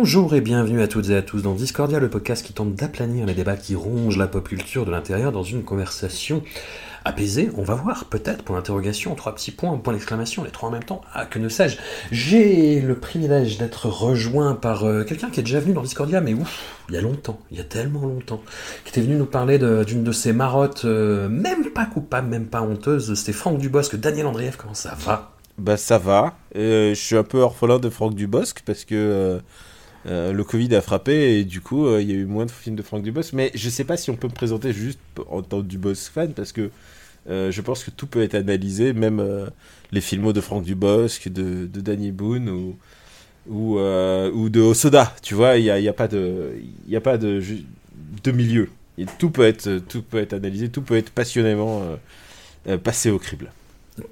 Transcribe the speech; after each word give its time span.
Bonjour 0.00 0.32
et 0.36 0.40
bienvenue 0.40 0.80
à 0.80 0.86
toutes 0.86 1.10
et 1.10 1.16
à 1.16 1.22
tous 1.22 1.42
dans 1.42 1.54
Discordia, 1.54 1.98
le 1.98 2.08
podcast 2.08 2.46
qui 2.46 2.52
tente 2.52 2.72
d'aplanir 2.72 3.26
les 3.26 3.34
débats 3.34 3.56
qui 3.56 3.74
rongent 3.74 4.16
la 4.16 4.28
pop 4.28 4.46
culture 4.46 4.86
de 4.86 4.92
l'intérieur 4.92 5.32
dans 5.32 5.42
une 5.42 5.64
conversation 5.64 6.44
apaisée. 7.04 7.50
On 7.56 7.64
va 7.64 7.74
voir, 7.74 8.04
peut-être, 8.04 8.44
pour 8.44 8.54
l'interrogation, 8.54 9.16
trois 9.16 9.34
petits 9.34 9.50
points, 9.50 9.76
point 9.76 9.92
d'exclamation, 9.92 10.44
les 10.44 10.52
trois 10.52 10.68
en 10.68 10.72
même 10.72 10.84
temps. 10.84 11.00
Ah, 11.14 11.26
que 11.26 11.40
ne 11.40 11.48
sais-je 11.48 11.78
J'ai 12.12 12.80
le 12.80 12.94
privilège 12.94 13.58
d'être 13.58 13.86
rejoint 13.86 14.54
par 14.54 14.84
euh, 14.84 15.02
quelqu'un 15.02 15.30
qui 15.30 15.40
est 15.40 15.42
déjà 15.42 15.58
venu 15.58 15.74
dans 15.74 15.82
Discordia, 15.82 16.20
mais 16.20 16.32
ouf, 16.32 16.76
il 16.90 16.94
y 16.94 16.98
a 16.98 17.00
longtemps, 17.00 17.40
il 17.50 17.58
y 17.58 17.60
a 17.60 17.64
tellement 17.64 18.02
longtemps, 18.02 18.40
qui 18.84 18.90
était 18.90 19.00
venu 19.00 19.16
nous 19.16 19.26
parler 19.26 19.58
d'une 19.84 20.04
de, 20.04 20.12
ses 20.12 20.32
marottes, 20.32 20.84
euh, 20.84 21.28
même 21.28 21.70
pas 21.70 21.86
coupable, 21.86 22.28
même 22.28 22.46
pas 22.46 22.62
honteuse. 22.62 23.14
C'était 23.14 23.32
Franck 23.32 23.58
Dubosc. 23.58 23.96
Daniel 23.96 24.26
Andrieff, 24.26 24.56
comment 24.56 24.74
ça 24.74 24.94
va? 24.96 25.32
Bah 25.58 25.76
ça 25.76 25.98
va. 25.98 26.36
Euh, 26.54 26.90
je 26.90 27.00
suis 27.00 27.16
un 27.16 27.24
peu 27.24 27.38
orphelin 27.38 27.80
de 27.80 27.90
Franck 27.90 28.14
Dubosc 28.14 28.62
parce 28.64 28.84
que 28.84 29.40
euh, 30.06 30.32
le 30.32 30.44
Covid 30.44 30.74
a 30.74 30.80
frappé 30.80 31.38
et 31.38 31.44
du 31.44 31.60
coup 31.60 31.86
euh, 31.86 32.00
il 32.00 32.08
y 32.08 32.12
a 32.12 32.16
eu 32.16 32.24
moins 32.24 32.46
de 32.46 32.50
films 32.50 32.76
de 32.76 32.82
Franck 32.82 33.02
Dubosc. 33.02 33.32
Mais 33.32 33.50
je 33.54 33.68
sais 33.68 33.84
pas 33.84 33.96
si 33.96 34.10
on 34.10 34.16
peut 34.16 34.28
me 34.28 34.32
présenter 34.32 34.72
juste 34.72 35.00
en 35.28 35.42
tant 35.42 35.60
que 35.60 35.66
Dubosc 35.66 36.12
fan 36.12 36.32
parce 36.32 36.52
que 36.52 36.70
euh, 37.28 37.50
je 37.50 37.60
pense 37.60 37.84
que 37.84 37.90
tout 37.90 38.06
peut 38.06 38.22
être 38.22 38.34
analysé, 38.34 38.92
même 38.92 39.22
les 39.92 40.00
films 40.00 40.32
de 40.32 40.40
Franck 40.40 40.64
Dubosc, 40.64 41.28
de, 41.28 41.66
Danny 41.66 42.12
Boone 42.12 42.48
ou 42.48 42.76
ou, 43.48 43.78
de 44.48 44.60
Osoda. 44.60 45.14
Tu 45.22 45.34
vois, 45.34 45.56
il 45.56 45.64
y 45.64 45.70
a, 45.70 45.78
y 45.80 45.88
a 45.88 45.92
pas 45.92 46.08
de 46.08 46.54
a 46.94 47.00
pas 47.00 47.18
de 47.18 48.32
milieu. 48.32 48.68
Tout 49.18 49.30
peut 49.30 49.46
être 49.46 49.78
tout 49.88 50.02
peut 50.02 50.18
être 50.18 50.32
analysé, 50.32 50.68
tout 50.68 50.82
peut 50.82 50.96
être 50.96 51.10
passionnément 51.10 51.82
passé 52.84 53.10
au 53.10 53.18
crible. 53.18 53.50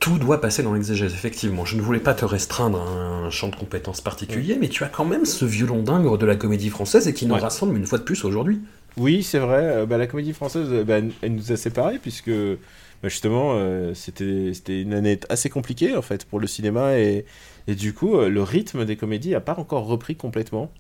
Tout 0.01 0.19
doit 0.19 0.41
passer 0.41 0.63
dans 0.63 0.73
l'exégèse, 0.75 1.13
effectivement. 1.15 1.65
Je 1.65 1.77
ne 1.77 1.81
voulais 1.83 2.01
pas 2.01 2.15
te 2.15 2.25
restreindre 2.25 2.81
à 2.81 3.27
un 3.27 3.31
champ 3.31 3.49
de 3.49 3.57
compétences 3.57 4.01
particulier, 4.01 4.57
mais 4.61 4.69
tu 4.69 4.83
as 4.85 4.89
quand 4.89 5.05
même 5.05 5.25
ce 5.25 5.45
violon 5.45 5.83
d'ingre 5.83 6.19
de 6.19 6.27
la 6.27 6.37
comédie 6.37 6.71
française 6.71 7.07
et 7.09 7.15
qui 7.15 7.27
nous 7.27 7.35
Ouais. 7.35 7.41
rassemble 7.41 7.77
une 7.77 7.87
fois 7.87 7.99
de 7.99 8.05
plus 8.05 8.25
aujourd'hui. 8.25 8.61
Oui, 8.97 9.23
c'est 9.23 9.39
vrai. 9.39 9.63
euh, 9.63 9.87
bah, 9.87 9.99
la 9.99 10.07
comédie 10.07 10.33
française, 10.33 10.69
euh, 10.71 10.85
bah, 10.85 10.97
elle 11.23 11.35
nous 11.35 11.53
a 11.53 11.57
séparés 11.57 11.99
puisque 11.99 12.31
bah, 12.31 13.09
justement, 13.09 13.53
euh, 13.55 13.93
c'était 13.95 14.53
une 14.83 14.95
année 14.95 15.21
assez 15.29 15.51
compliquée 15.51 15.95
en 15.97 16.03
fait 16.03 16.25
pour 16.25 16.41
le 16.41 16.47
cinéma 16.47 16.99
et, 16.99 17.25
et 17.69 17.75
du 17.75 17.93
coup, 17.93 18.19
le 18.19 18.43
rythme 18.43 18.85
des 18.87 18.97
comédies 18.97 19.31
n'a 19.31 19.41
pas 19.41 19.55
encore 19.59 19.87
repris 19.87 20.17
complètement. 20.17 20.71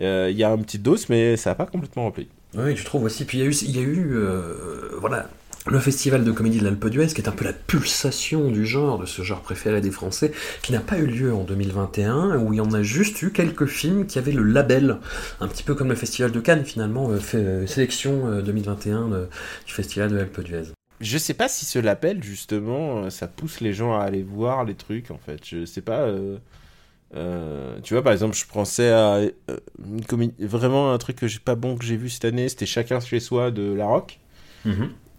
Euh, 0.00 0.28
Il 0.30 0.36
y 0.38 0.44
a 0.44 0.50
un 0.50 0.58
petit 0.58 0.78
dose, 0.78 1.08
mais 1.08 1.36
ça 1.36 1.50
n'a 1.50 1.54
pas 1.54 1.66
complètement 1.66 2.06
repris. 2.06 2.28
Oui, 2.54 2.74
tu 2.74 2.84
trouves 2.84 3.04
aussi. 3.04 3.24
Puis 3.24 3.38
il 3.38 3.40
y 3.42 3.44
a 3.44 3.48
eu, 3.50 3.54
il 3.62 3.76
y 3.76 3.78
a 3.78 3.82
eu 3.82 4.10
euh, 4.14 4.90
voilà, 4.98 5.28
le 5.66 5.78
festival 5.78 6.24
de 6.24 6.32
comédie 6.32 6.58
de 6.58 6.64
l'Alpe 6.64 6.86
d'Huez, 6.88 7.08
qui 7.08 7.20
est 7.20 7.28
un 7.28 7.32
peu 7.32 7.44
la 7.44 7.52
pulsation 7.52 8.50
du 8.50 8.64
genre, 8.64 8.98
de 8.98 9.04
ce 9.06 9.22
genre 9.22 9.42
préféré 9.42 9.80
des 9.82 9.90
Français, 9.90 10.32
qui 10.62 10.72
n'a 10.72 10.80
pas 10.80 10.96
eu 10.98 11.06
lieu 11.06 11.34
en 11.34 11.44
2021, 11.44 12.38
où 12.38 12.52
il 12.54 12.56
y 12.56 12.60
en 12.60 12.72
a 12.72 12.82
juste 12.82 13.20
eu 13.22 13.30
quelques 13.30 13.66
films 13.66 14.06
qui 14.06 14.18
avaient 14.18 14.32
le 14.32 14.42
label, 14.42 14.96
un 15.40 15.48
petit 15.48 15.62
peu 15.62 15.74
comme 15.74 15.88
le 15.90 15.94
festival 15.96 16.32
de 16.32 16.40
Cannes 16.40 16.64
finalement, 16.64 17.10
euh, 17.10 17.18
fait, 17.18 17.36
euh, 17.36 17.66
sélection 17.66 18.26
euh, 18.26 18.42
2021 18.42 19.08
de- 19.08 19.28
du 19.66 19.72
festival 19.72 20.10
de 20.10 20.16
l'Alpe 20.16 20.40
d'Huez. 20.40 20.72
Je 21.00 21.18
sais 21.18 21.34
pas 21.34 21.48
si 21.48 21.64
ce 21.66 21.78
label, 21.78 22.22
justement, 22.24 23.04
euh, 23.04 23.10
ça 23.10 23.26
pousse 23.28 23.60
les 23.60 23.72
gens 23.74 23.94
à 23.98 24.02
aller 24.04 24.22
voir 24.22 24.64
les 24.64 24.74
trucs, 24.74 25.10
en 25.10 25.18
fait. 25.18 25.40
Je 25.46 25.64
sais 25.66 25.82
pas. 25.82 26.00
euh, 26.00 26.36
euh, 27.16 27.78
tu 27.82 27.94
vois, 27.94 28.02
par 28.02 28.12
exemple, 28.12 28.36
je 28.36 28.44
pensais 28.46 28.88
à 28.90 29.14
euh, 29.16 29.30
une 29.84 30.32
vraiment 30.46 30.92
un 30.92 30.98
truc 30.98 31.16
que 31.16 31.26
j'ai 31.26 31.38
pas 31.40 31.54
bon 31.54 31.76
que 31.76 31.84
j'ai 31.84 31.96
vu 31.96 32.08
cette 32.08 32.24
année, 32.24 32.48
c'était 32.48 32.66
Chacun 32.66 33.00
chez 33.00 33.18
soi 33.20 33.50
de 33.50 33.72
La 33.74 33.86
Rock. 33.86 34.20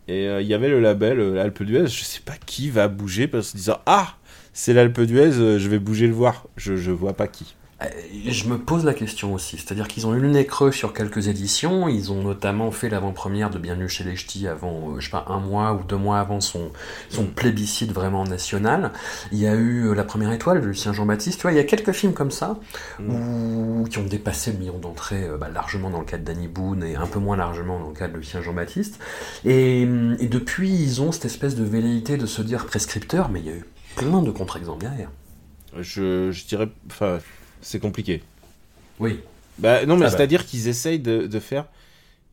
Et 0.08 0.28
euh, 0.28 0.42
il 0.42 0.48
y 0.48 0.54
avait 0.54 0.70
le 0.70 0.80
label 0.80 1.20
euh, 1.20 1.34
l'Alpe 1.36 1.64
d'Huez. 1.64 1.88
Je 1.88 2.04
sais 2.04 2.22
pas 2.22 2.36
qui 2.46 2.70
va 2.70 2.88
bouger 2.88 3.28
parce 3.28 3.52
que 3.52 3.58
disant 3.58 3.80
Ah, 3.86 4.16
c'est 4.54 4.74
l'Alpe 4.74 5.02
d'Huez, 5.02 5.38
euh, 5.38 5.60
je 5.60 5.70
vais 5.70 5.80
bouger 5.80 6.08
le 6.08 6.14
voir. 6.14 6.48
Je, 6.58 6.76
je 6.76 6.92
vois 6.92 7.14
pas 7.14 7.28
qui. 7.28 7.56
Euh, 7.82 7.88
Je 8.28 8.48
me 8.48 8.58
pose 8.60 8.86
la 8.86 8.94
question 8.94 9.34
aussi, 9.34 9.58
c'est-à-dire 9.58 9.88
qu'ils 9.88 10.06
ont 10.06 10.14
eu 10.14 10.20
le 10.20 10.30
nez 10.30 10.46
creux 10.46 10.72
sur 10.72 10.94
quelques 10.94 11.28
éditions, 11.28 11.88
ils 11.88 12.12
ont 12.12 12.22
notamment 12.22 12.70
fait 12.72 12.90
l'avant-première 12.90 13.50
de 13.50 13.58
Bienvenue 13.58 13.90
chez 13.90 14.04
les 14.04 14.16
Ch'tis 14.16 14.48
avant, 14.48 14.92
euh, 14.92 15.00
je 15.00 15.06
sais 15.06 15.12
pas, 15.12 15.26
un 15.28 15.40
mois 15.40 15.74
ou 15.74 15.84
deux 15.84 15.98
mois 15.98 16.20
avant 16.20 16.40
son, 16.42 16.72
son 17.10 17.26
plébiscite 17.26 17.92
vraiment 17.92 18.24
national. 18.24 18.92
Il 19.32 19.40
y 19.40 19.48
a 19.48 19.56
eu 19.56 19.88
euh, 19.88 19.94
La 19.96 20.04
Première 20.04 20.32
Étoile 20.32 20.62
de 20.62 20.68
Lucien 20.68 20.94
Jean-Baptiste, 20.94 21.38
tu 21.40 21.42
vois, 21.44 21.52
il 21.52 21.56
y 21.58 21.60
a 21.60 21.64
quelques 21.64 21.92
films 21.94 22.14
comme 22.14 22.32
ça, 22.32 22.60
où- 23.00 23.86
qui 23.90 23.98
ont 23.98 24.06
dépassé 24.06 24.52
le 24.52 24.60
million 24.60 24.78
d'entrées 24.78 25.28
bah, 25.40 25.50
largement 25.50 25.90
dans 25.90 26.00
le 26.00 26.06
cas 26.06 26.18
de 26.18 26.24
Danny 26.24 26.48
Boone 26.48 26.84
et 26.84 26.96
un 26.96 27.08
peu 27.08 27.20
moins 27.20 27.36
largement 27.38 27.80
dans 27.80 27.88
le 27.90 27.96
cas 27.96 28.08
de 28.08 28.16
Lucien 28.18 28.42
Jean-Baptiste. 28.42 29.00
Et, 29.46 29.82
et 29.82 30.28
depuis, 30.28 30.70
ils 30.72 31.02
ont 31.02 31.12
cette 31.12 31.26
espèce 31.26 31.56
de 31.56 31.64
velléité 31.64 32.18
de 32.18 32.26
se 32.28 32.42
dire 32.44 32.66
prescripteur, 32.68 33.30
mais 33.30 33.40
il 33.40 33.46
y 33.48 33.50
a 33.50 33.56
eu 33.56 33.66
plein 33.96 34.22
de 34.22 34.30
contre-exemples 34.32 34.82
derrière. 34.82 35.10
Je, 35.80 36.32
je 36.32 36.46
dirais. 36.46 36.70
Enfin, 36.88 37.20
c'est 37.62 37.80
compliqué. 37.80 38.22
Oui. 39.00 39.20
Bah, 39.60 39.86
non, 39.86 39.96
mais 39.98 40.06
Ah 40.06 40.10
bah. 40.10 40.18
c'est-à-dire 40.18 40.46
qu'ils 40.46 40.68
essayent 40.68 41.00
de, 41.00 41.28
de 41.28 41.40
faire. 41.40 41.66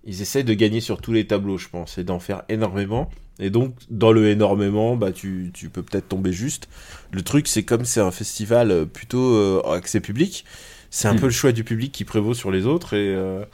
Ils 0.04 0.22
essayent 0.22 0.44
de 0.44 0.54
gagner 0.54 0.80
sur 0.80 1.00
tous 1.00 1.12
les 1.12 1.26
tableaux, 1.26 1.58
je 1.58 1.68
pense, 1.68 1.98
et 1.98 2.04
d'en 2.04 2.18
faire 2.20 2.42
énormément. 2.48 3.10
Et 3.40 3.50
donc, 3.50 3.74
dans 3.90 4.10
le 4.12 4.28
énormément, 4.28 4.96
bah, 4.96 5.12
tu, 5.12 5.50
tu 5.54 5.68
peux 5.68 5.82
peut-être 5.82 6.08
tomber 6.08 6.32
juste. 6.32 6.68
Le 7.12 7.22
truc, 7.22 7.46
c'est 7.46 7.62
comme 7.64 7.84
c'est 7.84 8.00
un 8.00 8.10
festival 8.10 8.70
euh, 8.70 8.84
plutôt 8.84 9.34
euh, 9.34 9.62
accès 9.72 10.00
public, 10.00 10.44
c'est 10.90 11.08
un 11.08 11.14
Mm. 11.14 11.20
peu 11.20 11.26
le 11.26 11.32
choix 11.32 11.52
du 11.52 11.64
public 11.64 11.92
qui 11.92 12.04
prévaut 12.04 12.34
sur 12.34 12.50
les 12.50 12.64
autres. 12.66 12.94
Et, 12.94 13.14
euh, 13.14 13.44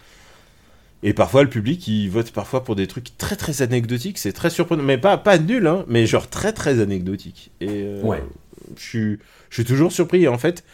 et 1.02 1.12
parfois, 1.12 1.42
le 1.42 1.50
public, 1.50 1.86
il 1.88 2.08
vote 2.08 2.30
parfois 2.30 2.64
pour 2.64 2.76
des 2.76 2.86
trucs 2.86 3.16
très 3.18 3.36
très 3.36 3.60
anecdotiques. 3.60 4.18
C'est 4.18 4.32
très 4.32 4.48
surprenant. 4.50 4.82
Mais 4.82 4.96
pas, 4.98 5.18
pas 5.18 5.38
nul, 5.38 5.66
hein, 5.66 5.84
mais 5.88 6.06
genre 6.06 6.28
très 6.30 6.52
très 6.52 6.80
anecdotique. 6.80 7.50
Et 7.60 7.68
euh, 7.70 8.00
Ouais. 8.02 8.22
je 8.76 8.82
suis, 8.82 9.18
je 9.50 9.54
suis 9.54 9.64
toujours 9.64 9.92
surpris. 9.92 10.26
En 10.28 10.38
fait, 10.38 10.64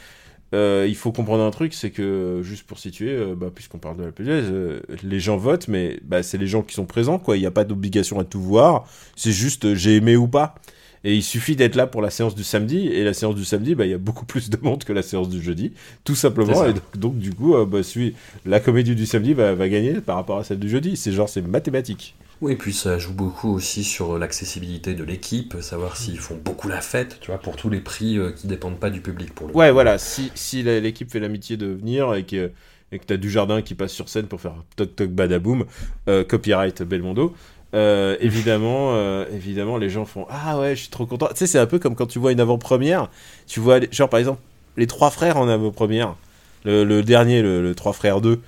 euh, 0.53 0.87
il 0.89 0.97
faut 0.97 1.13
comprendre 1.13 1.45
un 1.45 1.51
truc, 1.51 1.75
c'est 1.75 1.91
que, 1.91 2.41
juste 2.43 2.65
pour 2.67 2.79
situer, 2.79 3.11
euh, 3.11 3.35
bah, 3.37 3.51
puisqu'on 3.55 3.79
parle 3.79 3.97
de 3.97 4.05
la 4.05 4.13
PGS, 4.13 4.45
euh, 4.51 4.81
les 5.03 5.21
gens 5.21 5.37
votent, 5.37 5.69
mais 5.69 6.01
bah, 6.03 6.23
c'est 6.23 6.39
les 6.39 6.47
gens 6.49 6.63
qui 6.63 6.75
sont 6.75 6.87
présents, 6.87 7.19
quoi. 7.19 7.37
Il 7.37 7.41
n'y 7.41 7.47
a 7.47 7.51
pas 7.53 7.65
d'obligation 7.65 8.19
à 8.19 8.25
tout 8.25 8.41
voir. 8.41 8.89
C'est 9.17 9.33
juste 9.33 9.65
euh, 9.67 9.75
j'ai 9.75 9.97
aimé 9.97 10.17
ou 10.17 10.27
pas. 10.29 10.55
Et 11.03 11.15
il 11.17 11.23
suffit 11.23 11.57
d'être 11.57 11.77
là 11.77 11.87
pour 11.87 12.03
la 12.03 12.11
séance 12.11 12.35
du 12.35 12.45
samedi, 12.45 12.89
et 12.89 13.05
la 13.05 13.15
séance 13.15 13.35
du 13.35 13.45
samedi, 13.45 13.75
bah, 13.75 13.87
il 13.87 13.91
y 13.91 13.95
a 13.95 13.99
beaucoup 13.99 14.27
plus 14.27 14.51
de 14.51 14.59
monde 14.61 14.85
que 14.85 14.93
la 14.93 15.03
séance 15.03 15.29
du 15.31 15.41
jeudi, 15.41 15.73
tout 16.05 16.15
simplement. 16.15 16.65
Et 16.67 16.75
donc, 16.75 16.83
donc, 16.99 17.19
du 17.19 17.33
coup, 17.33 17.55
euh, 17.55 17.65
bah, 17.65 17.83
celui- 17.83 18.15
la 18.45 18.61
comédie 18.61 18.95
du 18.95 19.07
samedi 19.07 19.33
va, 19.33 19.55
va 19.55 19.69
gagner 19.69 19.95
par 20.03 20.17
rapport 20.17 20.39
à 20.39 20.45
celle 20.45 20.59
du 20.59 20.69
jeudi. 20.69 20.97
C'est 20.97 21.13
genre, 21.13 21.29
c'est 21.29 21.41
mathématique. 21.43 22.17
Oui, 22.41 22.53
et 22.53 22.57
puis 22.57 22.73
ça 22.73 22.99
joue 22.99 23.13
beaucoup 23.13 23.53
aussi 23.55 23.85
sur 23.85 24.19
l'accessibilité 24.19 24.95
de 24.95 25.05
l'équipe, 25.05 25.57
savoir 25.61 25.97
s'ils 25.97 26.19
font 26.19 26.39
beaucoup 26.43 26.69
la 26.69 26.81
fête, 26.81 27.19
tu 27.21 27.31
vois, 27.31 27.39
pour 27.39 27.57
tous 27.57 27.69
les 27.69 27.81
prix 27.81 28.17
euh, 28.19 28.31
qui 28.33 28.47
dépendent 28.47 28.79
pas 28.81 28.89
du 28.89 29.03
public 29.03 29.35
pour 29.35 29.47
le 29.47 29.53
Ouais, 29.55 29.69
coup. 29.69 29.75
voilà, 29.75 29.99
si, 29.99 30.33
si 30.35 30.63
l'équipe 30.63 31.11
fait 31.11 31.21
l'amitié 31.21 31.59
de 31.59 31.67
venir 31.67 32.15
et 32.15 32.25
que, 32.25 32.51
et 32.93 32.99
que 32.99 33.05
t'as 33.05 33.19
du 33.19 33.29
jardin 33.31 33.61
qui 33.61 33.75
passe 33.75 33.93
sur 33.93 34.09
scène 34.09 34.27
pour 34.27 34.41
faire 34.41 34.55
toc 34.77 34.97
toc 34.97 35.11
badaboum, 35.11 35.67
euh, 36.09 36.25
copyright 36.25 36.83
Belmondo, 36.83 37.35
euh, 37.75 38.17
évidemment, 38.21 38.95
euh, 38.95 39.27
évidemment, 39.35 39.77
les 39.77 39.91
gens 39.91 40.07
font 40.07 40.27
Ah 40.31 40.59
ouais, 40.59 40.75
je 40.75 40.81
suis 40.83 40.91
trop 40.91 41.05
content. 41.07 41.29
Tu 41.29 41.37
sais, 41.37 41.47
c'est 41.47 41.59
un 41.59 41.67
peu 41.67 41.79
comme 41.79 41.95
quand 41.95 42.07
tu 42.07 42.19
vois 42.19 42.33
une 42.33 42.41
avant-première, 42.41 43.11
tu 43.47 43.61
vois, 43.61 43.81
genre 43.93 44.09
par 44.09 44.19
exemple, 44.19 44.41
les 44.79 44.87
trois 44.87 45.11
frères 45.11 45.37
en 45.37 45.47
avant-première, 45.49 46.17
le, 46.65 46.85
le 46.85 47.03
dernier, 47.03 47.43
le, 47.43 47.63
le 47.63 47.75
trois 47.75 47.93
frères 47.93 48.21
2, 48.21 48.41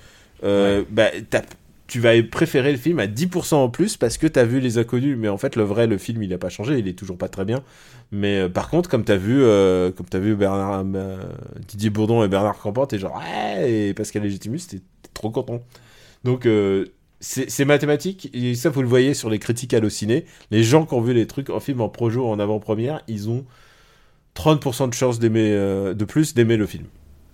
euh, 0.43 0.83
bah, 0.89 1.09
t'as- 1.29 1.43
tu 1.93 1.99
vas 1.99 2.11
préférer 2.23 2.71
le 2.71 2.79
film 2.79 2.97
à 2.97 3.05
10% 3.05 3.53
en 3.53 3.69
plus 3.69 3.97
parce 3.97 4.17
que 4.17 4.25
t'as 4.25 4.45
vu 4.45 4.59
les 4.59 4.79
inconnus. 4.79 5.15
Mais 5.15 5.29
en 5.29 5.37
fait, 5.37 5.55
le 5.55 5.61
vrai, 5.61 5.85
le 5.85 5.99
film, 5.99 6.23
il 6.23 6.33
a 6.33 6.39
pas 6.39 6.49
changé, 6.49 6.79
il 6.79 6.87
est 6.87 6.97
toujours 6.97 7.19
pas 7.19 7.29
très 7.29 7.45
bien. 7.45 7.61
Mais 8.11 8.39
euh, 8.39 8.49
par 8.49 8.69
contre, 8.69 8.89
comme 8.89 9.03
t'as 9.03 9.15
vu, 9.15 9.43
euh, 9.43 9.91
comme 9.91 10.07
t'as 10.07 10.17
vu 10.17 10.35
Bernard, 10.35 10.83
euh, 10.95 11.23
Didier 11.67 11.91
Bourdon 11.91 12.23
et 12.23 12.27
Bernard 12.27 12.57
Campan, 12.57 12.87
t'es 12.87 12.97
genre 12.97 13.15
ouais, 13.15 13.71
et 13.71 13.93
Pascal 13.93 14.23
Légitimus, 14.23 14.61
t'es 14.67 14.81
trop 15.13 15.29
content. 15.29 15.61
Donc 16.23 16.47
c'est 17.19 17.65
mathématique, 17.65 18.31
et 18.33 18.55
ça 18.55 18.71
vous 18.71 18.81
le 18.81 18.87
voyez 18.87 19.13
sur 19.13 19.29
les 19.29 19.37
critiques 19.37 19.75
Allociné. 19.75 20.25
Les 20.49 20.63
gens 20.63 20.87
qui 20.87 20.95
ont 20.95 21.01
vu 21.01 21.13
les 21.13 21.27
trucs 21.27 21.51
en 21.51 21.59
film 21.59 21.79
en 21.79 21.89
projo, 21.89 22.27
en 22.27 22.39
avant-première, 22.39 23.01
ils 23.07 23.29
ont 23.29 23.45
30% 24.35 24.89
de 24.89 24.93
chance 24.95 25.19
d'aimer, 25.19 25.51
euh, 25.51 25.93
de 25.93 26.05
plus 26.05 26.33
d'aimer 26.33 26.57
le 26.57 26.65
film. 26.65 26.85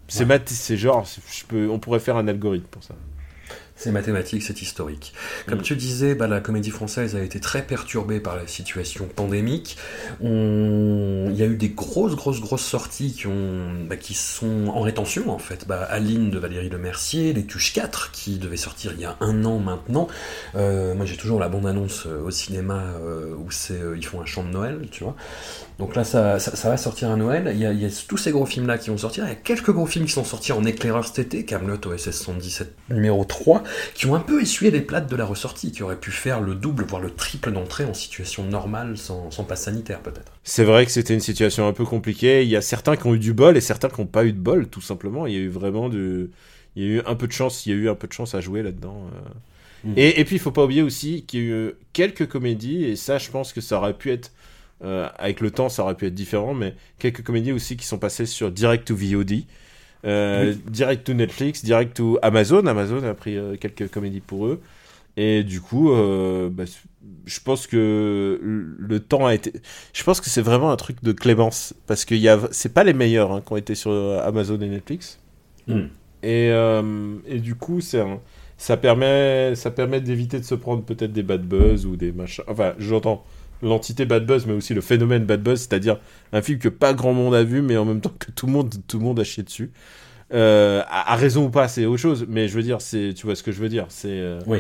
C'est 0.10 0.26
Ouais. 0.26 0.78
genre, 0.78 1.08
je 1.32 1.46
peux, 1.46 1.70
on 1.70 1.80
pourrait 1.80 2.00
faire 2.00 2.18
un 2.18 2.28
algorithme 2.28 2.68
pour 2.70 2.84
ça. 2.84 2.94
C'est 3.82 3.92
mathématique, 3.94 4.44
c'est 4.44 4.62
historique. 4.62 5.14
Comme 5.48 5.60
Mm. 5.60 5.64
tu 5.64 5.76
disais, 5.78 6.14
bah, 6.14 6.28
la 6.28 6.42
comédie 6.42 6.70
française 6.70 7.16
a 7.16 7.22
été 7.24 7.40
très 7.40 7.62
perturbée 7.66 8.20
par 8.20 8.36
la 8.36 8.46
situation 8.46 9.08
pandémique. 9.16 9.78
On- 10.22 11.28
Il 11.32 11.38
y 11.38 11.44
a 11.44 11.46
eu 11.46 11.56
des 11.56 11.70
grosses, 11.70 12.16
grosses, 12.16 12.42
grosses 12.42 12.66
sorties 12.66 13.14
qui, 13.14 13.28
ont... 13.28 13.70
bah, 13.88 13.96
qui 13.96 14.14
sont 14.16 14.68
en 14.68 14.82
rétention, 14.82 15.30
en 15.30 15.40
fait. 15.40 15.66
Bah, 15.66 15.82
Aline 15.90 16.30
de 16.30 16.38
Valérie 16.40 16.68
Lemercier, 16.70 17.32
Les 17.32 17.46
Tuches 17.46 17.72
4, 17.74 18.12
qui 18.12 18.38
devait 18.38 18.58
sortir 18.58 18.92
il 18.96 19.00
y 19.02 19.06
a 19.06 19.16
un 19.22 19.46
an 19.46 19.60
maintenant. 19.60 20.08
Euh, 20.56 20.94
moi, 20.94 21.06
j'ai 21.06 21.16
toujours 21.16 21.40
la 21.40 21.48
bande-annonce 21.48 22.04
euh, 22.06 22.22
au 22.22 22.32
cinéma 22.32 22.84
euh, 23.02 23.34
où 23.38 23.50
c'est, 23.50 23.80
euh, 23.80 23.96
ils 23.96 24.06
font 24.06 24.20
un 24.20 24.26
chant 24.26 24.44
de 24.44 24.50
Noël, 24.50 24.88
tu 24.92 25.06
vois. 25.06 25.16
Donc 25.80 25.96
là, 25.96 26.04
ça, 26.04 26.40
ça, 26.40 26.58
ça 26.58 26.70
va 26.70 26.76
sortir 26.76 27.10
à 27.10 27.16
Noël. 27.16 27.50
Il 27.54 27.60
y, 27.60 27.66
a, 27.66 27.72
il 27.72 27.82
y 27.82 27.86
a 27.86 27.90
tous 28.06 28.18
ces 28.18 28.32
gros 28.32 28.46
films-là 28.46 28.78
qui 28.78 28.90
vont 28.90 28.98
sortir. 28.98 29.24
Il 29.24 29.30
y 29.30 29.32
a 29.32 29.36
quelques 29.36 29.72
gros 29.72 29.86
films 29.86 30.06
qui 30.06 30.12
sont 30.12 30.26
sortis 30.26 30.52
en 30.52 30.66
éclaireur 30.66 31.08
cet 31.08 31.20
été. 31.20 31.46
Camelot 31.46 31.80
OSS 31.86 32.12
117 32.12 32.76
numéro 32.90 33.24
3 33.24 33.64
qui 33.96 34.06
ont 34.06 34.14
un 34.14 34.20
peu 34.20 34.42
essuyé 34.42 34.72
les 34.72 34.82
plates 34.82 35.10
de 35.10 35.16
la 35.16 35.24
ressortie, 35.26 35.72
qui 35.72 35.82
auraient 35.82 36.00
pu 36.00 36.12
faire 36.12 36.42
le 36.42 36.54
double, 36.54 36.84
voire 36.84 37.02
le 37.02 37.10
triple 37.12 37.54
d'entrée 37.54 37.86
en 37.86 37.94
situation 37.94 38.44
normale, 38.44 38.98
sans, 38.98 39.32
sans 39.32 39.46
passe 39.46 39.64
sanitaire 39.64 40.02
peut-être. 40.02 40.34
C'est 40.44 40.66
vrai 40.66 40.86
que 40.86 40.92
c'était 40.92 41.14
une 41.14 41.22
situation 41.22 41.66
un 41.66 41.74
peu 41.74 41.86
compliquée. 41.86 42.44
Il 42.44 42.50
y 42.50 42.58
a 42.58 42.62
certains 42.62 42.98
qui 42.98 43.08
ont 43.08 43.16
eu 43.16 43.20
du 43.20 43.32
bol 43.34 43.56
et 43.56 43.62
certains 43.62 43.88
qui 43.88 44.02
n'ont 44.02 44.08
pas 44.08 44.26
eu 44.26 44.34
de 44.34 44.40
bol, 44.40 44.68
tout 44.68 44.82
simplement. 44.82 45.28
Il 45.28 45.34
y 45.34 45.38
a 45.38 45.40
eu 45.40 45.48
vraiment 45.48 45.88
du, 45.88 46.30
il 46.76 46.84
y 46.84 46.86
a 46.86 46.90
eu 46.96 47.02
un 47.06 47.16
peu 47.16 47.26
de 47.28 47.32
chance. 47.32 47.66
Il 47.66 47.70
y 47.70 47.74
a 47.74 47.78
eu 47.78 47.90
un 47.90 47.96
peu 47.96 48.08
de 48.08 48.14
chance 48.14 48.36
à 48.36 48.42
jouer 48.42 48.64
là-dedans. 48.64 49.06
euh. 49.14 49.30
Mm. 49.92 49.94
Et, 49.96 50.20
et 50.20 50.26
puis 50.26 50.36
il 50.36 50.40
faut 50.40 50.52
pas 50.52 50.66
oublier 50.66 50.82
aussi 50.82 51.24
qu'il 51.24 51.40
y 51.40 51.44
a 51.44 51.46
eu 51.70 51.74
quelques 51.94 52.28
comédies 52.28 52.84
et 52.84 52.98
ça, 52.98 53.18
je 53.18 53.30
pense 53.30 53.54
que 53.54 53.62
ça 53.62 53.78
aurait 53.78 53.94
pu 53.98 54.12
être 54.12 54.32
euh, 54.84 55.10
avec 55.18 55.42
le 55.42 55.52
temps, 55.52 55.70
ça 55.70 55.84
aurait 55.84 55.96
pu 55.96 56.06
être 56.08 56.14
différent, 56.14 56.54
mais 56.54 56.76
quelques 56.98 57.24
comédies 57.24 57.52
aussi 57.52 57.78
qui 57.78 57.86
sont 57.86 57.98
passées 57.98 58.26
sur 58.26 58.52
direct 58.52 58.88
to 58.88 58.96
VOD. 58.96 59.44
Euh, 60.06 60.54
Direct 60.68 61.06
to 61.06 61.14
Netflix, 61.14 61.64
direct 61.66 61.98
to 61.98 62.18
Amazon. 62.22 62.66
Amazon 62.68 63.04
a 63.04 63.14
pris 63.14 63.36
euh, 63.38 63.58
quelques 63.58 63.90
comédies 63.90 64.22
pour 64.22 64.48
eux. 64.48 64.62
Et 65.18 65.44
du 65.44 65.60
coup, 65.60 65.92
bah, 66.52 66.64
je 67.26 67.40
pense 67.42 67.68
que 67.68 68.40
le 68.42 69.00
temps 69.02 69.26
a 69.26 69.34
été. 69.34 69.52
Je 69.92 70.04
pense 70.04 70.22
que 70.22 70.30
c'est 70.30 70.42
vraiment 70.42 70.72
un 70.72 70.78
truc 70.78 71.04
de 71.04 71.12
clémence 71.12 71.74
parce 71.88 72.06
que 72.06 72.16
a, 72.28 72.48
c'est 72.52 72.74
pas 72.74 72.86
les 72.86 72.94
meilleurs 72.94 73.34
hein, 73.34 73.42
qui 73.46 73.52
ont 73.52 73.58
été 73.58 73.76
sur 73.76 73.92
Amazon 73.92 74.62
et 74.62 74.70
Netflix. 74.70 75.20
Mm. 75.68 75.82
Et, 76.24 76.52
et 77.28 77.40
du 77.40 77.56
coup, 77.56 77.82
c'est 77.82 78.00
un- 78.00 78.22
ça 78.60 78.76
permet, 78.78 79.56
ça 79.56 79.72
permet 79.72 80.02
d'éviter 80.02 80.38
de 80.38 80.44
se 80.46 80.54
prendre 80.54 80.84
peut-être 80.84 81.14
des 81.14 81.24
bad 81.24 81.42
buzz 81.42 81.86
ou 81.86 81.96
des 81.96 82.12
machins. 82.12 82.44
Enfin, 82.48 82.74
j'entends 82.78 83.26
l'entité 83.62 84.06
bad 84.06 84.26
buzz, 84.26 84.46
mais 84.46 84.54
aussi 84.54 84.74
le 84.74 84.82
phénomène 84.82 85.26
bad 85.26 85.42
buzz, 85.42 85.60
c'est-à-dire 85.60 86.00
un 86.34 86.42
film 86.42 86.60
que 86.60 86.70
pas 86.70 86.94
grand 86.94 87.14
monde 87.14 87.36
a 87.36 87.44
vu, 87.44 87.62
mais 87.62 87.78
en 87.78 87.86
même 87.86 88.02
temps 88.02 88.14
que 88.18 88.32
tout 88.32 88.46
le 88.46 88.52
monde, 88.54 88.74
tout 88.88 88.98
le 89.00 89.04
monde 89.04 89.20
a 89.20 89.24
chié 89.24 89.44
dessus. 89.44 89.72
Euh, 90.34 90.82
à, 90.88 91.14
à 91.14 91.16
raison 91.16 91.46
ou 91.46 91.50
pas, 91.50 91.68
c'est 91.68 91.86
autre 91.86 92.02
chose. 92.02 92.26
Mais 92.30 92.48
je 92.48 92.54
veux 92.56 92.62
dire, 92.64 92.82
c'est, 92.82 93.14
tu 93.16 93.26
vois 93.26 93.36
ce 93.36 93.44
que 93.44 93.52
je 93.52 93.60
veux 93.60 93.70
dire. 93.70 93.86
C'est, 93.90 94.10
euh, 94.10 94.40
Oui. 94.48 94.60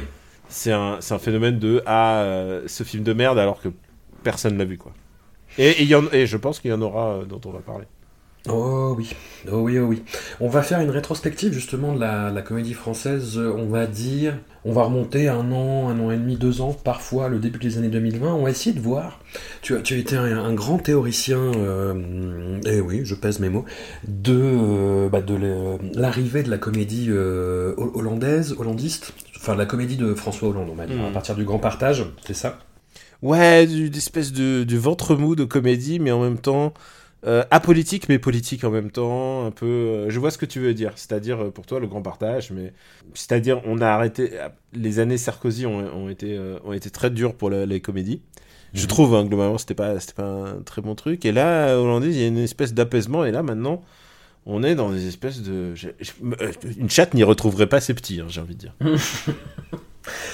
c'est 0.49 0.71
un, 0.71 0.97
c'est 0.99 1.13
un 1.13 1.19
phénomène 1.19 1.59
de 1.59 1.81
ah 1.85 2.21
euh, 2.23 2.63
ce 2.67 2.83
film 2.83 3.03
de 3.03 3.13
merde 3.13 3.37
alors 3.37 3.61
que 3.61 3.69
personne 4.23 4.57
l'a 4.57 4.65
vu 4.65 4.77
quoi. 4.77 4.93
Et, 5.57 5.83
y 5.83 5.95
en, 5.95 6.03
et 6.11 6.25
je 6.25 6.37
pense 6.37 6.59
qu'il 6.59 6.71
y 6.71 6.73
en 6.73 6.81
aura 6.81 7.09
euh, 7.17 7.25
dont 7.25 7.41
on 7.45 7.51
va 7.51 7.59
parler. 7.59 7.85
Oh 8.47 8.95
oui, 8.97 9.09
oh 9.51 9.57
oui, 9.57 9.77
oh 9.79 9.83
oui. 9.85 10.01
On 10.39 10.47
va 10.47 10.61
faire 10.63 10.79
une 10.79 10.89
rétrospective 10.89 11.51
justement 11.51 11.93
de 11.93 11.99
la, 11.99 12.31
la 12.31 12.41
comédie 12.41 12.73
française, 12.73 13.37
euh, 13.37 13.53
on 13.55 13.67
va 13.67 13.85
dire, 13.85 14.37
on 14.63 14.71
va 14.71 14.83
remonter 14.83 15.27
un 15.27 15.51
an, 15.51 15.89
un 15.89 15.99
an 15.99 16.09
et 16.09 16.15
demi, 16.17 16.37
deux 16.37 16.61
ans, 16.61 16.71
parfois 16.73 17.27
le 17.27 17.37
début 17.39 17.59
des 17.59 17.77
années 17.77 17.89
2020, 17.89 18.33
on 18.33 18.43
va 18.43 18.49
essayer 18.49 18.73
de 18.73 18.79
voir. 18.79 19.19
Tu 19.61 19.75
as, 19.75 19.81
tu 19.81 19.93
as 19.93 19.97
été 19.97 20.15
un, 20.15 20.23
un 20.37 20.53
grand 20.53 20.77
théoricien, 20.77 21.37
euh, 21.37 22.61
et 22.65 22.79
oui, 22.79 23.01
je 23.03 23.13
pèse 23.13 23.39
mes 23.39 23.49
mots, 23.49 23.65
de, 24.07 24.33
euh, 24.41 25.09
bah, 25.09 25.21
de 25.21 25.37
l'arrivée 25.99 26.41
de 26.41 26.49
la 26.49 26.57
comédie 26.57 27.07
euh, 27.09 27.73
ho- 27.77 27.91
hollandaise, 27.93 28.55
hollandiste, 28.57 29.11
enfin 29.35 29.53
la 29.55 29.65
comédie 29.65 29.97
de 29.97 30.13
François 30.13 30.47
Hollande, 30.47 30.69
on 30.71 30.75
va 30.75 30.87
dire, 30.87 30.95
Mhm. 30.95 31.05
à 31.07 31.11
partir 31.11 31.35
du 31.35 31.43
grand 31.43 31.59
partage, 31.59 32.05
c'est 32.25 32.33
ça? 32.33 32.57
Ouais, 33.21 33.67
d'espèce 33.67 34.31
de, 34.31 34.63
du 34.63 34.77
ventre 34.77 35.15
mou 35.15 35.35
de 35.35 35.43
comédie, 35.43 35.99
mais 35.99 36.11
en 36.11 36.21
même 36.23 36.37
temps 36.37 36.73
euh, 37.25 37.43
apolitique, 37.51 38.07
mais 38.09 38.17
politique 38.19 38.63
en 38.63 38.71
même 38.71 38.91
temps. 38.91 39.45
Un 39.45 39.51
peu. 39.51 39.65
euh, 39.65 40.09
je 40.09 40.19
vois 40.19 40.31
ce 40.31 40.37
que 40.37 40.45
tu 40.45 40.59
veux 40.59 40.73
dire. 40.73 40.93
C'est-à-dire 40.95 41.43
euh, 41.45 41.51
pour 41.51 41.65
toi 41.65 41.79
le 41.79 41.87
grand 41.87 42.01
partage, 42.01 42.51
mais 42.51 42.73
c'est-à-dire 43.13 43.61
on 43.65 43.81
a 43.81 43.87
arrêté. 43.87 44.31
Les 44.73 44.99
années 44.99 45.17
Sarkozy 45.17 45.65
ont, 45.65 45.79
ont 45.95 46.09
été 46.09 46.39
ont 46.63 46.73
été 46.73 46.89
très 46.89 47.09
dures 47.09 47.35
pour 47.35 47.49
la- 47.49 47.65
les 47.65 47.81
comédies. 47.81 48.21
Je 48.73 48.83
Mhm. 48.83 48.87
trouve 48.87 49.15
hein, 49.15 49.25
globalement 49.25 49.57
c'était 49.57 49.73
pas 49.73 49.99
c'était 49.99 50.13
pas 50.13 50.23
un 50.27 50.61
très 50.63 50.81
bon 50.81 50.95
truc. 50.95 51.25
Et 51.25 51.31
là 51.31 51.75
hollandaise 51.77 52.15
il 52.15 52.21
y 52.21 52.25
a 52.25 52.27
une 52.27 52.37
espèce 52.37 52.73
d'apaisement 52.73 53.25
et 53.25 53.31
là 53.31 53.43
maintenant. 53.43 53.81
On 54.45 54.63
est 54.63 54.73
dans 54.73 54.89
des 54.89 55.05
espèces 55.07 55.41
de. 55.43 55.73
une 56.77 56.89
chatte 56.89 57.13
n'y 57.13 57.23
retrouverait 57.23 57.67
pas 57.67 57.81
ses 57.81 57.93
petits, 57.93 58.19
hein, 58.21 58.25
j'ai 58.29 58.39
envie 58.41 58.55
de 58.55 58.59
dire. 58.59 58.73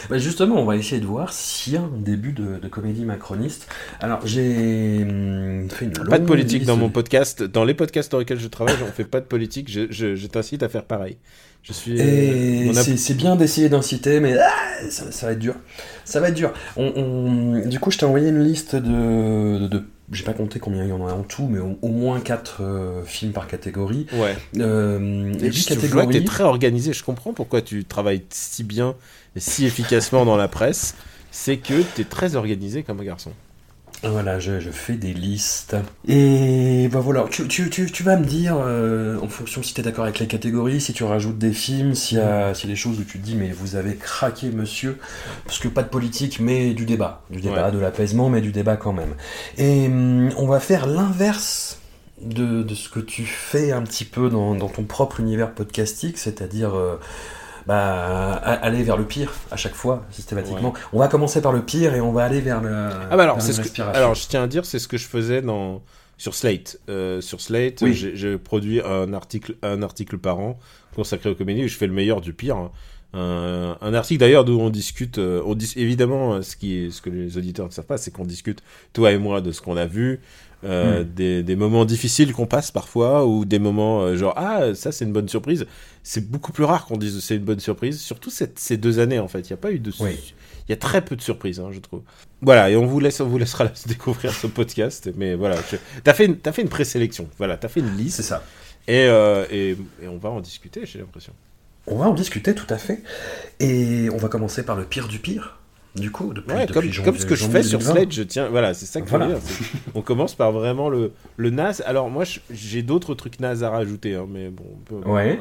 Bah, 0.10 0.18
justement, 0.18 0.56
on 0.62 0.66
va 0.66 0.76
essayer 0.76 1.02
de 1.02 1.06
voir 1.06 1.34
s'il 1.34 1.74
y 1.74 1.78
a 1.78 1.82
un 1.82 1.92
début 1.98 2.32
de, 2.32 2.58
de 2.62 2.68
comédie 2.68 3.06
macroniste. 3.06 3.68
Alors, 4.00 4.26
j'ai 4.26 5.00
hum, 5.02 5.70
fait 5.70 5.86
une 5.86 5.92
Pas 5.94 6.20
de 6.20 6.26
politique 6.26 6.60
liste 6.60 6.68
dans 6.68 6.78
mon 6.78 6.90
podcast. 6.90 7.44
Dans 7.44 7.64
les 7.64 7.74
podcasts 7.74 8.12
dans 8.12 8.20
lesquels 8.20 8.40
je 8.40 8.48
travaille, 8.48 8.76
on 8.88 8.92
fait 8.92 9.06
pas 9.06 9.20
de 9.20 9.26
politique. 9.26 9.70
Je, 9.72 9.88
je, 9.90 10.16
je 10.16 10.28
t'incite 10.28 10.64
à 10.64 10.70
faire 10.70 10.84
pareil. 10.86 11.18
Je 11.64 11.74
suis. 11.74 12.00
A- 12.00 12.74
c'est 12.84 12.98
c'est 12.98 13.16
bien 13.16 13.36
d'essayer 13.36 13.70
d'inciter, 13.70 14.20
mais 14.20 14.38
ah, 14.38 14.52
ça, 14.90 15.12
ça 15.12 15.26
va 15.28 15.32
être 15.34 15.40
dur. 15.40 15.56
Ça 16.04 16.20
va 16.20 16.30
être 16.30 16.36
dur. 16.36 16.54
On, 16.78 16.94
on- 16.96 17.68
Du 17.68 17.80
coup, 17.80 17.90
je 17.92 17.98
t'ai 17.98 18.06
envoyé 18.06 18.30
une 18.30 18.44
liste 18.44 18.76
de... 18.76 19.60
de, 19.60 19.68
de- 19.68 19.84
J'ai 20.12 20.24
pas 20.24 20.34
compté 20.34 20.60
combien 20.60 20.84
il 20.84 20.90
y 20.90 20.92
en 20.92 21.08
a 21.08 21.14
en 21.14 21.24
tout, 21.24 21.48
mais 21.48 21.60
au, 21.60 21.78
au 21.82 21.88
moins 21.88 22.20
4 22.20 23.04
films 23.06 23.32
par 23.32 23.48
catégorie. 23.48 24.06
Ouais. 24.14 24.38
Euh, 24.58 25.34
Et 25.34 25.50
puis, 25.50 25.50
10 25.50 25.66
tu 25.66 25.90
t'es 26.12 26.24
très 26.24 26.44
organisé. 26.44 26.94
Je 26.94 27.04
comprends 27.04 27.34
pourquoi 27.34 27.62
tu 27.62 27.86
travailles 27.86 28.24
si 28.30 28.64
bien 28.64 28.96
et 29.36 29.40
si 29.40 29.66
efficacement 29.66 30.26
dans 30.26 30.38
la 30.38 30.48
presse. 30.48 30.96
C'est 31.32 31.58
que 31.58 31.82
t'es 31.96 32.06
très 32.06 32.36
organisé 32.36 32.84
comme 32.84 33.00
un 33.02 33.04
garçon. 33.04 33.32
Voilà, 34.08 34.38
je, 34.40 34.60
je 34.60 34.70
fais 34.70 34.94
des 34.94 35.14
listes. 35.14 35.76
Et 36.08 36.88
bah 36.92 37.00
voilà, 37.00 37.26
tu, 37.32 37.48
tu, 37.48 37.70
tu, 37.72 37.92
tu 37.92 38.04
vas 38.04 38.18
me 38.18 38.26
dire, 38.26 38.56
euh, 38.60 39.20
en 39.20 39.28
fonction 39.28 39.64
si 39.64 39.74
tu 39.74 39.82
es 39.82 39.84
d'accord 39.84 40.04
avec 40.04 40.20
les 40.20 40.28
catégories, 40.28 40.80
si 40.80 40.94
tu 40.94 41.04
rajoutes 41.04 41.40
des 41.40 41.54
films, 41.54 41.96
s'il 41.96 42.20
y, 42.20 42.22
a, 42.22 42.54
s'il 42.54 42.70
y 42.70 42.72
a 42.72 42.76
des 42.76 42.80
choses 42.80 43.00
où 43.00 43.04
tu 43.04 43.18
te 43.20 43.26
dis, 43.26 43.36
mais 43.36 43.52
vous 43.52 43.76
avez 43.76 43.96
craqué, 43.96 44.50
monsieur, 44.52 45.00
parce 45.46 45.58
que 45.58 45.68
pas 45.68 45.82
de 45.82 45.90
politique, 45.90 46.40
mais 46.40 46.74
du 46.76 46.86
débat. 46.86 47.24
Du 47.32 47.42
débat, 47.42 47.66
Ouais. 47.66 47.72
de 47.72 47.80
l'apaisement, 47.80 48.30
mais 48.30 48.42
du 48.42 48.52
débat 48.52 48.78
quand 48.78 48.94
même. 48.94 49.16
Et 49.58 49.88
hum, 49.88 50.30
on 50.38 50.46
va 50.46 50.60
faire 50.60 50.86
l'inverse. 50.88 51.80
De, 52.22 52.64
de 52.64 52.76
ce 52.76 52.88
que 52.88 53.02
tu 53.02 53.26
fais 53.26 53.74
un 53.74 53.82
petit 53.82 54.06
peu 54.06 54.30
dans, 54.30 54.56
dans 54.56 54.70
ton 54.70 54.84
propre 54.84 55.20
univers 55.20 55.52
podcastique, 55.52 56.18
c'est-à-dire 56.18 56.74
euh, 56.74 56.96
bah, 57.68 58.34
aller 58.34 58.84
vers 58.84 58.98
le 58.98 59.06
pire 59.06 59.34
à 59.52 59.58
chaque 59.58 59.74
fois, 59.76 60.04
systématiquement. 60.12 60.74
On 60.94 61.00
va 61.00 61.08
commencer 61.08 61.42
par 61.42 61.52
le 61.52 61.62
pire 61.62 61.94
et 61.96 62.02
on 62.02 62.12
va 62.12 62.24
aller 62.24 62.42
vers 62.42 62.62
le. 62.62 62.90
Ah 63.12 63.18
bah 63.18 63.24
alors, 63.24 63.42
c'est 63.42 63.54
ce 63.54 63.62
que, 63.62 63.82
alors 63.82 64.16
je 64.16 64.28
tiens 64.28 64.44
à 64.44 64.48
dire, 64.48 64.66
c'est 64.66 64.80
ce 64.80 64.88
que 64.88 64.98
je 64.98 65.06
faisais 65.08 65.42
dans 65.42 65.82
sur 66.18 66.34
Slate. 66.34 66.80
Euh, 66.90 67.20
sur 67.22 67.42
Slate, 67.42 67.82
Oui. 67.82 67.94
j'ai 67.94 68.38
produit 68.38 68.82
un 68.82 69.12
article 69.14 69.56
un 69.64 69.82
article 69.82 70.18
par 70.18 70.40
an 70.40 70.58
consacré 70.96 71.30
aux 71.30 71.36
comédies 71.36 71.66
où 71.66 71.68
je 71.68 71.76
fais 71.76 71.88
le 71.88 71.94
meilleur 71.94 72.22
du 72.22 72.34
pire. 72.34 72.56
hein. 72.58 72.72
Un, 73.18 73.78
un 73.82 73.94
article 73.94 74.20
d'ailleurs 74.20 74.44
d'où 74.44 74.60
on 74.60 74.70
discute, 74.70 75.20
euh, 75.20 75.42
on 75.46 75.56
dis 75.56 75.72
évidemment 75.78 76.42
ce 76.42 76.58
qui 76.58 76.92
ce 76.92 77.02
que 77.02 77.10
les 77.10 77.38
auditeurs 77.38 77.66
ne 77.66 77.72
savent 77.72 77.86
pas, 77.86 77.98
c'est 77.98 78.12
qu'on 78.12 78.26
discute 78.26 78.62
toi 78.92 79.12
et 79.14 79.18
moi 79.18 79.40
de 79.40 79.52
ce 79.54 79.62
qu'on 79.62 79.78
a 79.78 79.86
vu, 79.86 80.20
euh, 80.66 81.02
Mm. 81.04 81.14
des, 81.14 81.44
des 81.44 81.56
moments 81.56 81.86
difficiles 81.86 82.34
qu'on 82.34 82.48
passe 82.48 82.72
parfois 82.72 83.26
ou 83.26 83.46
des 83.46 83.60
moments 83.60 84.02
euh, 84.02 84.16
genre 84.18 84.34
ah 84.36 84.74
ça 84.76 84.92
c'est 84.92 85.06
une 85.06 85.14
bonne 85.14 85.30
surprise. 85.30 85.66
C'est 86.04 86.30
beaucoup 86.30 86.52
plus 86.52 86.64
rare 86.66 86.86
qu'on 86.86 86.98
dise 86.98 87.20
c'est 87.22 87.36
une 87.36 87.44
bonne 87.44 87.60
surprise, 87.60 88.00
surtout 88.02 88.30
cette, 88.30 88.60
ces 88.60 88.78
deux 88.78 89.00
années 89.00 89.20
en 89.20 89.28
fait. 89.28 89.40
Il 89.42 89.48
n'y 89.48 89.54
a 89.54 89.58
pas 89.58 89.72
eu 89.72 89.80
de 89.80 89.92
Oui. 90.00 90.34
il 90.68 90.72
y 90.72 90.74
a 90.74 90.78
très 90.78 91.04
peu 91.04 91.16
de 91.16 91.22
surprises, 91.22 91.60
hein, 91.60 91.70
je 91.72 91.80
trouve. 91.80 92.02
Voilà, 92.42 92.70
et 92.70 92.76
on 92.76 92.86
vous 92.86 93.00
laisse, 93.00 93.20
on 93.22 93.28
vous 93.28 93.38
laissera 93.38 93.68
découvrir 93.88 94.34
ce 94.34 94.48
podcast. 94.48 95.10
Mais 95.16 95.36
voilà, 95.36 95.58
je- 95.72 95.78
t'as 96.04 96.14
fait, 96.14 96.26
une- 96.26 96.38
t'as 96.38 96.52
fait 96.52 96.62
une 96.62 96.70
présélection. 96.70 97.28
Voilà, 97.38 97.58
t'as 97.58 97.68
fait 97.70 97.80
une 97.80 97.90
C'est 97.96 98.04
liste 98.04 98.22
ça. 98.22 98.44
et, 98.88 99.06
euh, 99.08 99.46
et, 99.52 99.78
et 100.04 100.08
on 100.08 100.18
va 100.18 100.30
en 100.30 100.42
discuter. 100.42 100.82
J'ai 100.86 101.00
l'impression. 101.00 101.34
On 101.88 101.98
va 101.98 102.06
en 102.08 102.14
discuter 102.14 102.56
tout 102.56 102.68
à 102.72 102.78
fait. 102.78 103.02
Et 103.60 104.10
on 104.12 104.18
va 104.18 104.28
commencer 104.28 104.64
par 104.64 104.76
le 104.76 104.86
pire 104.86 105.08
du 105.08 105.20
pire. 105.20 105.60
Du 105.96 106.12
coup, 106.12 106.34
depuis, 106.34 106.52
Ouais, 106.54 106.62
depuis 106.66 106.74
comme, 106.74 106.84
janvier- 106.92 107.04
comme 107.06 107.18
ce 107.18 107.26
que 107.26 107.36
je 107.36 107.46
fais 107.46 107.64
sur 107.64 107.80
2020. 107.80 107.94
Slate, 107.96 108.12
je 108.12 108.24
tiens. 108.24 108.48
Voilà, 108.50 108.74
c'est 108.74 108.86
ça 108.86 109.00
que 109.02 109.08
je 109.08 109.12
veux 109.14 109.18
Voilà. 109.18 109.34
dire, 109.36 109.44
On 109.96 110.02
commence 110.02 110.36
par 110.36 110.52
vraiment 110.52 110.90
le, 110.90 111.14
le 111.38 111.50
naze. 111.50 111.82
Alors 111.86 112.10
moi, 112.10 112.24
j'ai 112.52 112.82
d'autres 112.84 113.14
trucs 113.16 113.40
nazes 113.40 113.64
à 113.64 113.70
rajouter, 113.70 114.16
hein, 114.16 114.26
mais 114.30 114.50
bon. 114.50 114.64
on 114.74 115.02
peut- 115.02 115.10
Ouais. 115.10 115.40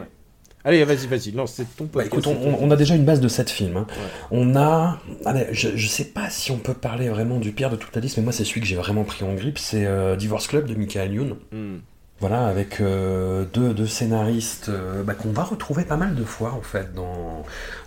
Allez, 0.67 0.83
vas-y, 0.85 1.07
vas-y, 1.09 1.31
lance, 1.33 1.53
c'est 1.57 1.65
ton 1.77 1.85
Bah, 1.85 2.03
podcast. 2.05 2.27
écoute, 2.27 2.27
on, 2.61 2.71
a 2.71 2.77
déjà 2.77 2.95
une 2.95 3.05
base 3.05 3.21
de 3.21 3.29
7 3.29 3.51
films. 3.51 3.77
hein. 3.77 3.87
Ouais. 3.91 4.09
On 4.31 4.57
a. 4.57 4.99
Allez, 5.27 5.49
je, 5.53 5.71
je 5.77 5.87
sais 5.89 6.07
pas 6.07 6.31
si 6.31 6.53
on 6.53 6.57
peut 6.59 6.73
parler 6.73 7.11
vraiment 7.11 7.39
du 7.39 7.53
pire 7.53 7.69
de 7.69 7.77
toute 7.77 7.95
la 7.95 8.01
liste, 8.01 8.17
mais 8.17 8.23
moi, 8.23 8.33
c'est 8.33 8.45
celui 8.45 8.63
que 8.63 8.67
j'ai 8.67 8.77
vraiment 8.77 9.05
pris 9.05 9.25
en 9.27 9.35
grippe. 9.35 9.59
C'est 9.59 9.85
euh, 9.85 10.17
Divorce 10.17 10.47
Club 10.47 10.67
de 10.67 10.75
Michael 10.75 11.13
Youn. 11.13 11.37
Hmm. 11.53 11.79
Voilà, 12.21 12.47
avec 12.47 12.81
euh, 12.81 13.45
deux, 13.53 13.75
deux 13.75 13.89
scénaristes 13.89 14.69
euh, 14.71 15.03
bah, 15.03 15.13
qu'on 15.15 15.33
va 15.33 15.43
retrouver 15.43 15.85
pas 15.85 15.97
mal 15.97 16.15
de 16.15 16.25
fois 16.25 16.53
en 16.53 16.63
fait 16.63 16.95
dans, 16.95 17.43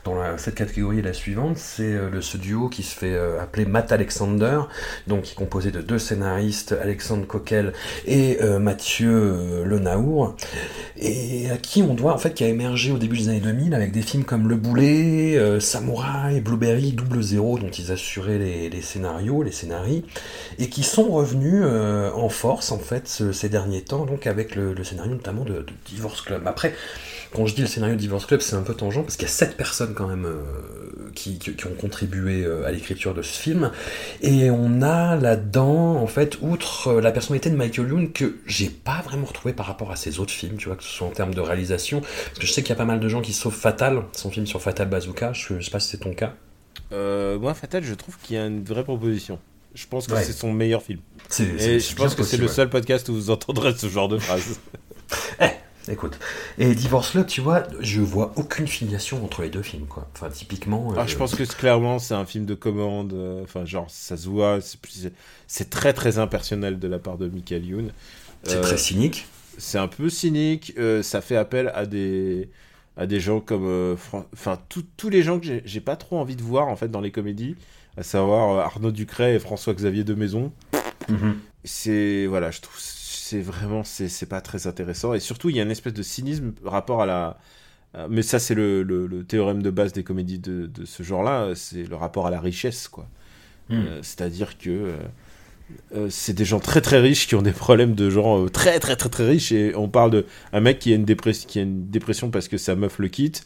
dans 0.07 0.37
cette 0.37 0.55
catégorie 0.55 1.01
la 1.01 1.13
suivante. 1.13 1.57
C'est 1.57 1.83
euh, 1.83 2.21
ce 2.21 2.37
duo 2.37 2.69
qui 2.69 2.83
se 2.83 2.95
fait 2.95 3.13
euh, 3.13 3.41
appeler 3.41 3.65
Matt 3.65 3.91
Alexander, 3.91 4.59
donc 5.07 5.23
qui 5.23 5.33
est 5.33 5.35
composé 5.35 5.71
de 5.71 5.81
deux 5.81 5.99
scénaristes, 5.99 6.75
Alexandre 6.81 7.25
Coquel 7.27 7.73
et 8.05 8.37
euh, 8.41 8.59
Mathieu 8.59 9.63
Lenaour, 9.65 10.35
et 10.99 11.49
à 11.51 11.57
qui 11.57 11.83
on 11.83 11.93
doit 11.93 12.13
en 12.13 12.17
fait 12.17 12.33
qui 12.33 12.43
a 12.43 12.47
émergé 12.47 12.91
au 12.91 12.97
début 12.97 13.17
des 13.17 13.29
années 13.29 13.39
2000 13.39 13.73
avec 13.73 13.91
des 13.91 14.01
films 14.01 14.23
comme 14.23 14.47
Le 14.47 14.55
Boulet, 14.55 15.59
Samouraï, 15.59 16.41
Blueberry, 16.41 16.91
Double 16.93 17.21
Zéro, 17.21 17.57
dont 17.59 17.69
ils 17.69 17.91
assuraient 17.91 18.37
les, 18.37 18.81
scénarios, 18.81 19.43
les 19.43 19.51
scénarii 19.51 20.05
et 20.59 20.69
qui 20.69 20.83
sont 20.83 21.09
revenus 21.09 21.63
en 21.65 22.29
force 22.29 22.71
en 22.71 22.79
fait 22.79 23.07
ce- 23.07 23.31
ces 23.31 23.49
derniers 23.49 23.81
temps, 23.81 24.05
donc 24.05 24.27
avec 24.27 24.55
le, 24.55 24.75
scénario 24.83 25.11
notamment 25.13 25.43
de 25.43 25.65
Divorce 25.87 26.21
Club. 26.21 26.43
Après, 26.45 26.73
quand 27.37 27.45
je 27.45 27.55
dis 27.55 27.61
le 27.61 27.67
scénario 27.67 27.95
de 27.95 27.99
Divorce 28.01 28.25
Club, 28.25 28.41
c'est 28.41 28.55
un 28.55 28.63
peu 28.63 28.73
tangent 28.73 29.01
parce 29.01 29.15
qu'il 29.15 29.27
y 29.27 29.31
a 29.31 29.33
sept 29.33 29.55
personnes 29.55 29.93
quand 29.93 30.07
même 30.07 30.25
euh, 30.25 30.41
qui, 31.15 31.37
qui- 31.39 31.53
qui 31.55 31.67
ont 31.67 31.73
contribué 31.79 32.43
euh, 32.43 32.65
à 32.65 32.71
l'écriture 32.71 33.13
de 33.13 33.21
ce 33.21 33.39
film, 33.39 33.71
et 34.21 34.49
on 34.51 34.81
a 34.81 35.15
là-dedans 35.15 35.95
en 35.95 36.07
fait, 36.07 36.37
outre 36.41 36.87
euh, 36.87 37.01
la 37.01 37.11
personnalité 37.11 37.49
de 37.49 37.55
Michael 37.55 37.87
Youn 37.89 38.11
que 38.11 38.37
j'ai 38.45 38.69
pas 38.69 39.01
vraiment 39.05 39.25
retrouvé 39.27 39.53
par 39.53 39.67
rapport 39.67 39.91
à 39.91 39.95
ses 39.95 40.19
autres 40.19 40.33
films, 40.33 40.57
tu 40.57 40.67
vois, 40.67 40.75
que 40.75 40.83
ce 40.83 40.89
soit 40.89 41.07
en 41.07 41.11
termes 41.11 41.33
de 41.33 41.41
réalisation, 41.41 42.01
parce 42.01 42.39
que 42.39 42.45
je 42.47 42.51
sais 42.51 42.61
qu'il 42.63 42.69
y 42.69 42.73
a 42.73 42.75
pas 42.77 42.85
mal 42.85 42.99
de 42.99 43.07
gens 43.07 43.21
qui 43.21 43.33
sauvent 43.33 43.53
Fatal, 43.55 44.03
son 44.13 44.29
film 44.31 44.45
sur 44.47 44.61
Fatal 44.61 44.89
Bazooka, 44.89 45.31
je, 45.33 45.59
je 45.59 45.65
sais 45.65 45.71
pas 45.71 45.79
si 45.79 45.89
c'est 45.89 45.99
ton 45.99 46.13
cas. 46.13 46.33
Euh, 46.91 47.37
moi, 47.39 47.53
Fatal, 47.53 47.83
je 47.83 47.93
trouve 47.93 48.15
qu'il 48.23 48.35
y 48.35 48.39
a 48.39 48.45
une 48.45 48.63
vraie 48.63 48.83
proposition. 48.83 49.39
Je 49.75 49.85
pense 49.85 50.07
que 50.07 50.13
Ouais. 50.13 50.23
c'est 50.23 50.33
son 50.33 50.51
meilleur 50.51 50.81
film. 50.81 50.99
Et 51.39 51.79
je 51.79 51.95
pense 51.95 52.15
que 52.15 52.23
c'est 52.23 52.37
le 52.37 52.47
seul 52.47 52.69
podcast 52.69 53.09
où 53.09 53.13
vous 53.13 53.29
entendrez 53.29 53.75
ce 53.77 53.87
genre 53.87 54.07
de 54.07 54.17
phrase. 54.17 54.59
Écoute, 55.89 56.19
et 56.57 56.75
Divorce 56.75 57.11
Club, 57.11 57.27
tu 57.27 57.41
vois, 57.41 57.63
je 57.79 58.01
vois 58.01 58.33
aucune 58.35 58.67
filiation 58.67 59.23
entre 59.23 59.41
les 59.41 59.49
deux 59.49 59.61
films, 59.61 59.85
quoi. 59.87 60.07
Enfin, 60.13 60.29
typiquement. 60.29 60.93
Ah, 60.97 61.01
euh, 61.01 61.07
je 61.07 61.15
pense 61.15 61.33
que 61.35 61.43
clairement, 61.43 61.97
c'est 61.99 62.13
un 62.13 62.25
film 62.25 62.45
de 62.45 62.55
commande. 62.55 63.13
euh, 63.13 63.43
Enfin, 63.43 63.63
genre, 63.65 63.85
ça 63.89 64.17
se 64.17 64.27
voit. 64.27 64.59
c'est- 65.47 65.69
très, 65.69 65.93
très 65.93 66.17
impersonnel 66.19 66.77
de 66.79 66.87
la 66.87 66.99
part 66.99 67.17
de 67.17 67.27
Michael 67.27 67.65
Youn. 67.65 67.91
c'est 68.43 68.57
Euh, 68.57 68.61
très 68.61 68.77
cynique. 68.77 69.25
c'est 69.57 69.77
un 69.79 69.87
peu 69.87 70.09
cynique. 70.09 70.73
euh, 70.77 71.01
ça 71.03 71.21
fait 71.21 71.37
appel 71.37 71.71
à 71.73 71.85
des 71.85 72.49
à 72.99 73.05
des 73.05 73.19
gens 73.19 73.39
comme 73.39 73.65
euh, 73.67 73.95
Fran- 73.95 74.25
enfin 74.33 74.59
tous 74.69 75.09
les 75.09 75.21
gens 75.21 75.39
que 75.39 75.61
j'ai- 75.63 75.81
pas 75.81 75.95
trop 75.95 76.17
envie 76.17 76.35
de 76.35 76.41
voir 76.41 76.67
en 76.67 76.75
fait 76.75 76.87
dans 76.89 76.99
les 77.01 77.11
comédies, 77.11 77.55
à 77.95 78.01
savoir 78.03 78.57
euh, 78.57 78.61
Arnaud 78.61 78.91
Ducret 78.91 79.35
et 79.35 79.39
François-Xavier 79.39 80.03
de 80.03 80.13
Maison. 80.15 80.51
Mhm. 81.07 81.37
C'est 81.63 82.25
voilà, 82.27 82.49
je 82.51 82.59
trouve 82.61 82.77
c'est 83.27 83.41
vraiment 83.41 83.83
c'est 83.83 84.09
c'est 84.09 84.25
pas 84.35 84.41
très 84.41 84.67
intéressant. 84.67 85.13
Et 85.13 85.19
surtout 85.19 85.49
il 85.51 85.55
y 85.57 85.59
a 85.59 85.63
une 85.63 85.71
espèce 85.71 85.93
de 85.93 86.03
cynisme 86.03 86.53
rapport 86.65 87.01
à 87.01 87.05
la 87.05 87.37
euh, 87.95 88.07
mais 88.09 88.23
ça 88.23 88.39
c'est 88.39 88.55
le, 88.55 88.83
le- 88.83 89.07
le 89.07 89.23
théorème 89.25 89.61
de 89.63 89.71
base 89.71 89.93
des 89.93 90.03
comédies 90.03 90.39
de, 90.39 90.67
de 90.67 90.85
ce 90.85 91.03
genre-là, 91.03 91.53
c'est 91.55 91.83
le 91.93 91.95
rapport 91.95 92.27
à 92.27 92.31
la 92.31 92.39
richesse 92.41 92.87
quoi. 92.89 93.07
Mm. 93.69 93.75
Euh, 93.75 93.99
C'est-à-dire 94.03 94.57
que 94.57 94.93
euh, 95.95 96.07
c'est 96.09 96.33
des 96.33 96.45
gens 96.45 96.59
très 96.59 96.81
très 96.81 96.99
riches 96.99 97.27
qui 97.27 97.35
ont 97.35 97.41
des 97.41 97.51
problèmes 97.51 97.93
de 97.95 98.09
gens 98.09 98.45
euh, 98.45 98.49
très 98.49 98.79
très 98.79 98.95
très 98.95 99.09
très 99.09 99.27
riches. 99.27 99.51
Et 99.51 99.75
on 99.75 99.89
parle 99.89 100.11
de 100.11 100.25
un 100.53 100.61
mec 100.61 100.79
qui 100.79 100.91
a 100.93 100.95
une 100.95 101.05
dépression 101.05 101.47
qui 101.49 101.59
a 101.59 101.63
une 101.63 101.89
dépression 101.89 102.29
parce 102.31 102.47
que 102.47 102.57
sa 102.57 102.75
meuf 102.75 102.99
le 102.99 103.07
quitte. 103.09 103.45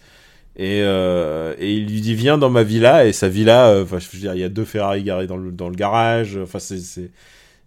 Et, 0.58 0.82
euh, 0.84 1.56
et 1.60 1.74
il 1.76 1.88
lui 1.88 2.02
dit 2.02 2.16
viens 2.16 2.38
dans 2.38 2.50
ma 2.50 2.64
villa. 2.64 3.06
Et 3.08 3.14
sa 3.14 3.30
villa 3.30 3.70
euh, 3.70 3.84
enfin 3.84 4.00
je 4.00 4.08
veux 4.12 4.20
dire 4.20 4.36
il 4.36 4.40
y 4.42 4.44
a 4.44 4.50
deux 4.50 4.66
Ferrari 4.66 5.04
garés 5.04 5.28
dans 5.28 5.38
le 5.38 5.52
dans 5.52 5.70
le 5.70 5.76
garage. 5.76 6.38
Enfin 6.38 6.60
c'est 6.60 7.12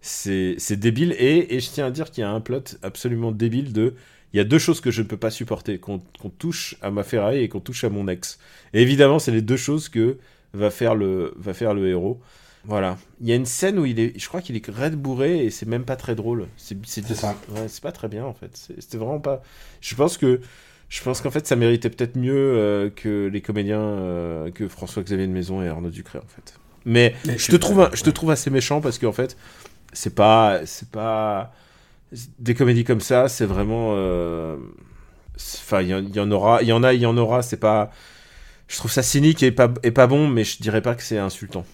c'est 0.07 0.75
débile 0.79 1.13
et, 1.17 1.55
et 1.55 1.59
je 1.59 1.69
tiens 1.69 1.87
à 1.87 1.91
dire 1.91 2.11
qu'il 2.11 2.21
y 2.21 2.25
a 2.25 2.29
un 2.31 2.41
plot 2.41 2.63
absolument 2.83 3.31
débile 3.31 3.73
de 3.73 3.95
il 4.33 4.37
y 4.37 4.39
a 4.39 4.43
deux 4.43 4.59
choses 4.59 4.81
que 4.81 4.91
je 4.91 5.01
ne 5.01 5.07
peux 5.07 5.17
pas 5.17 5.31
supporter 5.31 5.79
qu'on 5.79 5.99
touche 6.37 6.75
à 6.81 6.91
ma 6.91 7.03
Ferrari 7.03 7.39
et 7.39 7.49
qu'on 7.49 7.59
touche 7.61 7.83
à 7.83 7.89
mon 7.89 8.07
ex 8.07 8.37
et 8.73 8.81
évidemment 8.81 9.19
c'est 9.19 9.31
les 9.31 9.41
deux 9.41 9.57
choses 9.57 9.89
que 9.89 10.17
va 10.53 10.69
faire 10.69 10.95
le 10.95 11.33
va 11.37 11.53
faire 11.53 11.73
le 11.73 11.87
héros 11.87 12.21
voilà. 12.67 12.97
Il 13.21 13.27
y 13.27 13.31
a 13.31 13.35
une 13.35 13.45
scène 13.45 13.77
où 13.77 13.85
il 13.85 13.99
est, 13.99 14.19
je 14.19 14.27
crois 14.27 14.41
qu'il 14.41 14.55
est 14.55 14.67
raide 14.67 14.95
bourré 14.95 15.45
et 15.45 15.51
c'est 15.51 15.67
même 15.67 15.85
pas 15.85 15.95
très 15.95 16.15
drôle. 16.15 16.47
C'est 16.57 16.75
ça. 17.13 17.35
Ouais, 17.49 17.67
c'est 17.67 17.83
pas 17.83 17.91
très 17.91 18.07
bien 18.07 18.25
en 18.25 18.33
fait. 18.33 18.69
C'était 18.79 18.97
vraiment 18.97 19.19
pas. 19.19 19.43
Je 19.81 19.93
pense 19.93 20.17
que, 20.17 20.41
je 20.89 21.03
pense 21.03 21.21
qu'en 21.21 21.29
fait 21.29 21.45
ça 21.45 21.55
méritait 21.55 21.89
peut-être 21.91 22.15
mieux 22.15 22.33
euh, 22.35 22.89
que 22.89 23.27
les 23.31 23.41
comédiens 23.41 23.79
euh, 23.81 24.51
que 24.51 24.67
François-Xavier 24.67 25.27
de 25.27 25.31
Maison 25.31 25.61
et 25.61 25.67
Arnaud 25.67 25.91
Ducré 25.91 26.17
en 26.17 26.27
fait. 26.27 26.59
Mais 26.85 27.15
Mais 27.23 27.37
je 27.37 27.49
te 27.49 27.55
trouve, 27.55 27.81
un- 27.81 27.89
je 27.93 28.03
te 28.03 28.09
trouve 28.09 28.31
assez 28.31 28.49
méchant 28.49 28.81
parce 28.81 28.99
qu'en 28.99 29.11
fait 29.11 29.37
c'est 29.95 30.15
pas, 30.15 30.61
c'est 30.67 30.91
pas 30.91 31.53
des 32.39 32.55
comédies 32.55 32.83
comme 32.85 33.01
ça. 33.01 33.29
C'est 33.29 33.45
vraiment, 33.45 33.93
euh, 33.95 34.57
enfin 35.37 35.81
il 35.81 35.89
y, 35.89 35.91
y 36.17 36.19
en 36.21 36.31
aura, 36.31 36.61
il 36.63 36.67
y 36.69 36.73
en 36.73 36.83
a, 36.83 36.93
il 36.93 37.01
y 37.01 37.05
en 37.05 37.17
aura. 37.17 37.41
C'est 37.43 37.57
pas. 37.59 37.91
Je 38.69 38.77
trouve 38.77 38.91
ça 38.91 39.03
cynique 39.03 39.43
et 39.43 39.51
pas, 39.51 39.73
et 39.83 39.91
pas 39.91 40.07
bon, 40.07 40.27
mais 40.29 40.43
je 40.45 40.61
dirais 40.61 40.81
pas 40.81 40.95
que 40.95 41.03
c'est 41.03 41.19
insultant. 41.19 41.65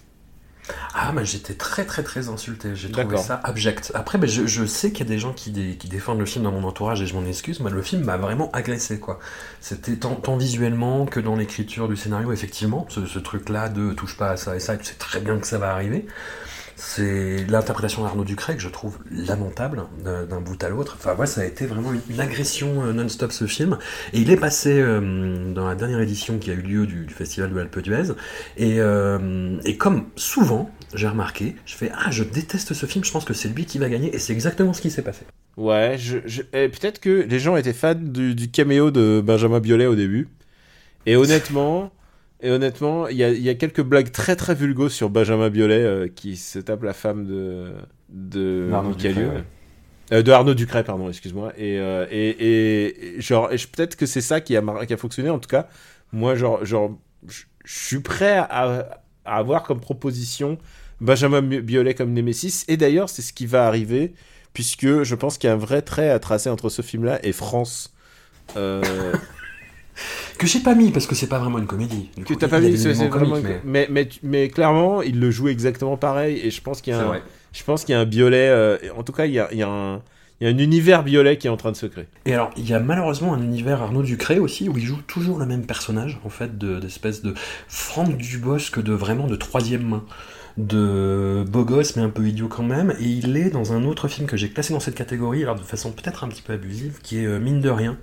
Ah, 0.94 1.12
mais 1.12 1.24
j'étais 1.24 1.54
très 1.54 1.84
très 1.84 2.02
très 2.02 2.28
insulté. 2.28 2.74
J'ai 2.76 2.90
trouvé 2.90 3.16
ça 3.16 3.40
abject. 3.44 3.90
Après, 3.94 4.18
ben, 4.18 4.28
je, 4.28 4.46
je 4.46 4.64
sais 4.64 4.90
qu'il 4.92 5.00
y 5.06 5.08
a 5.08 5.12
des 5.12 5.18
gens 5.18 5.32
qui, 5.32 5.50
dé- 5.50 5.76
qui 5.76 5.88
défendent 5.88 6.18
le 6.20 6.26
film 6.26 6.44
dans 6.44 6.52
mon 6.52 6.64
entourage 6.64 7.02
et 7.02 7.06
je 7.06 7.14
m'en 7.14 7.24
excuse. 7.26 7.60
Moi, 7.60 7.70
le 7.70 7.82
film 7.82 8.04
m'a 8.04 8.16
vraiment 8.16 8.50
agressé, 8.52 8.98
quoi. 9.00 9.18
C'était 9.60 9.96
tant, 9.96 10.14
tant 10.14 10.36
visuellement 10.36 11.06
que 11.06 11.20
dans 11.20 11.36
l'écriture 11.36 11.88
du 11.88 11.96
scénario, 11.96 12.32
effectivement. 12.32 12.86
Ce, 12.88 13.06
ce 13.06 13.18
truc-là 13.18 13.68
de 13.68 13.92
touche 13.92 14.16
pas 14.16 14.30
à 14.30 14.36
ça 14.36 14.54
et 14.56 14.60
ça, 14.60 14.76
tu 14.76 14.84
sais 14.84 14.94
très 14.94 15.20
bien 15.20 15.38
que 15.38 15.46
ça 15.46 15.58
va 15.58 15.72
arriver. 15.72 16.06
C'est 16.84 17.46
l'interprétation 17.48 18.02
d'Arnaud 18.02 18.24
Ducret 18.24 18.56
que 18.56 18.60
je 18.60 18.68
trouve 18.68 18.98
lamentable 19.10 19.84
d'un 20.04 20.24
d'un 20.24 20.40
bout 20.40 20.62
à 20.62 20.68
l'autre. 20.68 20.96
Enfin, 20.98 21.14
ouais, 21.14 21.26
ça 21.26 21.42
a 21.42 21.44
été 21.44 21.64
vraiment 21.64 21.90
une, 22.10 22.20
agression 22.20 22.82
euh, 22.82 22.92
non-stop 22.92 23.30
ce 23.30 23.46
film. 23.46 23.78
Et 24.12 24.20
il 24.20 24.30
est 24.30 24.36
passé 24.36 24.80
euh, 24.80 25.52
dans 25.54 25.66
la 25.66 25.76
dernière 25.76 26.00
édition 26.00 26.38
qui 26.38 26.50
a 26.50 26.54
eu 26.54 26.60
lieu 26.60 26.86
du, 26.86 27.06
festival 27.08 27.54
de 27.54 27.60
Alpe 27.60 27.78
d'Huez. 27.78 28.12
Et, 28.56 28.80
euh, 28.80 29.58
et 29.64 29.76
comme 29.76 30.06
souvent, 30.16 30.70
j'ai 30.92 31.06
remarqué, 31.06 31.54
je 31.66 31.76
fais 31.76 31.90
Ah, 31.94 32.10
je 32.10 32.24
déteste 32.24 32.74
ce 32.74 32.84
film, 32.84 33.04
je 33.04 33.12
pense 33.12 33.24
que 33.24 33.32
c'est 33.32 33.48
lui 33.48 33.64
qui 33.64 33.78
va 33.78 33.88
gagner. 33.88 34.14
Et 34.14 34.18
c'est 34.18 34.32
exactement 34.32 34.72
ce 34.72 34.82
qui 34.82 34.90
s'est 34.90 35.02
passé. 35.02 35.22
Ouais, 35.56 35.96
je, 35.98 36.18
et 36.52 36.68
peut-être 36.68 36.98
que 36.98 37.24
les 37.28 37.38
gens 37.38 37.56
étaient 37.56 37.72
fans 37.72 37.94
du, 37.94 38.34
du 38.34 38.50
caméo 38.50 38.90
de 38.90 39.22
Benjamin 39.24 39.60
Biolay 39.60 39.86
au 39.86 39.94
début. 39.94 40.28
Et 41.06 41.14
honnêtement, 41.16 41.92
et 42.42 42.50
honnêtement, 42.50 43.06
il 43.06 43.16
y 43.16 43.20
y 43.20 43.48
a 43.48 43.54
quelques 43.54 43.82
blagues 43.82 44.10
très 44.10 44.34
très 44.34 44.54
vulgos 44.54 44.88
sur 44.88 45.10
Benjamin 45.10 45.48
Biolay 45.48 45.82
euh, 45.82 46.08
qui 46.08 46.36
se 46.36 46.58
tape 46.58 46.82
la 46.82 46.92
femme 46.92 47.24
de 47.24 47.72
de 48.08 48.68
Ducret, 48.96 49.14
ouais. 49.14 49.44
Euh, 50.12 50.22
de 50.22 50.32
Arnaud 50.32 50.54
Ducret, 50.54 50.82
pardon, 50.82 51.08
excuse-moi. 51.08 51.52
Et, 51.56 51.78
euh, 51.78 52.06
et, 52.10 53.16
et, 53.16 53.20
genre, 53.20 53.48
peut-être 53.48 53.96
que 53.96 54.06
c'est 54.06 54.20
ça 54.20 54.40
qui 54.40 54.56
a, 54.56 54.84
qui 54.84 54.92
a 54.92 54.96
fonctionné. 54.96 55.30
En 55.30 55.38
tout 55.38 55.48
cas, 55.48 55.68
moi, 56.12 56.34
genre, 56.34 56.64
genre, 56.64 56.98
je 57.28 57.44
je 57.64 57.78
suis 57.78 58.00
prêt 58.00 58.38
à, 58.38 59.02
à 59.24 59.36
avoir 59.36 59.62
comme 59.62 59.78
proposition 59.78 60.58
Benjamin 61.00 61.42
Biolay 61.42 61.94
comme 61.94 62.12
Nemesis. 62.12 62.64
Et 62.66 62.76
d'ailleurs, 62.76 63.08
c'est 63.08 63.22
ce 63.22 63.32
qui 63.32 63.46
va 63.46 63.68
arriver, 63.68 64.14
puisque 64.52 65.04
je 65.04 65.14
pense 65.14 65.38
qu'il 65.38 65.46
y 65.46 65.50
a 65.50 65.54
un 65.54 65.58
vrai 65.58 65.80
trait 65.80 66.10
à 66.10 66.18
tracer 66.18 66.50
entre 66.50 66.70
ce 66.70 66.82
film-là 66.82 67.24
et 67.24 67.32
France. 67.32 67.94
Que 70.38 70.46
j'ai 70.46 70.60
pas 70.60 70.74
mis 70.74 70.90
parce 70.90 71.06
que 71.06 71.14
c'est 71.14 71.26
pas 71.26 71.38
vraiment 71.38 71.58
une 71.58 71.66
comédie. 71.66 72.08
Du 72.16 72.24
que 72.24 72.34
t'as 72.34 72.48
pas 72.48 72.60
c'est 72.62 72.92
vraiment. 73.08 73.36
mais- 73.42 73.60
Mais... 73.64 73.86
Mais, 73.90 74.06
tu- 74.08 74.20
mais 74.22 74.48
clairement, 74.48 75.02
il 75.02 75.20
le 75.20 75.30
joue 75.30 75.48
exactement 75.48 75.96
pareil. 75.96 76.40
Et 76.42 76.50
je 76.50 76.60
pense 76.62 76.80
qu'il 76.80 76.92
y 76.92 76.96
a 76.96 77.00
un, 77.00 77.04
vrai. 77.04 77.22
je 77.52 77.62
pense 77.62 77.84
qu'il 77.84 77.92
y 77.94 77.96
a 77.96 78.00
un 78.00 78.04
Biolay. 78.06 78.48
euh, 78.48 78.78
en 78.96 79.02
tout 79.02 79.12
cas, 79.12 79.26
il 79.26 79.32
y 79.32 79.38
a, 79.38 79.48
il 79.52 79.58
y 79.58 79.62
a 79.62 79.68
un. 79.68 80.00
Il 80.40 80.48
y 80.48 80.50
a 80.50 80.54
un 80.54 80.58
univers 80.58 81.04
Biolay 81.04 81.36
qui 81.38 81.46
est 81.46 81.50
en 81.50 81.56
train 81.56 81.70
de 81.70 81.76
se 81.76 81.86
créer. 81.86 82.06
Et 82.26 82.34
alors, 82.34 82.50
il 82.56 82.68
y 82.68 82.74
a 82.74 82.80
malheureusement 82.80 83.32
un 83.32 83.40
univers 83.40 83.80
Arnaud 83.80 84.02
Ducré 84.02 84.40
aussi, 84.40 84.68
où 84.68 84.76
il 84.76 84.84
joue 84.84 85.00
toujours 85.06 85.38
le 85.38 85.46
même 85.46 85.64
personnage, 85.66 86.18
en 86.24 86.30
fait, 86.30 86.58
de- 86.58 86.80
d'espèce 86.80 87.22
de, 87.22 87.32
Franck 87.68 88.16
Dubosc 88.16 88.80
de 88.80 88.92
vraiment 88.92 89.28
de 89.28 89.36
troisième 89.36 89.86
main. 89.86 90.04
De 90.58 91.44
beau 91.48 91.64
gosse, 91.64 91.96
mais 91.96 92.02
un 92.02 92.10
peu 92.10 92.26
idiot 92.26 92.48
quand 92.48 92.62
même. 92.62 92.94
Et 93.00 93.04
il 93.04 93.36
est 93.36 93.50
dans 93.50 93.72
un 93.72 93.84
autre 93.84 94.06
film 94.08 94.26
que 94.26 94.36
j'ai 94.36 94.50
classé 94.50 94.72
dans 94.72 94.80
cette 94.80 94.94
catégorie, 94.94 95.42
alors 95.42 95.54
de 95.56 95.62
façon 95.62 95.92
peut-être 95.92 96.24
un 96.24 96.28
petit 96.28 96.42
peu 96.42 96.52
abusive, 96.52 96.98
qui 97.02 97.20
est 97.20 97.26
euh, 97.26 97.38
Mine 97.38 97.60
de 97.60 97.70
rien, 97.70 97.96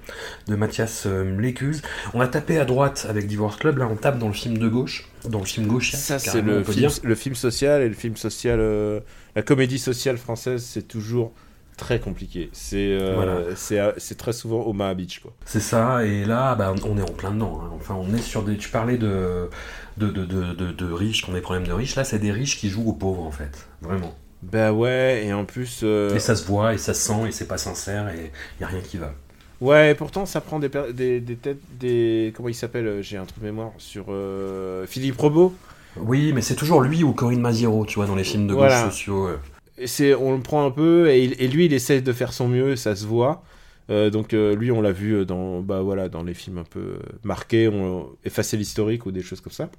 de 0.47 0.55
Mathias 0.55 1.03
euh, 1.05 1.39
Lécuse. 1.39 1.81
On 2.13 2.21
a 2.21 2.27
tapé 2.27 2.57
à 2.57 2.65
droite 2.65 3.05
avec 3.09 3.27
Divorce 3.27 3.55
Club, 3.57 3.77
là 3.77 3.87
on 3.91 3.95
tape 3.95 4.17
dans 4.17 4.27
le 4.27 4.33
film 4.33 4.57
de 4.57 4.67
gauche, 4.67 5.07
dans 5.29 5.39
le 5.39 5.45
film 5.45 5.67
gauche. 5.67 5.91
Ça, 5.91 6.17
c'est 6.17 6.41
le, 6.41 6.63
film- 6.63 6.89
le 7.03 7.15
film 7.15 7.35
social 7.35 7.81
et 7.81 7.87
le 7.87 7.93
film 7.95 8.15
social. 8.15 8.59
euh, 8.59 8.99
la 9.35 9.43
comédie 9.43 9.77
sociale 9.79 10.17
française, 10.17 10.63
c'est 10.67 10.87
toujours 10.87 11.31
très 11.79 11.99
compliqué. 11.99 12.49
C'est 12.53 12.97
euh, 12.99 13.13
Voilà. 13.15 13.55
c'est 13.55 13.79
euh, 13.79 13.91
c'est 13.97 14.17
très 14.17 14.33
souvent 14.33 14.65
Omaha 14.67 14.93
Beach. 14.93 15.21
C'est 15.45 15.59
ça, 15.59 16.05
et 16.05 16.25
là, 16.25 16.53
bah, 16.55 16.73
on 16.85 16.97
est 16.97 17.01
en 17.01 17.05
plein 17.13 17.31
dedans. 17.31 17.61
hein. 17.63 17.71
Enfin, 17.75 17.95
on 17.99 18.13
est 18.13 18.21
sur 18.21 18.43
des. 18.43 18.57
Tu 18.57 18.69
parlais 18.69 18.97
de, 18.97 19.49
de, 19.97 20.09
de, 20.11 20.71
de, 20.71 20.91
riches, 20.91 21.23
qui 21.23 21.29
ont 21.29 21.33
des 21.33 21.41
problèmes 21.41 21.67
de 21.67 21.73
riches. 21.73 21.95
Là, 21.95 22.03
c'est 22.03 22.19
des 22.19 22.31
riches 22.31 22.57
qui 22.57 22.69
jouent 22.69 22.87
aux 22.89 22.93
pauvres, 22.93 23.23
en 23.23 23.31
fait. 23.31 23.67
Vraiment. 23.81 24.13
Bah 24.43 24.71
ouais, 24.71 25.25
et 25.25 25.33
en 25.33 25.43
plus. 25.45 25.81
euh, 25.83 26.15
Et 26.15 26.19
ça 26.19 26.35
se 26.35 26.45
voit, 26.45 26.73
et 26.73 26.77
ça 26.77 26.93
se 26.93 27.01
sent, 27.07 27.27
et 27.27 27.31
c'est 27.31 27.47
pas 27.47 27.57
sincère, 27.57 28.07
et 28.09 28.31
il 28.59 28.63
a 28.63 28.67
rien 28.67 28.81
qui 28.81 28.97
va. 28.97 29.13
Ouais, 29.59 29.91
et 29.91 29.95
pourtant, 29.95 30.25
ça 30.25 30.39
prend 30.39 30.59
des, 30.59 30.69
per- 30.69 30.93
des, 30.93 31.19
des 31.19 31.35
têtes. 31.35 31.59
Des... 31.77 32.31
Comment 32.35 32.47
il 32.47 32.55
s'appelle 32.55 32.87
euh, 32.87 33.01
J'ai 33.01 33.17
un 33.17 33.25
truc 33.25 33.39
de 33.41 33.45
mémoire. 33.47 33.71
Sur 33.77 34.05
euh, 34.09 34.85
Philippe 34.87 35.17
Robot. 35.19 35.53
Oui, 35.97 36.31
mais 36.33 36.41
c'est 36.41 36.55
toujours 36.55 36.81
lui 36.81 37.03
ou 37.03 37.11
Corinne 37.11 37.41
Maziero, 37.41 37.85
tu 37.85 37.95
vois, 37.95 38.05
dans 38.05 38.15
les 38.15 38.23
films 38.23 38.47
de 38.47 38.53
Voilà. 38.53 38.83
gauche 38.85 38.91
sociaux. 38.93 39.27
euh. 39.27 39.37
C'est, 39.85 40.13
on 40.15 40.35
le 40.35 40.41
prend 40.41 40.65
un 40.65 40.71
peu 40.71 41.09
et, 41.09 41.23
il- 41.23 41.41
et 41.41 41.47
lui, 41.47 41.65
il 41.65 41.73
essaie 41.73 42.01
de 42.01 42.13
faire 42.13 42.33
son 42.33 42.47
mieux, 42.47 42.75
ça 42.75 42.95
se 42.95 43.05
voit. 43.05 43.43
Euh, 43.89 44.09
donc 44.11 44.33
euh, 44.33 44.55
lui, 44.55 44.71
on 44.71 44.81
l'a 44.81 44.91
vu 44.91 45.25
dans, 45.25 45.61
bah 45.61 45.81
voilà, 45.81 46.09
dans 46.09 46.23
les 46.23 46.33
films 46.35 46.59
un 46.59 46.63
peu 46.63 46.79
euh, 46.79 46.99
marqués, 47.23 47.67
on 47.67 48.09
effacer 48.25 48.57
l'historique 48.57 49.05
ou 49.05 49.11
des 49.11 49.21
choses 49.23 49.41
comme 49.41 49.53
ça. 49.53 49.69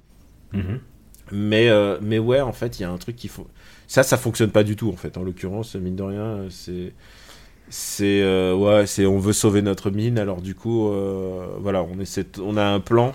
Mhm. 0.53 0.79
Mais, 1.31 1.69
euh, 1.69 1.97
mais 2.01 2.19
ouais, 2.19 2.41
en 2.41 2.51
fait, 2.53 2.79
il 2.79 2.83
y 2.83 2.85
a 2.85 2.91
un 2.91 2.97
truc 2.97 3.15
qui 3.15 3.27
faut. 3.29 3.47
Ça, 3.87 4.03
ça 4.03 4.17
fonctionne 4.17 4.51
pas 4.51 4.63
du 4.63 4.75
tout, 4.75 4.89
en 4.89 4.95
fait. 4.97 5.17
En 5.17 5.23
l'occurrence, 5.23 5.75
mine 5.75 5.95
de 5.95 6.03
rien, 6.03 6.21
euh, 6.21 6.49
c'est. 6.49 6.93
C'est. 7.69 8.21
euh, 8.21 8.55
ouais, 8.55 8.87
c'est. 8.87 9.05
On 9.05 9.19
veut 9.19 9.33
sauver 9.33 9.61
notre 9.61 9.91
mine, 9.91 10.19
alors 10.19 10.41
du 10.41 10.55
coup, 10.55 10.89
euh, 10.89 11.47
voilà, 11.59 11.83
on, 11.83 11.99
essaie 11.99 12.25
on 12.41 12.57
a 12.57 12.63
un 12.65 12.79
plan. 12.79 13.13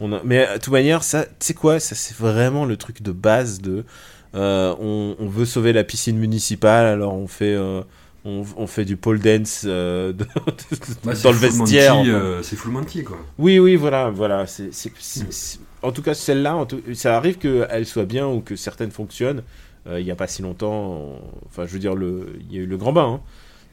On 0.00 0.12
a, 0.12 0.22
mais 0.24 0.46
de 0.46 0.60
toute 0.60 0.72
manière, 0.72 1.02
ça, 1.04 1.24
tu 1.26 1.32
sais 1.40 1.54
quoi, 1.54 1.80
ça, 1.80 1.94
c'est 1.94 2.16
vraiment 2.16 2.64
le 2.66 2.76
truc 2.76 3.02
de 3.02 3.12
base 3.12 3.60
de. 3.62 3.84
Euh, 4.36 4.74
on, 4.80 5.16
on 5.18 5.26
veut 5.28 5.44
sauver 5.46 5.72
la 5.72 5.82
piscine 5.84 6.18
municipale, 6.18 6.86
alors 6.86 7.14
on 7.14 7.26
fait. 7.26 7.54
euh, 7.54 7.80
on, 8.28 8.66
fait 8.66 8.84
du 8.84 8.96
pole 8.96 9.20
dance 9.20 9.62
euh, 9.66 10.12
de- 10.12 10.26
Bah, 11.04 11.12
dans 11.22 11.30
le 11.30 11.36
vestiaire. 11.36 12.02
Euh, 12.04 12.42
c'est 12.42 12.56
Full 12.56 12.72
Monty, 12.72 13.04
quoi. 13.04 13.18
Oui, 13.38 13.60
oui, 13.60 13.76
voilà, 13.76 14.10
voilà. 14.10 14.48
C'est, 14.48 14.70
En 15.82 15.92
tout 15.92 16.02
cas, 16.02 16.12
celle-là, 16.14 16.66
ça 16.94 17.16
arrive 17.16 17.38
qu'elle 17.38 17.86
soit 17.86 18.04
bien 18.04 18.26
ou 18.26 18.40
que 18.40 18.56
certaines 18.56 18.90
fonctionnent. 18.90 19.42
Euh, 19.86 20.00
il 20.00 20.04
n'y 20.04 20.10
a 20.10 20.16
pas 20.16 20.26
si 20.26 20.42
longtemps, 20.42 20.72
on- 20.74 21.20
enfin, 21.46 21.66
je 21.66 21.72
veux 21.72 21.78
dire, 21.78 21.94
le... 21.94 22.32
il 22.50 22.56
y 22.56 22.58
a 22.58 22.62
eu 22.62 22.66
le 22.66 22.76
grand 22.76 22.92
bain, 22.92 23.06
hein. 23.06 23.20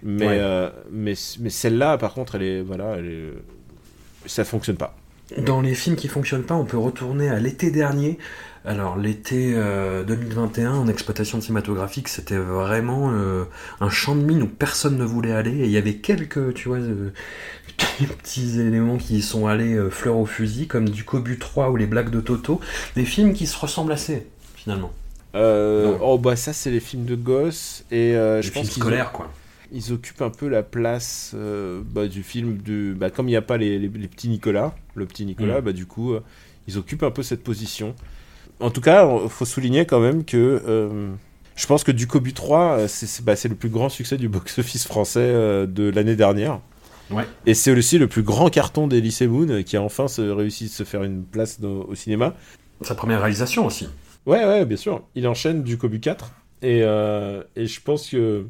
mais, 0.04 0.28
Ouais. 0.28 0.70
mais, 0.92 1.16
mais 1.40 1.50
celle-là, 1.50 1.98
par 1.98 2.14
contre, 2.14 2.36
elle 2.36 2.44
est, 2.44 2.62
voilà, 2.62 2.98
elle 3.00 3.08
est... 3.08 3.34
ça 4.28 4.44
fonctionne 4.46 4.76
pas. 4.78 4.96
Dans 5.40 5.62
les 5.62 5.74
films 5.74 5.96
qui 5.96 6.08
fonctionnent 6.08 6.44
pas, 6.44 6.54
on 6.54 6.66
peut 6.66 6.78
retourner 6.78 7.30
à 7.30 7.40
l'été 7.40 7.72
dernier. 7.72 8.20
Alors 8.66 8.98
l'été 8.98 9.54
euh, 9.56 10.04
2021 10.06 10.72
en 10.74 10.88
exploitation 10.88 11.42
cinématographique, 11.42 12.08
c'était 12.08 12.38
vraiment 12.38 13.12
euh, 13.12 13.44
un 13.82 13.90
champ 13.90 14.16
de 14.16 14.24
mine 14.24 14.42
où 14.44 14.48
personne 14.48 14.98
ne 14.98 15.04
voulait 15.04 15.34
aller 15.34 15.52
et 15.52 15.66
il 15.66 15.72
y 15.72 15.78
avait 15.78 15.96
quelques, 15.96 16.54
tu 16.54 16.70
vois, 16.70 16.78
euh, 16.78 17.10
petits 18.22 18.60
éléments 18.62 18.98
qui 18.98 19.22
sont 19.22 19.48
allés 19.48 19.74
euh, 19.74 19.90
fleur 19.90 20.16
au 20.18 20.26
fusil, 20.26 20.68
comme 20.68 20.88
du 20.88 21.04
Cobu 21.04 21.38
3 21.40 21.72
ou 21.72 21.76
les 21.76 21.88
Blagues 21.88 22.10
de 22.10 22.22
Toto, 22.22 22.62
des 22.96 23.04
films 23.06 23.34
qui 23.34 23.48
se 23.48 23.58
ressemblent 23.58 23.92
assez 23.92 24.28
finalement. 24.56 24.94
Euh, 25.36 25.98
oh, 26.02 26.18
bah, 26.18 26.36
ça, 26.36 26.54
c'est 26.54 26.72
les 26.72 26.80
films 26.80 27.06
de 27.06 27.16
gosses, 27.16 27.84
et 27.92 28.16
euh, 28.16 28.42
je 28.42 28.52
pense 28.52 28.70
qu'ils 28.70 28.84
quoi. 29.12 29.30
ils 29.74 29.92
occupent 29.92 30.22
un 30.22 30.30
peu 30.30 30.48
la 30.48 30.64
place 30.64 31.32
euh, 31.36 31.82
bah, 31.84 32.08
du 32.08 32.24
film 32.24 32.58
du 32.58 32.94
bah, 32.96 33.10
comme 33.10 33.28
il 33.28 33.32
n'y 33.32 33.38
a 33.38 33.42
pas 33.42 33.58
les, 33.58 33.80
les- 33.80 33.90
les 33.90 34.08
petits 34.08 34.30
Nicolas 34.30 34.76
le 34.96 35.06
petit 35.06 35.26
Nicolas 35.26 35.60
Mm. 35.60 35.64
bah, 35.66 35.74
du 35.74 35.86
coup 35.88 36.14
euh, 36.14 36.22
ils 36.68 36.78
occupent 36.78 37.04
un 37.04 37.12
peu 37.12 37.24
cette 37.24 37.44
position 37.44 37.96
en 38.64 38.70
tout 38.72 38.82
cas 38.82 39.08
il 39.24 39.30
faut 39.30 39.46
souligner 39.46 39.86
quand 39.86 40.00
même 40.00 40.24
que 40.26 40.62
euh, 40.68 41.12
je 41.56 41.66
pense 41.68 41.84
que 41.84 41.92
Ducobu 41.92 42.34
3 42.34 42.60
euh, 42.80 42.88
c'est 42.88 43.24
bah, 43.24 43.36
c'est 43.36 43.50
le 43.50 43.56
plus 43.56 43.70
grand 43.70 43.90
succès 43.90 44.18
du 44.18 44.30
box-office 44.30 44.88
français 44.88 45.20
euh, 45.22 45.66
de 45.68 45.90
l'année 45.90 46.16
dernière 46.16 46.60
Ouais. 47.12 47.26
et 47.46 47.54
c'est 47.54 47.72
aussi 47.78 47.98
le 48.00 48.08
plus 48.08 48.24
grand 48.24 48.50
carton 48.50 48.88
des 48.88 49.02
lycées 49.02 49.28
Moon 49.28 49.62
qui 49.64 49.76
a 49.78 49.82
enfin 49.82 50.08
se- 50.08 50.22
réussi 50.22 50.66
à 50.66 50.68
se 50.70 50.84
faire 50.84 51.04
une 51.04 51.24
place 51.26 51.60
dans- 51.60 51.82
au 51.84 51.96
cinéma 51.96 52.34
Sa 52.82 52.96
première 52.96 53.20
réalisation 53.20 53.66
aussi. 53.66 53.88
Ouais, 54.26 54.44
ouais, 54.46 54.66
bien 54.66 54.78
sûr. 54.78 55.04
Il 55.14 55.28
enchaîne 55.28 55.64
du 55.64 55.78
Kobu 55.78 56.00
4. 56.00 56.32
Et, 56.62 56.80
euh, 56.82 57.44
et 57.58 57.68
je 57.68 57.82
pense 57.82 58.10
que 58.10 58.46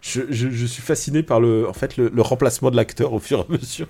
je, 0.00 0.22
je, 0.30 0.50
je 0.50 0.66
suis 0.66 0.82
fasciné 0.82 1.22
par 1.22 1.38
le, 1.40 1.68
en 1.68 1.72
fait, 1.72 1.96
le, 1.96 2.10
le 2.12 2.22
remplacement 2.22 2.72
de 2.72 2.76
l'acteur 2.76 3.12
au 3.12 3.20
fur 3.20 3.38
et 3.38 3.42
à 3.54 3.56
mesure. 3.56 3.86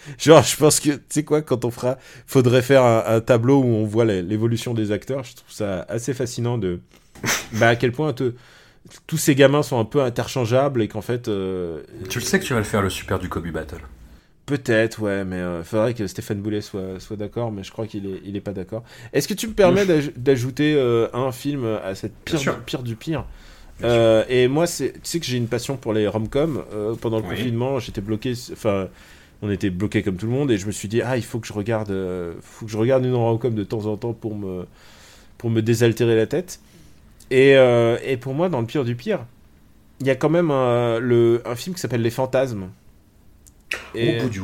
Genre, 0.18 0.42
je 0.42 0.56
pense 0.56 0.80
que, 0.80 0.90
tu 0.90 1.00
sais 1.08 1.24
quoi, 1.24 1.42
quand 1.42 1.64
on 1.64 1.70
fera, 1.70 1.98
faudrait 2.26 2.62
faire 2.62 2.82
un, 2.84 3.04
un 3.06 3.20
tableau 3.20 3.60
où 3.60 3.66
on 3.66 3.84
voit 3.84 4.04
l'évolution 4.04 4.74
des 4.74 4.92
acteurs. 4.92 5.24
Je 5.24 5.34
trouve 5.36 5.50
ça 5.52 5.84
assez 5.88 6.14
fascinant 6.14 6.58
de, 6.58 6.80
bah, 7.52 7.68
à 7.68 7.76
quel 7.76 7.92
point 7.92 8.12
te- 8.12 8.34
tous 9.06 9.18
ces 9.18 9.34
gamins 9.34 9.62
sont 9.62 9.78
un 9.78 9.84
peu 9.84 10.02
interchangeables 10.02 10.82
et 10.82 10.88
qu'en 10.88 11.02
fait, 11.02 11.28
euh, 11.28 11.82
Tu 12.08 12.18
le 12.18 12.24
sais 12.24 12.40
que 12.40 12.44
tu 12.44 12.52
vas 12.54 12.60
le 12.60 12.64
faire 12.64 12.82
le 12.82 12.90
super 12.90 13.18
du 13.18 13.28
Kobu 13.28 13.50
Battle. 13.52 13.80
Peut-être, 14.46 15.00
ouais, 15.00 15.24
mais 15.24 15.38
il 15.58 15.64
faudrait 15.64 15.94
que 15.94 16.06
Stéphane 16.08 16.40
Boulet 16.40 16.60
soit, 16.60 16.98
soit 16.98 17.16
d'accord, 17.16 17.52
mais 17.52 17.62
je 17.62 17.70
crois 17.70 17.86
qu'il 17.86 18.06
est, 18.06 18.20
il 18.24 18.36
est 18.36 18.40
pas 18.40 18.52
d'accord. 18.52 18.82
Est-ce 19.12 19.28
que 19.28 19.34
tu 19.34 19.46
me 19.46 19.52
permets 19.52 19.86
d'aj- 19.86 20.10
d'ajouter 20.16 20.74
euh, 20.76 21.06
un 21.12 21.30
film 21.30 21.64
à 21.84 21.94
cette 21.94 22.14
pire, 22.24 22.40
du, 22.40 22.50
pire 22.66 22.82
du 22.82 22.96
pire? 22.96 23.24
Euh, 23.84 24.24
Et 24.28 24.48
moi, 24.48 24.66
c'est- 24.66 24.92
tu 24.94 25.00
sais 25.04 25.20
que 25.20 25.26
j'ai 25.26 25.36
une 25.36 25.46
passion 25.46 25.76
pour 25.76 25.92
les 25.92 26.08
rom-coms. 26.08 26.64
Euh, 26.74 26.94
pendant 26.96 27.18
le 27.18 27.24
Oui. 27.24 27.36
confinement, 27.36 27.78
j'étais 27.78 28.00
bloqué, 28.00 28.34
enfin, 28.52 28.88
on 29.42 29.50
était 29.50 29.70
bloqué 29.70 30.02
comme 30.02 30.16
tout 30.16 30.26
le 30.26 30.32
monde, 30.32 30.50
et 30.50 30.58
je 30.58 30.66
me 30.66 30.72
suis 30.72 30.88
dit, 30.88 31.00
ah, 31.02 31.16
il 31.16 31.24
faut 31.24 31.38
que 31.38 31.46
je 31.46 31.52
regarde, 31.52 31.90
euh, 31.90 32.34
faut 32.42 32.66
que 32.66 32.70
je 32.72 32.76
regarde 32.76 33.04
une 33.04 33.14
rom-com 33.14 33.54
de 33.54 33.64
temps 33.64 33.86
en 33.86 33.96
temps 33.96 34.12
pour 34.12 34.34
me, 34.36 34.66
pour 35.38 35.50
me 35.50 35.62
désaltérer 35.62 36.16
la 36.16 36.26
tête. 36.26 36.60
Et, 37.30 37.56
euh, 37.56 37.96
et 38.04 38.16
pour 38.16 38.34
moi, 38.34 38.48
dans 38.48 38.60
le 38.60 38.66
pire 38.66 38.84
du 38.84 38.96
pire, 38.96 39.24
il 40.00 40.06
y 40.06 40.10
a 40.10 40.16
quand 40.16 40.30
même 40.30 40.50
un, 40.50 40.98
le, 40.98 41.42
un 41.46 41.54
film 41.54 41.74
qui 41.74 41.80
s'appelle 41.80 42.02
Les 42.02 42.10
Fantasmes. 42.10 42.68
Et- 43.94 44.18
Au 44.18 44.22
bout 44.24 44.28
du 44.30 44.40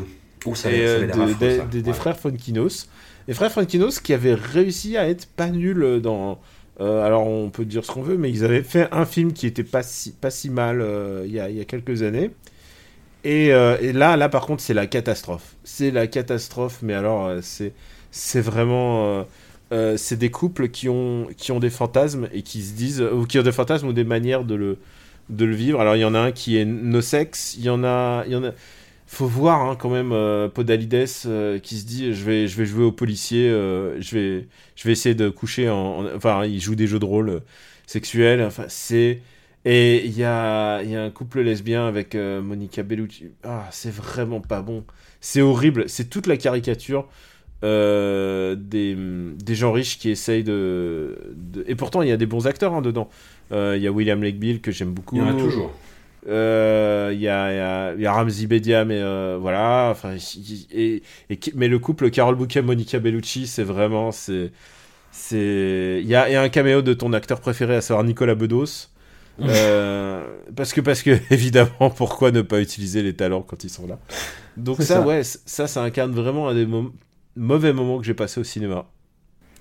Oh, 0.48 0.54
ça, 0.54 0.70
et, 0.70 0.86
ça 0.86 1.00
de- 1.00 1.34
des- 1.34 1.56
ça. 1.58 1.64
des, 1.64 1.82
des 1.82 1.90
Ouais. 1.90 1.96
frères 1.96 2.16
Fonkinos. 2.18 2.88
Les 3.26 3.34
frères 3.34 3.50
Fonkinos 3.50 3.98
qui 4.00 4.12
avaient 4.14 4.34
réussi 4.34 4.96
à 4.96 5.08
être 5.08 5.26
pas 5.26 5.48
nuls 5.48 6.00
dans. 6.00 6.38
euh, 6.80 7.02
alors 7.04 7.26
on 7.26 7.50
peut 7.50 7.64
dire 7.64 7.84
ce 7.84 7.90
qu'on 7.90 8.02
veut, 8.02 8.16
mais 8.16 8.30
ils 8.30 8.44
avaient 8.44 8.62
fait 8.62 8.86
un 8.92 9.04
film 9.06 9.32
qui 9.32 9.46
était 9.48 9.64
pas 9.64 9.82
si, 9.82 10.12
pas 10.12 10.30
si 10.30 10.48
mal 10.50 10.80
euh, 10.80 11.24
il 11.26 11.32
y, 11.32 11.40
a, 11.40 11.50
il 11.50 11.56
y 11.56 11.60
a 11.60 11.64
quelques 11.64 12.02
années. 12.02 12.30
Et, 13.26 13.52
euh, 13.52 13.76
et 13.80 13.92
là, 13.92 14.16
là 14.16 14.28
par 14.28 14.46
contre, 14.46 14.62
c'est 14.62 14.74
la 14.74 14.86
catastrophe. 14.86 15.56
C'est 15.64 15.90
la 15.90 16.06
catastrophe, 16.06 16.78
mais 16.82 16.94
alors 16.94 17.26
euh, 17.26 17.40
c'est 18.10 18.40
vraiment. 18.40 19.24
euh, 19.72 19.96
c'est 19.96 20.16
des 20.16 20.30
couples 20.30 20.68
qui 20.68 20.88
ont, 20.88 21.26
qui 21.36 21.50
ont 21.52 21.58
des 21.58 21.70
fantasmes 21.70 22.28
et 22.32 22.42
qui 22.42 22.62
se 22.62 22.74
disent. 22.74 23.02
Ou 23.02 23.26
qui 23.26 23.38
ont 23.38 23.42
des 23.42 23.52
fantasmes 23.52 23.88
ou 23.88 23.92
des 23.92 24.04
manières 24.04 24.44
de 24.44 24.54
le, 24.54 24.78
de 25.30 25.44
le 25.44 25.54
vivre. 25.56 25.80
Alors 25.80 25.96
il 25.96 26.00
y 26.00 26.04
en 26.04 26.14
a 26.14 26.20
un 26.20 26.32
qui 26.32 26.56
est 26.58 26.64
no 26.64 27.00
sexe, 27.00 27.56
il 27.58 27.64
y 27.64 27.70
en 27.70 27.84
a. 27.84 28.24
Il 28.26 28.32
y 28.32 28.36
en 28.36 28.44
a 28.44 28.52
faut 29.08 29.26
voir 29.26 29.62
hein, 29.62 29.76
quand 29.78 29.90
même 29.90 30.10
Podalides 30.50 31.06
qui 31.62 31.76
se 31.78 31.86
dit 31.86 32.14
je 32.14 32.24
vais 32.24 32.48
je 32.48 32.56
vais 32.56 32.66
jouer 32.66 32.84
au 32.84 32.92
policier 32.92 33.48
je 33.50 34.16
vais 34.16 34.46
je 34.76 34.84
vais 34.84 34.92
essayer 34.92 35.14
de 35.14 35.28
coucher 35.28 35.68
en, 35.70 35.76
en- 36.00 36.16
enfin 36.16 36.44
il 36.44 36.60
joue 36.60 36.74
des 36.74 36.86
jeux 36.88 36.98
de 36.98 37.04
rôle 37.04 37.42
sexuels 37.86 38.42
enfin 38.42 38.64
c'est 38.68 39.20
et 39.66 40.06
il 40.06 40.16
y 40.18 40.24
a 40.24 40.82
y 40.84 40.96
a 40.96 41.02
un 41.04 41.10
couple 41.10 41.42
lesbien 41.42 41.86
avec 41.88 42.14
euh, 42.14 42.42
Monica 42.42 42.82
Bellucci 42.84 43.26
ah 43.44 43.66
c'est 43.72 43.92
vraiment 43.92 44.40
pas 44.40 44.62
bon 44.62 44.84
c'est 45.20 45.42
horrible 45.42 45.88
c'est 45.88 46.10
toute 46.10 46.28
la 46.28 46.38
caricature 46.38 47.08
euh, 47.64 48.54
des, 48.56 48.96
des 48.96 49.54
gens 49.54 49.72
riches 49.72 49.98
qui 49.98 50.10
essayent 50.10 50.44
de, 50.44 51.18
de- 51.34 51.64
et 51.68 51.74
pourtant 51.74 52.02
il 52.02 52.08
y 52.08 52.12
a 52.12 52.18
des 52.18 52.26
bons 52.26 52.46
acteurs 52.46 52.74
hein, 52.74 52.82
dedans 52.82 53.08
Euh, 53.52 53.74
il 53.76 53.82
y 53.82 53.86
a 53.88 53.92
William 53.92 54.22
Lake 54.22 54.38
Bill 54.40 54.60
que 54.60 54.72
j'aime 54.72 54.92
beaucoup 54.92 55.16
Il 55.16 55.20
y 55.20 55.22
en 55.22 55.28
a 55.28 55.34
toujours. 55.34 55.72
Il 56.26 56.32
y, 56.32 56.34
a, 56.34 57.12
y, 57.12 57.28
a, 57.28 57.94
y 57.94 58.06
a 58.06 58.12
Ramzi 58.12 58.46
Bedia, 58.48 58.84
mais 58.84 59.00
voilà. 59.38 59.88
Enfin, 59.92 60.16
et, 60.74 61.02
et, 61.30 61.38
mais 61.54 61.68
le 61.68 61.78
couple 61.78 62.10
Carol 62.10 62.34
Bouquet, 62.34 62.62
Monica 62.62 62.98
Bellucci, 62.98 63.46
c'est 63.46 63.62
vraiment. 63.64 64.10
c'est 64.12 64.50
c'est 65.12 66.00
Il 66.02 66.06
y 66.06 66.10
y 66.12 66.14
a 66.16 66.42
un 66.42 66.48
caméo 66.48 66.82
de 66.82 66.94
ton 66.94 67.12
acteur 67.12 67.40
préféré, 67.40 67.76
à 67.76 67.80
savoir 67.80 68.04
Nicolas 68.04 68.34
Bedos. 68.34 68.88
Euh, 69.42 70.24
parce 70.54 70.72
que, 70.72 70.80
parce 70.80 71.02
que, 71.02 71.18
évidemment, 71.30 71.90
pourquoi 71.90 72.30
ne 72.30 72.42
pas 72.42 72.60
utiliser 72.60 73.02
les 73.02 73.14
talents 73.14 73.42
quand 73.42 73.64
ils 73.64 73.70
sont 73.70 73.86
là? 73.86 73.98
Donc, 74.56 74.78
ça, 74.78 74.84
ça. 74.84 75.00
ouais, 75.02 75.22
ça, 75.24 75.66
ça 75.66 75.82
incarne 75.82 76.12
vraiment 76.12 76.48
un 76.48 76.54
des 76.54 76.66
mauvais 77.36 77.72
moments 77.72 77.98
que 77.98 78.04
j'ai 78.04 78.14
passé 78.14 78.40
au 78.40 78.44
cinéma. 78.44 78.86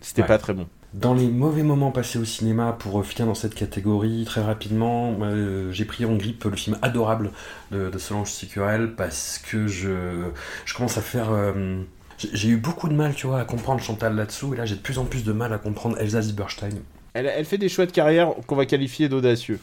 C'était 0.01 0.21
Ouais. 0.21 0.27
pas 0.27 0.38
très 0.38 0.53
bon. 0.53 0.67
Dans 0.93 1.13
les 1.13 1.27
mauvais 1.27 1.63
moments 1.63 1.91
passés 1.91 2.17
au 2.19 2.23
cinéma, 2.23 2.71
pour 2.79 2.97
euh, 2.99 3.03
finir 3.03 3.27
dans 3.27 3.35
cette 3.35 3.53
catégorie, 3.55 4.23
très 4.25 4.41
rapidement, 4.41 5.17
euh, 5.23 5.69
j'ai 5.73 5.83
pris 5.83 6.05
en 6.05 6.15
grippe 6.15 6.45
le 6.45 6.55
film 6.55 6.77
Adorable 6.81 7.31
de, 7.71 7.89
de 7.89 7.97
Solange 7.97 8.31
Sicurel 8.31 8.95
parce 8.95 9.39
que 9.39 9.67
je, 9.67 10.29
je 10.63 10.73
commence 10.73 10.97
à 10.97 11.01
faire. 11.01 11.31
euh, 11.31 11.81
j'ai 12.17 12.29
j'ai 12.33 12.47
eu 12.47 12.55
beaucoup 12.57 12.88
de 12.88 12.93
mal, 12.93 13.13
tu 13.13 13.27
vois, 13.27 13.41
à 13.41 13.43
comprendre 13.45 13.81
Chantal 13.81 14.15
là-dessous, 14.15 14.53
et 14.53 14.57
là 14.57 14.65
j'ai 14.65 14.75
de 14.75 14.79
plus 14.79 14.97
en 14.97 15.03
plus 15.03 15.25
de 15.25 15.33
mal 15.33 15.51
à 15.51 15.57
comprendre 15.57 15.97
Elsa 15.99 16.21
Zieberstein. 16.21 16.75
Elle, 17.15 17.28
elle 17.28 17.45
fait 17.45 17.58
des 17.58 17.69
choix 17.69 17.86
de 17.86 17.91
carrière 17.91 18.34
qu'on 18.45 18.56
va 18.58 18.65
qualifier 18.65 19.08
d'audacieux. 19.10 19.60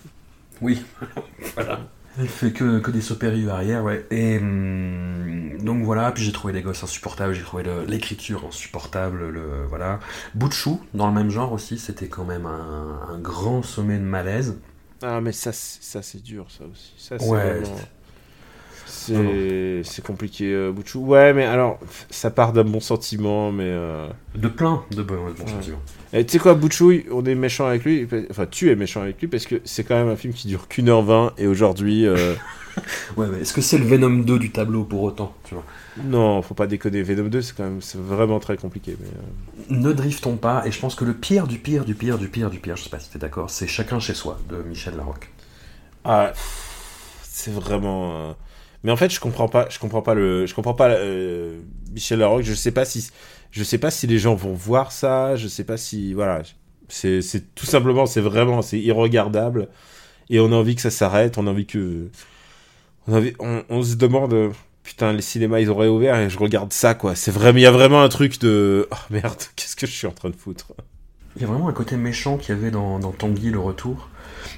Oui, 0.60 0.82
voilà. 1.54 1.80
Elle 2.18 2.28
fait 2.28 2.52
que, 2.52 2.78
que 2.78 2.90
des 2.90 3.00
sauts 3.00 3.16
périlleux 3.16 3.50
arrière, 3.50 3.84
ouais. 3.84 4.04
Et 4.10 4.38
hum, 4.38 5.58
donc 5.62 5.82
voilà, 5.84 6.12
puis 6.12 6.22
j'ai 6.24 6.32
trouvé 6.32 6.52
les 6.52 6.62
gosses 6.62 6.82
insupportables, 6.82 7.34
j'ai 7.34 7.42
trouvé 7.42 7.64
l'écriture 7.86 8.44
insupportable, 8.48 9.28
le 9.28 9.64
voilà. 9.68 10.00
Bout 10.34 10.48
de 10.48 10.52
chou, 10.54 10.80
dans 10.94 11.06
le 11.06 11.12
même 11.14 11.30
genre 11.30 11.52
aussi, 11.52 11.78
c'était 11.78 12.08
quand 12.08 12.24
même 12.24 12.46
un, 12.46 13.00
un 13.10 13.18
grand 13.18 13.62
sommet 13.62 13.98
de 13.98 14.02
malaise. 14.04 14.58
Ah, 15.02 15.20
mais 15.20 15.32
ça, 15.32 15.52
c'est- 15.52 15.82
ça 15.82 16.00
c'est 16.02 16.22
dur, 16.22 16.46
ça 16.50 16.64
aussi. 16.70 16.92
Ça, 16.96 17.16
Ouais, 17.26 17.58
vraiment- 17.60 17.76
C'est 18.94 19.80
c'est 19.84 20.04
compliqué, 20.04 20.52
euh, 20.52 20.70
Bouchou. 20.70 21.00
Ouais, 21.06 21.32
mais 21.32 21.44
alors, 21.44 21.78
ça 22.10 22.30
part 22.30 22.52
d'un 22.52 22.64
bon 22.64 22.78
sentiment, 22.80 23.50
mais. 23.50 23.64
euh, 23.66 24.06
De 24.34 24.48
plein 24.48 24.82
de 24.90 25.02
bons, 25.02 25.28
de 25.28 25.32
bons 25.32 25.44
Ouais. 25.44 25.50
sentiments. 25.50 25.78
Et 26.12 26.26
tu 26.26 26.32
sais 26.32 26.38
quoi, 26.38 26.52
Bouchou, 26.54 26.92
on 27.10 27.24
est 27.24 27.34
méchant 27.34 27.66
avec 27.66 27.84
lui. 27.84 28.06
Enfin, 28.30 28.44
tu 28.44 28.70
es 28.70 28.76
méchant 28.76 29.00
avec 29.00 29.18
lui 29.18 29.28
parce 29.28 29.46
que 29.46 29.62
c'est 29.64 29.82
quand 29.82 29.94
même 29.94 30.10
un 30.10 30.16
film 30.16 30.34
qui 30.34 30.46
dure 30.46 30.68
qu'une 30.68 30.90
heure 30.90 31.02
vingt 31.02 31.32
et 31.38 31.46
aujourd'hui, 31.46 32.06
euh, 32.06 32.34
Ouais, 33.16 33.26
mais 33.32 33.40
est-ce 33.40 33.54
que 33.54 33.62
c'est 33.62 33.78
le 33.78 33.84
Venom 33.84 34.10
2 34.22 34.38
du 34.38 34.50
tableau 34.50 34.84
pour 34.84 35.02
autant 35.02 35.34
tu 35.44 35.54
vois? 35.54 35.64
Non, 36.04 36.42
faut 36.42 36.54
pas 36.54 36.66
déconner. 36.66 37.02
Venom 37.02 37.28
2, 37.28 37.40
c'est 37.40 37.56
quand 37.56 37.64
même 37.64 37.80
c'est 37.80 37.98
vraiment 38.00 38.40
très 38.40 38.58
compliqué. 38.58 38.94
Mais, 39.00 39.06
euh, 39.06 39.80
Ne 39.80 39.92
driftons 39.94 40.36
pas, 40.36 40.66
et 40.66 40.70
je 40.70 40.78
pense 40.78 40.94
que 40.94 41.04
le 41.06 41.14
pire 41.14 41.46
du 41.46 41.58
pire 41.58 41.84
du 41.86 41.94
pire 41.94 42.18
du 42.18 42.28
pire 42.28 42.50
du 42.50 42.58
pire, 42.58 42.76
je 42.76 42.84
sais 42.84 42.90
pas 42.90 42.98
si 42.98 43.10
t'es 43.10 43.18
d'accord, 43.18 43.48
c'est 43.48 43.66
Chacun 43.66 43.98
chez 44.00 44.14
soi 44.14 44.38
de 44.50 44.56
Michel 44.62 44.96
Larocque. 44.96 45.30
Ah, 46.04 46.32
c'est 47.22 47.52
vraiment. 47.52 48.34
Mais 48.84 48.90
en 48.90 48.96
fait, 48.96 49.10
je 49.10 49.20
comprends 49.20 49.48
pas. 49.48 49.68
Je 49.70 49.78
comprends 49.78 50.02
pas 50.02 50.14
le. 50.14 50.46
Je 50.46 50.54
comprends 50.54 50.74
pas 50.74 50.90
euh, 50.90 51.60
Michel 51.92 52.18
Larocque. 52.18 52.42
Je 52.42 52.54
sais 52.54 52.72
pas 52.72 52.84
si. 52.84 53.10
Je 53.50 53.62
sais 53.62 53.78
pas 53.78 53.90
si 53.90 54.06
les 54.06 54.18
gens 54.18 54.34
vont 54.34 54.54
voir 54.54 54.92
ça. 54.92 55.36
Je 55.36 55.48
sais 55.48 55.64
pas 55.64 55.76
si. 55.76 56.14
Voilà. 56.14 56.42
C'est 56.88 57.22
c'est 57.22 57.54
tout 57.54 57.66
simplement. 57.66 58.06
C'est 58.06 58.20
vraiment. 58.20 58.62
C'est 58.62 58.80
irregardable. 58.80 59.68
Et 60.30 60.40
on 60.40 60.46
a 60.52 60.56
envie 60.56 60.74
que 60.74 60.82
ça 60.82 60.90
s'arrête. 60.90 61.38
On 61.38 61.46
a 61.46 61.50
envie 61.50 61.66
que. 61.66 62.08
On, 63.06 63.16
a 63.16 63.22
on, 63.68 63.82
se 63.82 63.94
demande. 63.94 64.52
Putain, 64.82 65.12
les 65.12 65.22
cinémas 65.22 65.60
ils 65.60 65.70
auraient 65.70 65.88
ouvert 65.88 66.16
et 66.16 66.28
je 66.28 66.38
regarde 66.38 66.72
ça 66.72 66.94
quoi. 66.94 67.14
C'est 67.14 67.30
vraiment. 67.30 67.58
Il 67.58 67.62
y 67.62 67.66
a 67.66 67.70
vraiment 67.70 68.02
un 68.02 68.08
truc 68.08 68.40
de. 68.40 68.88
Oh 68.90 68.96
merde. 69.10 69.42
Qu'est-ce 69.56 69.76
que 69.76 69.86
je 69.86 69.92
suis 69.92 70.08
en 70.08 70.12
train 70.12 70.30
de 70.30 70.36
foutre? 70.36 70.72
Il 71.36 71.42
y 71.42 71.44
a 71.44 71.48
vraiment 71.48 71.68
un 71.68 71.72
côté 71.72 71.96
méchant 71.96 72.36
qu'il 72.36 72.54
y 72.54 72.58
avait 72.58 72.70
dans, 72.70 72.98
dans 72.98 73.10
Tanguy 73.10 73.50
le 73.50 73.58
retour, 73.58 74.10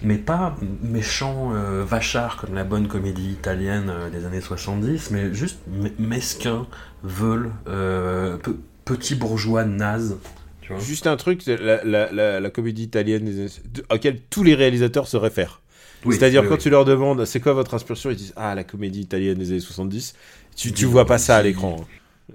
mais 0.04 0.18
pas 0.18 0.56
méchant 0.82 1.52
euh, 1.54 1.84
vachard 1.84 2.36
comme 2.36 2.54
la 2.54 2.64
bonne 2.64 2.88
comédie 2.88 3.30
italienne 3.30 3.88
euh, 3.90 4.10
des 4.10 4.24
années 4.26 4.40
70, 4.40 5.10
mais 5.10 5.34
juste 5.34 5.58
me- 5.68 5.90
mesquin, 5.98 6.66
veule, 7.02 7.50
euh, 7.68 8.36
pe- 8.38 8.56
petit 8.84 9.14
bourgeois 9.14 9.64
naze. 9.64 10.18
Tu 10.60 10.72
vois 10.72 10.80
Juste 10.80 11.06
un 11.06 11.16
truc. 11.16 11.44
La, 11.46 11.84
la, 11.84 12.10
la, 12.12 12.40
la 12.40 12.50
comédie 12.50 12.82
italienne 12.84 13.24
des 13.24 13.40
années- 13.40 13.62
de- 13.72 13.84
auquel 13.92 14.20
tous 14.30 14.42
les 14.42 14.54
réalisateurs 14.54 15.06
se 15.06 15.16
réfèrent. 15.16 15.60
Oui, 16.04 16.16
C'est-à-dire 16.16 16.42
oui, 16.42 16.46
quand 16.46 16.56
oui. 16.56 16.62
tu 16.62 16.70
leur 16.70 16.84
demandes 16.84 17.24
c'est 17.24 17.40
quoi 17.40 17.52
votre 17.54 17.74
inspiration, 17.74 18.10
ils 18.10 18.16
disent 18.16 18.32
ah 18.36 18.54
la 18.54 18.64
comédie 18.64 19.00
italienne 19.00 19.38
des 19.38 19.50
années 19.50 19.60
70. 19.60 20.14
Tu, 20.56 20.72
tu 20.72 20.84
vois 20.86 21.06
pas 21.06 21.18
ça 21.18 21.36
à 21.36 21.42
l'écran. 21.42 21.86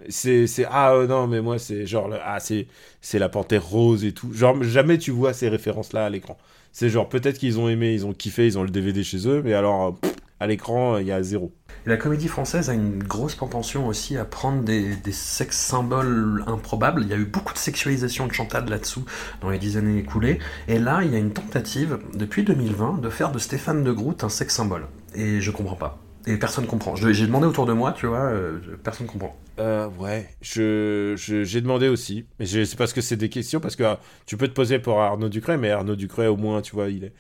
C'est 0.10 0.48
c'est 0.48 0.66
ah 0.70 0.94
euh, 0.94 1.08
non 1.08 1.28
mais 1.28 1.42
moi 1.42 1.58
c'est 1.60 1.86
genre 1.86 2.14
ah 2.24 2.40
c'est 2.40 2.68
c'est 3.02 3.20
la 3.20 3.30
panthère 3.30 3.66
rose 3.66 4.06
et 4.06 4.14
tout. 4.14 4.34
Genre 4.34 4.62
jamais 4.64 4.98
tu 4.98 5.12
vois 5.12 5.34
ces 5.34 5.50
références 5.50 5.94
là 5.94 6.06
à 6.06 6.10
l'écran. 6.10 6.38
C'est 6.72 6.90
genre 6.90 7.10
peut-être 7.10 7.38
qu'ils 7.38 7.60
ont 7.60 7.70
aimé, 7.70 7.94
ils 7.94 8.06
ont 8.06 8.14
kiffé, 8.14 8.46
ils 8.46 8.58
ont 8.58 8.64
le 8.64 8.70
DVD 8.70 9.04
chez 9.04 9.28
eux, 9.28 9.42
mais 9.44 9.54
alors 9.54 9.88
euh, 9.88 10.10
à 10.40 10.48
l'écran 10.48 10.98
il 10.98 11.08
y 11.08 11.12
a 11.12 11.22
zéro. 11.24 11.52
La 11.86 11.98
comédie 11.98 12.28
française 12.28 12.70
a 12.70 12.74
une 12.74 13.02
grosse 13.02 13.36
propension 13.36 13.88
aussi 13.88 14.18
à 14.18 14.26
prendre 14.26 14.64
des, 14.64 14.96
des 14.96 15.12
sex 15.12 15.58
symboles 15.58 16.44
improbables. 16.46 17.04
Il 17.04 17.08
y 17.08 17.14
a 17.14 17.18
eu 17.18 17.26
beaucoup 17.26 17.54
de 17.54 17.58
sexualisation 17.58 18.28
de 18.28 18.34
Chantal 18.34 18.70
là-dessous 18.70 19.06
dans 19.42 19.50
les 19.50 19.60
dix 19.60 19.78
années 19.78 20.00
écoulées. 20.00 20.40
Et 20.68 20.78
là, 20.78 21.02
il 21.04 21.12
y 21.12 21.16
a 21.16 21.20
une 21.20 21.32
tentative, 21.32 22.00
depuis 22.14 22.44
2020, 22.44 23.00
de 23.02 23.10
faire 23.10 23.32
de 23.32 23.40
Stéphane 23.40 23.84
de 23.84 23.92
Groot 23.92 24.24
un 24.24 24.30
sex 24.30 24.54
symbole. 24.54 24.88
Et 25.16 25.42
je 25.42 25.52
comprends 25.52 25.76
pas. 25.76 26.00
Et 26.30 26.38
personne 26.38 26.66
comprend. 26.68 26.96
J'ai 26.96 27.26
demandé 27.26 27.48
autour 27.48 27.66
de 27.66 27.74
moi, 27.74 27.92
tu 27.92 28.06
vois, 28.06 28.20
euh, 28.20 28.60
personne 28.84 29.08
comprend. 29.08 29.36
Euh, 29.60 29.88
ouais, 30.00 30.30
je 30.42 31.16
je- 31.18 31.44
j'ai 31.44 31.60
demandé 31.60 31.88
aussi, 31.90 32.26
mais 32.40 32.46
je 32.46 32.64
sais 32.64 32.78
pas 32.78 32.88
ce 32.88 32.94
que 32.94 33.02
c'est 33.02 33.18
des 33.18 33.30
questions 33.30 33.60
parce 33.60 33.76
que 33.76 33.84
ah, 33.84 34.00
tu 34.26 34.38
peux 34.38 34.48
te 34.48 34.54
poser 34.54 34.80
pour 34.80 35.02
Arnaud 35.02 35.28
Ducret, 35.28 35.58
mais 35.58 35.70
Arnaud 35.72 35.96
Ducret 35.98 36.28
au 36.28 36.38
moins 36.38 36.62
tu 36.62 36.74
vois 36.76 36.88
il 36.90 37.04
est 37.06 37.14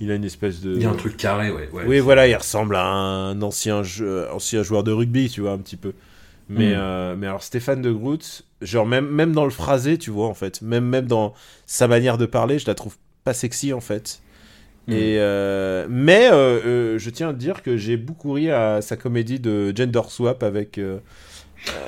il 0.00 0.10
a 0.10 0.14
une 0.16 0.24
espèce 0.24 0.60
de 0.60 0.74
Il 0.74 0.82
y 0.82 0.86
a 0.86 0.90
un 0.90 0.94
truc 0.94 1.16
carré, 1.16 1.50
ouais. 1.52 1.68
ouais. 1.72 1.84
Oui, 1.86 2.00
voilà, 2.00 2.26
il 2.26 2.34
ressemble 2.34 2.74
à 2.74 2.84
un 2.84 3.40
ancien, 3.42 3.84
jeu- 3.84 4.26
ancien 4.32 4.64
joueur 4.64 4.82
de 4.82 4.90
rugby, 4.90 5.28
tu 5.30 5.40
vois, 5.42 5.52
un 5.52 5.58
petit 5.58 5.76
peu. 5.76 5.92
Mais, 6.48 6.72
Mm. 6.72 6.78
euh, 6.78 7.16
mais 7.16 7.26
alors, 7.28 7.42
Stéphane 7.44 7.80
de 7.80 7.92
Groot, 7.92 8.42
genre, 8.60 8.86
même, 8.86 9.06
même 9.08 9.32
dans 9.32 9.44
le 9.44 9.50
phrasé, 9.50 9.96
tu 9.96 10.10
vois, 10.10 10.26
en 10.26 10.34
fait, 10.34 10.62
même, 10.62 10.84
même 10.84 11.06
dans 11.06 11.32
sa 11.66 11.86
manière 11.88 12.18
de 12.18 12.26
parler, 12.26 12.58
je 12.58 12.66
la 12.66 12.74
trouve 12.74 12.96
pas 13.22 13.34
sexy, 13.34 13.72
en 13.72 13.80
fait. 13.80 14.20
Et, 14.88 15.16
euh, 15.18 15.86
mais 15.88 16.28
euh, 16.30 16.60
euh, 16.66 16.98
je 16.98 17.08
tiens 17.10 17.30
à 17.30 17.32
dire 17.32 17.62
que 17.62 17.76
j'ai 17.76 17.96
beaucoup 17.96 18.32
ri 18.32 18.50
à 18.50 18.82
sa 18.82 18.96
comédie 18.96 19.40
de 19.40 19.72
Gender 19.74 20.02
Swap 20.08 20.42
avec, 20.42 20.76
euh, 20.78 20.98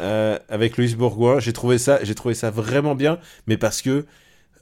euh, 0.00 0.38
avec 0.48 0.76
Louise 0.78 0.96
Bourgoin. 0.96 1.38
J'ai 1.40 1.52
trouvé, 1.52 1.78
ça- 1.78 2.00
j'ai 2.02 2.14
trouvé 2.14 2.34
ça 2.34 2.50
vraiment 2.50 2.94
bien, 2.94 3.18
mais 3.46 3.56
parce 3.56 3.82
que 3.82 4.06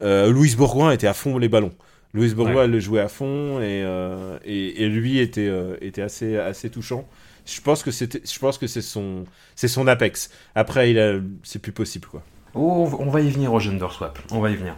euh, 0.02 0.30
Louise 0.30 0.56
Bourgoin 0.56 0.90
était 0.92 1.06
à 1.06 1.14
fond 1.14 1.38
les 1.38 1.48
ballons. 1.48 1.72
Louise 2.12 2.34
Bourgoin, 2.34 2.62
Ouais. 2.62 2.66
le 2.68 2.80
jouait 2.80 3.00
à 3.00 3.08
fond 3.08 3.60
et, 3.60 3.82
euh, 3.84 4.38
et, 4.44 4.82
et 4.84 4.88
lui 4.88 5.18
était, 5.18 5.48
euh, 5.48 5.76
était 5.80 6.02
assez, 6.02 6.36
assez 6.36 6.70
touchant. 6.70 7.08
Je 7.46 7.60
pense 7.60 7.82
que 7.82 7.90
c'était, 7.90 8.20
je 8.24 8.38
pense 8.38 8.56
que 8.58 8.66
c'est 8.66 8.82
son, 8.82 9.24
c'est 9.54 9.68
son 9.68 9.86
apex. 9.86 10.30
Après, 10.54 10.90
il 10.90 11.22
c'est 11.42 11.60
plus 11.60 11.72
possible 11.72 12.06
quoi. 12.06 12.22
Oh, 12.54 12.88
on 12.98 13.10
va 13.10 13.20
y 13.20 13.28
venir 13.30 13.52
au 13.52 13.58
gender 13.60 13.86
swap. 13.90 14.18
On 14.30 14.40
va 14.40 14.50
y 14.50 14.56
venir. 14.56 14.76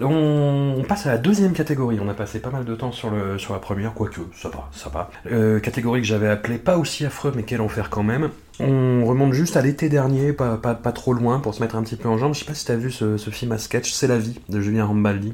On 0.00 0.74
on 0.78 0.82
passe 0.84 1.06
à 1.06 1.10
la 1.12 1.18
deuxième 1.18 1.52
catégorie. 1.52 1.98
On 2.00 2.08
a 2.08 2.14
passé 2.14 2.38
pas 2.40 2.50
mal 2.50 2.64
de 2.64 2.74
temps 2.74 2.92
sur, 2.92 3.10
le, 3.10 3.38
sur 3.38 3.52
la 3.54 3.58
première, 3.58 3.92
quoique, 3.92 4.20
ça 4.34 4.48
va, 4.48 4.68
ça 4.72 4.88
va. 4.88 5.10
Euh, 5.30 5.58
catégorie 5.60 6.00
que 6.00 6.06
j'avais 6.06 6.28
appelée 6.28 6.58
pas 6.58 6.78
aussi 6.78 7.04
affreux, 7.04 7.32
mais 7.34 7.42
quel 7.42 7.60
enfer 7.60 7.90
quand 7.90 8.02
même. 8.02 8.30
On 8.60 9.04
remonte 9.06 9.32
juste 9.32 9.56
à 9.56 9.62
l'été 9.62 9.88
dernier, 9.88 10.32
pas, 10.32 10.56
pas, 10.58 10.74
pas 10.74 10.92
trop 10.92 11.12
loin, 11.14 11.40
pour 11.40 11.54
se 11.54 11.60
mettre 11.62 11.76
un 11.76 11.82
petit 11.82 11.96
peu 11.96 12.08
en 12.08 12.18
jambe. 12.18 12.34
Je 12.34 12.40
sais 12.40 12.44
pas 12.44 12.54
si 12.54 12.66
t'as 12.66 12.76
vu 12.76 12.90
ce, 12.90 13.16
ce 13.16 13.30
film 13.30 13.52
à 13.52 13.58
sketch, 13.58 13.90
C'est 13.90 14.06
la 14.06 14.18
vie, 14.18 14.38
de 14.48 14.60
Julien 14.60 14.84
Rambaldi. 14.84 15.32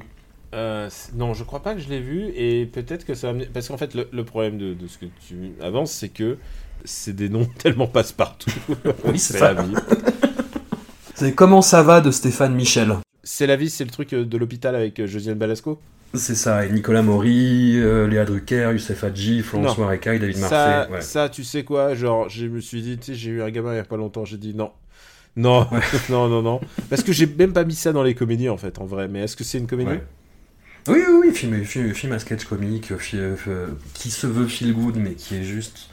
Euh, 0.54 0.88
non, 1.14 1.34
je 1.34 1.44
crois 1.44 1.60
pas 1.60 1.74
que 1.74 1.80
je 1.80 1.88
l'ai 1.88 2.00
vu 2.00 2.30
et 2.34 2.66
peut-être 2.66 3.04
que 3.04 3.14
ça 3.14 3.26
va 3.26 3.30
amener- 3.32 3.46
Parce 3.52 3.68
qu'en 3.68 3.76
fait, 3.76 3.94
le, 3.94 4.08
le 4.12 4.24
problème 4.24 4.56
de, 4.58 4.74
de 4.74 4.86
ce 4.86 4.96
que 4.96 5.06
tu 5.26 5.52
avances, 5.60 5.90
c'est 5.92 6.08
que 6.08 6.38
c'est 6.84 7.14
des 7.14 7.28
noms 7.28 7.44
tellement 7.58 7.88
passe-partout. 7.88 8.50
Oui, 9.04 9.18
c'est 9.18 9.40
la 9.40 9.54
vie. 9.54 9.74
C'est 11.14 11.32
Comment 11.34 11.62
ça 11.62 11.82
va 11.82 12.00
de 12.00 12.10
Stéphane 12.10 12.54
Michel. 12.54 12.96
C'est 13.28 13.48
la 13.48 13.56
vie, 13.56 13.70
c'est 13.70 13.84
le 13.84 13.90
truc 13.90 14.12
euh, 14.12 14.24
de 14.24 14.38
l'hôpital 14.38 14.76
avec 14.76 15.00
euh, 15.00 15.06
Josiane 15.08 15.36
Balasco. 15.36 15.80
C'est 16.14 16.36
ça, 16.36 16.64
et 16.64 16.70
Nicolas 16.70 17.02
Maury, 17.02 17.76
euh, 17.76 18.06
Léa 18.06 18.24
Drucker, 18.24 18.70
Youssef 18.72 19.02
Hadji, 19.02 19.42
Florence 19.42 19.76
Non. 19.76 19.82
Morecaille, 19.82 20.20
David 20.20 20.36
Ça, 20.36 20.40
Marseille. 20.48 20.92
ouais. 20.92 21.00
ça, 21.00 21.28
tu 21.28 21.42
sais 21.42 21.64
quoi, 21.64 21.96
genre, 21.96 22.28
je 22.28 22.46
me 22.46 22.60
suis 22.60 22.82
dit, 22.82 22.96
tu 22.98 23.06
sais, 23.06 23.14
j'ai 23.14 23.30
eu 23.30 23.42
un 23.42 23.50
gamin 23.50 23.72
il 23.72 23.78
y 23.78 23.80
a 23.80 23.84
pas 23.84 23.96
longtemps, 23.96 24.24
j'ai 24.24 24.36
dit 24.36 24.54
non. 24.54 24.70
Non, 25.34 25.66
non, 26.08 26.28
non, 26.28 26.40
non. 26.40 26.60
Parce 26.88 27.02
que 27.02 27.12
j'ai 27.12 27.26
même 27.26 27.52
pas 27.52 27.64
mis 27.64 27.74
ça 27.74 27.92
dans 27.92 28.04
les 28.04 28.14
comédies, 28.14 28.48
en 28.48 28.56
fait, 28.56 28.78
en 28.78 28.86
vrai. 28.86 29.08
Mais 29.08 29.22
est-ce 29.24 29.34
que 29.34 29.42
c'est 29.42 29.58
une 29.58 29.66
comédie 29.66 29.90
Ouais. 29.90 30.04
Oui, 30.88 31.00
oui, 31.08 31.14
oui, 31.26 31.34
film, 31.34 31.64
film, 31.64 31.92
film 31.94 32.12
à 32.12 32.20
sketch 32.20 32.44
comique, 32.44 32.92
euh, 32.92 33.66
qui 33.92 34.12
se 34.12 34.28
veut 34.28 34.46
feel 34.46 34.72
good, 34.72 34.96
mais 34.96 35.14
qui 35.14 35.34
est 35.34 35.42
juste 35.42 35.88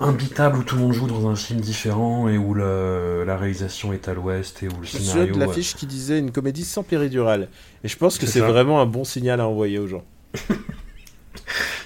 imbitable, 0.00 0.58
où 0.58 0.62
tout 0.62 0.76
le 0.76 0.82
monde 0.82 0.92
joue 0.92 1.06
dans 1.06 1.28
un 1.28 1.36
film 1.36 1.60
différent, 1.60 2.28
et 2.28 2.38
où 2.38 2.54
la 2.54 3.36
réalisation 3.36 3.92
est 3.92 4.08
à 4.08 4.14
l'ouest, 4.14 4.62
et 4.62 4.68
où 4.68 4.70
le 4.80 4.86
Je 4.86 4.96
me 4.96 5.02
souviens 5.02 5.12
scénario... 5.12 5.34
de 5.34 5.40
l'affiche 5.40 5.74
qui 5.74 5.86
disait 5.86 6.18
une 6.18 6.30
comédie 6.30 6.64
sans 6.64 6.82
péridurale. 6.82 7.48
Et 7.82 7.88
je 7.88 7.96
pense 7.96 8.18
que 8.18 8.26
C'est 8.26 8.40
vraiment 8.40 8.80
un 8.80 8.86
bon 8.86 9.04
signal 9.04 9.40
à 9.40 9.46
envoyer 9.48 9.78
aux 9.78 9.86
gens. 9.86 10.04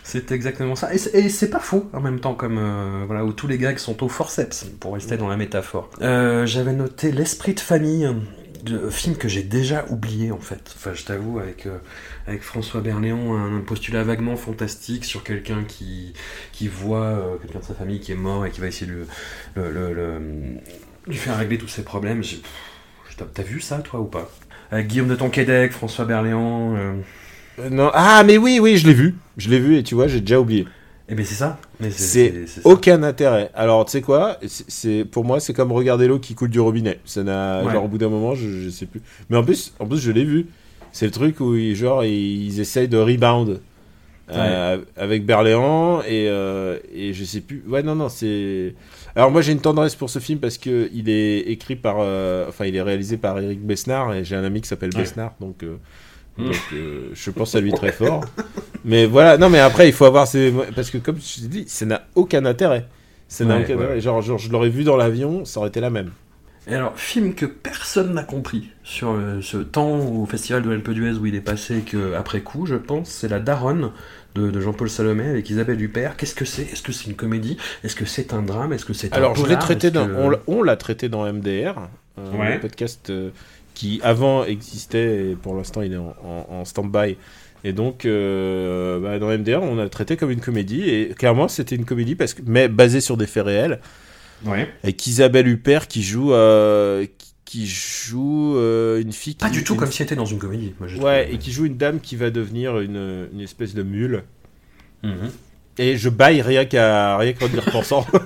C'est 0.05 0.33
exactement 0.33 0.75
ça. 0.75 0.95
Et 0.95 0.99
c'est- 0.99 1.15
Et 1.19 1.29
c'est 1.29 1.51
pas 1.51 1.59
faux, 1.59 1.91
en 1.93 2.01
même 2.01 2.19
temps, 2.21 2.35
comme... 2.35 2.57
euh, 2.59 3.05
voilà, 3.07 3.25
où 3.25 3.33
tous 3.33 3.47
les 3.47 3.59
gags 3.59 3.77
sont 3.79 4.03
au 4.03 4.09
forceps, 4.09 4.65
pour 4.81 4.95
rester 4.95 5.17
dans 5.19 5.29
la 5.29 5.37
métaphore. 5.37 5.91
Euh, 6.01 6.47
J'avais 6.47 6.73
noté 6.73 7.13
L'Esprit 7.13 7.53
de 7.55 7.61
famille, 7.61 8.09
de, 8.65 8.89
film 8.89 9.17
que 9.17 9.29
j'ai 9.29 9.43
déjà 9.43 9.85
oublié, 9.91 10.33
en 10.33 10.39
fait. 10.39 10.63
Enfin, 10.77 10.93
je 10.95 11.05
t'avoue, 11.05 11.39
avec... 11.41 11.67
euh, 11.67 11.77
avec 12.29 12.43
François 12.43 12.81
Berléand, 12.83 13.35
un 13.35 13.61
postulat 13.61 14.05
vaguement 14.05 14.37
fantastique 14.37 15.05
sur 15.07 15.25
quelqu'un 15.25 15.65
qui, 15.67 16.13
qui 16.53 16.69
voit 16.69 17.01
euh, 17.07 17.37
quelqu'un 17.41 17.61
de 17.61 17.65
sa 17.65 17.75
famille 17.75 18.01
qui 18.01 18.13
est 18.13 18.17
mort 18.17 18.45
et 18.45 18.51
qui 18.51 18.61
va 18.61 18.67
essayer 18.67 18.87
de 18.91 19.07
le, 19.57 19.71
le- 19.71 19.71
le- 19.73 19.95
le- 19.95 20.21
lui 21.07 21.17
faire 21.17 21.39
régler 21.39 21.57
tous 21.59 21.69
ses 21.69 21.83
problèmes. 21.83 22.23
J'ai- 22.23 22.43
T'as 23.35 23.43
vu 23.43 23.61
ça, 23.61 23.79
toi, 23.79 23.99
ou 24.01 24.05
pas? 24.05 24.31
Avec 24.71 24.87
Guillaume 24.87 25.09
de 25.09 25.17
Tonquédec, 25.17 25.73
François 25.73 26.05
Berléand. 26.05 26.77
euh, 26.77 26.93
Euh, 27.59 27.69
non, 27.71 27.91
ah, 27.93 28.23
mais 28.25 28.39
oui, 28.39 28.61
oui, 28.63 28.77
je 28.77 28.87
l'ai 28.87 28.95
vu. 28.95 29.17
Je 29.39 29.49
l'ai 29.51 29.59
vu 29.59 29.77
et 29.77 29.83
tu 29.83 29.97
vois, 29.97 30.07
j'ai 30.07 30.21
déjà 30.21 30.39
oublié. 30.39 30.67
Eh 31.09 31.15
ben 31.17 31.25
c'est 31.25 31.35
ça. 31.35 31.59
Mais 31.81 31.91
C'est 31.91 32.33
aucun 32.65 33.03
intérêt. 33.03 33.51
Alors, 33.55 33.87
tu 33.87 33.93
sais 33.93 34.03
quoi? 34.03 34.37
C'est- 34.47 34.67
C'est 34.71 35.05
pour 35.05 35.25
moi, 35.25 35.41
c'est 35.41 35.55
comme 35.55 35.73
regarder 35.73 36.07
l'eau 36.07 36.19
qui 36.21 36.35
coule 36.37 36.51
du 36.51 36.61
robinet. 36.61 37.01
Ça 37.07 37.25
n'a 37.25 37.65
Ouais. 37.65 37.73
genre 37.73 37.85
au 37.87 37.89
bout 37.89 37.99
d'un 37.99 38.11
moment, 38.11 38.35
je, 38.37 38.47
je 38.65 38.69
sais 38.69 38.87
plus. 38.87 39.01
Mais 39.31 39.37
en 39.39 39.43
plus, 39.43 39.73
en 39.81 39.87
plus, 39.87 39.99
je 39.99 40.13
l'ai 40.13 40.25
vu. 40.25 40.47
C'est 40.93 41.07
le 41.07 41.13
truc 41.13 41.41
où 41.41 41.55
ils, 41.55 41.75
genre 41.77 42.05
ils 42.05 42.61
essayent 42.61 42.89
de 42.89 42.99
rebound 42.99 43.61
euh, 44.31 44.79
avec 44.97 45.25
Berléand 45.25 46.03
et 46.03 46.29
euh, 46.29 46.79
et 46.95 47.13
je 47.15 47.25
sais 47.25 47.41
plus. 47.41 47.63
Ouais, 47.67 47.83
non, 47.83 47.95
non, 47.95 48.09
c'est. 48.09 48.75
Alors 49.17 49.31
moi, 49.31 49.41
j'ai 49.41 49.53
une 49.53 49.61
tendresse 49.61 49.95
pour 49.95 50.11
ce 50.11 50.19
film 50.19 50.39
parce 50.39 50.59
que 50.59 50.91
il 50.93 51.09
est 51.09 51.39
écrit 51.41 51.77
par, 51.77 51.97
euh, 52.01 52.47
enfin, 52.49 52.67
il 52.67 52.77
est 52.77 52.83
réalisé 52.83 53.17
par 53.17 53.39
Eric 53.39 53.61
Besnard 53.65 54.15
et 54.15 54.25
j'ai 54.25 54.37
un 54.37 54.45
ami 54.45 54.61
qui 54.61 54.69
s'appelle 54.69 54.91
Ouais. 54.95 55.01
Besnard, 55.03 55.35
donc. 55.41 55.63
Mm. 55.63 56.45
donc, 56.45 56.55
je 57.15 57.31
pense 57.31 57.55
à 57.55 57.61
lui 57.61 57.73
très 57.73 57.91
fort. 57.93 58.23
Mais 58.85 59.07
voilà, 59.07 59.39
non, 59.39 59.49
mais 59.49 59.61
après, 59.61 59.89
il 59.89 59.93
faut 59.93 60.05
avoir 60.05 60.27
ces. 60.27 60.53
Parce 60.75 60.91
que, 60.91 60.99
comme 60.99 61.17
je 61.21 61.41
t'ai 61.43 61.49
dit, 61.49 61.65
ça 61.67 61.87
n'a 61.87 62.03
aucun 62.15 62.45
intérêt. 62.45 62.87
Ça 63.29 63.45
n'a 63.45 63.57
Ouais, 63.57 63.65
aucun 63.65 63.77
ouais. 63.77 63.85
intérêt. 63.85 64.01
Genre, 64.01 64.21
genre, 64.23 64.39
je 64.39 64.51
l'aurais 64.53 64.69
vu 64.69 64.85
dans 64.85 64.97
l'avion, 64.97 65.45
ça 65.45 65.61
aurait 65.61 65.71
été 65.71 65.81
la 65.81 65.91
même. 65.91 66.11
Et 66.71 66.75
alors, 66.75 66.99
film 66.99 67.35
que 67.35 67.47
personne 67.47 68.13
n'a 68.13 68.25
compris 68.25 68.69
sur 68.85 69.11
euh, 69.11 69.41
ce 69.41 69.57
temps 69.57 69.99
au 69.99 70.27
festival 70.27 70.63
de 70.63 70.69
l'Alpe 70.71 70.91
d'Huez 70.91 71.13
où 71.19 71.25
il 71.27 71.35
est 71.35 71.41
passé 71.41 71.81
que 71.81 72.15
après 72.15 72.41
coup, 72.43 72.67
je 72.67 72.75
pense, 72.75 73.09
c'est 73.09 73.29
La 73.29 73.39
Daronne 73.41 73.91
de, 74.35 74.51
de 74.51 74.61
Jean-Paul 74.61 74.91
Salomé 74.91 75.27
avec 75.29 75.49
Isabelle 75.49 75.81
Huppert. 75.81 76.17
Qu'est-ce 76.19 76.35
que 76.35 76.45
c'est? 76.45 76.63
Est-ce 76.71 76.83
que 76.83 76.93
c'est 76.93 77.07
une 77.09 77.17
comédie? 77.17 77.57
Est-ce 77.85 77.97
que 77.97 78.05
c'est 78.05 78.35
un 78.35 78.43
drame? 78.43 78.75
Est-ce 78.75 78.85
que 78.85 78.93
c'est 78.93 79.15
un 79.15 79.17
Alors, 79.17 79.35
je 79.35 79.41
l'ai 79.43 79.47
polar? 79.49 79.61
traité 79.63 79.87
Est-ce 79.87 79.95
dans. 79.95 80.07
que- 80.07 80.41
On 80.47 80.63
l'a- 80.63 80.77
traité 80.77 81.09
dans 81.09 81.25
MDR, 81.25 81.89
euh, 82.19 82.33
Ouais. 82.39 82.55
le 82.57 82.61
podcast 82.61 83.09
euh, 83.09 83.31
qui 83.73 84.01
avant 84.03 84.45
existait 84.45 85.31
et 85.31 85.35
pour 85.37 85.55
l'instant 85.55 85.81
il 85.83 85.95
est 85.95 85.97
en, 85.97 86.15
en- 86.23 86.47
en 86.51 86.65
stand-by. 86.67 87.17
Et 87.65 87.73
donc, 87.73 88.05
euh, 88.05 89.01
bah, 89.01 89.19
dans 89.19 89.31
MDR, 89.31 89.63
on 89.63 89.79
a 89.79 89.89
traité 89.89 90.17
comme 90.19 90.31
une 90.31 90.41
comédie, 90.41 90.89
et 90.91 91.09
clairement, 91.17 91.49
c'était 91.49 91.75
une 91.77 91.85
comédie, 91.87 92.15
parce 92.15 92.35
que, 92.35 92.43
mais 92.47 92.69
basée 92.69 93.01
sur 93.01 93.17
des 93.17 93.27
faits 93.27 93.45
réels, 93.47 93.81
Ouais. 94.45 94.69
avec 94.83 95.07
Isabelle 95.07 95.49
Huppert 95.49 95.89
qui 95.89 96.03
joue, 96.03 96.33
euh, 96.33 97.07
qui- 97.45 97.67
joue 97.67 98.57
euh, 98.57 99.01
une 99.01 99.13
fille 99.13 99.35
qui. 99.35 99.39
Pas 99.45 99.51
du 99.51 99.65
tout 99.65 99.75
une- 99.75 99.81
comme 99.81 99.91
si 99.91 99.99
c'était 99.99 100.17
dans 100.17 100.27
une 100.27 100.39
comédie. 100.39 100.75
Moi, 100.79 100.89
Ouais, 100.89 100.97
trouvé. 101.25 101.35
et 101.35 101.39
qui 101.39 101.51
joue 101.53 101.65
une 101.65 101.77
dame 101.77 102.01
qui 102.01 102.17
va 102.17 102.31
devenir 102.31 102.79
une, 102.81 103.29
une 103.33 103.41
espèce 103.41 103.75
de 103.75 103.83
mule. 103.83 104.23
Mhm. 105.03 105.31
Et 105.81 105.97
je 105.97 106.09
baille 106.09 106.43
rien 106.43 106.65
qu'à 106.65 107.17
rien 107.19 107.33
qu'en 107.33 107.47
y 107.49 107.59
repensant. 107.59 108.07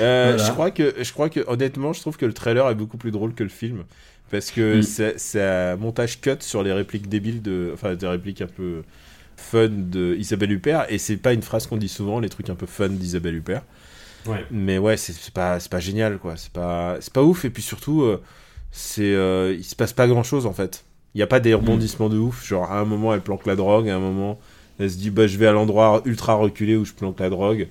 Euh, 0.00 0.34
Voilà. 0.36 0.44
Je 0.44 0.52
crois 0.52 0.70
que 0.70 0.94
je 1.02 1.12
crois 1.12 1.28
que 1.28 1.40
honnêtement, 1.48 1.92
je 1.92 2.00
trouve 2.00 2.16
que 2.16 2.26
le 2.26 2.32
trailer 2.32 2.68
est 2.70 2.74
beaucoup 2.74 2.96
plus 2.98 3.10
drôle 3.10 3.34
que 3.34 3.42
le 3.42 3.48
film 3.48 3.84
parce 4.30 4.50
que 4.50 4.78
Mm. 4.78 4.82
c'est 4.82 5.18
c'est 5.18 5.42
un 5.42 5.76
montage 5.76 6.20
cut 6.20 6.36
sur 6.40 6.62
les 6.62 6.72
répliques 6.72 7.08
débiles 7.08 7.42
de 7.42 7.70
enfin 7.74 7.94
des 7.94 8.06
répliques 8.06 8.42
un 8.42 8.46
peu 8.46 8.82
fun 9.36 9.68
de 9.70 10.14
Isabelle 10.18 10.52
Huppert 10.52 10.86
et 10.88 10.98
c'est 10.98 11.16
pas 11.16 11.32
une 11.32 11.42
phrase 11.42 11.66
qu'on 11.66 11.76
dit 11.78 11.88
souvent 11.88 12.20
les 12.20 12.28
trucs 12.28 12.48
un 12.50 12.54
peu 12.54 12.66
fun 12.66 12.88
d'Isabelle 12.90 13.34
Huppert. 13.36 13.62
Ouais. 14.26 14.46
Mais 14.50 14.78
ouais, 14.78 14.96
c'est 14.96 15.32
pas 15.32 15.58
c'est 15.60 15.70
pas 15.70 15.80
génial 15.80 16.18
quoi, 16.18 16.36
c'est 16.36 16.52
pas 16.52 16.96
c'est 17.00 17.12
pas 17.12 17.22
ouf 17.22 17.44
et 17.44 17.50
puis 17.50 17.62
surtout 17.62 18.02
euh, 18.02 18.22
c'est 18.70 19.14
euh, 19.14 19.54
il 19.54 19.64
se 19.64 19.74
passe 19.76 19.92
pas 19.92 20.06
grand-chose 20.08 20.46
en 20.46 20.52
fait. 20.52 20.84
Il 21.14 21.18
y 21.20 21.22
a 21.22 21.26
pas 21.26 21.40
des 21.40 21.54
rebondissements 21.54 22.08
de 22.08 22.18
ouf, 22.18 22.46
genre 22.46 22.70
à 22.70 22.78
un 22.80 22.84
moment 22.84 23.12
elle 23.14 23.22
planque 23.22 23.46
la 23.46 23.56
drogue, 23.56 23.88
à 23.88 23.96
un 23.96 23.98
moment 24.00 24.38
elle 24.78 24.90
se 24.90 24.96
dit 24.98 25.10
bah 25.10 25.26
je 25.26 25.36
vais 25.38 25.46
à 25.46 25.52
l'endroit 25.52 26.02
ultra 26.04 26.34
reculé 26.34 26.76
où 26.76 26.84
je 26.84 26.92
planque 26.94 27.18
la 27.20 27.30
drogue. 27.30 27.68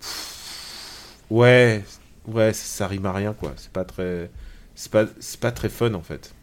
Pff, 0.00 1.22
Ouais, 1.30 1.84
ouais, 2.26 2.52
ça, 2.52 2.64
ça 2.64 2.86
rime 2.88 3.06
à 3.06 3.12
rien 3.12 3.34
quoi, 3.34 3.54
c'est 3.56 3.72
pas 3.72 3.84
très 3.84 4.30
c'est 4.74 4.92
pas 4.92 5.06
c'est 5.20 5.40
pas 5.40 5.52
très 5.52 5.68
fun 5.70 5.94
en 5.94 6.02
fait. 6.02 6.34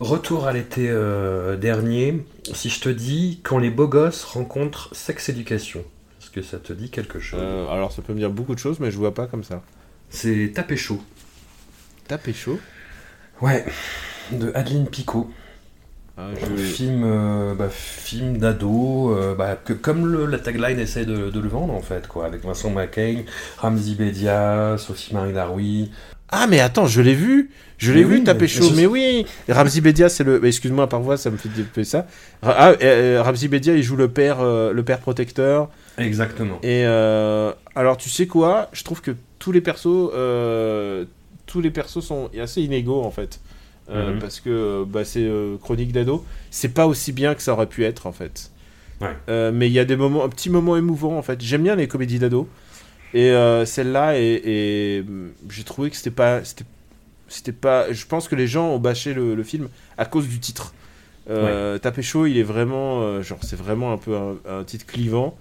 Retour 0.00 0.46
à 0.46 0.52
l'été 0.52 0.88
euh, 0.90 1.56
dernier. 1.56 2.24
Si 2.52 2.68
je 2.68 2.80
te 2.80 2.88
dis 2.88 3.40
quand 3.42 3.58
les 3.58 3.70
beaux 3.70 3.88
gosses 3.88 4.24
rencontrent 4.24 4.94
sex 4.94 5.28
éducation, 5.28 5.84
que 6.34 6.42
ça 6.42 6.58
te 6.58 6.72
dit 6.72 6.90
quelque 6.90 7.20
chose 7.20 7.40
Euh, 7.42 7.68
alors 7.68 7.92
ça 7.92 8.02
peut 8.02 8.12
me 8.12 8.18
dire 8.18 8.30
beaucoup 8.30 8.54
de 8.54 8.60
choses 8.60 8.80
mais 8.80 8.90
je 8.90 8.96
vois 8.98 9.14
pas 9.14 9.26
comme 9.26 9.44
ça. 9.44 9.62
C'est 10.10 10.52
Tapé 10.54 10.76
chaud. 10.76 11.02
Tapé 12.08 12.32
chaud. 12.32 12.58
Ouais. 13.40 13.64
De 14.32 14.52
Adeline 14.54 14.86
Picot. 14.86 15.30
Ah, 16.16 16.28
je... 16.40 16.62
film, 16.62 17.02
euh, 17.04 17.54
bah, 17.56 17.68
film 17.70 18.38
d'ado, 18.38 19.12
euh, 19.16 19.34
bah, 19.34 19.56
que 19.56 19.72
comme 19.72 20.06
le, 20.06 20.26
la 20.26 20.38
tagline 20.38 20.78
essaie 20.78 21.04
de, 21.04 21.28
de 21.30 21.40
le 21.40 21.48
vendre 21.48 21.74
en 21.74 21.80
fait, 21.80 22.06
quoi, 22.06 22.26
avec 22.26 22.44
Vincent 22.44 22.70
McCain, 22.70 23.22
Ramzi 23.58 23.96
Bedia, 23.96 24.76
Sophie 24.78 25.12
Marie 25.12 25.32
Laroui. 25.32 25.90
Ah 26.28 26.46
mais 26.48 26.60
attends, 26.60 26.86
je 26.86 27.00
l'ai 27.00 27.14
vu, 27.14 27.50
je 27.78 27.92
l'ai 27.92 28.04
vu 28.04 28.18
oui, 28.18 28.24
taper 28.24 28.42
mais- 28.42 28.46
chaud, 28.48 28.70
mais 28.76 28.86
oui. 28.86 29.26
Ramzi 29.48 29.80
Bedia, 29.80 30.08
c'est 30.08 30.22
le. 30.22 30.44
Excuse-moi 30.44 30.88
par 30.88 31.00
voix, 31.00 31.16
ça 31.16 31.30
me 31.30 31.36
fait 31.36 31.84
ça. 31.84 32.06
Ah, 32.42 32.74
euh, 32.80 33.20
Ramzi 33.20 33.48
Bedia, 33.48 33.74
il 33.74 33.82
joue 33.82 33.96
le 33.96 34.08
père, 34.08 34.40
euh, 34.40 34.72
le 34.72 34.84
père 34.84 35.00
protecteur. 35.00 35.68
Exactement. 35.98 36.58
Et 36.62 36.84
euh, 36.86 37.52
alors 37.74 37.96
tu 37.96 38.10
sais 38.10 38.26
quoi, 38.26 38.68
je 38.72 38.82
trouve 38.84 39.00
que 39.00 39.12
tous 39.38 39.52
les 39.52 39.60
persos, 39.60 39.86
euh, 40.14 41.04
tous 41.46 41.60
les 41.60 41.70
persos 41.70 42.00
sont 42.04 42.30
assez 42.40 42.62
inégaux 42.62 43.02
en 43.02 43.10
fait, 43.10 43.40
Euh, 43.90 44.14
Mhm. 44.14 44.18
parce 44.18 44.40
que 44.40 44.84
bah, 44.84 45.04
c'est 45.04 45.28
chronique 45.62 45.92
d'ado. 45.92 46.24
C'est 46.50 46.70
pas 46.72 46.86
aussi 46.86 47.12
bien 47.12 47.34
que 47.34 47.42
ça 47.42 47.52
aurait 47.52 47.66
pu 47.68 47.84
être 47.84 48.06
en 48.06 48.12
fait. 48.12 48.50
Ouais. 49.02 49.50
Mais 49.52 49.66
il 49.68 49.72
y 49.72 49.78
a 49.78 49.84
des 49.84 49.96
moments, 49.96 50.24
un 50.24 50.28
petit 50.30 50.48
moment 50.50 50.76
émouvant 50.76 51.18
en 51.18 51.22
fait. 51.22 51.40
J'aime 51.42 51.62
bien 51.64 51.76
les 51.76 51.86
comédies 51.88 52.18
d'ado. 52.18 52.48
Et 53.12 53.30
celle-là, 53.66 54.18
et, 54.18 54.40
et, 54.44 55.04
j'ai 55.50 55.64
trouvé 55.64 55.90
que 55.90 55.96
c'était 55.96 56.10
pas, 56.10 56.40
c'était, 57.28 57.52
pas. 57.52 57.92
Je 57.92 58.06
pense 58.06 58.26
que 58.26 58.34
les 58.34 58.46
gens 58.46 58.68
ont 58.70 58.78
bâché 58.78 59.12
le, 59.14 59.34
le 59.34 59.42
film 59.44 59.68
à 59.98 60.06
cause 60.06 60.26
du 60.28 60.40
titre. 60.40 60.72
Euh, 61.30 61.78
Tapé 61.78 62.02
chaud, 62.02 62.26
il 62.26 62.38
est 62.38 62.42
vraiment, 62.42 63.20
genre, 63.22 63.38
c'est 63.42 63.56
vraiment 63.56 63.92
un 63.92 63.98
peu 63.98 64.16
un, 64.16 64.36
un 64.48 64.64
titre 64.64 64.86
clivant. 64.86 65.36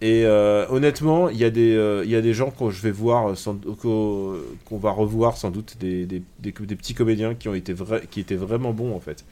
Et 0.00 0.24
euh, 0.26 0.66
honnêtement, 0.68 1.28
il 1.30 1.36
y 1.38 1.44
a 1.44 1.50
des, 1.50 1.74
euh, 1.74 2.04
y 2.04 2.14
a 2.16 2.20
des 2.20 2.34
gens 2.34 2.50
que 2.50 2.70
je 2.70 2.82
vais 2.82 2.90
voir, 2.90 3.30
euh, 3.30 4.40
qu'on 4.64 4.78
va 4.78 4.90
revoir 4.90 5.36
sans 5.36 5.50
doute, 5.50 5.76
des, 5.80 6.04
des, 6.04 6.22
des, 6.40 6.52
des 6.52 6.76
petits 6.76 6.94
comédiens 6.94 7.34
qui 7.34 7.48
ont 7.48 7.54
été 7.54 7.72
vra- 7.72 8.04
qui 8.06 8.20
étaient 8.20 8.34
vraiment 8.36 8.72
bons 8.72 8.94
en 8.94 9.00
fait. 9.00 9.24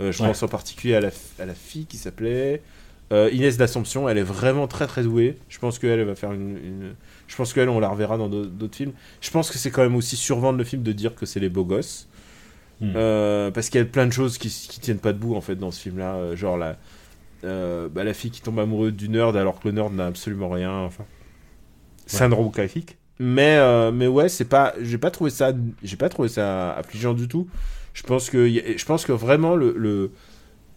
Euh, 0.00 0.12
je 0.12 0.22
Ouais. 0.22 0.28
pense 0.28 0.42
en 0.42 0.48
particulier 0.48 0.94
à 0.94 1.00
la, 1.00 1.10
à 1.38 1.46
la 1.46 1.54
fille 1.54 1.86
qui 1.86 1.96
s'appelait 1.96 2.62
Inès 3.10 3.58
d'Assomption. 3.58 4.08
Elle 4.08 4.16
est 4.16 4.22
vraiment 4.22 4.66
très 4.68 4.86
très 4.86 5.02
douée. 5.02 5.36
Je 5.50 5.58
pense 5.58 5.78
qu'elle 5.78 5.98
elle 6.00 6.06
va 6.06 6.14
faire 6.14 6.32
une, 6.32 6.56
une- 6.56 6.94
je 7.26 7.36
pense 7.36 7.52
qu'elle 7.52 7.68
on 7.68 7.78
la 7.80 7.88
reverra 7.90 8.16
dans 8.16 8.28
d'autres 8.28 8.74
films. 8.76 8.92
Je 9.20 9.30
pense 9.30 9.50
que 9.50 9.58
c'est 9.58 9.70
quand 9.70 9.82
même 9.82 9.96
aussi 9.96 10.16
survendre 10.16 10.56
le 10.58 10.64
film 10.64 10.82
de 10.82 10.92
dire 10.92 11.14
que 11.14 11.26
c'est 11.26 11.40
les 11.40 11.50
beaux 11.50 11.64
gosses. 11.66 12.08
Mm. 12.80 12.92
Euh, 12.96 13.50
parce 13.50 13.68
qu'il 13.68 13.80
y 13.80 13.82
a 13.82 13.86
plein 13.86 14.06
de 14.06 14.12
choses 14.12 14.38
qui, 14.38 14.48
qui 14.48 14.80
tiennent 14.80 14.98
pas 14.98 15.12
debout 15.12 15.34
en 15.34 15.40
fait 15.42 15.56
dans 15.56 15.70
ce 15.70 15.80
film 15.80 15.98
là 15.98 16.34
genre 16.34 16.56
la, 16.56 16.78
euh, 17.44 17.88
bah, 17.88 18.04
la 18.04 18.14
fille 18.14 18.30
qui 18.30 18.40
tombe 18.42 18.58
amoureuse 18.58 18.92
du 18.94 19.08
nerd 19.08 19.36
alors 19.36 19.60
que 19.60 19.68
le 19.68 19.74
nerd 19.74 19.92
n'a 19.94 20.06
absolument 20.06 20.48
rien 20.48 20.72
enfin 20.72 21.04
syndrome 22.06 22.50
classique 22.50 22.96
mais 23.18 23.56
euh, 23.58 23.92
mais 23.92 24.06
ouais 24.06 24.28
c'est 24.28 24.44
pas 24.44 24.74
j'ai 24.80 24.98
pas 24.98 25.10
trouvé 25.10 25.30
ça 25.30 25.52
j'ai 25.82 25.96
pas 25.96 26.08
trouvé 26.08 26.28
ça 26.28 26.72
affligeant 26.72 27.14
du 27.14 27.28
tout 27.28 27.48
je 27.94 28.02
pense 28.02 28.30
que 28.30 28.48
je 28.48 28.84
pense 28.84 29.04
que 29.04 29.12
vraiment 29.12 29.54
le, 29.54 29.74
le 29.76 30.10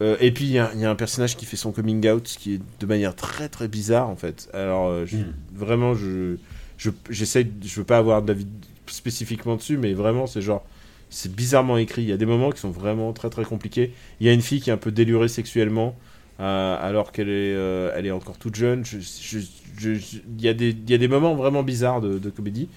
euh, 0.02 0.16
et 0.20 0.30
puis 0.32 0.44
il 0.44 0.50
y, 0.52 0.58
a 0.58 0.70
il 0.74 0.80
y 0.80 0.84
a 0.84 0.90
un 0.90 0.94
personnage 0.94 1.36
qui 1.36 1.46
fait 1.46 1.56
son 1.56 1.72
coming 1.72 2.06
out 2.08 2.22
qui 2.38 2.54
est 2.54 2.60
de 2.80 2.86
manière 2.86 3.14
très 3.16 3.48
très 3.48 3.68
bizarre 3.68 4.08
en 4.08 4.16
fait 4.16 4.48
alors 4.52 4.88
euh, 4.88 5.06
je- 5.06 5.16
Mm. 5.16 5.32
vraiment 5.54 5.94
je 5.94 6.36
je 6.76 6.90
j'essaie 7.10 7.46
je 7.64 7.74
veux 7.80 7.84
pas 7.86 7.98
avoir 7.98 8.22
d'avis 8.22 8.46
spécifiquement 8.86 9.56
dessus 9.56 9.78
mais 9.78 9.94
vraiment 9.94 10.26
c'est 10.26 10.42
genre 10.42 10.64
c'est 11.08 11.32
bizarrement 11.34 11.76
écrit. 11.78 12.02
Il 12.02 12.08
y 12.08 12.12
a 12.12 12.16
des 12.16 12.26
moments 12.26 12.50
qui 12.50 12.58
sont 12.60 12.70
vraiment 12.70 13.12
très 13.12 13.30
très 13.30 13.44
compliqués. 13.44 13.92
Il 14.20 14.26
y 14.26 14.28
a 14.28 14.32
une 14.32 14.40
fille 14.42 14.60
qui 14.60 14.70
est 14.70 14.72
un 14.72 14.76
peu 14.76 14.90
délurée 14.90 15.28
sexuellement 15.28 15.96
alors 16.38 17.12
qu'elle 17.12 17.28
est, 17.28 17.54
euh, 17.54 17.92
elle 17.94 18.06
est 18.06 18.10
encore 18.10 18.38
toute 18.38 18.54
jeune. 18.56 18.84
Je- 18.84 18.98
je- 19.00 19.38
je- 19.78 19.94
je- 19.94 20.18
il, 20.38 20.42
y 20.44 20.48
a 20.48 20.54
des, 20.54 20.70
il 20.70 20.90
y 20.90 20.94
a 20.94 20.98
des 20.98 21.08
moments 21.08 21.34
vraiment 21.34 21.62
bizarres 21.62 22.00
de, 22.00 22.18
de 22.18 22.30
comédie, 22.30 22.68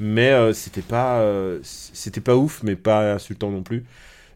mais 0.00 0.30
euh, 0.32 0.52
c'était 0.54 0.82
pas, 0.82 1.20
euh, 1.20 1.60
c'était 1.62 2.20
pas 2.20 2.36
ouf, 2.36 2.62
mais 2.62 2.76
pas 2.76 3.14
insultant 3.14 3.50
non 3.50 3.62
plus. 3.62 3.84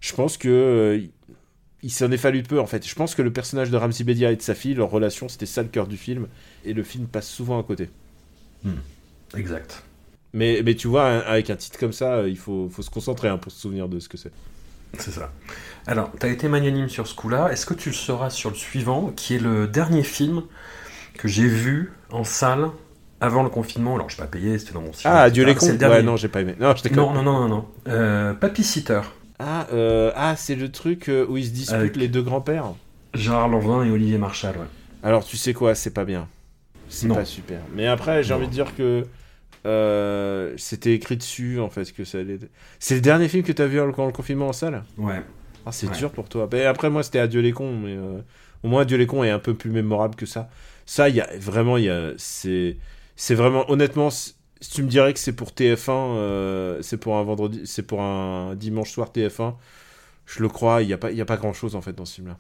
Je 0.01 0.15
pense 0.15 0.37
que 0.39 0.49
euh, 0.49 1.01
il 1.83 1.91
s'en 1.93 2.11
est 2.13 2.19
fallu 2.19 2.43
peu 2.43 2.61
en 2.61 2.67
fait. 2.67 2.87
Je 2.89 2.95
pense 2.95 3.15
que 3.15 3.23
le 3.23 3.33
personnage 3.33 3.71
de 3.71 3.77
Ramsey 3.77 4.05
Bedia 4.05 4.33
et 4.33 4.37
de 4.37 4.43
sa 4.43 4.55
fille, 4.55 4.75
leur 4.75 4.91
relation, 4.91 5.29
c'était 5.29 5.47
ça 5.47 5.63
le 5.63 5.69
cœur 5.69 5.87
du 5.89 5.97
film, 5.97 6.29
et 6.65 6.73
le 6.75 6.83
film 6.83 7.07
passe 7.09 7.29
souvent 7.29 7.61
à 7.61 7.65
côté. 7.65 7.91
Exact. 9.35 9.85
Mais, 10.33 10.63
mais 10.65 10.75
tu 10.75 10.89
vois, 10.89 11.07
avec 11.21 11.51
un 11.51 11.57
titre 11.57 11.79
comme 11.79 11.93
ça, 11.93 12.17
euh, 12.17 12.29
il 12.29 12.37
faut, 12.39 12.69
faut 12.69 12.83
se 12.83 12.91
concentrer 12.91 13.29
hein, 13.29 13.39
pour 13.39 13.53
se 13.53 13.61
souvenir 13.61 13.89
de 13.89 14.01
ce 14.01 14.09
que 14.09 14.17
c'est. 14.17 14.33
C'est 14.99 15.11
ça. 15.11 15.31
Alors, 15.87 16.11
t'as 16.19 16.29
été 16.29 16.49
magnanime 16.49 16.89
sur 16.89 17.07
ce 17.07 17.15
coup-là. 17.15 17.49
Est-ce 17.53 17.67
que 17.67 17.75
tu 17.75 17.91
le 17.91 17.95
seras 17.95 18.31
sur 18.31 18.51
le 18.51 18.57
suivant, 18.57 19.13
qui 19.15 19.35
est 19.37 19.39
le 19.39 19.67
dernier 19.69 20.03
film 20.03 20.43
que 21.19 21.29
j'ai 21.29 21.47
vu 21.47 21.93
en 22.11 22.25
salle 22.25 22.71
avant 23.21 23.43
le 23.43 23.49
confinement? 23.51 23.95
Alors, 23.95 24.09
je 24.11 24.17
n'ai 24.17 24.23
pas 24.23 24.27
payé, 24.27 24.59
c'était 24.59 24.73
dans 24.73 24.81
mon 24.81 24.93
cinéma. 24.93 25.21
Ah, 25.23 25.31
Dieu 25.31 25.45
les 25.45 25.53
C'est 25.53 25.59
cons 25.59 25.69
le 25.73 25.79
dernier. 25.79 25.97
Ouais, 25.97 26.03
non, 26.03 26.17
j'ai 26.17 26.29
pas 26.29 26.41
aimé. 26.41 26.55
Non, 26.59 26.75
je. 26.75 26.89
Non, 26.95 27.13
non, 27.13 27.23
non, 27.23 27.41
non, 27.41 27.49
non. 27.49 27.67
Euh, 27.89 28.35
Papy 28.35 28.65
Sitter. 28.65 29.01
Ah, 29.39 29.67
euh, 29.73 30.13
ah 30.17 30.35
c'est 30.35 30.55
le 30.55 30.73
truc 30.73 31.09
euh, 31.09 31.27
où 31.29 31.37
ils 31.37 31.47
se 31.47 31.51
disputent 31.51 31.75
Avec- 31.75 31.97
les 31.97 32.09
deux 32.09 32.23
grands-pères. 32.23 32.73
Gérard 33.15 33.49
Lanvin 33.49 33.85
et 33.85 33.91
Olivier 33.91 34.19
Marchal, 34.19 34.57
ouais. 34.57 34.67
Alors, 35.03 35.25
tu 35.25 35.37
sais 35.37 35.53
quoi, 35.55 35.75
c'est 35.75 35.91
pas 35.91 36.05
bien. 36.05 36.27
C'est 36.89 37.09
pas 37.09 37.25
super. 37.25 37.61
Mais 37.75 37.87
après, 37.87 38.23
j'ai 38.23 38.33
envie 38.35 38.47
de 38.47 38.53
dire 38.53 38.75
que 38.77 39.07
euh, 39.67 40.55
c'était 40.57 40.95
écrit 40.95 41.17
dessus, 41.17 41.61
en 41.61 41.69
fait, 41.71 41.93
que 41.93 42.05
ça 42.05 42.19
allait... 42.19 42.39
C'est 42.79 42.95
le 42.95 43.01
dernier 43.01 43.29
film 43.29 43.43
que 43.43 43.53
t'as 43.53 43.67
vu 43.67 43.79
quand 43.95 44.07
le 44.07 44.13
confinement 44.13 44.49
en 44.49 44.53
salle? 44.53 44.85
Ouais. 44.97 45.23
Ah, 45.67 45.73
c'est 45.73 45.89
Ouais. 45.89 45.97
dur 45.97 46.13
pour 46.13 46.29
toi. 46.29 46.49
Après, 46.69 46.91
moi, 46.91 47.03
c'était 47.03 47.19
Adieu 47.19 47.41
les 47.41 47.53
cons, 47.53 47.77
mais 47.77 47.97
euh, 47.97 48.21
au 48.63 48.69
moins, 48.69 48.83
Adieu 48.83 48.97
les 48.97 49.07
cons 49.07 49.25
est 49.25 49.31
un 49.31 49.39
peu 49.41 49.55
plus 49.55 49.71
mémorable 49.71 50.15
que 50.15 50.27
ça. 50.27 50.49
Ça, 50.87 51.09
il 51.09 51.17
y 51.17 51.21
a 51.21 51.29
vraiment, 51.39 51.77
il 51.77 51.85
y 51.85 51.91
a... 51.91 52.13
C'est... 52.17 52.77
C'est 53.17 53.35
vraiment... 53.35 53.69
Honnêtement, 53.71 54.11
si 54.11 54.35
tu 54.73 54.83
me 54.83 54.89
dirais 54.89 55.13
que 55.13 55.19
c'est 55.19 55.33
pour 55.35 55.51
TF1, 55.51 55.91
euh, 55.91 56.79
c'est 56.83 56.97
pour 56.99 57.17
un 57.17 57.23
vendredi... 57.25 57.63
C'est 57.65 57.83
pour 57.83 58.01
un 58.03 58.55
dimanche 58.55 58.91
soir 58.93 59.11
TF1, 59.15 59.55
je 60.27 60.43
le 60.43 60.49
crois, 60.49 60.83
il 60.83 60.87
n'y 60.87 60.93
a, 60.93 60.99
pas- 60.99 61.11
il 61.11 61.17
y 61.17 61.21
a 61.21 61.25
pas 61.25 61.37
grand-chose, 61.37 61.75
en 61.77 61.81
fait, 61.83 61.93
dans 61.95 62.05
ce 62.05 62.15
film-là. 62.17 62.39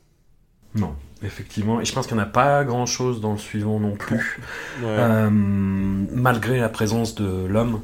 Non, 0.74 0.94
effectivement. 1.22 1.80
Et 1.80 1.84
je 1.84 1.92
pense 1.92 2.06
qu'il 2.06 2.16
n'y 2.16 2.22
en 2.22 2.26
a 2.26 2.28
pas 2.28 2.64
grand-chose 2.64 3.20
dans 3.20 3.32
le 3.32 3.38
suivant 3.38 3.80
non 3.80 3.96
plus. 3.96 4.40
Ouais. 4.82 4.88
Euh, 4.88 5.30
malgré 5.30 6.58
la 6.58 6.68
présence 6.68 7.14
de 7.14 7.46
l'homme, 7.46 7.80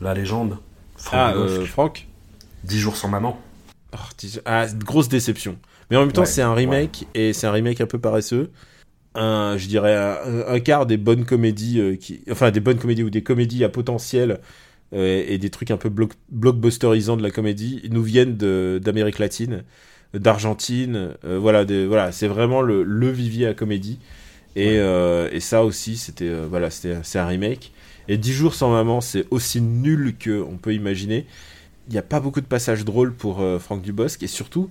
la 0.00 0.14
légende, 0.14 0.58
Franck 0.96 1.20
ah, 1.20 1.32
euh, 1.34 1.64
Franck 1.66 2.06
10 2.64 2.78
jours 2.78 2.96
sans 2.96 3.08
maman. 3.08 3.40
Oh, 3.92 3.98
dis- 4.16 4.38
ah, 4.44 4.66
grosse 4.68 5.08
déception. 5.08 5.58
Mais 5.90 5.96
en 5.96 6.00
même 6.00 6.12
temps, 6.12 6.20
Ouais, 6.20 6.26
c'est 6.26 6.42
un 6.42 6.54
remake 6.54 7.08
et 7.14 7.32
c'est 7.32 7.48
un 7.48 7.50
remake 7.50 7.80
un 7.80 7.86
peu 7.86 7.98
paresseux. 7.98 8.52
Un, 9.16 9.56
je 9.58 9.66
dirais 9.66 9.96
un, 9.96 10.44
un 10.46 10.60
quart 10.60 10.86
des 10.86 10.96
bonnes 10.96 11.24
comédies, 11.24 11.80
euh, 11.80 11.96
qui, 11.96 12.22
enfin 12.30 12.52
des 12.52 12.60
bonnes 12.60 12.78
comédies 12.78 13.02
ou 13.02 13.10
des 13.10 13.24
comédies 13.24 13.64
à 13.64 13.68
potentiel 13.68 14.38
et 14.92 15.38
des 15.38 15.50
trucs 15.50 15.70
un 15.70 15.76
peu 15.76 15.88
block, 15.88 16.12
blockbusterisants 16.30 17.16
de 17.16 17.22
la 17.22 17.30
comédie 17.30 17.80
nous 17.92 18.02
viennent 18.02 18.36
d'Amérique 18.36 19.20
latine, 19.20 19.62
d'Argentine. 20.14 21.14
euh, 21.24 21.38
voilà, 21.38 21.64
des- 21.64 21.86
voilà, 21.86 22.12
c'est 22.12 22.28
vraiment 22.28 22.62
le, 22.62 22.82
le 22.82 23.10
vivier 23.10 23.46
à 23.46 23.54
comédie. 23.54 23.98
Et, 24.56 24.78
euh, 24.78 25.28
et 25.32 25.40
ça 25.40 25.64
aussi, 25.64 25.96
c'était 25.96 26.28
euh, 26.28 26.46
voilà, 26.48 26.70
c'est 26.70 27.18
un 27.18 27.26
remake. 27.26 27.72
Et 28.08 28.18
10 28.18 28.32
jours 28.34 28.54
sans 28.54 28.70
maman, 28.72 29.00
c'est 29.00 29.26
aussi 29.30 29.60
nul 29.60 30.16
que 30.18 30.42
on 30.42 30.56
peut 30.58 30.74
imaginer. 30.74 31.26
il 31.88 31.92
n'y 31.92 31.98
a 31.98 32.02
pas 32.02 32.20
beaucoup 32.20 32.40
de 32.40 32.46
passages 32.46 32.84
drôles 32.84 33.14
pour 33.14 33.40
euh, 33.40 33.58
Franck 33.58 33.82
Dubosc 33.82 34.22
et 34.22 34.26
surtout 34.28 34.70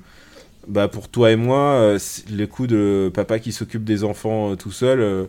bah 0.68 0.88
pour 0.88 1.10
toi 1.10 1.32
et 1.32 1.36
moi 1.36 1.96
le 2.32 2.46
coup 2.46 2.68
de 2.68 3.12
papa 3.14 3.40
qui 3.40 3.52
s'occupe 3.52 3.84
des 3.84 4.04
enfants 4.04 4.56
tout 4.56 4.72
seul 4.72 5.28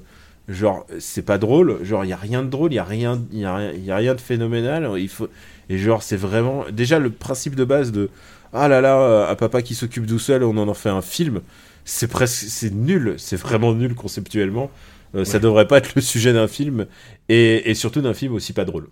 genre 0.49 0.87
c'est 0.99 1.23
pas 1.23 1.39
drôle 1.39 1.83
genre 1.85 2.05
il 2.05 2.09
y 2.09 2.13
a 2.13 2.17
rien 2.17 2.43
de 2.43 2.49
drôle 2.49 2.73
il 2.73 2.77
y 2.77 2.79
a 2.79 2.85
rien 2.85 3.23
y 3.33 3.45
a 3.45 3.57
rien, 3.57 3.73
il 3.73 3.85
y 3.85 3.91
a 3.91 3.97
rien 3.97 4.15
de 4.15 4.21
phénoménal 4.21 4.91
il 4.99 5.09
faut 5.09 5.29
et 5.69 5.79
genre 5.79 6.03
c'est 6.03 6.17
vraiment 6.17 6.65
déjà 6.73 6.99
le 6.99 7.11
principe 7.11 7.55
de 7.55 7.65
base 7.65 7.93
de 7.93 8.11
ah 8.53 8.69
là 8.69 8.81
là 8.81 8.99
euh, 9.01 9.31
un 9.31 9.35
papa 9.37 9.63
qui 9.63 9.75
s'occupe 9.75 10.07
tout 10.07 10.19
seul 10.19 10.43
on 10.45 10.57
en 10.57 10.69
en 10.69 10.75
fait 10.75 10.89
un 10.89 11.03
film. 11.03 11.41
C'est 11.85 12.09
presque 12.09 12.45
c'est 12.49 12.73
nul 12.73 13.15
c'est 13.19 13.37
vraiment 13.37 13.73
nul 13.75 13.95
conceptuellement. 13.95 14.71
Euh, 15.15 15.25
ça 15.25 15.39
Ouais. 15.39 15.41
devrait 15.41 15.67
pas 15.67 15.79
être 15.79 15.95
le 15.95 16.03
sujet 16.03 16.33
d'un 16.33 16.49
film 16.49 16.87
et, 17.29 17.71
et 17.71 17.75
surtout 17.75 18.01
d'un 18.01 18.15
film 18.15 18.35
aussi 18.35 18.53
pas 18.53 18.65
drôle. 18.65 18.89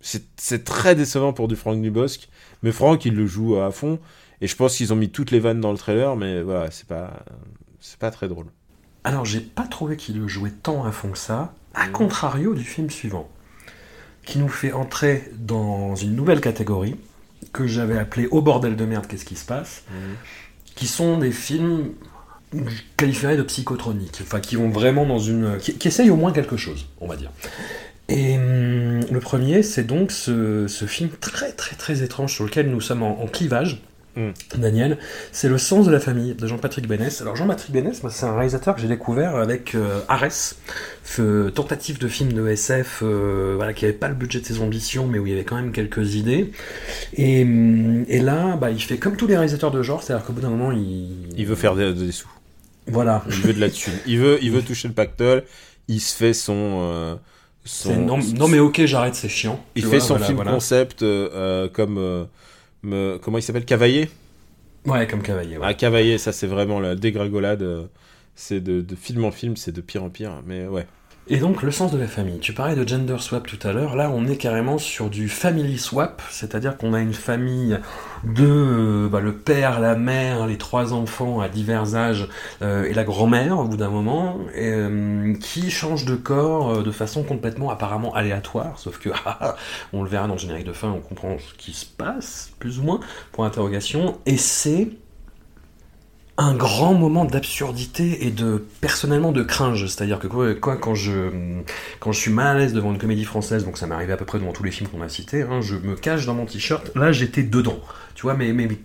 C'est 0.00 0.24
c'est 0.36 0.64
très 0.64 0.94
décevant 0.94 1.32
pour 1.32 1.48
du 1.48 1.56
Franck 1.56 1.80
Dubosc 1.82 2.28
mais 2.62 2.72
Franck 2.72 3.04
il 3.04 3.14
le 3.14 3.26
joue 3.26 3.56
à 3.60 3.70
fond 3.70 3.98
et 4.40 4.46
je 4.46 4.56
pense 4.56 4.76
qu'ils 4.76 4.92
ont 4.92 4.96
mis 4.96 5.10
toutes 5.10 5.30
les 5.30 5.40
vannes 5.40 5.60
dans 5.60 5.72
le 5.72 5.78
trailer 5.78 6.16
mais 6.16 6.42
voilà 6.42 6.70
c'est 6.70 6.86
pas 6.86 7.24
c'est 7.80 7.98
pas 7.98 8.10
très 8.10 8.28
drôle. 8.28 8.46
Alors, 9.04 9.24
j'ai 9.24 9.40
pas 9.40 9.66
trouvé 9.66 9.96
qu'il 9.96 10.18
le 10.18 10.28
jouait 10.28 10.50
tant 10.50 10.84
à 10.84 10.92
fond 10.92 11.10
que 11.10 11.18
ça, 11.18 11.54
à 11.74 11.88
contrario 11.88 12.54
du 12.54 12.64
film 12.64 12.90
suivant, 12.90 13.30
qui 14.26 14.38
nous 14.38 14.48
fait 14.48 14.72
entrer 14.72 15.30
dans 15.38 15.94
une 15.96 16.14
nouvelle 16.14 16.40
catégorie 16.40 16.96
que 17.52 17.66
j'avais 17.66 17.98
appelée 17.98 18.26
Au 18.30 18.42
bordel 18.42 18.76
de 18.76 18.84
merde, 18.84 19.06
qu'est-ce 19.06 19.24
qui 19.24 19.36
se 19.36 19.44
passe 19.44 19.84
qui 20.80 20.86
sont 20.86 21.18
des 21.18 21.30
films 21.30 21.90
qualifiés 22.96 23.36
de 23.36 23.42
psychotroniques, 23.42 24.20
enfin 24.22 24.40
qui 24.40 24.56
vont 24.56 24.70
vraiment 24.70 25.04
dans 25.04 25.18
une. 25.18 25.58
qui, 25.58 25.74
qui 25.74 25.88
essayent 25.88 26.10
au 26.10 26.16
moins 26.16 26.32
quelque 26.32 26.56
chose, 26.56 26.86
on 27.02 27.06
va 27.06 27.16
dire. 27.16 27.30
Et 28.08 28.36
hum, 28.36 29.00
le 29.10 29.20
premier, 29.20 29.62
c'est 29.62 29.84
donc 29.84 30.10
ce, 30.10 30.66
ce 30.68 30.84
film 30.86 31.10
très 31.20 31.52
très 31.52 31.76
très 31.76 32.02
étrange 32.02 32.34
sur 32.34 32.44
lequel 32.44 32.70
nous 32.70 32.80
sommes 32.80 33.02
en, 33.02 33.22
en 33.22 33.26
clivage. 33.26 33.82
Mm. 34.28 34.32
Daniel, 34.60 34.98
c'est 35.32 35.48
Le 35.48 35.56
sens 35.58 35.86
de 35.86 35.90
la 35.92 36.00
famille 36.00 36.34
de 36.34 36.46
Jean-Patrick 36.46 36.86
Bénès. 36.88 37.20
Alors 37.22 37.36
Jean-Patrick 37.36 37.70
Bénès, 37.72 38.00
c'est 38.10 38.26
un 38.26 38.34
réalisateur 38.34 38.74
que 38.74 38.80
j'ai 38.80 38.88
découvert 38.88 39.36
avec 39.36 39.74
euh, 39.74 40.00
Arès, 40.08 40.56
f- 41.06 41.50
tentative 41.52 41.98
de 41.98 42.08
film 42.08 42.32
de 42.32 42.46
SF, 42.48 43.00
euh, 43.02 43.54
voilà, 43.56 43.72
qui 43.72 43.84
n'avait 43.84 43.96
pas 43.96 44.08
le 44.08 44.14
budget 44.14 44.40
de 44.40 44.46
ses 44.46 44.60
ambitions, 44.60 45.06
mais 45.06 45.18
où 45.18 45.26
il 45.26 45.30
y 45.30 45.34
avait 45.34 45.44
quand 45.44 45.56
même 45.56 45.72
quelques 45.72 46.14
idées. 46.14 46.52
Et, 47.14 47.42
hum, 47.42 48.04
et 48.08 48.18
là, 48.20 48.56
bah, 48.56 48.70
il 48.70 48.80
fait 48.82 48.98
comme 48.98 49.16
tous 49.16 49.26
les 49.26 49.36
réalisateurs 49.36 49.70
de 49.70 49.82
genre, 49.82 50.02
c'est-à-dire 50.02 50.24
qu'au 50.26 50.32
bout 50.32 50.40
d'un 50.42 50.50
moment, 50.50 50.72
il... 50.72 51.28
il 51.36 51.46
veut 51.46 51.54
faire 51.56 51.74
des, 51.76 51.92
des 51.94 52.12
sous 52.12 52.28
Voilà. 52.86 53.22
il 53.28 53.32
veut 53.34 53.52
de 53.54 53.60
la 53.60 53.70
thune 53.70 53.92
il 54.06 54.18
veut 54.18 54.38
il 54.42 54.50
veut 54.50 54.62
toucher 54.62 54.88
le 54.88 54.94
pactole 54.94 55.44
il 55.88 56.00
se 56.00 56.16
fait 56.16 56.32
son 56.34 56.80
euh, 56.82 57.14
son 57.64 57.94
non, 57.96 58.18
non, 58.36 58.48
mais 58.48 58.58
ok, 58.58 58.84
j'arrête, 58.86 59.14
c'est 59.14 59.28
chiant. 59.28 59.62
il 59.76 59.82
fait 59.82 59.98
vois, 59.98 60.00
son 60.00 60.06
voilà, 60.14 60.26
film 60.26 60.36
voilà. 60.36 60.52
concept 60.52 61.02
euh, 61.02 61.68
comme 61.68 61.98
me- 62.82 63.18
comment 63.18 63.38
il 63.38 63.42
s'appelle? 63.42 63.64
Cavaillé? 63.64 64.10
Ouais, 64.86 65.06
comme 65.06 65.22
Cavalier. 65.22 65.58
ouais. 65.58 65.66
Ah, 65.66 65.74
Cavaillé, 65.74 66.18
ça 66.18 66.32
c'est 66.32 66.46
vraiment 66.46 66.80
la 66.80 66.94
dégringolade. 66.96 67.62
euh, 67.62 67.86
C'est 68.34 68.60
de, 68.60 68.80
de 68.80 68.94
film 68.96 69.24
en 69.24 69.30
film, 69.30 69.56
c'est 69.56 69.72
de 69.72 69.80
pire 69.80 70.02
en 70.04 70.10
pire. 70.10 70.42
Mais 70.46 70.66
ouais. 70.66 70.86
Et 71.28 71.36
donc, 71.36 71.62
le 71.62 71.70
sens 71.70 71.92
de 71.92 71.98
la 71.98 72.08
famille. 72.08 72.40
Tu 72.40 72.52
parlais 72.52 72.74
de 72.74 72.86
gender 72.86 73.16
swap 73.18 73.46
tout 73.46 73.58
à 73.66 73.72
l'heure. 73.72 73.94
Là, 73.94 74.10
on 74.12 74.26
est 74.26 74.36
carrément 74.36 74.78
sur 74.78 75.10
du 75.10 75.28
family 75.28 75.78
swap, 75.78 76.22
c'est-à-dire 76.28 76.76
qu'on 76.76 76.92
a 76.92 77.00
une 77.00 77.14
famille 77.14 77.78
de 78.24 78.46
euh, 78.46 79.08
bah, 79.08 79.20
le 79.20 79.34
père, 79.34 79.78
la 79.78 79.94
mère, 79.94 80.46
les 80.46 80.58
trois 80.58 80.92
enfants 80.92 81.40
à 81.40 81.48
divers 81.48 81.94
âges 81.94 82.26
euh, 82.62 82.84
et 82.84 82.94
la 82.94 83.04
grand-mère 83.04 83.58
au 83.58 83.64
bout 83.64 83.76
d'un 83.76 83.90
moment, 83.90 84.38
euh, 84.56 85.34
qui 85.34 85.70
changent 85.70 86.04
de 86.04 86.16
corps 86.16 86.82
de 86.82 86.90
façon 86.90 87.22
complètement 87.22 87.70
apparemment 87.70 88.12
aléatoire. 88.14 88.78
Sauf 88.78 88.98
que, 88.98 89.10
ah, 89.24 89.56
on 89.92 90.02
le 90.02 90.08
verra 90.08 90.26
dans 90.26 90.34
le 90.34 90.40
générique 90.40 90.66
de 90.66 90.72
fin, 90.72 90.88
on 90.88 91.00
comprend 91.00 91.36
ce 91.38 91.54
qui 91.54 91.72
se 91.72 91.86
passe, 91.86 92.50
plus 92.58 92.80
ou 92.80 92.82
moins, 92.82 93.00
pour 93.30 93.44
interrogation. 93.44 94.18
Et 94.26 94.36
c'est 94.36 94.88
un 96.40 96.54
grand 96.54 96.94
moment 96.94 97.26
d'absurdité 97.26 98.26
et 98.26 98.30
de 98.30 98.64
personnellement 98.80 99.30
de 99.30 99.42
cringe. 99.42 99.86
C'est-à-dire 99.86 100.18
que 100.18 100.26
quoi, 100.26 100.76
quand 100.76 100.94
je 100.94 101.30
quand 102.00 102.12
je 102.12 102.18
suis 102.18 102.32
mal 102.32 102.56
à 102.56 102.58
l'aise 102.58 102.72
devant 102.72 102.92
une 102.92 102.98
comédie 102.98 103.24
française, 103.24 103.64
donc 103.64 103.76
ça 103.76 103.86
m'est 103.86 103.94
arrivé 103.94 104.12
à 104.12 104.16
peu 104.16 104.24
près 104.24 104.38
devant 104.38 104.52
tous 104.52 104.64
les 104.64 104.70
films 104.70 104.88
qu'on 104.88 105.02
a 105.02 105.08
cités, 105.08 105.42
hein, 105.42 105.60
je 105.60 105.76
me 105.76 105.94
cache 105.96 106.24
dans 106.24 106.34
mon 106.34 106.46
t-shirt. 106.46 106.90
Là, 106.96 107.12
j'étais 107.12 107.42
dedans. 107.42 107.78
Tu 108.14 108.22
vois, 108.22 108.34
mais, 108.34 108.52
mais, 108.52 108.66
mais 108.66 108.78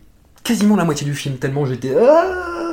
quasiment 0.43 0.75
la 0.75 0.83
moitié 0.83 1.05
du 1.05 1.15
film, 1.15 1.37
tellement 1.37 1.65
j'étais. 1.65 1.95
Ah 1.97 2.64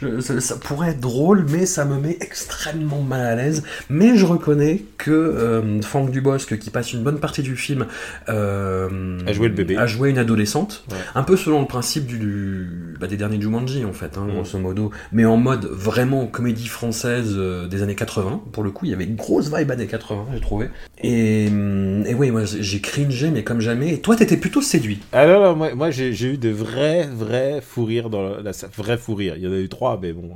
Je- 0.00 0.20
ça, 0.20 0.40
ça 0.40 0.56
pourrait 0.56 0.90
être 0.90 1.00
drôle, 1.00 1.46
mais 1.50 1.66
ça 1.66 1.84
me 1.84 1.98
met 1.98 2.16
extrêmement 2.20 3.00
mal 3.02 3.20
à 3.26 3.34
l'aise. 3.36 3.62
Mais 3.90 4.16
je 4.16 4.24
reconnais 4.26 4.82
que 4.98 5.10
euh, 5.10 5.80
Franck 5.82 6.10
Dubosc, 6.10 6.58
qui 6.58 6.70
passe 6.70 6.92
une 6.92 7.02
bonne 7.02 7.18
partie 7.18 7.42
du 7.42 7.56
film 7.56 7.86
euh, 8.28 9.18
A 9.26 9.32
joué 9.32 9.48
le 9.48 9.54
bébé. 9.54 9.76
a 9.76 9.86
joué 9.86 10.10
une 10.10 10.18
adolescente, 10.18 10.84
Ouais. 10.90 10.96
un 11.14 11.22
peu 11.22 11.36
selon 11.36 11.60
le 11.60 11.66
principe 11.66 12.06
du, 12.06 12.18
du- 12.18 12.96
bah, 13.00 13.06
des 13.06 13.16
derniers 13.16 13.40
Jumanji 13.40 13.84
en 13.84 13.92
fait, 13.92 14.16
hein, 14.18 14.26
Mm. 14.26 14.32
grosso 14.34 14.58
modo, 14.58 14.90
mais 15.12 15.24
en 15.24 15.36
mode 15.36 15.66
vraiment 15.66 16.26
comédie 16.26 16.66
française 16.68 17.34
euh, 17.36 17.66
des 17.68 17.82
années 17.82 17.94
80. 17.94 18.40
Pour 18.52 18.62
le 18.62 18.70
coup, 18.70 18.84
il 18.84 18.90
y 18.90 18.94
avait 18.94 19.04
une 19.04 19.16
grosse 19.16 19.52
vibe 19.54 19.70
années 19.70 19.86
80, 19.86 20.26
j'ai 20.34 20.40
trouvé. 20.40 20.68
Et, 21.02 21.44
et 21.46 22.14
oui, 22.14 22.30
moi 22.30 22.42
j'ai 22.44 22.80
cringé, 22.80 23.30
mais 23.30 23.44
comme 23.44 23.60
jamais. 23.60 23.94
Et 23.94 24.00
toi, 24.00 24.16
t'étais 24.16 24.36
plutôt 24.36 24.62
séduit. 24.62 25.00
Ah 25.12 25.26
non, 25.26 25.40
non, 25.42 25.56
moi, 25.56 25.74
moi, 25.74 25.90
j'ai 25.90 26.10
eu 26.26 26.38
de 26.38 26.48
vrais, 26.50 27.08
vrais 27.12 27.60
fous 27.66 27.84
rires 27.84 28.10
dans 28.10 28.22
la, 28.22 28.42
la 28.42 28.52
salle. 28.52 28.70
Vrais 28.76 28.96
fous 28.98 29.14
rires. 29.14 29.34
Il 29.36 29.44
y 29.44 29.46
en 29.48 29.52
a 29.52 29.58
eu 29.58 29.68
trois, 29.68 29.85
mais 30.00 30.12
bon. 30.12 30.30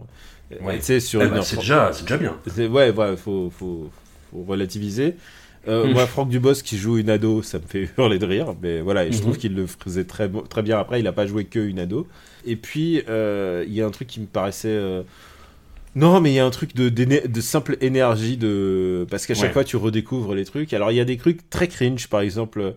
Ouais. 0.62 0.78
Tu 0.78 0.84
sais, 0.84 1.00
sur 1.00 1.20
Eh 1.20 1.24
une 1.24 1.30
ben, 1.30 1.36
heure 1.38 1.44
c'est 1.44 1.56
déjà, 1.56 1.92
c'est 1.92 2.02
déjà 2.02 2.16
bien. 2.18 2.36
C'est- 2.46 2.66
Ouais, 2.66 2.90
ouais, 2.90 3.16
faut, 3.16 3.50
faut, 3.50 3.90
faut 4.30 4.42
relativiser. 4.44 5.14
Euh, 5.68 5.86
Mm. 5.86 5.92
Moi, 5.92 6.06
Franck 6.06 6.28
Dubosc 6.30 6.64
qui 6.64 6.78
joue 6.78 6.96
une 6.98 7.10
ado, 7.10 7.42
ça 7.42 7.58
me 7.58 7.64
fait 7.66 7.88
hurler 7.98 8.18
de 8.18 8.26
rire. 8.26 8.54
Mais 8.62 8.80
voilà, 8.80 9.04
et 9.04 9.12
je 9.12 9.20
trouve 9.20 9.36
qu'il 9.36 9.54
le 9.54 9.66
faisait 9.66 10.04
très, 10.04 10.28
très 10.48 10.62
bien 10.62 10.78
après. 10.78 11.00
Il 11.00 11.06
a 11.06 11.12
pas 11.12 11.26
joué 11.26 11.44
que 11.44 11.58
une 11.60 11.78
ado. 11.78 12.06
Et 12.46 12.56
puis, 12.56 13.02
euh, 13.08 13.64
il 13.66 13.74
y 13.74 13.82
a 13.82 13.86
un 13.86 13.90
truc 13.90 14.08
qui 14.08 14.20
me 14.20 14.26
paraissait. 14.26 14.68
euh, 14.68 15.02
Non, 15.94 16.20
mais 16.20 16.30
il 16.30 16.34
y 16.34 16.38
a 16.38 16.46
un 16.46 16.50
truc 16.50 16.74
de, 16.74 17.40
simple 17.40 17.76
énergie. 17.80 18.36
de 18.38 19.06
Parce 19.10 19.26
qu'à 19.26 19.34
chaque 19.34 19.48
Ouais. 19.48 19.52
fois, 19.52 19.64
tu 19.64 19.76
redécouvres 19.76 20.34
les 20.34 20.44
trucs. 20.46 20.72
Alors, 20.72 20.90
il 20.92 20.96
y 20.96 21.00
a 21.00 21.04
des 21.04 21.16
trucs 21.18 21.48
très 21.50 21.68
cringe, 21.68 22.06
par 22.08 22.20
exemple. 22.22 22.74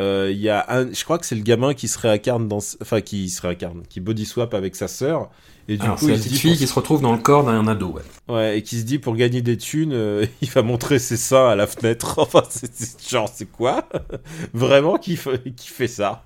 euh, 0.00 0.28
Il 0.32 0.38
y 0.40 0.48
a 0.48 0.64
un, 0.68 0.92
je 0.92 1.04
crois 1.04 1.18
que 1.18 1.26
c'est 1.26 1.34
le 1.36 1.42
gamin 1.42 1.74
qui 1.74 1.86
se 1.88 1.98
réincarne 1.98 2.48
dans, 2.48 2.58
enfin 2.82 3.00
qui 3.00 3.28
se 3.30 3.40
réincarne, 3.40 3.82
qui 3.88 4.00
body 4.00 4.24
swap 4.26 4.52
avec 4.54 4.74
sa 4.76 4.88
sœur, 4.88 5.30
et 5.68 5.76
du 5.76 5.82
Alors, 5.84 5.98
coup 5.98 6.08
se 6.08 6.12
petite 6.14 6.36
fille 6.36 6.50
pour- 6.52 6.58
qui 6.58 6.66
se 6.66 6.74
retrouve 6.74 7.00
dans 7.02 7.12
le 7.12 7.18
corps 7.18 7.44
d'un 7.44 7.66
ado, 7.66 7.88
ouais. 7.88 8.02
Ouais, 8.28 8.58
et 8.58 8.62
qui 8.62 8.78
se 8.78 8.84
dit 8.84 8.98
pour 8.98 9.16
gagner 9.16 9.42
des 9.42 9.56
thunes, 9.56 9.92
euh, 9.92 10.26
il 10.42 10.50
va 10.50 10.62
montrer 10.62 10.98
ses 10.98 11.16
seins 11.16 11.48
à 11.48 11.54
la 11.56 11.66
fenêtre. 11.66 12.18
Enfin, 12.18 12.42
c'est 12.48 13.08
genre, 13.10 13.28
c'est 13.32 13.50
quoi? 13.50 13.88
Vraiment 14.54 14.96
qui, 14.98 15.16
fait- 15.16 15.52
qui 15.54 15.68
fait 15.68 15.88
ça? 15.88 16.24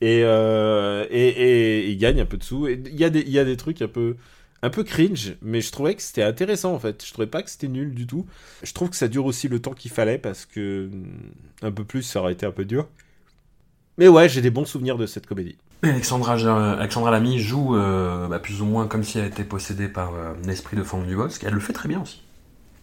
Et, 0.00 0.22
euh, 0.24 1.06
et, 1.10 1.28
et 1.28 1.88
il 1.90 1.96
gagne 1.98 2.20
un 2.20 2.26
peu 2.26 2.36
de 2.36 2.44
sous. 2.44 2.66
Et 2.68 2.80
Il 2.86 2.98
y, 2.98 3.04
a 3.04 3.10
des- 3.10 3.22
y 3.22 3.38
a 3.38 3.44
des 3.44 3.56
trucs 3.56 3.80
un 3.82 3.88
peu, 3.88 4.16
un 4.62 4.70
peu 4.70 4.84
cringe, 4.84 5.36
mais 5.40 5.60
je 5.62 5.72
trouvais 5.72 5.94
que 5.94 6.02
c'était 6.02 6.22
intéressant 6.22 6.74
en 6.74 6.78
fait. 6.78 7.04
Je 7.06 7.12
trouvais 7.12 7.26
pas 7.28 7.42
que 7.42 7.50
c'était 7.50 7.68
nul 7.68 7.94
du 7.94 8.06
tout. 8.06 8.26
Je 8.62 8.72
trouve 8.74 8.90
que 8.90 8.96
ça 8.96 9.08
dure 9.08 9.24
aussi 9.24 9.48
le 9.48 9.58
temps 9.60 9.72
qu'il 9.72 9.90
fallait 9.90 10.18
parce 10.18 10.44
que 10.46 10.88
mm, 10.92 11.06
un 11.62 11.72
peu 11.72 11.84
plus, 11.84 12.02
ça 12.02 12.20
aurait 12.20 12.32
été 12.34 12.44
un 12.44 12.50
peu 12.52 12.64
dur. 12.64 12.88
Mais 13.98 14.08
ouais, 14.08 14.28
j'ai 14.28 14.40
des 14.42 14.50
bons 14.50 14.64
souvenirs 14.64 14.96
de 14.98 15.06
cette 15.06 15.26
comédie. 15.26 15.56
Alexandra, 15.82 16.34
Alexandra 16.78 17.10
Lamy 17.10 17.38
joue 17.38 17.76
euh, 17.76 18.28
bah, 18.28 18.38
plus 18.38 18.60
ou 18.60 18.66
moins 18.66 18.86
comme 18.86 19.02
si 19.02 19.18
elle 19.18 19.26
était 19.26 19.44
possédée 19.44 19.88
par 19.88 20.14
euh, 20.14 20.34
l'esprit 20.44 20.76
de 20.76 20.82
Franck 20.82 21.06
Dubosc. 21.06 21.42
Elle 21.44 21.54
le 21.54 21.60
fait 21.60 21.72
très 21.72 21.88
bien 21.88 22.02
aussi. 22.02 22.20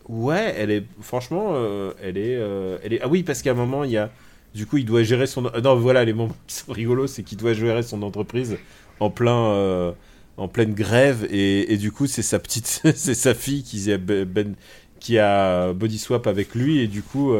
Ouais, 0.09 0.55
elle 0.57 0.71
est 0.71 0.83
franchement, 1.01 1.51
euh, 1.53 1.93
elle 2.01 2.17
est, 2.17 2.35
euh, 2.35 2.77
elle 2.83 2.93
est. 2.93 3.01
Ah 3.01 3.07
oui, 3.07 3.23
parce 3.23 3.41
qu'à 3.41 3.51
un 3.51 3.55
moment, 3.55 3.83
il 3.83 3.91
y 3.91 3.97
a, 3.97 4.09
du 4.55 4.65
coup, 4.65 4.77
il 4.77 4.85
doit 4.85 5.03
gérer 5.03 5.27
son. 5.27 5.43
Non, 5.63 5.75
voilà, 5.75 6.05
les 6.05 6.13
moments 6.13 6.35
qui 6.47 6.55
sont 6.55 6.71
rigolos, 6.71 7.07
c'est 7.07 7.23
qu'il 7.23 7.37
doit 7.37 7.53
gérer 7.53 7.83
son 7.83 8.01
entreprise 8.01 8.57
en 8.99 9.09
plein, 9.11 9.93
en 10.37 10.47
pleine 10.47 10.73
grève, 10.73 11.27
et, 11.29 11.73
et 11.73 11.77
du 11.77 11.91
coup, 11.91 12.07
c'est 12.07 12.21
sa 12.23 12.39
petite, 12.39 12.81
c'est 12.95 13.13
sa 13.13 13.33
fille 13.33 13.63
qui 13.63 13.91
a, 13.91 13.97
ben, 13.97 14.55
qui 14.99 15.19
a 15.19 15.73
body 15.73 15.99
swap 15.99 16.25
avec 16.25 16.55
lui, 16.55 16.79
et 16.79 16.87
du 16.87 17.03
coup, 17.03 17.33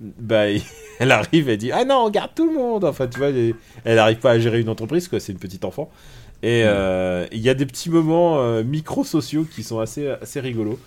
bah, 0.00 0.46
elle 0.98 1.12
arrive, 1.12 1.48
elle 1.48 1.58
dit, 1.58 1.72
ah 1.72 1.84
non, 1.84 2.06
on 2.06 2.10
garde 2.10 2.30
tout 2.34 2.46
le 2.46 2.54
monde. 2.54 2.84
Enfin, 2.84 3.06
tu 3.06 3.18
vois, 3.18 3.28
elle, 3.28 3.54
elle 3.84 3.98
arrive 3.98 4.18
pas 4.18 4.32
à 4.32 4.38
gérer 4.38 4.60
une 4.60 4.68
entreprise, 4.68 5.08
quoi. 5.08 5.20
C'est 5.20 5.32
une 5.32 5.38
petite 5.38 5.64
enfant. 5.64 5.90
Et 6.42 6.62
euh, 6.64 7.26
il 7.32 7.40
y 7.40 7.50
a 7.50 7.54
des 7.54 7.66
petits 7.66 7.90
moments 7.90 8.40
euh, 8.40 8.62
micro-sociaux 8.64 9.44
qui 9.44 9.62
sont 9.62 9.78
assez, 9.78 10.08
assez 10.08 10.40
rigolos. 10.40 10.78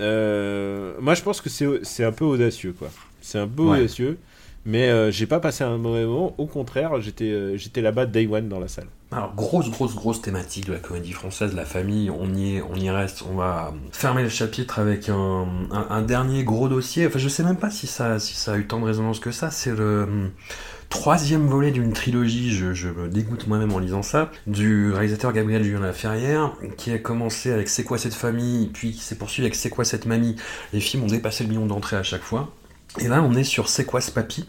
Euh, 0.00 0.94
moi, 1.00 1.14
je 1.14 1.22
pense 1.22 1.40
que 1.40 1.48
c'est 1.48 1.66
c'est 1.82 2.04
un 2.04 2.12
peu 2.12 2.24
audacieux, 2.24 2.74
quoi. 2.78 2.90
C'est 3.20 3.38
un 3.38 3.46
peu 3.48 3.62
Ouais. 3.62 3.78
audacieux, 3.78 4.18
mais 4.64 4.88
euh, 4.88 5.10
j'ai 5.10 5.26
pas 5.26 5.40
passé 5.40 5.64
un 5.64 5.76
mauvais 5.78 6.04
moment. 6.04 6.34
Au 6.38 6.46
contraire, 6.46 7.00
j'étais 7.00 7.30
euh, 7.30 7.56
j'étais 7.56 7.80
là-bas 7.80 8.06
day 8.06 8.26
one 8.26 8.48
dans 8.48 8.60
la 8.60 8.68
salle. 8.68 8.86
Alors, 9.10 9.34
grosse, 9.34 9.70
grosse, 9.70 9.94
grosse 9.94 10.22
thématique 10.22 10.66
de 10.68 10.72
la 10.72 10.78
comédie 10.78 11.12
française, 11.12 11.54
la 11.54 11.66
famille, 11.66 12.08
on 12.10 12.32
y 12.34 12.56
est, 12.56 12.62
on 12.62 12.76
y 12.76 12.88
reste. 12.88 13.22
On 13.30 13.34
va 13.36 13.74
fermer 13.92 14.22
le 14.22 14.30
chapitre 14.30 14.78
avec 14.78 15.10
un, 15.10 15.46
un- 15.70 15.86
un 15.90 16.00
dernier 16.02 16.44
gros 16.44 16.66
dossier. 16.68 17.06
Enfin, 17.06 17.18
je 17.18 17.28
sais 17.28 17.42
même 17.42 17.56
pas 17.58 17.70
si 17.70 17.86
ça, 17.86 18.18
si 18.18 18.34
ça 18.34 18.54
a 18.54 18.56
eu 18.56 18.66
tant 18.66 18.80
de 18.80 18.86
résonance 18.86 19.20
que 19.20 19.30
ça. 19.30 19.50
C'est 19.50 19.72
le 19.76 20.04
hum, 20.04 20.30
troisième 20.88 21.46
volet 21.46 21.70
d'une 21.72 21.92
trilogie, 21.92 22.52
je, 22.52 22.72
je 22.72 22.88
me 22.88 23.08
dégoûte 23.08 23.46
moi-même 23.48 23.72
en 23.72 23.78
lisant 23.80 24.02
ça, 24.02 24.30
du 24.46 24.90
réalisateur 24.92 25.32
Gabriel 25.34 25.62
Julien 25.62 25.80
Laferrière, 25.80 26.52
qui 26.78 26.90
a 26.92 26.98
commencé 26.98 27.52
avec 27.52 27.68
C'est 27.68 27.84
quoi 27.84 27.98
cette 27.98 28.14
famille, 28.14 28.68
puis 28.72 28.92
qui 28.92 29.00
s'est 29.00 29.16
poursuivi 29.16 29.44
avec 29.46 29.54
C'est 29.56 29.70
quoi 29.70 29.84
cette 29.84 30.06
mamie. 30.06 30.36
Les 30.72 30.80
films 30.80 31.04
ont 31.04 31.08
dépassé 31.08 31.44
le 31.44 31.50
million 31.50 31.66
d'entrées 31.66 31.96
à 31.96 32.02
chaque 32.02 32.22
fois. 32.22 32.50
Et 33.00 33.08
là, 33.08 33.22
on 33.22 33.34
est 33.34 33.44
sur 33.44 33.68
C'est 33.70 33.84
quoi 33.86 34.00
ce 34.02 34.10
papy? 34.10 34.46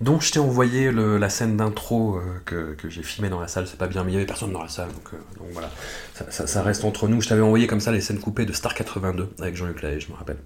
Donc, 0.00 0.22
je 0.22 0.32
t'ai 0.32 0.40
envoyé 0.40 0.90
le- 0.90 1.16
la 1.16 1.28
scène 1.28 1.56
d'intro 1.56 2.16
euh, 2.16 2.22
que, 2.44 2.74
que 2.74 2.90
j'ai 2.90 3.02
filmée 3.04 3.28
dans 3.28 3.38
la 3.40 3.46
salle. 3.46 3.66
C'est 3.68 3.78
pas 3.78 3.86
bien, 3.86 4.02
mais 4.02 4.10
il 4.10 4.14
y 4.14 4.16
avait 4.16 4.26
personne 4.26 4.52
dans 4.52 4.62
la 4.62 4.68
salle, 4.68 4.88
donc, 4.88 5.14
euh, 5.14 5.16
donc 5.38 5.48
voilà. 5.52 5.70
Ça, 6.14 6.26
ça- 6.30 6.46
ça 6.48 6.62
reste 6.62 6.84
entre 6.84 7.06
nous. 7.06 7.20
Je 7.20 7.28
t'avais 7.28 7.40
envoyé 7.42 7.66
comme 7.68 7.80
ça 7.80 7.92
les 7.92 8.00
scènes 8.00 8.18
coupées 8.18 8.46
de 8.46 8.52
Star 8.52 8.74
82 8.74 9.30
avec 9.40 9.54
Jean-Luc 9.56 9.80
Lahaye, 9.82 10.00
je 10.00 10.10
me 10.10 10.16
rappelle. 10.16 10.38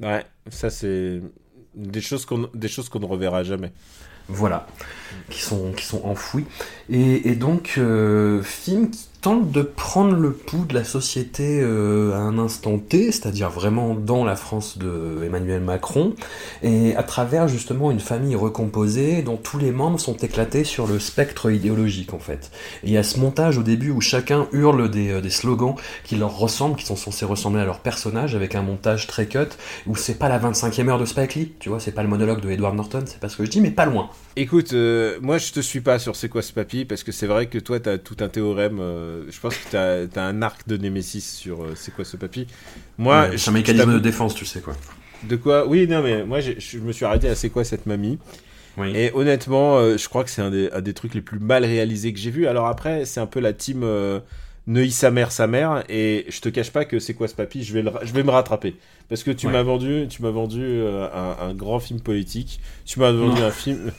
Ouais, 0.00 0.24
ça 0.50 0.70
c'est 0.70 1.20
des 1.74 2.00
choses 2.00 2.24
qu'on 2.24 2.44
qu'on 2.46 3.00
ne 3.00 3.06
reverra 3.06 3.42
jamais. 3.44 3.72
Voilà, 4.28 4.68
qui 5.28 5.40
sont, 5.42 5.72
qui 5.72 5.84
sont 5.84 6.02
enfouis. 6.04 6.44
Et, 6.88 7.28
et 7.30 7.34
donc, 7.34 7.74
euh, 7.78 8.42
film 8.42 8.90
qui 8.90 9.08
tente 9.22 9.52
de 9.52 9.62
prendre 9.62 10.16
le 10.16 10.32
pouls 10.32 10.64
de 10.64 10.74
la 10.74 10.82
société 10.82 11.60
euh, 11.62 12.12
à 12.12 12.16
un 12.16 12.38
instant 12.38 12.78
T, 12.78 13.12
c'est-à-dire 13.12 13.50
vraiment 13.50 13.94
dans 13.94 14.24
la 14.24 14.34
France 14.34 14.78
de 14.78 15.22
Emmanuel 15.24 15.62
Macron, 15.62 16.14
et 16.64 16.96
à 16.96 17.04
travers 17.04 17.46
justement 17.46 17.92
une 17.92 18.00
famille 18.00 18.34
recomposée 18.34 19.22
dont 19.22 19.36
tous 19.36 19.58
les 19.58 19.70
membres 19.70 20.00
sont 20.00 20.16
éclatés 20.16 20.64
sur 20.64 20.88
le 20.88 20.98
spectre 20.98 21.52
idéologique 21.52 22.12
en 22.14 22.18
fait. 22.18 22.50
Et 22.82 22.88
il 22.88 22.92
y 22.92 22.96
a 22.96 23.04
ce 23.04 23.20
montage 23.20 23.58
au 23.58 23.62
début 23.62 23.90
où 23.90 24.00
chacun 24.00 24.48
hurle 24.52 24.90
des, 24.90 25.10
euh, 25.10 25.30
slogans 25.30 25.76
qui 26.02 26.16
leur 26.16 26.36
ressemblent, 26.36 26.76
qui 26.76 26.84
sont 26.84 26.96
censés 26.96 27.24
ressembler 27.24 27.62
à 27.62 27.64
leur 27.64 27.78
personnage, 27.78 28.34
avec 28.34 28.56
un 28.56 28.62
montage 28.62 29.06
très 29.06 29.26
cut, 29.26 29.38
où 29.86 29.94
c'est 29.94 30.18
pas 30.18 30.28
la 30.28 30.40
25e 30.40 30.88
heure 30.88 30.98
de 30.98 31.04
Spike 31.04 31.36
Lee, 31.36 31.52
tu 31.60 31.68
vois, 31.68 31.78
c'est 31.78 31.92
pas 31.92 32.02
le 32.02 32.08
monologue 32.08 32.40
de 32.40 32.50
Edward 32.50 32.74
Norton, 32.74 33.04
c'est 33.06 33.20
pas 33.20 33.28
ce 33.28 33.36
que 33.36 33.44
je 33.44 33.50
dis, 33.50 33.60
mais 33.60 33.70
pas 33.70 33.86
loin. 33.86 34.10
Écoute, 34.34 34.72
euh, 34.72 35.18
moi 35.22 35.38
je 35.38 35.52
te 35.52 35.60
suis 35.60 35.80
pas 35.80 36.00
sur 36.00 36.16
c'est 36.16 36.28
quoi 36.28 36.42
ce 36.42 36.52
papy 36.52 36.84
parce 36.84 37.04
que 37.04 37.12
c'est 37.12 37.26
vrai 37.28 37.46
que 37.46 37.58
toi 37.58 37.78
t'as 37.78 37.98
tout 37.98 38.16
un 38.20 38.28
théorème. 38.28 38.80
Euh, 39.12 39.24
je 39.30 39.38
pense 39.40 39.56
que 39.56 39.70
t'as 39.70 40.20
as 40.20 40.24
un 40.26 40.42
arc 40.42 40.66
de 40.66 40.76
Némésis 40.76 41.36
sur 41.36 41.62
euh, 41.62 41.72
c'est 41.76 41.92
quoi 41.94 42.04
ce 42.04 42.16
papy? 42.16 42.46
Moi, 42.98 43.28
Ouais, 43.28 43.38
c'est 43.38 43.50
un 43.50 43.52
mécanisme 43.52 43.92
de 43.94 43.98
défense, 43.98 44.34
tu 44.34 44.44
sais 44.46 44.60
quoi. 44.60 44.74
De 45.22 45.36
quoi? 45.36 45.66
Oui, 45.66 45.86
non, 45.86 46.02
mais 46.02 46.24
moi 46.24 46.40
je 46.40 46.78
me 46.78 46.92
suis 46.92 47.04
arrêté 47.04 47.28
à 47.28 47.34
c'est 47.34 47.50
quoi 47.50 47.64
cette 47.64 47.86
mamie? 47.86 48.18
Oui. 48.76 48.92
Et 48.96 49.10
honnêtement, 49.14 49.76
euh, 49.78 49.96
je 49.98 50.08
crois 50.08 50.24
que 50.24 50.30
c'est 50.30 50.42
un 50.42 50.50
des, 50.50 50.70
un 50.72 50.80
des 50.80 50.94
trucs 50.94 51.14
les 51.14 51.20
plus 51.20 51.38
mal 51.38 51.64
réalisés 51.64 52.12
que 52.12 52.18
j'ai 52.18 52.30
vu. 52.30 52.46
Alors 52.46 52.66
après, 52.66 53.04
c'est 53.04 53.20
un 53.20 53.26
peu 53.26 53.38
la 53.40 53.52
team 53.52 53.84
Neuilly 54.66 54.92
sa 54.92 55.10
mère, 55.10 55.30
sa 55.32 55.46
mère. 55.46 55.84
Et 55.88 56.24
je 56.28 56.40
te 56.40 56.48
cache 56.48 56.70
pas 56.70 56.84
que 56.84 56.98
c'est 56.98 57.14
quoi 57.14 57.28
ce 57.28 57.34
papy? 57.34 57.64
Je 57.64 57.72
vais, 57.74 57.82
le 57.82 57.90
je 58.02 58.12
vais 58.12 58.22
me 58.22 58.30
rattraper. 58.30 58.76
Parce 59.08 59.22
que 59.24 59.30
tu 59.30 59.46
Ouais. 59.46 59.52
m'as 59.52 59.62
vendu, 59.62 60.06
tu 60.08 60.22
m'as 60.22 60.30
vendu 60.30 60.64
un, 60.64 61.36
un 61.48 61.54
grand 61.54 61.80
film 61.80 62.00
politique. 62.00 62.60
Tu 62.86 62.98
m'as 62.98 63.12
vendu 63.12 63.40
Non. 63.40 63.46
un 63.46 63.50
film. 63.50 63.92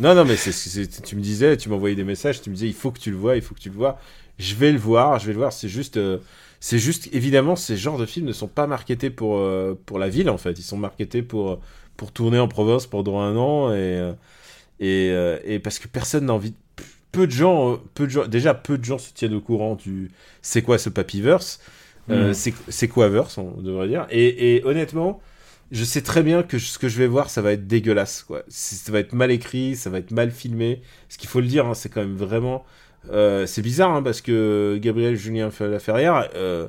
Non, 0.00 0.14
non, 0.14 0.24
mais 0.24 0.36
tu 0.36 1.16
me 1.16 1.20
disais, 1.20 1.56
tu 1.56 1.68
m'envoyais 1.68 1.96
des 1.96 2.04
messages, 2.04 2.40
tu 2.40 2.50
me 2.50 2.54
disais, 2.54 2.68
il 2.68 2.74
faut 2.74 2.90
que 2.92 3.00
tu 3.00 3.10
le 3.10 3.16
vois, 3.16 3.34
il 3.36 3.42
faut 3.42 3.54
que 3.54 3.60
tu 3.60 3.68
le 3.68 3.74
vois. 3.74 3.98
Je 4.38 4.54
vais 4.54 4.72
le 4.72 4.78
voir, 4.78 5.18
je 5.18 5.26
vais 5.26 5.32
le 5.32 5.38
voir. 5.38 5.52
C'est 5.52 5.68
juste, 5.68 5.96
euh, 5.96 6.18
c'est 6.60 6.78
juste, 6.78 7.08
évidemment, 7.12 7.56
ces 7.56 7.76
genres 7.76 7.98
de 7.98 8.06
films 8.06 8.26
ne 8.26 8.32
sont 8.32 8.48
pas 8.48 8.66
marketés 8.66 9.10
pour, 9.10 9.38
euh, 9.38 9.74
pour 9.86 9.98
la 9.98 10.08
ville, 10.08 10.30
en 10.30 10.38
fait. 10.38 10.58
Ils 10.58 10.62
sont 10.62 10.76
marketés 10.76 11.22
pour, 11.22 11.60
pour 11.96 12.12
tourner 12.12 12.38
en 12.38 12.48
province 12.48 12.86
pendant 12.86 13.20
un 13.20 13.36
an 13.36 13.70
et, 13.72 13.76
euh, 13.76 14.12
et, 14.80 15.10
euh, 15.12 15.38
et 15.44 15.58
parce 15.58 15.78
que 15.78 15.88
personne 15.88 16.26
n'a 16.26 16.34
envie. 16.34 16.50
de- 16.52 16.56
Peu 17.12 17.26
de 17.26 17.32
gens, 17.32 17.72
euh, 17.74 17.76
peu 17.94 18.06
de 18.06 18.10
gens, 18.12 18.26
déjà 18.26 18.54
peu 18.54 18.78
de 18.78 18.84
gens 18.84 18.98
se 18.98 19.12
tiennent 19.14 19.34
au 19.34 19.40
courant 19.40 19.76
du 19.76 20.10
c'est 20.42 20.62
quoi 20.62 20.78
ce 20.78 20.90
papyverse, 20.90 21.60
euh, 22.10 22.28
Mhm. 22.34 22.52
c'est 22.68 22.88
quoi 22.88 23.08
verse, 23.08 23.38
on 23.38 23.60
devrait 23.62 23.88
dire. 23.88 24.06
Et, 24.10 24.56
et 24.56 24.64
honnêtement, 24.64 25.20
je 25.70 25.84
sais 25.84 26.02
très 26.02 26.22
bien 26.22 26.42
que 26.42 26.58
ce 26.58 26.78
que 26.78 26.88
je 26.88 26.98
vais 26.98 27.06
voir, 27.06 27.30
ça 27.30 27.42
va 27.42 27.52
être 27.52 27.66
dégueulasse, 27.66 28.22
quoi. 28.24 28.42
Ça 28.48 28.92
va 28.92 29.00
être 29.00 29.12
mal 29.14 29.30
écrit, 29.30 29.76
ça 29.76 29.90
va 29.90 29.98
être 29.98 30.10
mal 30.12 30.30
filmé. 30.30 30.82
Ce 31.08 31.18
qu'il 31.18 31.28
faut 31.30 31.40
le 31.40 31.46
dire, 31.48 31.66
hein, 31.66 31.74
c'est 31.74 31.88
quand 31.88 32.00
même 32.02 32.16
vraiment. 32.16 32.64
Euh, 33.10 33.46
c'est 33.46 33.62
bizarre, 33.62 33.92
hein, 33.92 34.02
parce 34.02 34.20
que 34.20 34.78
Gabriel 34.80 35.16
Julien 35.16 35.50
Laferrière, 35.60 36.28
euh, 36.34 36.68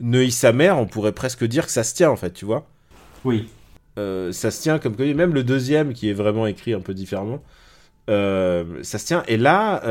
Neuilly 0.00 0.32
sa 0.32 0.52
mère, 0.52 0.78
on 0.78 0.86
pourrait 0.86 1.12
presque 1.12 1.44
dire 1.44 1.66
que 1.66 1.72
ça 1.72 1.84
se 1.84 1.94
tient, 1.94 2.10
en 2.10 2.16
fait, 2.16 2.32
tu 2.32 2.44
vois. 2.44 2.66
Oui. 3.24 3.48
Euh, 3.98 4.32
ça 4.32 4.50
se 4.50 4.60
tient 4.60 4.78
comme 4.78 4.96
même 4.96 5.32
le 5.32 5.42
deuxième 5.42 5.94
qui 5.94 6.10
est 6.10 6.12
vraiment 6.12 6.46
écrit 6.46 6.74
un 6.74 6.80
peu 6.80 6.92
différemment 6.92 7.42
euh, 8.10 8.82
ça 8.82 8.98
se 8.98 9.06
tient 9.06 9.22
et 9.26 9.38
là 9.38 9.82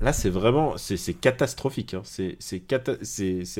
là 0.00 0.12
c'est 0.12 0.30
vraiment 0.30 0.76
c'est 0.76 1.14
catastrophique 1.14 1.94
hein. 1.94 2.02
c'est 2.04 2.58
cata- 2.66 2.98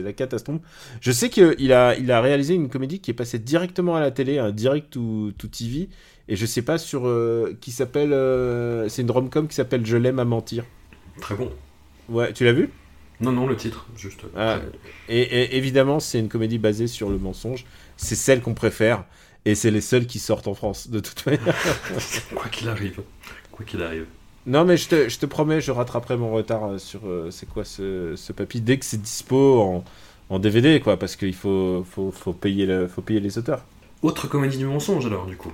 la 0.02 0.12
catastrophe 0.12 0.58
je 1.00 1.12
sais 1.12 1.30
que 1.30 1.54
il 1.60 1.72
a 1.72 1.96
il 1.96 2.10
a 2.10 2.20
réalisé 2.20 2.54
une 2.54 2.68
comédie 2.68 2.98
qui 3.00 3.12
est 3.12 3.14
passée 3.14 3.38
directement 3.38 3.94
à 3.94 4.00
la 4.00 4.10
télé 4.10 4.40
un 4.40 4.50
direct 4.50 4.90
to, 4.90 5.30
to 5.38 5.46
TV 5.46 5.88
et 6.28 6.34
je 6.34 6.46
sais 6.46 6.62
pas 6.62 6.76
sur 6.76 7.08
qui 7.60 7.70
s'appelle 7.70 8.10
c'est 8.90 9.02
une 9.02 9.10
rom-com 9.12 9.46
qui 9.46 9.54
s'appelle 9.54 9.86
Je 9.86 9.96
l'aime 9.96 10.18
à 10.18 10.24
mentir 10.24 10.64
Très 11.20 11.34
bon. 11.34 11.50
ouais 12.08 12.32
tu 12.32 12.44
l'as 12.44 12.52
vu? 12.52 12.70
Non, 13.20 13.32
non, 13.32 13.46
le 13.46 13.54
titre, 13.56 13.86
juste. 13.96 14.22
Ah, 14.34 14.60
et, 15.08 15.20
et 15.20 15.56
évidemment, 15.58 16.00
c'est 16.00 16.18
une 16.18 16.28
comédie 16.30 16.58
basée 16.58 16.86
sur 16.86 17.10
le 17.10 17.18
mensonge. 17.18 17.66
C'est 17.98 18.14
celle 18.14 18.40
qu'on 18.40 18.54
préfère. 18.54 19.04
Et 19.44 19.54
c'est 19.54 19.70
les 19.70 19.82
seules 19.82 20.06
qui 20.06 20.18
sortent 20.18 20.48
en 20.48 20.54
France, 20.54 20.88
de 20.88 21.00
toute 21.00 21.26
manière. 21.26 21.54
Quoi 22.34 22.48
qu'il 22.50 22.68
arrive. 22.68 23.02
Quoi 23.52 23.64
qu'il 23.66 23.82
arrive. 23.82 24.06
non, 24.46 24.64
mais 24.64 24.76
je 24.78 24.88
te, 24.88 25.08
je 25.10 25.18
te 25.18 25.26
promets, 25.26 25.60
je 25.60 25.70
rattraperai 25.70 26.16
mon 26.16 26.30
retard 26.32 26.64
euh, 26.64 26.78
sur 26.78 27.06
euh, 27.06 27.30
c'est 27.30 27.46
quoi 27.48 27.64
ce, 27.64 28.14
ce 28.16 28.32
papy 28.32 28.60
dès 28.62 28.78
que 28.78 28.84
c'est 28.86 29.00
dispo 29.00 29.60
en, 29.60 29.84
en 30.30 30.38
DVD, 30.38 30.80
quoi. 30.80 30.98
Parce 30.98 31.16
qu'il 31.16 31.34
faut, 31.34 31.84
faut, 31.84 32.10
faut, 32.12 32.32
payer 32.32 32.64
le, 32.66 32.88
faut 32.88 33.02
payer 33.02 33.20
les 33.20 33.38
auteurs. 33.38 33.66
Autre 34.02 34.28
comédie 34.28 34.58
du 34.58 34.66
mensonge, 34.66 35.06
alors, 35.06 35.26
du 35.26 35.36
coup. 35.36 35.52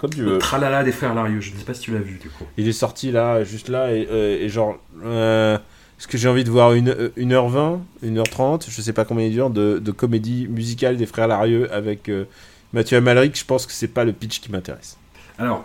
Comme 0.00 0.10
tu 0.10 0.22
Le 0.22 0.32
veux. 0.32 0.38
Tralala 0.38 0.82
des 0.82 0.92
frères 0.92 1.14
Larieux, 1.14 1.40
je 1.40 1.52
ne 1.52 1.58
sais 1.58 1.64
pas 1.64 1.74
si 1.74 1.82
tu 1.82 1.92
l'as 1.92 1.98
vu, 2.00 2.16
du 2.18 2.30
coup. 2.30 2.44
Il 2.56 2.66
est 2.66 2.72
sorti 2.72 3.10
là, 3.12 3.44
juste 3.44 3.68
là, 3.68 3.92
et, 3.92 4.08
euh, 4.10 4.38
et 4.42 4.48
genre. 4.48 4.78
euh, 5.04 5.58
Est-ce 5.98 6.08
que 6.08 6.16
j'ai 6.16 6.28
envie 6.28 6.44
de 6.44 6.50
voir 6.50 6.72
une, 6.72 6.88
euh, 6.88 7.10
1h20, 7.18 7.80
1h30, 8.04 8.66
je 8.70 8.80
sais 8.80 8.94
pas 8.94 9.04
combien 9.04 9.26
il 9.26 9.32
dure, 9.32 9.50
de, 9.50 9.78
de 9.78 9.90
comédie 9.92 10.48
musicale 10.48 10.96
des 10.96 11.04
frères 11.06 11.28
Larieux 11.28 11.70
avec 11.72 12.08
euh, 12.08 12.24
Mathieu 12.72 12.96
Amalric 12.96 13.38
Je 13.38 13.44
pense 13.44 13.66
que 13.66 13.72
c'est 13.72 13.88
pas 13.88 14.04
le 14.04 14.12
pitch 14.14 14.40
qui 14.40 14.50
m'intéresse. 14.50 14.96
Alors, 15.38 15.64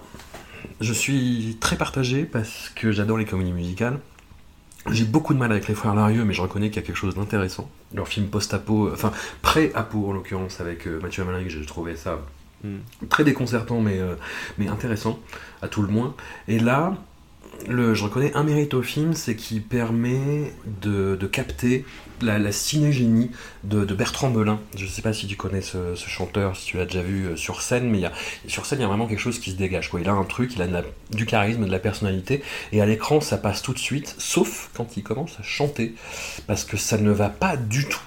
je 0.82 0.92
suis 0.92 1.58
très 1.62 1.78
partagé 1.78 2.24
parce 2.26 2.70
que 2.76 2.92
j'adore 2.92 3.18
les 3.18 3.26
comédies 3.26 3.54
musicales. 3.54 4.00
J'ai 4.92 5.06
beaucoup 5.06 5.34
de 5.34 5.40
mal 5.40 5.52
avec 5.52 5.68
les 5.70 5.74
frères 5.76 5.96
Larieux, 5.96 6.26
mais 6.26 6.34
je 6.34 6.42
reconnais 6.42 6.68
qu'il 6.70 6.82
y 6.82 6.84
a 6.84 6.86
quelque 6.86 6.98
chose 6.98 7.16
d'intéressant. 7.16 7.70
Leur 7.94 8.08
film 8.10 8.28
post-apo, 8.28 8.88
euh, 8.88 8.92
enfin 8.94 9.12
pré-apo 9.42 10.10
en 10.10 10.12
l'occurrence, 10.14 10.60
avec 10.60 10.86
euh, 10.88 11.00
Mathieu 11.02 11.24
Amalric, 11.24 11.50
j'ai 11.50 11.66
trouvé 11.66 11.96
ça 11.96 12.20
Mm. 12.64 12.78
très 13.10 13.24
déconcertant, 13.24 13.82
mais, 13.82 14.00
euh, 14.00 14.16
mais 14.58 14.68
intéressant, 14.68 15.20
à 15.62 15.68
tout 15.68 15.82
le 15.82 15.88
moins. 15.88 16.16
Et 16.48 16.60
là, 16.60 16.96
je 17.70 18.04
reconnais 18.04 18.34
un 18.36 18.44
mérite 18.44 18.74
au 18.74 18.82
film, 18.82 19.14
c'est 19.14 19.36
qu'il 19.36 19.62
permet 19.62 20.54
de, 20.82 21.18
capter 21.32 21.86
la, 22.22 22.38
la 22.40 22.52
cinégénie 22.52 23.32
de, 23.64 23.84
Bertrand 23.94 24.30
Belin. 24.30 24.60
Je 24.76 24.86
ne 24.86 24.90
sais 24.90 25.02
pas 25.02 25.14
si 25.14 25.28
tu 25.28 25.36
connais 25.36 25.62
ce, 25.62 25.96
chanteur, 25.96 26.56
si 26.56 26.66
tu 26.68 26.78
l'as 26.78 26.86
déjà 26.86 27.02
vu 27.02 27.26
euh, 27.26 27.36
sur 27.36 27.62
scène, 27.62 27.90
mais 27.90 28.04
sur 28.48 28.66
scène, 28.66 28.80
il 28.80 28.84
y 28.84 28.86
a 28.86 28.88
vraiment 28.88 29.08
quelque 29.08 29.20
chose 29.20 29.40
qui 29.40 29.52
se 29.52 29.56
dégage. 29.56 29.90
Il 30.00 30.10
a 30.10 30.14
un 30.14 30.24
truc, 30.24 30.54
il 30.56 30.62
a 30.62 30.84
du 31.12 31.26
charisme, 31.26 31.66
de 31.66 31.72
la 31.72 31.80
personnalité, 31.80 32.42
et 32.72 32.82
à 32.82 32.86
l'écran, 32.86 33.22
ça 33.22 33.38
passe 33.38 33.62
tout 33.62 33.74
de 33.74 33.80
suite, 33.80 34.16
sauf 34.18 34.70
quand 34.76 34.98
il 34.98 35.04
commence 35.04 35.40
à 35.40 35.44
chanter, 35.44 35.96
parce 36.48 36.64
que 36.64 36.78
ça 36.78 36.98
ne 36.98 37.12
va 37.12 37.30
pas 37.30 37.58
du 37.58 37.86
tout 37.86 38.02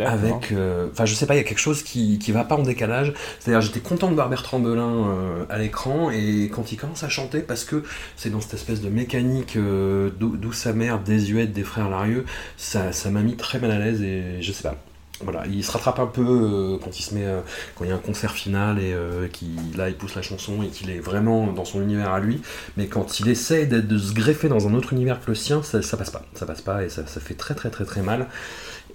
Avec 0.00 0.50
euh, 0.50 0.88
enfin 0.90 1.04
je 1.04 1.14
sais 1.14 1.26
pas 1.26 1.34
il 1.34 1.36
y 1.36 1.40
a 1.40 1.44
quelque 1.44 1.60
chose 1.60 1.84
qui, 1.84 2.18
qui 2.18 2.32
va 2.32 2.42
pas 2.42 2.56
en 2.56 2.62
décalage 2.64 3.12
c'est 3.38 3.52
à 3.52 3.54
dire 3.54 3.60
j'étais 3.60 3.78
content 3.78 4.08
de 4.08 4.14
voir 4.14 4.28
Bertrand 4.28 4.58
Belin 4.58 5.06
euh, 5.06 5.44
à 5.48 5.58
l'écran 5.58 6.10
et 6.10 6.50
quand 6.52 6.72
il 6.72 6.76
commence 6.76 7.04
à 7.04 7.08
chanter 7.08 7.38
parce 7.38 7.62
que 7.62 7.84
c'est 8.16 8.30
dans 8.30 8.40
cette 8.40 8.54
espèce 8.54 8.80
de 8.80 8.88
mécanique 8.88 9.54
euh, 9.54 10.10
d'où 10.18 10.52
sa 10.52 10.72
mère 10.72 10.98
désuète 10.98 11.52
des 11.52 11.62
frères 11.62 11.88
Larieux 11.88 12.24
ça 12.56 12.90
ça 12.90 13.10
m'a 13.10 13.20
mis 13.20 13.36
très 13.36 13.60
mal 13.60 13.70
à 13.70 13.78
l'aise 13.78 14.02
et 14.02 14.42
je 14.42 14.50
sais 14.50 14.64
pas 14.64 14.74
voilà, 15.22 15.44
il 15.46 15.64
se 15.64 15.72
rattrape 15.72 15.98
un 15.98 16.06
peu 16.06 16.20
euh, 16.20 16.78
quand 16.84 16.98
il 16.98 17.02
se 17.02 17.14
met, 17.14 17.24
quand 17.74 17.84
il 17.84 17.88
y 17.88 17.90
a 17.90 17.94
un 17.94 17.98
concert 17.98 18.32
final 18.32 18.78
et 18.78 18.94
qu'il 19.32 19.56
là 19.74 19.88
il 19.88 19.94
pousse 19.94 20.14
la 20.14 20.20
chanson 20.20 20.62
et 20.62 20.68
qu'il 20.68 20.90
est 20.90 20.98
vraiment 20.98 21.46
dans 21.52 21.64
son 21.64 21.80
univers 21.80 22.12
à 22.12 22.20
lui. 22.20 22.42
Mais 22.76 22.86
quand 22.86 23.18
il 23.18 23.28
essaie 23.28 23.64
de 23.64 23.98
se 23.98 24.12
greffer 24.12 24.50
dans 24.50 24.68
un 24.68 24.74
autre 24.74 24.92
univers 24.92 25.18
que 25.18 25.28
le 25.28 25.34
sien, 25.34 25.62
ça, 25.62 25.80
ça 25.80 25.96
passe 25.96 26.10
pas, 26.10 26.22
ça 26.34 26.44
passe 26.44 26.60
pas 26.60 26.84
et 26.84 26.90
ça, 26.90 27.06
ça 27.06 27.20
fait 27.20 27.32
très 27.32 27.54
très 27.54 27.70
très 27.70 27.86
très 27.86 28.02
mal. 28.02 28.26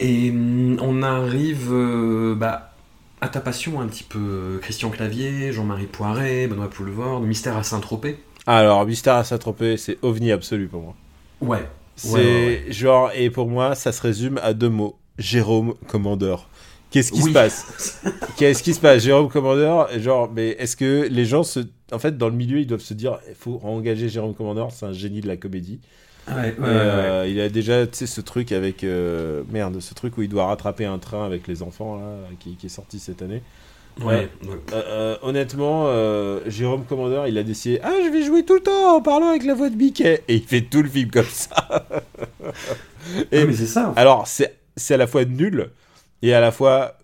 Et 0.02 0.32
hum, 0.32 0.78
on 0.82 1.04
arrive 1.04 1.70
euh, 1.72 2.36
bah, 2.36 2.74
à 3.22 3.30
ta 3.30 3.40
passion 3.40 3.80
un 3.80 3.88
petit 3.88 4.04
peu 4.04 4.20
euh, 4.20 4.58
Christian 4.60 4.90
Clavier, 4.90 5.54
Jean-Marie 5.54 5.86
Poiret, 5.86 6.48
Benoît 6.48 6.70
Poulvord, 6.70 7.22
Mystère 7.22 7.56
à 7.56 7.64
Saint-Tropez. 7.64 8.18
Alors, 8.48 8.86
Mystère 8.86 9.16
à 9.16 9.24
Saint-Tropez, 9.24 9.78
c'est 9.78 10.00
ovni 10.02 10.32
absolu 10.32 10.68
pour 10.68 10.82
moi. 10.82 10.96
Ouais. 11.40 11.68
C'est 11.96 12.14
Ouais, 12.14 12.20
ouais, 12.24 12.66
genre, 12.72 13.12
et 13.16 13.30
pour 13.30 13.48
moi, 13.48 13.76
ça 13.76 13.92
se 13.92 14.02
résume 14.02 14.40
à 14.42 14.54
deux 14.54 14.70
mots 14.70 14.98
Jérôme 15.20 15.76
Commandeur. 15.88 16.50
Qu'est-ce 16.90 17.12
qui 17.12 17.22
Oui. 17.22 17.30
se 17.30 17.34
passe? 17.34 18.02
Qu'est-ce 18.38 18.64
qui 18.64 18.74
se 18.74 18.80
passe? 18.80 19.04
Jérôme 19.04 19.30
Commandeur, 19.30 19.88
genre, 20.00 20.32
mais 20.34 20.50
est-ce 20.60 20.76
que 20.76 21.08
les 21.10 21.26
gens 21.26 21.44
se. 21.44 21.60
En 21.92 22.00
fait, 22.00 22.18
dans 22.18 22.28
le 22.28 22.36
milieu, 22.36 22.60
ils 22.60 22.66
doivent 22.68 22.82
se 22.82 22.94
dire 22.96 23.20
il 23.30 23.36
faut 23.36 23.60
engager 23.64 24.10
Jérôme 24.10 24.34
Commandeur, 24.34 24.72
c'est 24.72 24.86
un 24.88 24.94
génie 24.94 25.22
de 25.22 25.28
la 25.28 25.38
comédie. 25.38 25.80
Ouais, 26.32 26.38
ouais, 26.38 26.52
Et, 26.58 26.62
ouais, 26.62 26.68
euh, 26.68 27.28
Il 27.28 27.40
a 27.42 27.50
déjà, 27.50 27.86
ce 27.92 28.22
truc 28.22 28.52
avec. 28.52 28.84
euh, 28.84 29.44
merde, 29.50 29.80
ce 29.80 29.94
truc 29.94 30.18
où 30.18 30.22
il 30.22 30.30
doit 30.30 30.46
rattraper 30.46 30.86
un 30.86 30.98
train 30.98 31.26
avec 31.26 31.48
les 31.48 31.62
enfants, 31.64 31.98
là, 31.98 32.14
qui, 32.40 32.56
qui 32.56 32.66
est 32.68 32.70
sorti 32.70 33.00
cette 33.00 33.22
année. 33.22 33.42
ouais. 34.04 34.30
Euh, 34.74 35.18
honnêtement, 35.22 35.88
Jérôme 36.48 36.86
Commandeur, 36.86 37.28
il 37.28 37.38
a 37.38 37.44
décidé 37.44 37.80
Ah, 37.84 37.92
je 38.06 38.10
vais 38.10 38.24
jouer 38.24 38.44
tout 38.46 38.54
le 38.56 38.62
temps 38.62 38.96
en 38.96 39.02
parlant 39.02 39.28
avec 39.30 39.44
la 39.44 39.54
voix 39.54 39.70
de 39.70 39.76
Mickey. 39.76 40.24
Et 40.28 40.36
il 40.36 40.44
fait 40.44 40.62
tout 40.62 40.82
le 40.82 40.90
film 40.90 41.12
comme 41.12 41.26
ça. 41.26 41.86
Et- 43.32 43.42
Ah, 43.42 43.46
mais 43.46 43.54
c'est 43.54 43.66
ça. 43.68 43.94
alors, 43.96 44.28
c'est 44.28 44.56
c'est 44.78 44.94
à 44.94 44.98
la 44.98 45.08
fois 45.08 45.26
nul 45.26 45.70
et 46.22 46.34
à 46.34 46.40
la 46.40 46.52
fois 46.52 46.98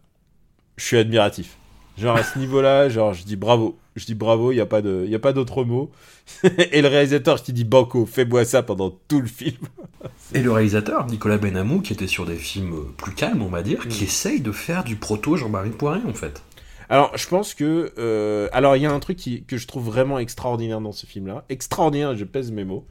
je 0.77 0.85
suis 0.85 0.97
admiratif. 0.97 1.57
Genre 1.97 2.15
à 2.15 2.23
ce 2.23 2.39
niveau-là, 2.39 2.87
genre 2.87 3.13
je 3.13 3.23
dis 3.23 3.35
bravo. 3.35 3.77
Je 3.95 4.05
dis 4.05 4.13
bravo, 4.15 4.51
il 4.51 4.55
n'y 4.55 4.61
a 4.61 4.65
pas 4.65 4.81
de, 4.81 5.05
y 5.07 5.15
a 5.15 5.19
pas 5.19 5.33
d'autre 5.33 5.63
mot. 5.65 5.91
et 6.71 6.81
le 6.81 6.87
réalisateur 6.87 7.41
qui 7.41 7.53
dit 7.53 7.63
Banco, 7.63 8.05
fais-moi 8.05 8.45
ça 8.45 8.63
pendant 8.63 8.91
tout 9.07 9.21
le 9.21 9.27
film. 9.27 9.57
Et 10.33 10.41
le 10.41 10.51
réalisateur, 10.51 11.07
Nicolas 11.07 11.37
Benamou, 11.37 11.81
qui 11.81 11.93
était 11.93 12.07
sur 12.07 12.25
des 12.25 12.35
films 12.35 12.91
plus 12.97 13.13
calmes, 13.13 13.41
on 13.41 13.47
va 13.49 13.61
dire, 13.63 13.87
qui 13.87 14.03
essaye 14.03 14.41
de 14.41 14.51
faire 14.51 14.83
du 14.83 14.95
proto 14.97 15.37
Jean-Marie 15.37 15.69
Poiré, 15.71 16.01
en 16.07 16.13
fait. 16.13 16.41
Alors, 16.89 17.17
je 17.17 17.27
pense 17.27 17.53
que. 17.53 17.91
euh, 17.97 18.47
alors, 18.51 18.75
il 18.75 18.83
y 18.83 18.85
a 18.85 18.91
un 18.91 18.99
truc 18.99 19.17
qui- 19.17 19.43
que 19.45 19.57
je 19.57 19.65
trouve 19.67 19.85
vraiment 19.85 20.19
extraordinaire 20.19 20.81
dans 20.81 20.91
ce 20.91 21.05
film-là. 21.05 21.45
Extraordinaire, 21.49 22.15
je 22.15 22.25
pèse 22.25 22.51
mes 22.51 22.63
mots. 22.65 22.85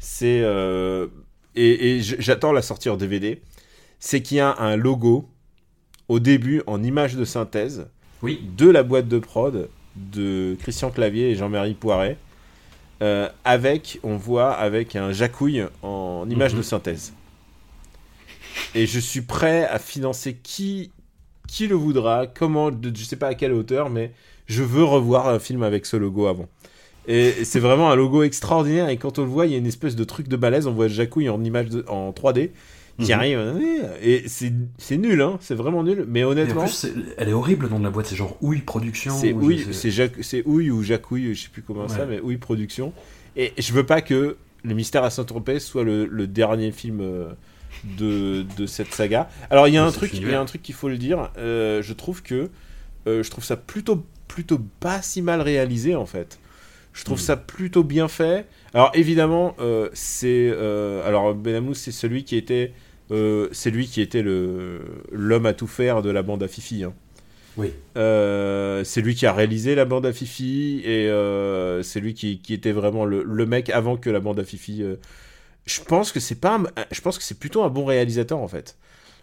C'est. 0.00 0.40
euh, 0.42 1.06
et 1.56 2.00
j'attends 2.02 2.52
la 2.52 2.62
sortie 2.62 2.88
en 2.90 2.96
DVD. 2.96 3.40
C'est 3.98 4.20
qu'il 4.22 4.36
y 4.38 4.40
a 4.40 4.54
un 4.58 4.76
logo 4.76 5.28
au 6.08 6.18
début 6.20 6.62
en 6.66 6.82
image 6.82 7.14
de 7.16 7.24
synthèse 7.24 7.88
Oui. 8.22 8.40
de 8.56 8.68
la 8.68 8.82
boîte 8.82 9.08
de 9.08 9.18
prod 9.18 9.68
de 9.96 10.56
Christian 10.60 10.90
Clavier 10.90 11.30
et 11.30 11.34
Jean-Marie 11.36 11.74
Poiret. 11.74 12.16
Euh, 13.02 13.28
avec, 13.44 13.98
on 14.02 14.16
voit, 14.16 14.52
avec 14.52 14.96
un 14.96 15.12
jacouille 15.12 15.64
en 15.82 16.26
image 16.28 16.52
Mhm. 16.52 16.58
de 16.58 16.62
synthèse. 16.62 17.12
Et 18.74 18.86
je 18.86 18.98
suis 19.00 19.22
prêt 19.22 19.64
à 19.66 19.78
financer 19.78 20.36
qui, 20.42 20.90
qui 21.48 21.66
le 21.66 21.74
voudra, 21.76 22.26
comment, 22.26 22.70
je 22.70 23.04
sais 23.04 23.16
pas 23.16 23.28
à 23.28 23.34
quelle 23.34 23.52
hauteur, 23.52 23.90
mais 23.90 24.12
je 24.46 24.62
veux 24.62 24.84
revoir 24.84 25.28
un 25.28 25.38
film 25.38 25.62
avec 25.62 25.86
ce 25.86 25.96
logo 25.96 26.26
avant. 26.26 26.48
Et 27.06 27.44
c'est 27.44 27.60
vraiment 27.60 27.90
un 27.90 27.96
logo 27.96 28.22
extraordinaire, 28.22 28.88
et 28.88 28.96
quand 28.96 29.18
on 29.18 29.22
le 29.22 29.28
voit, 29.28 29.46
il 29.46 29.52
y 29.52 29.54
a 29.54 29.58
une 29.58 29.66
espèce 29.66 29.96
de 29.96 30.04
truc 30.04 30.28
de 30.28 30.36
balèze, 30.36 30.66
on 30.66 30.72
voit 30.72 30.88
Jacouille 30.88 31.28
en 31.30 31.42
image 31.42 31.68
de- 31.70 31.84
en 31.88 32.12
3D, 32.12 32.52
qui 33.00 33.12
Mhm. 33.12 33.18
arrive, 33.18 33.38
euh, 33.38 33.96
et 34.02 34.24
c'est 34.28 34.52
c'est 34.78 34.96
nul, 34.96 35.20
hein, 35.22 35.38
c'est 35.40 35.54
vraiment 35.54 35.82
nul, 35.82 36.04
mais 36.08 36.22
en 36.24 36.28
honnêtement, 36.30 36.64
plus, 36.64 36.72
c'est- 36.72 36.92
elle 37.16 37.28
est 37.28 37.32
horrible 37.32 37.64
le 37.66 37.70
nom 37.70 37.78
de 37.78 37.84
la 37.84 37.90
boîte, 37.90 38.06
c'est 38.06 38.16
genre 38.16 38.36
Ouille 38.40 38.60
Production. 38.60 39.12
c'est 39.12 39.32
ou 39.32 39.42
Ouille, 39.44 39.66
c'est 39.72 40.46
Ouille 40.46 40.70
ou 40.70 40.82
Jacouille, 40.82 41.34
je 41.34 41.42
sais 41.44 41.48
plus 41.48 41.62
comment 41.62 41.88
ça, 41.88 42.06
mais 42.06 42.20
Ouille 42.20 42.36
Production. 42.38 42.92
Et 43.36 43.52
je 43.58 43.72
veux 43.72 43.84
pas 43.86 44.00
que 44.02 44.36
Le 44.62 44.74
Mystère 44.74 45.04
à 45.04 45.10
Saint-Tropez 45.10 45.58
soit 45.60 45.84
le, 45.84 46.04
le 46.04 46.26
dernier 46.26 46.70
film 46.72 47.00
euh, 47.00 47.30
de, 47.96 48.44
de 48.58 48.66
cette 48.66 48.92
saga. 48.92 49.28
Alors 49.50 49.68
il 49.68 49.74
y 49.74 49.78
a 49.78 49.84
un 49.84 49.90
truc, 49.90 50.10
il 50.12 50.16
y 50.18 50.20
univers. 50.22 50.38
a 50.40 50.42
un 50.42 50.46
truc 50.46 50.60
qu'il 50.62 50.74
faut 50.74 50.88
le 50.88 50.98
dire. 50.98 51.30
euh, 51.38 51.80
je 51.82 51.92
trouve 51.94 52.22
que 52.22 52.50
euh, 53.06 53.22
je 53.22 53.30
trouve 53.30 53.44
ça 53.44 53.56
plutôt 53.56 54.04
plutôt 54.28 54.60
pas 54.80 55.00
si 55.02 55.22
mal 55.22 55.40
réalisé 55.40 55.94
en 55.94 56.04
fait. 56.06 56.38
Je 56.92 57.04
trouve 57.04 57.18
Mm. 57.18 57.22
ça 57.22 57.36
plutôt 57.36 57.84
bien 57.84 58.08
fait. 58.08 58.46
Alors 58.74 58.90
évidemment, 58.94 59.54
euh, 59.60 59.88
c'est 59.94 60.50
euh, 60.52 61.06
alors 61.08 61.34
Benamou, 61.34 61.72
c'est 61.74 61.92
celui 61.92 62.24
qui 62.24 62.36
était 62.36 62.72
euh, 63.10 63.48
c'est 63.52 63.70
lui 63.70 63.86
qui 63.86 64.00
était 64.00 64.22
le 64.22 64.80
l'homme 65.12 65.46
à 65.46 65.52
tout 65.52 65.66
faire 65.66 66.02
de 66.02 66.10
la 66.10 66.22
bande 66.22 66.42
à 66.42 66.48
Fifi. 66.48 66.84
hein. 66.84 66.92
Oui. 67.56 67.72
Euh, 67.96 68.84
c'est 68.84 69.00
lui 69.00 69.14
qui 69.14 69.26
a 69.26 69.32
réalisé 69.32 69.74
la 69.74 69.84
bande 69.84 70.06
à 70.06 70.12
Fifi 70.12 70.80
et 70.84 71.08
euh, 71.08 71.82
c'est 71.82 72.00
lui 72.00 72.14
qui, 72.14 72.38
qui 72.38 72.54
était 72.54 72.72
vraiment 72.72 73.04
le, 73.04 73.22
le 73.24 73.46
mec 73.46 73.70
avant 73.70 73.96
que 73.96 74.08
la 74.08 74.20
bande 74.20 74.38
à 74.38 74.44
Fifi. 74.44 74.84
Je 75.66 75.80
pense 75.82 76.12
que 76.12 76.20
c'est 76.20 76.40
pas, 76.40 76.56
un- 76.56 76.64
je 76.90 77.00
pense 77.00 77.18
que 77.18 77.24
c'est 77.24 77.38
plutôt 77.38 77.62
un 77.64 77.68
bon 77.68 77.84
réalisateur 77.84 78.38
en 78.38 78.48
fait. 78.48 78.76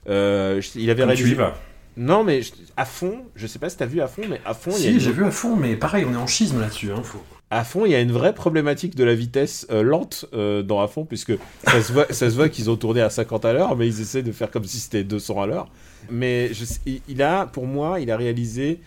Je- 0.08 0.80
il 0.80 0.90
avait 0.90 1.02
Comme 1.04 1.14
tu 1.14 1.24
réalisé. 1.24 1.30
y 1.32 1.34
vas. 1.36 1.56
Non 1.96 2.24
mais 2.24 2.42
je- 2.44 2.52
à 2.76 2.86
fond, 2.86 3.26
je 3.36 3.48
sais 3.48 3.58
pas 3.60 3.70
si 3.70 3.78
t'as 3.78 3.86
vu 3.88 4.02
à 4.02 4.08
fond, 4.08 4.22
mais 4.30 4.40
à 4.46 4.54
fond 4.54 4.72
Si, 4.72 5.00
j'ai 5.00 5.12
vu 5.12 5.24
à 5.26 5.32
fond, 5.32 5.56
mais 5.56 5.76
pareil, 5.76 6.06
on 6.08 6.14
est 6.14 6.18
en 6.18 6.28
schisme 6.28 6.60
là-dessus. 6.60 6.92
Hein, 6.92 7.02
faut... 7.04 7.24
à 7.50 7.64
fond, 7.64 7.86
il 7.86 7.92
y 7.92 7.96
a 7.96 8.02
une 8.02 8.12
vraie 8.12 8.34
problématique 8.34 8.96
de 8.96 9.04
la 9.06 9.16
vitesse 9.16 9.68
euh, 9.72 9.82
lente 9.82 10.26
euh, 10.34 10.64
dans 10.64 10.82
à 10.82 10.88
fond, 10.88 11.06
puisque 11.06 11.34
ça 11.66 11.82
se 11.82 11.94
voit, 11.94 12.06
ça 12.10 12.30
se 12.30 12.36
voit 12.36 12.50
qu'ils 12.50 12.70
ont 12.70 12.76
tourné 12.76 13.02
à 13.02 13.10
50 13.10 13.46
à 13.46 13.54
l'heure, 13.54 13.76
mais 13.78 13.88
ils 13.88 14.02
essaient 14.02 14.24
de 14.24 14.32
faire 14.34 14.52
comme 14.52 14.66
si 14.66 14.80
c'était 14.80 15.04
200 15.06 15.42
à 15.42 15.48
l'heure. 15.48 15.70
Mais 16.10 16.54
je 16.54 16.66
il- 17.08 17.22
a, 17.22 17.46
pour 17.46 17.66
moi, 17.66 18.00
il 18.02 18.12
a 18.12 18.18
réalisé 18.18 18.80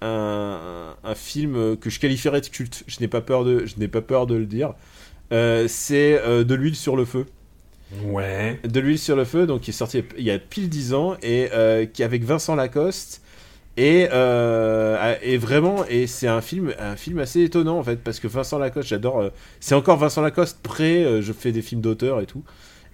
un, 0.00 0.94
un 1.02 1.14
film 1.14 1.76
que 1.76 1.90
je 1.90 1.98
qualifierais 1.98 2.40
de 2.40 2.46
culte. 2.46 2.84
Je 2.86 3.00
n'ai 3.00 3.08
pas 3.08 3.20
peur 3.20 3.44
de, 3.44 3.66
je 3.66 3.74
n'ai 3.78 3.88
pas 3.88 4.02
peur 4.02 4.26
de 4.26 4.34
le 4.36 4.46
dire. 4.46 4.74
Euh, 5.32 5.66
c'est 5.68 6.20
de 6.44 6.54
l'huile 6.54 6.76
sur 6.76 6.94
le 6.96 7.04
feu. 7.04 7.26
Ouais. 8.04 8.60
De 8.64 8.80
l'huile 8.80 8.98
sur 8.98 9.16
le 9.16 9.24
feu, 9.24 9.46
donc 9.46 9.62
qui 9.62 9.70
est 9.70 9.74
sorti 9.74 10.04
il 10.18 10.24
y 10.24 10.30
a 10.30 10.38
pile 10.38 10.68
10 10.68 10.94
ans 10.94 11.16
et 11.22 11.48
qui 11.92 12.02
avec 12.04 12.22
Vincent 12.24 12.54
Lacoste. 12.54 13.22
Et, 13.76 14.08
euh, 14.12 15.16
et 15.22 15.36
vraiment, 15.36 15.84
et 15.88 16.06
c'est 16.06 16.28
un 16.28 16.40
film, 16.40 16.72
un 16.78 16.94
film 16.94 17.18
assez 17.18 17.42
étonnant 17.42 17.78
en 17.78 17.82
fait, 17.82 17.96
parce 17.96 18.20
que 18.20 18.28
Vincent 18.28 18.58
Lacoste, 18.58 18.88
j'adore. 18.88 19.20
euh, 19.20 19.30
c'est 19.58 19.74
encore 19.74 19.96
Vincent 19.98 20.22
Lacoste 20.22 20.60
près. 20.62 21.04
euh, 21.04 21.22
je 21.22 21.32
fais 21.32 21.50
des 21.50 21.62
films 21.62 21.80
d'auteur 21.80 22.20
et 22.20 22.26
tout. 22.26 22.44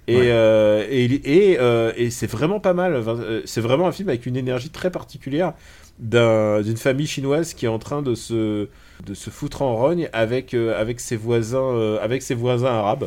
Et, 0.08 0.16
Ouais. 0.16 0.88
et, 0.90 1.04
et, 1.04 1.58
et 1.96 2.10
c'est 2.10 2.26
vraiment 2.26 2.60
pas 2.60 2.72
mal. 2.74 3.02
C'est 3.44 3.60
vraiment 3.60 3.86
un 3.86 3.92
film 3.92 4.08
avec 4.08 4.26
une 4.26 4.36
énergie 4.36 4.70
très 4.70 4.90
particulière 4.90 5.52
d'un- 6.00 6.62
d'une 6.62 6.78
famille 6.78 7.06
chinoise 7.06 7.54
qui 7.54 7.66
est 7.66 7.68
en 7.68 7.78
train 7.78 8.02
de 8.02 8.14
se, 8.14 8.68
de 9.06 9.14
se 9.14 9.30
foutre 9.30 9.62
en 9.62 9.76
rogne 9.76 10.08
avec, 10.12 10.54
avec, 10.54 10.98
ses 11.00 11.16
voisins, 11.16 11.98
avec 12.02 12.22
ses 12.22 12.34
voisins 12.34 12.68
arabes. 12.68 13.06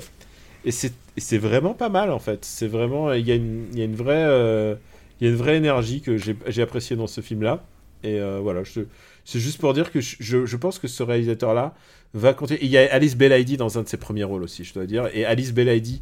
Et 0.66 0.72
c'est 0.72 1.38
vraiment 1.40 1.74
pas 1.74 1.90
mal 1.90 2.12
en 2.12 2.20
fait. 2.20 2.46
C'est 2.46 2.68
vraiment. 2.68 3.12
Il 3.14 3.28
y, 3.28 3.32
y 3.78 3.82
a 3.82 3.86
une 3.86 3.96
vraie. 3.96 4.78
Euh, 5.24 5.28
il 5.28 5.28
y 5.28 5.30
a 5.30 5.32
une 5.32 5.38
vraie 5.38 5.58
énergie 5.58 6.02
que 6.02 6.18
j'ai 6.18 6.62
appréciée 6.62 6.96
dans 6.96 7.08
ce 7.08 7.22
film-là. 7.22 7.64
Et 8.04 8.20
euh, 8.20 8.40
voilà, 8.42 8.62
c'est 9.26 9.40
juste 9.40 9.60
pour 9.60 9.74
dire 9.74 9.92
que 9.92 10.00
je, 10.02 10.56
pense 10.58 10.78
que 10.78 10.88
ce 10.88 11.04
réalisateur-là 11.04 11.74
va 12.14 12.34
compter. 12.34 12.60
Il 12.62 12.70
y 12.70 12.78
a 12.78 12.94
Alice 12.94 13.16
Belaïdi 13.16 13.58
dans 13.58 13.78
un 13.78 13.84
de 13.84 13.88
ses 13.88 13.98
premiers 13.98 14.26
rôles 14.26 14.44
aussi, 14.44 14.66
je 14.66 14.74
dois 14.74 14.86
dire. 14.86 15.10
Et 15.14 15.24
Alice 15.26 15.54
Belaïdi, 15.54 16.02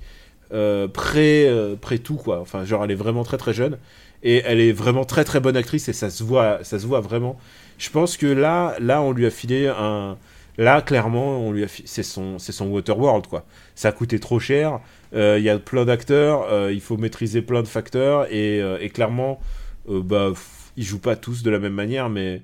euh, 0.51 0.87
près, 0.87 1.45
euh, 1.47 1.75
près 1.79 1.99
tout, 1.99 2.15
quoi. 2.15 2.39
Enfin, 2.41 2.65
genre, 2.65 2.83
elle 2.83 2.91
est 2.91 2.95
vraiment 2.95 3.23
très 3.23 3.37
très 3.37 3.53
jeune. 3.53 3.77
Et 4.23 4.41
elle 4.45 4.59
est 4.59 4.71
vraiment 4.71 5.05
très 5.05 5.23
très 5.23 5.39
bonne 5.39 5.57
actrice 5.57 5.87
et 5.89 5.93
ça 5.93 6.09
se 6.09 6.23
voit, 6.23 6.63
ça 6.63 6.79
se 6.79 6.85
voit 6.85 7.01
vraiment. 7.01 7.39
Je 7.77 7.89
pense 7.89 8.17
que 8.17 8.27
là, 8.27 8.75
là, 8.79 9.01
on 9.01 9.11
lui 9.11 9.25
a 9.25 9.31
filé 9.31 9.67
un. 9.67 10.17
Là, 10.57 10.81
clairement, 10.81 11.39
on 11.39 11.51
lui 11.51 11.63
a 11.63 11.67
c'est 11.67 12.03
son, 12.03 12.37
c'est 12.39 12.51
son 12.51 12.67
Waterworld, 12.67 13.27
quoi. 13.27 13.45
Ça 13.75 13.89
a 13.89 13.91
coûté 13.91 14.19
trop 14.19 14.39
cher. 14.39 14.79
euh, 15.13 15.37
Il 15.39 15.43
y 15.43 15.49
a 15.49 15.59
plein 15.59 15.85
d'acteurs. 15.85 16.43
euh, 16.51 16.71
il 16.73 16.81
faut 16.81 16.97
maîtriser 16.97 17.41
plein 17.41 17.61
de 17.63 17.67
facteurs 17.67 18.31
et, 18.31 18.61
euh, 18.61 18.77
et 18.81 18.89
clairement, 18.89 19.39
bah, 19.87 20.33
ils 20.77 20.83
jouent 20.83 20.99
pas 20.99 21.15
tous 21.15 21.43
de 21.43 21.49
la 21.51 21.59
même 21.59 21.73
manière, 21.73 22.09
mais 22.09 22.43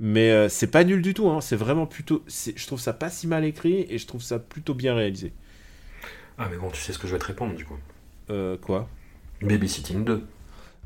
mais 0.00 0.48
c'est 0.50 0.68
pas 0.70 0.84
nul 0.84 1.02
du 1.02 1.14
tout. 1.14 1.28
Hein. 1.30 1.40
C'est 1.42 1.56
vraiment 1.56 1.86
plutôt. 1.86 2.24
Je 2.28 2.66
trouve 2.66 2.80
ça 2.80 2.92
pas 2.94 3.10
si 3.10 3.26
mal 3.28 3.44
écrit 3.44 3.86
et 3.90 3.98
je 3.98 4.06
trouve 4.06 4.22
ça 4.22 4.38
plutôt 4.40 4.74
bien 4.74 4.94
réalisé. 4.94 5.32
Ah, 6.38 6.48
mais 6.50 6.56
bon, 6.56 6.70
tu 6.70 6.80
sais 6.80 6.92
ce 6.92 6.98
que 6.98 7.06
je 7.06 7.12
vais 7.12 7.18
te 7.18 7.26
répondre 7.26 7.54
du 7.54 7.64
coup. 7.64 7.78
Quoi? 8.60 8.88
Babysitting 9.42 10.04
2. 10.06 10.26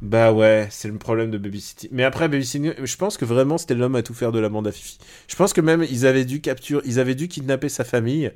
Bah 0.03 0.30
ouais, 0.32 0.68
c'est 0.70 0.88
le 0.88 0.99
problème 0.99 1.30
de 1.30 1.38
Babysitting. 1.38 1.88
Mais 1.92 2.05
après 2.05 2.28
Babysitting, 2.28 2.74
je 2.82 2.97
pense 2.97 3.16
que 3.16 3.24
vraiment 3.24 3.57
c'était 3.57 3.74
l'homme 3.74 3.97
à 3.97 4.03
tout 4.03 4.12
faire 4.14 4.30
de 4.30 4.38
la 4.38 4.49
bande 4.51 4.66
à 4.66 4.72
Fifi. 4.72 4.99
Je 5.26 5.36
pense 5.36 5.53
que 5.55 5.61
même 5.62 5.84
ils 5.90 6.07
avaient 6.07 6.26
dû 6.26 6.40
capturer, 6.42 6.82
ils 6.84 7.01
avaient 7.01 7.14
dû 7.14 7.28
kidnapper 7.28 7.70
sa 7.70 7.82
famille 7.82 8.30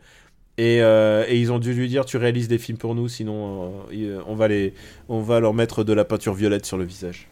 et, 0.58 0.80
euh, 0.82 1.24
et 1.28 1.38
ils 1.38 1.52
ont 1.52 1.58
dû 1.58 1.74
lui 1.74 1.88
dire 1.88 2.06
tu 2.06 2.16
réalises 2.16 2.48
des 2.48 2.58
films 2.58 2.78
pour 2.78 2.94
nous, 2.94 3.08
sinon 3.08 3.84
euh, 3.90 3.92
il- 3.92 4.18
on 4.26 4.34
va 4.34 4.48
les, 4.48 4.72
on 5.10 5.20
va 5.20 5.38
leur 5.40 5.52
mettre 5.52 5.84
de 5.84 5.92
la 5.92 6.04
peinture 6.06 6.34
violette 6.34 6.64
sur 6.64 6.78
le 6.78 6.84
visage. 6.84 7.28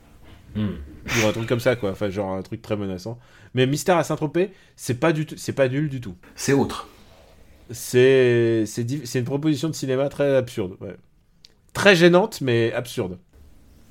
Ou 0.57 1.27
un 1.27 1.33
truc 1.33 1.49
comme 1.49 1.61
ça 1.61 1.77
quoi, 1.77 1.91
enfin 1.93 2.11
genre 2.11 2.33
un 2.33 2.43
truc 2.43 2.61
très 2.63 2.77
menaçant. 2.77 3.19
Mais 3.55 3.67
Mystère 3.67 3.97
à 3.97 4.05
Saint-Tropez, 4.05 4.51
c'est 4.77 5.01
pas 5.01 5.13
du 5.13 5.25
tout, 5.25 5.37
c'est 5.39 5.53
pas 5.55 5.69
nul 5.69 5.89
du 5.89 6.01
tout. 6.01 6.17
C'est 6.35 6.53
autre. 6.53 6.89
C'est, 7.71 8.65
c'est, 8.67 9.19
une 9.19 9.25
proposition 9.25 9.69
de 9.69 9.75
cinéma 9.75 10.09
très 10.09 10.35
absurde. 10.37 10.77
ouais. 10.81 10.97
Très 11.73 11.97
gênante 11.97 12.41
mais 12.41 12.73
absurde. 12.73 13.19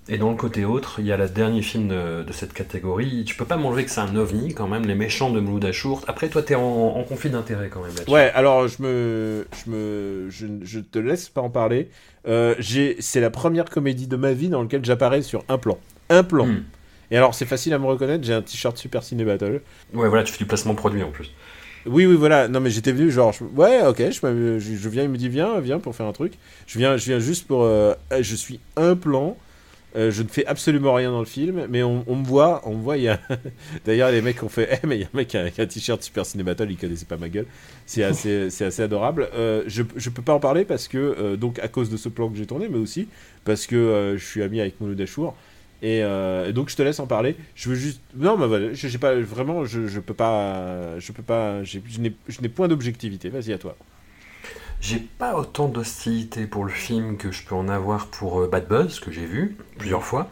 Et 0.10 0.18
dans 0.18 0.30
le 0.30 0.38
côté 0.38 0.64
autre, 0.64 1.00
il 1.00 1.06
y 1.06 1.12
a 1.12 1.18
le 1.18 1.28
dernier 1.28 1.62
film 1.62 1.90
de, 1.90 2.24
de 2.24 2.32
cette 2.32 2.54
catégorie. 2.54 3.26
Tu 3.26 3.36
peux 3.36 3.44
pas 3.46 3.58
m'enlever 3.58 3.84
que 3.84 3.92
c'est 3.92 4.00
un 4.00 4.16
ovni 4.16 4.54
quand 4.54 4.68
même, 4.68 4.86
Les 4.86 4.96
Méchants 4.96 5.32
de 5.32 5.42
Mouloud 5.42 5.66
Achour. 5.66 6.02
Après, 6.08 6.30
toi, 6.30 6.42
t'es 6.42 6.56
en, 6.56 6.62
en 6.62 7.04
conflit 7.04 7.30
d'intérêt 7.30 7.68
quand 7.68 7.82
même 7.82 7.94
là-dessus. 7.94 8.10
Ouais, 8.10 8.32
alors 8.34 8.70
je 8.70 8.82
me, 8.82 9.48
je 9.66 9.70
me, 9.70 10.30
je, 10.30 10.48
je 10.64 10.80
te 10.80 10.98
laisse 10.98 11.28
pas 11.28 11.42
en 11.42 11.50
parler. 11.50 11.90
Euh, 12.28 12.56
c'est 13.00 13.20
la 13.20 13.30
première 13.30 13.66
comédie 13.66 14.08
de 14.08 14.16
ma 14.16 14.32
vie 14.32 14.48
dans 14.48 14.62
laquelle 14.62 14.86
j'apparais 14.86 15.22
sur 15.22 15.44
un 15.50 15.58
plan, 15.58 15.78
un 16.10 16.24
plan. 16.24 16.46
Hmm. 16.46 16.64
Et 17.12 17.18
alors 17.18 17.34
c'est 17.34 17.46
facile 17.46 17.74
à 17.74 17.80
me 17.80 17.86
reconnaître, 17.86 18.26
j'ai 18.26 18.34
un 18.34 18.42
t-shirt 18.42 18.78
Super 18.78 19.04
Ciné 19.04 19.24
Battle. 19.26 19.62
Ouais, 19.94 20.08
voilà, 20.10 20.24
tu 20.24 20.32
fais 20.32 20.38
du 20.40 20.46
placement 20.46 20.76
produit 20.76 21.04
en 21.04 21.12
plus. 21.12 21.32
Oui, 21.86 22.06
oui, 22.06 22.16
voilà. 22.16 22.50
Non, 22.50 22.60
mais 22.60 22.70
j'étais 22.70 22.92
venu 22.92 23.10
genre, 23.12 23.32
je- 23.32 23.46
ouais, 23.46 23.86
ok, 23.86 24.04
je 24.12 24.90
viens, 24.90 25.04
il 25.04 25.10
me 25.10 25.18
dit 25.18 25.30
viens, 25.30 25.60
viens 25.62 25.80
pour 25.80 25.96
faire 25.96 26.06
un 26.06 26.12
truc. 26.12 26.34
Je 26.66 26.80
viens, 26.80 26.98
je 26.98 27.06
viens 27.06 27.20
juste 27.20 27.48
pour, 27.48 27.64
euh, 27.64 27.94
je 28.20 28.36
suis 28.36 28.60
un 28.76 28.96
plan. 28.96 29.38
Euh, 29.96 30.12
je 30.12 30.22
ne 30.22 30.28
fais 30.28 30.46
absolument 30.46 30.94
rien 30.94 31.12
dans 31.12 31.20
le 31.20 31.26
film, 31.26 31.66
mais 31.70 31.82
on, 31.82 32.04
on 32.08 32.16
me 32.18 32.26
voit, 32.26 32.62
on 32.68 32.76
me 32.76 32.82
voit. 32.82 32.98
Il 32.98 33.04
y 33.04 33.08
a 33.10 33.20
d'ailleurs 33.86 34.12
les 34.12 34.22
mecs 34.22 34.44
ont 34.44 34.50
fait, 34.50 34.80
eh 34.84 34.88
mais 34.88 34.98
il 34.98 35.02
y 35.02 35.04
a 35.04 35.08
un 35.08 35.18
mec 35.18 35.30
qui 35.30 35.38
a, 35.38 35.44
un 35.46 35.66
t-shirt 35.66 36.04
Super 36.04 36.26
Ciné 36.26 36.44
Battle, 36.44 36.68
il 36.70 36.78
connaissait 36.78 37.06
pas 37.06 37.18
ma 37.18 37.30
gueule. 37.30 37.46
C'est 37.86 38.04
assez, 38.04 38.50
c'est 38.50 38.66
assez 38.66 38.82
adorable. 38.84 39.30
Euh, 39.34 39.64
je, 39.68 39.84
je 39.96 40.10
peux 40.10 40.22
pas 40.22 40.34
en 40.34 40.40
parler 40.40 40.66
parce 40.66 40.88
que 40.88 40.98
euh, 40.98 41.38
donc 41.38 41.60
à 41.60 41.68
cause 41.70 41.90
de 41.90 41.98
ce 41.98 42.10
plan 42.10 42.30
que 42.30 42.38
j'ai 42.38 42.46
tourné, 42.46 42.68
mais 42.70 42.78
aussi 42.78 43.08
parce 43.46 43.66
que 43.66 44.16
je 44.18 44.26
suis 44.26 44.44
ami 44.44 44.60
avec 44.60 44.80
Mouloud 44.82 45.00
Achour. 45.00 45.36
Et, 45.82 46.00
et 46.00 46.54
donc 46.54 46.70
je 46.70 46.76
te 46.76 46.82
laisse 46.82 47.00
en 47.00 47.06
parler. 47.08 47.36
Je 47.56 47.70
veux 47.70 47.76
juste, 47.76 48.02
non, 48.16 48.36
mais 48.38 48.48
voilà, 48.48 48.74
je 48.74 48.88
j'ai 48.88 48.98
pas 48.98 49.14
vraiment, 49.16 49.64
je, 49.66 49.88
je 49.88 50.00
peux 50.00 50.14
pas, 50.16 50.98
je 51.00 51.12
peux 51.12 51.22
pas, 51.24 51.64
j'ai- 51.64 51.84
je 51.88 52.00
n'ai, 52.02 52.14
je 52.28 52.42
n'ai 52.42 52.50
point 52.50 52.68
d'objectivité. 52.68 53.30
Vas-y 53.30 53.54
à 53.54 53.58
toi. 53.60 53.78
J'ai 54.80 55.00
pas 55.00 55.36
autant 55.36 55.68
d'hostilité 55.68 56.46
pour 56.46 56.64
le 56.64 56.72
film 56.72 57.18
que 57.18 57.32
je 57.32 57.44
peux 57.44 57.56
en 57.56 57.68
avoir 57.68 58.08
pour 58.08 58.42
euh, 58.42 58.48
Bad 58.48 58.68
Buzz, 58.68 59.00
que 59.00 59.12
j'ai 59.12 59.26
vu 59.26 59.58
plusieurs 59.78 60.04
fois, 60.04 60.30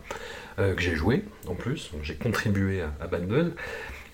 euh, 0.59 0.75
que 0.75 0.81
j'ai 0.81 0.95
joué 0.95 1.23
en 1.47 1.55
plus, 1.55 1.91
j'ai 2.03 2.15
contribué 2.15 2.81
à, 2.81 3.07
Bad 3.07 3.27
Buzz. 3.27 3.51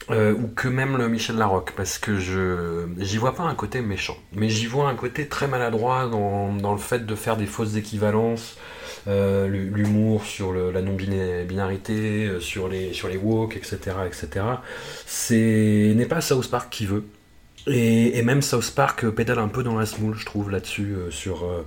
Euh, 0.09 0.33
ou 0.33 0.47
que 0.47 0.67
même 0.67 0.97
le 0.97 1.07
Michel 1.07 1.37
Larocque, 1.37 1.73
parce 1.77 1.99
que 1.99 2.17
je 2.17 2.87
j'y 2.97 3.17
vois 3.17 3.35
pas 3.35 3.43
un 3.43 3.53
côté 3.53 3.81
méchant, 3.81 4.17
mais 4.33 4.49
j'y 4.49 4.65
vois 4.65 4.89
un 4.89 4.95
côté 4.95 5.27
très 5.27 5.47
maladroit 5.47 6.07
dans, 6.07 6.71
le 6.71 6.79
fait 6.79 7.05
de 7.05 7.15
faire 7.15 7.37
des 7.37 7.45
fausses 7.45 7.75
équivalences, 7.75 8.57
l'humour 9.05 10.25
sur 10.25 10.53
la 10.53 10.81
non-binarité, 10.81 12.39
sur 12.39 12.67
les, 12.67 12.93
sur 12.93 13.09
les 13.09 13.17
woke, 13.17 13.55
etc. 13.55 13.77
etc. 14.07 14.45
C'est 15.05 15.93
n'est 15.95 16.07
pas 16.07 16.19
South 16.19 16.49
Park 16.49 16.69
qui 16.71 16.87
veut. 16.87 17.05
Et, 17.67 18.21
même 18.23 18.41
South 18.41 18.71
Park 18.75 19.07
pédale 19.09 19.39
un 19.39 19.47
peu 19.47 19.63
dans 19.63 19.77
la 19.77 19.85
smoule, 19.85 20.15
je 20.17 20.25
trouve, 20.25 20.49
là-dessus, 20.49 20.93
euh, 20.95 21.11
sur, 21.11 21.43
euh, 21.43 21.65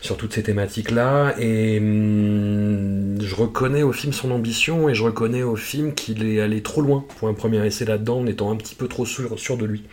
sur 0.00 0.16
toutes 0.16 0.32
ces 0.32 0.42
thématiques-là. 0.42 1.34
Et 1.38 1.78
hum, 1.78 3.20
je 3.20 3.34
reconnais 3.34 3.82
au 3.82 3.92
film 3.92 4.12
son 4.12 4.30
ambition 4.30 4.88
et 4.88 4.94
je 4.94 5.02
reconnais 5.02 5.42
au 5.42 5.56
film 5.56 5.94
qu'il 5.94 6.24
est 6.24 6.40
allé 6.40 6.62
trop 6.62 6.80
loin 6.80 7.04
pour 7.18 7.28
un 7.28 7.34
premier 7.34 7.64
essai 7.64 7.84
là-dedans, 7.84 8.20
en 8.20 8.26
étant 8.26 8.50
un 8.50 8.56
petit 8.56 8.74
peu 8.74 8.88
trop 8.88 9.06
sûr, 9.06 9.36
de 9.56 9.64
lui. 9.64 9.84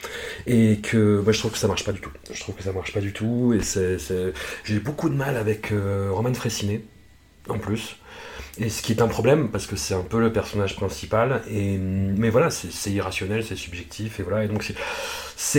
Et 0.47 0.77
que 0.77 1.23
je 1.27 1.39
trouve 1.39 1.51
que 1.51 1.57
ça 1.57 1.67
marche 1.67 1.83
pas 1.83 1.91
du 1.91 2.01
tout. 2.01 2.11
Je 2.31 2.39
trouve 2.39 2.55
que 2.55 2.63
ça 2.63 2.71
marche 2.71 2.93
pas 2.93 3.01
du 3.01 3.13
tout. 3.13 3.53
Et 3.57 3.61
c'est, 3.61 3.97
j'ai 4.63 4.79
beaucoup 4.79 5.09
de 5.09 5.15
mal 5.15 5.37
avec 5.37 5.71
euh, 5.71 6.09
Roman 6.11 6.33
Fressinet, 6.33 6.81
en 7.49 7.59
plus. 7.59 7.97
Et 8.57 8.69
ce 8.69 8.81
qui 8.81 8.93
est 8.93 9.01
un 9.01 9.07
problème, 9.07 9.49
parce 9.49 9.67
que 9.67 9.75
c'est 9.75 9.93
un 9.93 10.01
peu 10.01 10.19
le 10.19 10.31
personnage 10.31 10.75
principal, 10.77 11.41
et, 11.49 11.77
mais 11.77 12.29
voilà, 12.29 12.49
c'est 12.49 12.89
irrationnel, 12.89 13.43
c'est 13.43 13.57
subjectif, 13.57 14.19
et 14.19 14.23
voilà, 14.23 14.45
et 14.45 14.47
donc 14.47 14.63
c'est. 14.63 14.75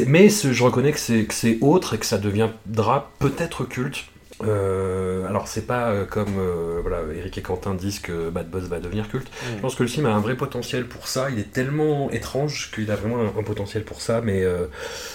Mais 0.07 0.29
je 0.29 0.62
reconnais 0.62 0.93
que 0.93 0.99
c'est 0.99 1.59
autre 1.61 1.95
et 1.95 1.99
que 1.99 2.07
ça 2.07 2.18
deviendra 2.18 3.11
peut-être 3.18 3.64
culte. 3.64 4.05
Euh, 4.43 5.27
alors 5.27 5.49
c'est 5.49 5.66
pas 5.66 5.91
euh, 5.91 6.05
comme 6.05 6.39
euh, 6.39 6.81
voilà, 6.83 7.01
Eric 7.14 7.39
et 7.39 7.43
Quentin 7.43 7.74
disent 7.74 8.01
que 8.01 8.29
Bad 8.29 8.51
Buzz 8.51 8.68
va 8.68 8.81
devenir 8.81 9.09
culte. 9.09 9.29
Je 9.55 9.61
pense 9.61 9.74
que 9.74 9.83
le 9.83 9.89
film 9.89 10.05
a 10.05 10.11
un 10.11 10.20
vrai 10.20 10.37
potentiel 10.37 10.87
pour 10.87 11.09
ça. 11.09 11.31
Il 11.31 11.39
est 11.39 11.53
tellement 11.53 12.11
étrange 12.11 12.70
qu'il 12.74 12.91
a 12.91 12.97
vraiment 12.97 13.22
un, 13.22 13.43
potentiel 13.43 13.85
pour 13.85 14.01
ça. 14.01 14.20
Mais 14.20 14.45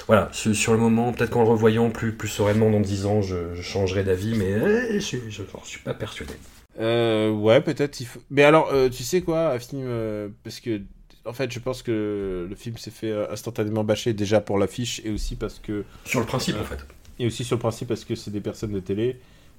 voilà, 0.08 0.30
sur, 0.32 0.74
le 0.74 0.80
moment, 0.80 1.12
peut-être 1.12 1.32
qu'en 1.32 1.44
le 1.44 1.50
revoyant 1.50 1.90
plus, 1.90 2.14
plus 2.14 2.30
sereinement 2.30 2.70
dans 2.70 2.80
10 2.80 3.06
ans, 3.06 3.22
je, 3.22 3.62
changerai 3.62 4.04
d'avis. 4.04 4.36
Mais 4.36 5.00
je, 5.00 5.18
je, 5.30 5.44
suis 5.66 5.80
pas 5.84 5.94
persuadé. 5.94 6.34
Ouais, 6.80 7.62
peut-être. 7.62 8.04
Faut... 8.04 8.22
Mais 8.30 8.44
alors, 8.44 8.74
tu 8.92 9.04
sais 9.04 9.22
quoi, 9.22 9.52
un 9.52 9.60
film. 9.60 10.34
Parce 10.44 10.60
que, 10.60 10.82
en 11.26 11.34
fait, 11.34 11.52
je 11.52 11.60
pense 11.60 11.84
que 11.84 12.48
le 12.50 12.56
film 12.56 12.78
s'est 12.78 12.92
fait 12.92 13.12
euh, 13.12 13.32
instantanément 13.32 13.84
bâcher 13.84 14.14
déjà 14.14 14.42
pour 14.42 14.58
l'affiche 14.58 15.02
et 15.06 15.12
aussi 15.12 15.36
parce 15.36 15.60
que. 15.60 15.84
Sur 16.06 16.20
le 16.20 16.26
principe, 16.26 16.56
en 16.60 16.64
fait. 16.64 16.80
Et 17.20 17.26
aussi 17.28 17.44
sur 17.44 17.56
le 17.56 17.60
principe 17.60 17.88
parce 17.88 18.06
que 18.06 18.16
c'est 18.16 18.32
des 18.32 18.42
personnes 18.42 18.72
de 18.72 18.80
télé. 18.80 19.18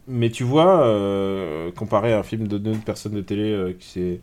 Mais 0.08 0.30
tu 0.30 0.42
vois, 0.42 0.78
comparé 1.76 2.12
à 2.12 2.18
un 2.18 2.22
film 2.24 2.48
de 2.48 2.58
deux 2.58 2.72
personnes 2.72 3.12
de 3.12 3.20
télé 3.20 3.76
qui 3.78 3.86
c'est 3.86 4.20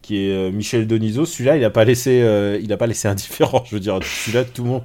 qui 0.00 0.16
est 0.16 0.50
Michel 0.50 0.86
Denisot. 0.86 1.26
Celui-là, 1.26 1.56
il 1.56 1.60
n'a 1.60 1.68
pas 1.68 1.84
laissé, 1.84 2.58
il 2.62 2.72
a 2.72 2.76
pas 2.78 2.86
laissé 2.86 3.08
indifférent. 3.08 3.62
Je 3.66 3.74
veux 3.74 3.80
dire, 3.80 3.98
celui-là, 4.02 4.44
tout 4.44 4.64
le 4.64 4.70
monde, 4.70 4.84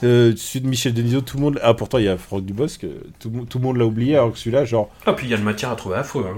celui 0.00 0.60
de 0.60 0.68
Michel 0.68 0.94
Denisot, 0.94 1.22
tout 1.22 1.38
le 1.38 1.42
monde. 1.42 1.58
Ah, 1.60 1.74
pourtant, 1.74 1.98
il 1.98 2.04
y 2.04 2.08
a 2.08 2.16
Franck 2.16 2.44
Dubosc, 2.44 2.86
tout, 3.18 3.30
tout 3.50 3.58
le 3.58 3.64
monde 3.64 3.76
l'a 3.76 3.84
oublié, 3.84 4.14
alors 4.14 4.30
que 4.30 4.38
celui-là, 4.38 4.64
genre. 4.64 4.90
Ah, 5.06 5.12
puis 5.12 5.26
il 5.26 5.30
y 5.30 5.34
a 5.34 5.38
de 5.38 5.42
matière 5.42 5.72
à 5.72 5.76
trouver 5.76 5.96
affreux. 5.96 6.24
Hein. 6.24 6.36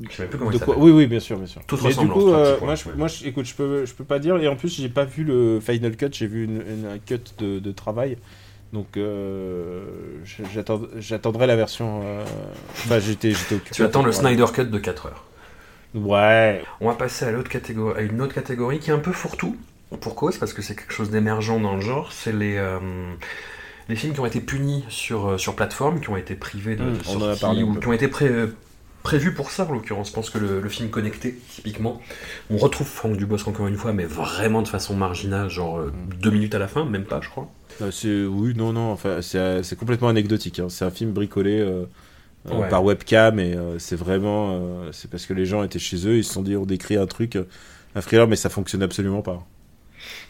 Je 0.00 0.16
savais 0.16 0.28
plus 0.28 0.38
comment 0.38 0.50
de 0.50 0.58
quoi... 0.58 0.76
Oui, 0.76 0.90
oui, 0.90 1.06
bien 1.06 1.20
sûr, 1.20 1.36
bien 1.36 1.46
sûr. 1.46 1.62
Tout 1.66 1.78
Mais 1.84 1.94
du 1.94 2.08
coup, 2.08 2.32
euh, 2.32 2.58
moi, 2.60 2.74
je, 2.74 2.88
moi 2.96 3.06
je, 3.06 3.26
écoute, 3.26 3.46
je 3.46 3.54
peux, 3.54 3.86
je 3.86 3.94
peux 3.94 4.04
pas 4.04 4.18
dire. 4.18 4.36
Et 4.38 4.48
en 4.48 4.56
plus, 4.56 4.74
j'ai 4.74 4.88
pas 4.88 5.04
vu 5.04 5.22
le 5.24 5.60
final 5.60 5.96
cut. 5.96 6.08
J'ai 6.12 6.26
vu 6.26 6.44
une, 6.44 6.56
une, 6.56 6.86
un 6.86 6.98
cut 6.98 7.20
de, 7.38 7.60
de, 7.60 7.72
travail. 7.72 8.18
Donc, 8.72 8.96
euh, 8.96 9.84
j'attendrai 10.98 11.46
la 11.46 11.54
version. 11.54 12.02
Euh... 12.04 12.24
Enfin, 12.70 12.98
j'étais 12.98 13.30
occupé. 13.30 13.70
Tu 13.72 13.84
attends 13.84 14.02
le 14.02 14.12
Snyder 14.12 14.46
Cut 14.52 14.64
de 14.64 14.78
4 14.78 15.06
heures. 15.06 15.24
Ouais. 15.94 16.62
On 16.80 16.88
va 16.88 16.94
passer 16.94 17.24
à, 17.24 17.30
l'autre 17.30 17.48
catégorie, 17.48 17.96
à 17.96 18.02
une 18.02 18.20
autre 18.20 18.34
catégorie 18.34 18.80
qui 18.80 18.90
est 18.90 18.94
un 18.94 18.98
peu 18.98 19.12
fourre-tout. 19.12 19.56
Pour 20.00 20.16
cause, 20.16 20.38
parce 20.38 20.52
que 20.52 20.60
c'est 20.60 20.74
quelque 20.74 20.92
chose 20.92 21.10
d'émergent 21.10 21.60
dans 21.60 21.76
le 21.76 21.80
genre. 21.80 22.12
C'est 22.12 22.32
les. 22.32 22.56
Euh, 22.56 22.80
les 23.88 23.96
films 23.96 24.14
qui 24.14 24.20
ont 24.20 24.26
été 24.26 24.40
punis 24.40 24.82
sur, 24.88 25.38
sur 25.38 25.54
plateforme, 25.54 26.00
qui 26.00 26.08
ont 26.08 26.16
été 26.16 26.34
privés 26.34 26.74
de, 26.74 26.84
mmh, 26.84 27.04
sortie, 27.04 27.62
ou 27.62 27.74
qui 27.74 27.86
ont 27.86 27.92
été 27.92 28.08
pré 28.08 28.30
prévu 29.04 29.34
pour 29.34 29.50
ça 29.50 29.64
en 29.68 29.72
l'occurrence. 29.72 30.08
Je 30.08 30.14
pense 30.14 30.30
que 30.30 30.38
le, 30.38 30.68
film 30.68 30.90
connecté, 30.90 31.38
typiquement, 31.50 32.00
on 32.50 32.56
retrouve 32.56 32.88
Franck 32.88 33.16
Dubosc 33.16 33.46
encore 33.46 33.68
une 33.68 33.76
fois, 33.76 33.92
mais 33.92 34.06
vraiment 34.06 34.62
de 34.62 34.68
façon 34.68 34.96
marginale, 34.96 35.48
genre 35.48 35.78
euh, 35.78 35.92
deux 36.20 36.30
minutes 36.30 36.54
à 36.56 36.58
la 36.58 36.66
fin, 36.66 36.84
même 36.84 37.04
pas, 37.04 37.20
je 37.20 37.28
crois. 37.28 37.48
Euh, 37.82 37.90
c'est 37.92 38.24
oui, 38.24 38.54
non, 38.56 38.72
non, 38.72 38.90
enfin, 38.90 39.20
c'est 39.20 39.78
complètement 39.78 40.08
anecdotique. 40.08 40.58
Hein. 40.58 40.68
C'est 40.70 40.84
un 40.84 40.90
film 40.90 41.12
bricolé. 41.12 41.60
Euh, 41.60 41.84
par 42.68 42.84
webcam 42.84 43.40
et 43.40 43.56
c'est 43.78 43.96
vraiment 43.96 44.60
c'est 44.92 45.10
parce 45.10 45.24
que 45.24 45.32
les 45.32 45.46
gens 45.46 45.62
étaient 45.62 45.78
chez 45.78 46.06
eux 46.06 46.18
ils 46.18 46.24
se 46.24 46.34
sont 46.34 46.42
dit 46.42 46.56
on 46.56 46.66
décrit 46.66 46.98
un 46.98 47.06
truc 47.06 47.38
un 47.94 48.00
thriller 48.02 48.28
mais 48.28 48.36
ça 48.36 48.50
fonctionne 48.50 48.82
absolument 48.82 49.22
pas 49.22 49.46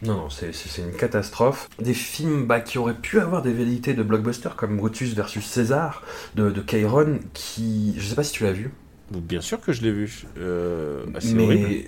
non, 0.02 0.14
non, 0.14 0.30
c'est 0.30 0.52
une 0.78 0.92
catastrophe. 0.92 1.68
Des 1.80 1.94
films 1.94 2.46
bah, 2.46 2.60
qui 2.60 2.78
auraient 2.78 2.94
pu 2.94 3.20
avoir 3.20 3.42
des 3.42 3.52
velléités 3.52 3.94
de 3.94 4.02
blockbuster, 4.02 4.50
comme 4.56 4.76
Brutus 4.76 5.14
versus 5.14 5.44
César, 5.44 6.02
de, 6.34 6.50
de 6.50 6.60
Kairon, 6.60 7.20
qui... 7.32 7.94
Je 7.96 8.06
sais 8.06 8.14
pas 8.14 8.24
si 8.24 8.32
tu 8.32 8.44
l'as 8.44 8.52
vu. 8.52 8.72
Bien 9.10 9.40
sûr 9.40 9.60
que 9.60 9.72
je 9.72 9.82
l'ai 9.82 9.92
vu. 9.92 10.24
Euh, 10.38 11.04
bah, 11.08 11.20
mais 11.34 11.86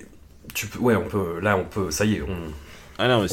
tu 0.55 0.67
peux... 0.67 0.79
Ouais, 0.79 0.97
on 0.97 1.09
peut... 1.09 1.41
Là, 1.41 1.57
on 1.57 1.65
peut... 1.65 1.91
Ça 1.91 2.05
y 2.05 2.15
est, 2.15 2.23
on... 2.23 2.53
Ah 2.99 3.09
non, 3.09 3.27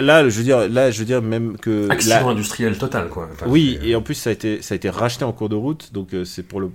là, 0.00 0.28
je 0.28 0.38
veux 0.38 0.44
dire, 0.44 0.68
là, 0.68 0.92
je 0.92 1.00
veux 1.00 1.04
dire 1.04 1.22
même 1.22 1.58
que 1.58 1.90
accident 1.90 2.28
industriel 2.28 2.78
total, 2.78 3.08
quoi. 3.08 3.28
oui, 3.46 3.78
et 3.82 3.96
en 3.96 4.02
plus 4.02 4.14
ça 4.14 4.30
a 4.30 4.32
été, 4.32 4.62
ça 4.62 4.74
a 4.74 4.76
été 4.76 4.90
racheté 4.90 5.24
en 5.24 5.32
cours 5.32 5.48
de 5.48 5.56
route, 5.56 5.92
donc 5.92 6.14
euh, 6.14 6.24
c'est 6.24 6.44
pour 6.44 6.60
le, 6.60 6.70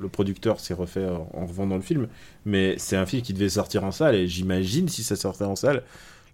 le 0.00 0.08
producteur, 0.08 0.60
c'est 0.60 0.74
refait 0.74 1.06
en 1.34 1.44
revendant 1.44 1.74
le 1.74 1.82
film, 1.82 2.06
mais 2.46 2.76
c'est 2.78 2.96
un 2.96 3.04
film 3.04 3.22
qui 3.22 3.32
devait 3.32 3.48
sortir 3.48 3.82
en 3.82 3.90
salle, 3.90 4.14
et 4.14 4.28
j'imagine 4.28 4.88
si 4.88 5.02
ça 5.02 5.16
sortait 5.16 5.42
en 5.42 5.56
salle, 5.56 5.82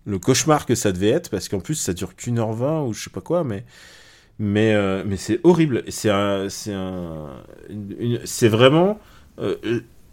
le 0.09 0.19
cauchemar 0.19 0.65
que 0.65 0.75
ça 0.75 0.91
devait 0.91 1.11
être, 1.11 1.31
parce 1.31 1.49
qu'en 1.49 1.61
plus 1.61 1.75
ça 1.75 1.93
dure 1.93 2.17
qu'une 2.17 2.39
heure 2.39 2.53
vingt 2.53 2.83
ou 2.83 2.95
je 2.95 3.05
sais 3.05 3.11
pas 3.11 3.21
quoi, 3.21 3.45
mais 3.45 3.65
mais 4.39 4.75
euh, 4.75 5.05
mais 5.07 5.19
c'est 5.19 5.39
horrible. 5.45 5.85
C'est 5.89 6.11
un 6.11 6.49
c'est 6.49 6.73
un 6.73 7.29
c'est 8.25 8.49
vraiment 8.49 8.99
euh, 9.39 9.57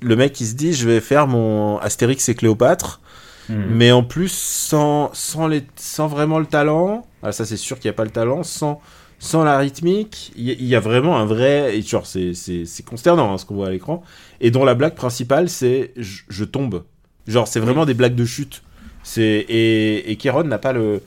le 0.01 0.15
mec 0.15 0.33
qui 0.33 0.45
se 0.45 0.55
dit 0.55 0.73
je 0.73 0.87
vais 0.87 0.99
faire 0.99 1.27
mon 1.27 1.77
Astérix 1.77 2.27
et 2.27 2.35
Cléopâtre, 2.35 2.99
hmm. 3.47 3.55
mais 3.69 3.91
en 3.93 4.03
plus 4.03 4.31
sans 4.33 5.11
sans 5.13 5.47
les 5.47 5.63
sans 5.77 6.07
vraiment 6.07 6.39
le 6.39 6.45
talent. 6.45 7.07
Ah, 7.23 7.31
ça 7.31 7.45
c'est 7.45 7.57
sûr 7.57 7.79
qu'il 7.79 7.89
n'y 7.89 7.93
a 7.93 7.97
pas 7.97 8.03
le 8.03 8.11
talent 8.11 8.43
sans 8.43 8.81
sans 9.17 9.45
la 9.45 9.57
rythmique, 9.57 10.33
il 10.35 10.61
y, 10.61 10.75
a 10.75 10.79
vraiment 10.81 11.17
un 11.17 11.25
vrai. 11.25 11.81
Genre, 11.81 12.05
c'est 12.05 12.85
consternant 12.85 13.33
hein, 13.33 13.37
ce 13.37 13.45
qu'on 13.45 13.55
voit 13.55 13.67
à 13.67 13.69
l'écran. 13.71 14.03
Et 14.41 14.51
dont 14.51 14.65
la 14.65 14.75
blague 14.75 14.93
principale, 14.93 15.47
c'est 15.49 15.93
je, 15.95 16.23
je, 16.27 16.43
tombe. 16.43 16.83
Genre, 17.25 17.47
c'est 17.47 17.61
vraiment 17.61 17.85
des 17.85 17.93
blagues 17.93 18.13
de 18.13 18.25
chute. 18.25 18.61
C'est 19.05 19.21
et, 19.23 20.11
et 20.11 20.17
n'a 20.45 20.57
pas 20.57 20.73
le 20.73 21.01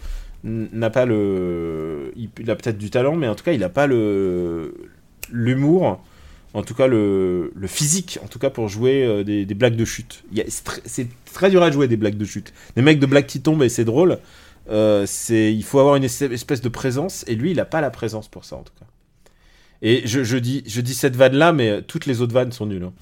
n'a 0.44 0.88
pas 0.88 1.04
le 1.04 2.12
il, 2.16 2.48
a 2.48 2.54
peut-être 2.54 2.78
du 2.78 2.90
talent 2.90 3.16
mais 3.16 3.26
en 3.26 3.34
tout 3.34 3.42
cas 3.42 3.52
il 3.52 3.58
n'a 3.58 3.68
pas 3.68 3.88
le 3.88 4.72
l'humour 5.32 6.00
en 6.54 6.62
tout 6.62 6.74
cas 6.74 6.86
le, 6.86 7.52
le, 7.56 7.66
physique 7.66 8.20
en 8.24 8.28
tout 8.28 8.38
cas 8.38 8.50
pour 8.50 8.68
jouer 8.68 9.04
euh, 9.04 9.24
des, 9.24 9.44
des, 9.44 9.54
blagues 9.54 9.74
de 9.74 9.84
chute. 9.84 10.22
C'est 10.86 11.08
très, 11.34 11.50
dur 11.50 11.62
à 11.62 11.72
jouer 11.72 11.88
des 11.88 11.96
blagues 11.96 12.16
de 12.16 12.24
chute. 12.24 12.54
Des 12.76 12.82
mecs 12.82 13.00
de 13.00 13.06
blagues 13.06 13.26
qui 13.26 13.42
tombent 13.42 13.64
et 13.64 13.68
c'est 13.68 13.84
drôle 13.84 14.18
euh, 14.70 15.04
il 15.28 15.64
faut 15.64 15.80
avoir 15.80 15.96
une 15.96 16.04
espèce 16.04 16.60
de 16.60 16.68
présence 16.68 17.24
et 17.26 17.34
lui 17.34 17.50
il 17.50 17.56
n'a 17.56 17.64
pas 17.64 17.80
la 17.80 17.90
présence 17.90 18.28
pour 18.28 18.44
ça 18.44 18.56
en 18.56 18.62
tout 18.62 18.72
cas. 18.78 18.86
Et 19.82 20.02
je, 20.06 20.22
je 20.22 20.36
dis 20.38 20.62
je 20.68 20.80
dis 20.80 20.94
cette 20.94 21.16
vanne 21.16 21.34
là 21.34 21.52
mais 21.52 21.82
toutes 21.82 22.06
les 22.06 22.20
autres 22.20 22.32
vannes 22.32 22.52
sont 22.52 22.66
nulles 22.66 22.84
hein. 22.84 22.92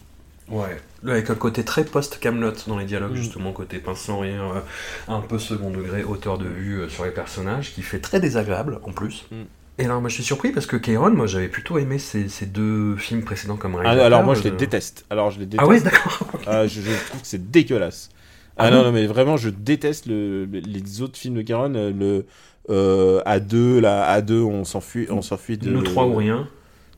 Ouais, 0.49 0.77
avec 1.05 1.29
un 1.31 1.35
côté 1.35 1.65
très 1.65 1.85
post-Camelot 1.85 2.53
dans 2.69 2.79
les 2.79 2.85
dialogues, 2.85 3.13
mm. 3.13 3.17
justement, 3.17 3.53
côté 3.53 3.79
pince 3.79 4.01
sans 4.01 4.21
rien, 4.21 4.43
euh, 4.43 4.61
un 5.09 5.21
peu 5.21 5.39
second 5.39 5.71
degré, 5.71 6.05
hauteur 6.05 6.39
de 6.39 6.47
vue 6.47 6.81
euh, 6.81 6.89
sur 6.89 7.05
les 7.05 7.11
personnages, 7.11 7.75
qui 7.75 7.83
fait 7.83 7.99
très 7.99 8.21
désagréable 8.21 8.79
en 8.85 8.93
plus. 8.93 9.27
Mm. 9.31 9.45
Et 9.79 9.85
alors, 9.85 10.01
moi 10.01 10.09
je 10.09 10.15
suis 10.15 10.25
surpris 10.25 10.53
parce 10.53 10.67
que 10.67 10.77
Kairon, 10.77 11.11
moi 11.11 11.27
j'avais 11.27 11.49
plutôt 11.49 11.77
aimé 11.79 11.99
ces, 11.99 12.29
ces, 12.29 12.47
deux 12.47 12.97
films 12.97 13.23
précédents 13.23 13.57
comme 13.57 13.77
ah, 13.85 13.91
alors, 13.91 14.23
moi 14.25 14.35
je 14.35 14.43
les 14.43 14.51
déteste. 14.51 15.05
Alors, 15.11 15.31
je 15.31 15.39
les 15.39 15.47
déteste. 15.47 15.63
Ah 15.63 15.69
ouais, 15.69 15.81
d'accord. 15.81 16.27
Ah, 16.47 16.67
je, 16.67 16.81
trouve 16.81 17.21
que 17.21 17.27
c'est 17.27 17.51
dégueulasse. 17.51 18.09
Ah, 18.57 18.65
ah 18.65 18.71
non, 18.71 18.85
non, 18.85 18.93
mais 18.93 19.07
vraiment, 19.07 19.37
je 19.37 19.51
déteste 19.51 20.07
le, 20.07 20.47
les 20.47 21.03
autres 21.03 21.19
films 21.19 21.43
de. 21.43 21.45
Euh, 21.53 21.93
le 21.93 22.27
euh, 22.71 23.23
A2, 23.25 23.81
là, 23.81 24.19
A2, 24.19 24.41
on 24.41 24.65
s'enfuit, 24.65 25.07
on 25.11 25.21
s'enfuit 25.21 25.59
de. 25.59 25.71
Nous 25.71 25.83
trois 25.83 26.07
ou 26.07 26.15
rien. 26.15 26.49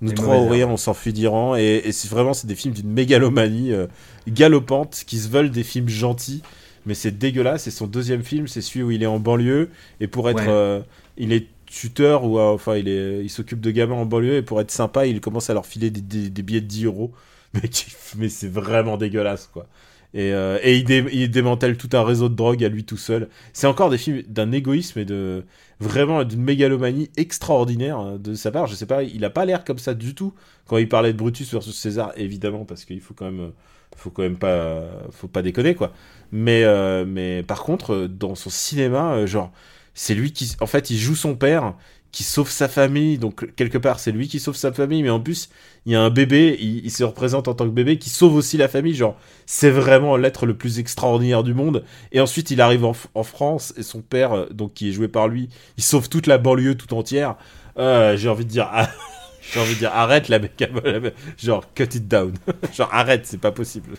Nous 0.01 0.13
trois 0.13 0.39
ou 0.39 0.49
rien, 0.49 0.69
on 0.69 0.77
s'enfuit 0.77 1.13
d'Iran. 1.13 1.57
Et, 1.57 1.83
et 1.85 1.93
c'est 1.93 2.09
vraiment, 2.09 2.35
c'est 2.35 2.47
des 2.47 2.55
films 2.55 2.75
d'une 2.75 2.91
mégalomanie 2.91 3.73
euh, 3.73 3.87
galopante 4.29 5.05
qui 5.07 5.19
se 5.19 5.29
veulent 5.29 5.51
des 5.51 5.65
films 5.65 5.89
gentils. 5.89 6.43
Mais 6.87 6.95
c'est 6.95 7.19
dégueulasse. 7.19 7.67
Et 7.67 7.71
son 7.71 7.87
deuxième 7.87 8.23
film, 8.23 8.47
c'est 8.47 8.61
celui 8.61 8.83
où 8.83 8.91
il 8.91 9.03
est 9.03 9.07
en 9.07 9.19
banlieue. 9.19 9.71
Et 10.01 10.07
pour 10.07 10.31
être. 10.31 10.49
Euh, 10.49 10.81
il 11.19 11.33
est 11.33 11.49
tuteur 11.67 12.25
ou 12.25 12.39
euh, 12.39 12.55
enfin 12.55 12.77
il 12.77 12.89
est 12.89 13.23
il 13.23 13.29
s'occupe 13.29 13.61
de 13.61 13.71
gamins 13.71 13.97
en 13.97 14.07
banlieue 14.07 14.37
et 14.37 14.43
pour 14.43 14.61
être 14.61 14.71
sympa 14.71 15.07
il 15.07 15.21
commence 15.21 15.51
à 15.51 15.55
leur 15.55 15.67
filer 15.67 15.91
des, 15.91 16.31
des, 16.31 16.43
billets 16.43 16.63
de 16.63 16.67
10 16.67 16.87
euros 16.87 17.13
mais, 17.55 17.69
mais 18.17 18.29
c'est 18.31 18.49
vraiment 18.49 18.97
dégueulasse 18.97 19.51
quoi 19.53 19.67
et, 20.15 20.33
euh, 20.33 20.59
il, 20.65 21.31
démantèle 21.31 21.77
tout 21.77 21.91
un 21.93 22.03
réseau 22.03 22.29
de 22.29 22.35
drogue 22.35 22.65
à 22.65 22.69
lui 22.69 22.85
tout 22.85 22.97
seul. 22.97 23.29
C'est 23.53 23.67
encore 23.67 23.91
des 23.91 23.99
films 23.99 24.23
d'un 24.23 24.53
égoïsme 24.53 24.99
et 24.99 25.05
de 25.05 25.45
vraiment 25.81 26.25
d'une 26.25 26.43
mégalomanie 26.43 27.11
extraordinaire 27.17 27.99
hein, 27.99 28.19
de 28.19 28.35
sa 28.35 28.51
part. 28.51 28.67
Je 28.67 28.75
sais 28.75 28.87
pas, 28.87 29.03
il 29.03 29.25
a 29.25 29.31
pas 29.31 29.45
l'air 29.45 29.65
comme 29.65 29.79
ça 29.79 29.95
du 29.95 30.15
tout 30.15 30.33
quand 30.67 30.79
il 30.79 30.89
parlait 30.89 31.13
de 31.13 31.19
Brutus 31.19 31.53
versus 31.53 31.77
César, 31.77 32.13
évidemment, 32.17 32.65
parce 32.65 32.85
qu'il 32.85 33.01
faut 33.01 33.15
quand 33.15 33.27
même 33.27 33.53
faut 33.97 34.11
quand 34.11 34.23
même 34.23 34.39
pas, 34.39 34.85
faut 35.11 35.29
pas 35.29 35.43
déconner 35.43 35.75
quoi. 35.75 35.93
Mais, 36.33 36.63
euh, 36.65 37.05
mais 37.07 37.43
par 37.43 37.63
contre, 37.63 37.95
euh, 37.95 38.09
dans 38.09 38.35
son 38.35 38.51
cinéma, 38.51 39.27
genre, 39.27 39.53
c'est 39.95 40.15
lui 40.15 40.33
qui, 40.33 40.55
en 40.61 40.67
fait, 40.67 40.91
il 40.91 40.97
joue 40.99 41.17
son 41.17 41.35
père 41.35 41.75
qui 42.19 42.25
sauve 42.25 42.51
sa 42.51 42.67
famille. 42.67 43.17
Donc 43.17 43.55
quelque 43.55 43.79
part, 43.79 44.01
c'est 44.01 44.11
lui 44.11 44.27
qui 44.27 44.41
sauve 44.41 44.57
sa 44.57 44.73
famille, 44.73 45.05
mais 45.05 45.09
en 45.09 45.21
plus, 45.21 45.51
il 45.87 45.93
y 45.93 45.95
a 45.95 46.03
un 46.03 46.11
bébé, 46.11 46.59
il, 46.59 46.91
se 46.91 47.05
représente 47.05 47.47
en 47.47 47.55
tant 47.55 47.65
que 47.65 47.71
bébé 47.71 47.97
qui 47.97 48.11
sauve 48.11 48.35
aussi 48.35 48.57
la 48.57 48.67
famille. 48.67 48.93
Genre, 48.93 49.17
c'est 49.47 49.71
vraiment 49.71 50.17
l'être 50.17 50.45
le 50.45 50.57
plus 50.57 50.81
extraordinaire 50.81 51.45
du 51.45 51.55
monde. 51.55 51.85
Et 52.11 52.19
ensuite, 52.19 52.51
il 52.51 52.61
arrive 52.61 52.85
en, 52.85 52.97
en 53.15 53.23
France 53.23 53.73
et 53.77 53.85
son 53.85 54.01
père, 54.01 54.33
euh, 54.33 54.47
donc 54.51 54.75
qui 54.75 54.89
est 54.89 54.93
joué 54.93 55.07
par 55.07 55.29
lui, 55.29 55.49
il 55.77 55.85
sauve 55.85 56.09
toute 56.09 56.27
la 56.27 56.39
banlieue 56.39 56.75
tout 56.75 56.93
entière. 56.93 57.37
Euh, 57.79 58.17
J'ai 58.17 58.29
envie 58.29 58.45
de 58.45 58.51
dire. 58.51 58.69
ah, 58.73 58.91
J'ai 59.53 59.61
envie 59.61 59.75
de 59.75 59.79
dire 59.79 59.93
arrête 59.95 60.29
la 60.29 60.41
mec, 60.41 60.61
genre 61.39 61.73
cut 61.73 61.85
it 61.85 62.09
down, 62.09 62.35
genre 62.77 62.93
arrête, 62.93 63.27
c'est 63.27 63.41
pas 63.41 63.53
possible. 63.53 63.95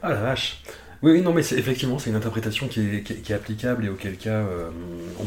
Ah 0.00 0.10
la 0.10 0.20
vache. 0.20 0.62
Oui, 1.02 1.20
non, 1.20 1.32
mais 1.34 1.42
effectivement, 1.42 1.98
c'est 1.98 2.08
une 2.10 2.16
interprétation 2.16 2.68
qui 2.68 2.80
est, 2.80 3.30
applicable 3.32 3.84
et 3.84 3.88
auquel 3.88 4.16
cas, 4.16 4.30
euh, 4.30 4.70
on- 5.20 5.26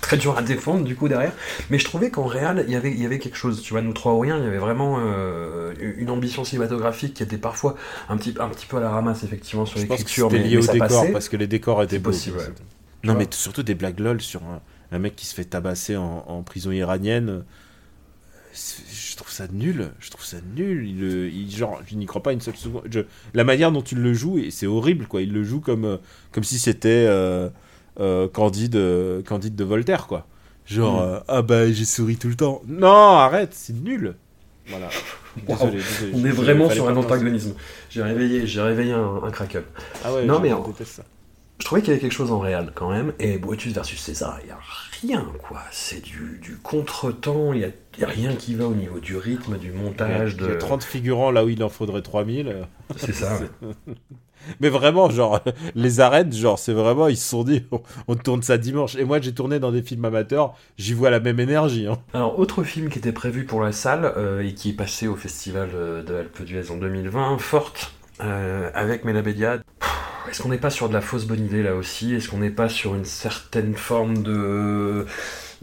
très 0.00 0.16
dur 0.16 0.36
à 0.38 0.42
défendre 0.42 0.84
du 0.84 0.94
coup 0.96 1.08
derrière. 1.08 1.32
Mais 1.70 1.78
je 1.78 1.84
trouvais 1.84 2.10
qu'en 2.10 2.26
réel, 2.26 2.64
il 2.66 2.72
y 2.72 2.76
avait, 2.76 2.90
il 2.92 3.00
y 3.02 3.06
avait 3.06 3.18
quelque 3.18 3.36
chose. 3.36 3.62
Tu 3.62 3.72
vois, 3.72 3.82
nous 3.82 3.92
trois 3.92 4.12
ou 4.14 4.20
rien, 4.20 4.38
il 4.38 4.44
y 4.44 4.46
avait 4.46 4.58
vraiment 4.58 4.98
euh, 5.00 5.72
une 5.96 6.10
ambition 6.10 6.44
cinématographique 6.44 7.14
qui 7.14 7.22
était 7.22 7.38
parfois 7.38 7.76
un 8.08 8.16
petit, 8.16 8.34
un 8.38 8.48
petit 8.48 8.66
peu 8.66 8.76
à 8.76 8.80
la 8.80 8.90
ramasse 8.90 9.24
effectivement 9.24 9.66
sur 9.66 9.78
l'écriture, 9.78 10.30
mais, 10.30 10.38
lié 10.38 10.50
mais 10.50 10.56
au 10.58 10.62
ça 10.62 10.72
décor 10.72 10.88
passait. 10.88 11.12
parce 11.12 11.28
que 11.28 11.36
les 11.36 11.46
décors 11.46 11.82
étaient 11.82 11.98
beaux. 11.98 12.10
possible, 12.10 12.36
quoi. 12.36 12.46
ouais. 12.46 12.52
Non, 13.04 13.14
mais 13.14 13.26
surtout 13.30 13.62
des 13.62 13.74
blagues 13.74 14.00
lol 14.00 14.20
sur 14.20 14.42
un, 14.44 14.60
un 14.92 14.98
mec 14.98 15.14
qui 15.16 15.26
se 15.26 15.34
fait 15.34 15.44
tabasser 15.44 15.96
en, 15.96 16.24
en 16.26 16.42
prison 16.42 16.72
iranienne. 16.72 17.44
Je 18.54 19.16
trouve 19.16 19.30
ça 19.30 19.46
nul. 19.52 19.90
Je 20.00 20.10
trouve 20.10 20.24
ça 20.24 20.38
nul. 20.56 20.88
Il, 20.88 21.02
il- 21.34 21.54
genre, 21.54 21.80
je 21.86 21.94
n'y 21.94 22.06
crois 22.06 22.22
pas 22.22 22.32
une 22.32 22.40
seule 22.40 22.56
seconde. 22.56 22.82
Je- 22.90 23.00
la 23.34 23.44
manière 23.44 23.70
dont 23.70 23.82
il 23.82 23.98
le 23.98 24.14
joue, 24.14 24.38
et 24.38 24.50
c'est 24.50 24.66
horrible, 24.66 25.06
quoi. 25.06 25.20
Il 25.22 25.32
le 25.32 25.44
joue 25.44 25.60
comme, 25.60 25.84
euh, 25.84 25.96
comme 26.32 26.44
si 26.44 26.58
c'était 26.58 26.88
euh, 27.06 27.48
euh, 27.48 27.50
Candide, 28.32 28.76
euh, 28.76 29.22
Candide 29.22 29.54
de 29.56 29.64
Voltaire, 29.64 30.06
quoi. 30.06 30.26
Genre, 30.66 31.00
Mm. 31.00 31.04
euh, 31.08 31.20
ah 31.28 31.42
bah 31.42 31.70
j'ai 31.70 31.84
souri 31.84 32.16
tout 32.16 32.28
le 32.28 32.34
temps. 32.34 32.60
Non, 32.66 32.88
arrête, 33.16 33.54
c'est 33.54 33.72
nul. 33.74 34.14
Voilà. 34.68 34.88
Désolé, 35.46 35.76
désolé. 35.76 36.12
On 36.14 36.24
est 36.24 36.30
vraiment 36.30 36.70
sur 36.70 36.88
un 36.88 36.96
antagonisme. 36.96 37.54
J'ai 37.90 38.02
réveillé, 38.02 38.46
j'ai 38.46 38.62
réveillé 38.62 38.92
un, 38.94 39.20
un 39.22 39.30
crack-up. 39.30 39.66
Ah 40.04 40.12
ouais, 40.14 40.24
Non, 40.24 40.36
je 40.38 40.42
mais 40.42 40.52
en- 40.52 40.64
ça. 40.84 41.02
Je 41.58 41.64
trouvais 41.64 41.80
qu'il 41.82 41.88
y 41.90 41.92
avait 41.92 42.00
quelque 42.00 42.12
chose 42.12 42.32
en 42.32 42.38
réel 42.38 42.72
quand 42.74 42.90
même. 42.90 43.12
Et 43.18 43.36
Brutus 43.38 43.72
versus 43.74 44.00
César, 44.00 44.38
il 44.42 44.46
n'y 44.46 44.52
a 44.52 44.58
rien 45.02 45.26
quoi. 45.46 45.60
C'est 45.72 46.02
du, 46.02 46.38
du 46.42 46.56
contretemps, 46.56 47.52
il 47.52 47.58
n'y 47.60 47.64
a, 47.64 47.68
il 47.96 48.00
y 48.00 48.04
a 48.04 48.08
rien 48.08 48.34
qui 48.34 48.54
va 48.54 48.66
au 48.66 48.74
niveau 48.74 48.98
du 48.98 49.16
rythme, 49.16 49.56
du 49.58 49.68
Il 49.68 49.74
y 49.74 49.78
a- 49.78 49.82
montage. 49.82 50.36
il 50.38 50.42
y 50.42 50.48
a 50.48 50.54
de... 50.54 50.58
30 50.58 50.82
figurants 50.84 51.30
là 51.30 51.44
où 51.44 51.48
il 51.50 51.62
en 51.62 51.68
faudrait 51.68 52.02
3000. 52.02 52.66
C'est 52.96 53.14
ça. 53.14 53.38
Mais 54.60 54.68
vraiment, 54.68 55.10
genre, 55.10 55.40
les 55.74 56.00
arènes, 56.00 56.32
genre, 56.32 56.58
c'est 56.58 56.72
vraiment, 56.72 57.08
ils 57.08 57.16
se 57.16 57.28
sont 57.28 57.44
dit, 57.44 57.64
on, 57.70 57.80
on 58.08 58.14
tourne 58.14 58.42
ça 58.42 58.58
dimanche. 58.58 58.96
Et 58.96 59.04
moi, 59.04 59.20
j'ai 59.20 59.32
tourné 59.32 59.58
dans 59.58 59.72
des 59.72 59.82
films 59.82 60.04
amateurs, 60.04 60.54
j'y 60.78 60.94
vois 60.94 61.10
la 61.10 61.20
même 61.20 61.40
énergie. 61.40 61.86
Hein. 61.86 61.98
Alors, 62.14 62.38
autre 62.38 62.62
film 62.62 62.88
qui 62.88 62.98
était 62.98 63.12
prévu 63.12 63.44
pour 63.44 63.60
la 63.60 63.72
salle 63.72 64.12
euh, 64.16 64.42
et 64.42 64.54
qui 64.54 64.70
est 64.70 64.76
passé 64.76 65.06
au 65.06 65.16
festival 65.16 65.70
euh, 65.74 66.02
de 66.02 66.14
Alpe 66.14 66.42
d'Huez 66.42 66.70
en 66.70 66.76
2020, 66.76 67.38
Forte, 67.38 67.92
euh, 68.22 68.70
avec 68.74 69.04
Mela 69.04 69.22
Bédia. 69.22 69.58
Pff, 69.80 69.90
Est-ce 70.30 70.42
qu'on 70.42 70.48
n'est 70.48 70.58
pas 70.58 70.70
sur 70.70 70.88
de 70.88 70.94
la 70.94 71.00
fausse 71.00 71.26
bonne 71.26 71.44
idée 71.44 71.62
là 71.62 71.74
aussi? 71.74 72.14
Est-ce 72.14 72.28
qu'on 72.28 72.38
n'est 72.38 72.50
pas 72.50 72.68
sur 72.68 72.94
une 72.94 73.04
certaine 73.04 73.74
forme 73.74 74.22
de 74.22 75.06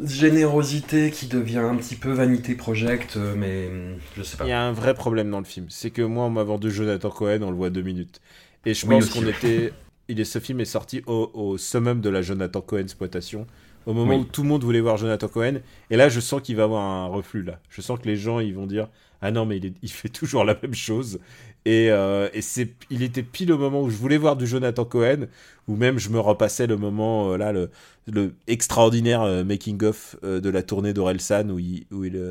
générosité 0.03 1.11
qui 1.11 1.27
devient 1.27 1.59
un 1.59 1.75
petit 1.75 1.95
peu 1.95 2.11
vanité 2.11 2.55
project 2.55 3.17
euh, 3.17 3.35
Mais 3.37 3.67
hum, 3.67 3.97
je 4.17 4.23
sais 4.23 4.37
pas. 4.37 4.45
Il 4.45 4.49
y 4.49 4.53
a 4.53 4.61
un 4.61 4.71
vrai 4.71 4.93
problème 4.93 5.29
dans 5.29 5.39
le 5.39 5.45
film. 5.45 5.67
C'est 5.69 5.91
que 5.91 6.01
moi, 6.01 6.25
on 6.25 6.29
m'a 6.29 6.43
vendu 6.43 6.71
Jonathan 6.71 7.09
Cohen, 7.09 7.41
on 7.41 7.51
le 7.51 7.57
voit 7.57 7.69
deux 7.69 7.81
minutes. 7.81 8.21
Et 8.65 8.73
je 8.73 8.85
Oui, 8.85 8.99
pense 8.99 9.09
qu'on 9.09 9.25
était. 9.25 9.79
Il 10.09 10.19
est, 10.19 10.25
ce 10.25 10.39
film 10.39 10.59
est 10.59 10.65
sorti 10.65 11.01
au, 11.07 11.31
au 11.33 11.57
summum 11.57 12.01
de 12.01 12.09
la 12.09 12.21
Jonathan 12.21 12.61
Cohen 12.61 12.79
exploitation. 12.81 13.47
Au 13.85 13.93
moment 13.93 14.15
Oui. 14.15 14.19
où 14.19 14.25
tout 14.25 14.43
le 14.43 14.49
monde 14.49 14.63
voulait 14.63 14.79
voir 14.81 14.97
Jonathan 14.97 15.27
Cohen. 15.27 15.55
Et 15.89 15.97
là, 15.97 16.09
je 16.09 16.19
sens 16.19 16.41
qu'il 16.41 16.55
va 16.55 16.63
avoir 16.63 16.81
un 16.83 17.07
reflux 17.07 17.43
là. 17.43 17.59
Je 17.69 17.81
sens 17.81 17.99
que 17.99 18.07
les 18.07 18.15
gens, 18.17 18.39
ils 18.39 18.53
vont 18.53 18.65
dire 18.67 18.89
Ah 19.21 19.31
non, 19.31 19.45
mais 19.45 19.57
il, 19.57 19.65
est- 19.67 19.73
il 19.81 19.91
fait 19.91 20.09
toujours 20.09 20.43
la 20.45 20.57
même 20.61 20.73
chose. 20.73 21.19
Et, 21.65 21.89
euh, 21.91 22.29
et 22.33 22.41
c'est, 22.41 22.73
il 22.89 23.01
était 23.03 23.23
pile 23.23 23.51
au 23.53 23.57
moment 23.57 23.81
où 23.81 23.89
je 23.89 23.95
voulais 23.97 24.17
voir 24.17 24.35
du 24.35 24.45
Jonathan 24.47 24.83
Cohen, 24.85 25.27
ou 25.67 25.75
même 25.77 25.97
je 25.99 26.09
me 26.09 26.19
repassais 26.19 26.67
le 26.67 26.75
moment, 26.77 27.31
euh, 27.33 27.37
là, 27.37 27.51
le, 27.53 27.69
le 28.07 28.33
extraordinaire 28.47 29.21
euh, 29.21 29.43
making-of 29.45 30.17
euh, 30.23 30.41
de 30.41 30.49
la 30.49 30.63
tournée 30.63 30.93
d'Orelsan 30.93 31.49
où 31.49 31.59
il, 31.59 31.85
où, 31.91 32.03
il, 32.05 32.21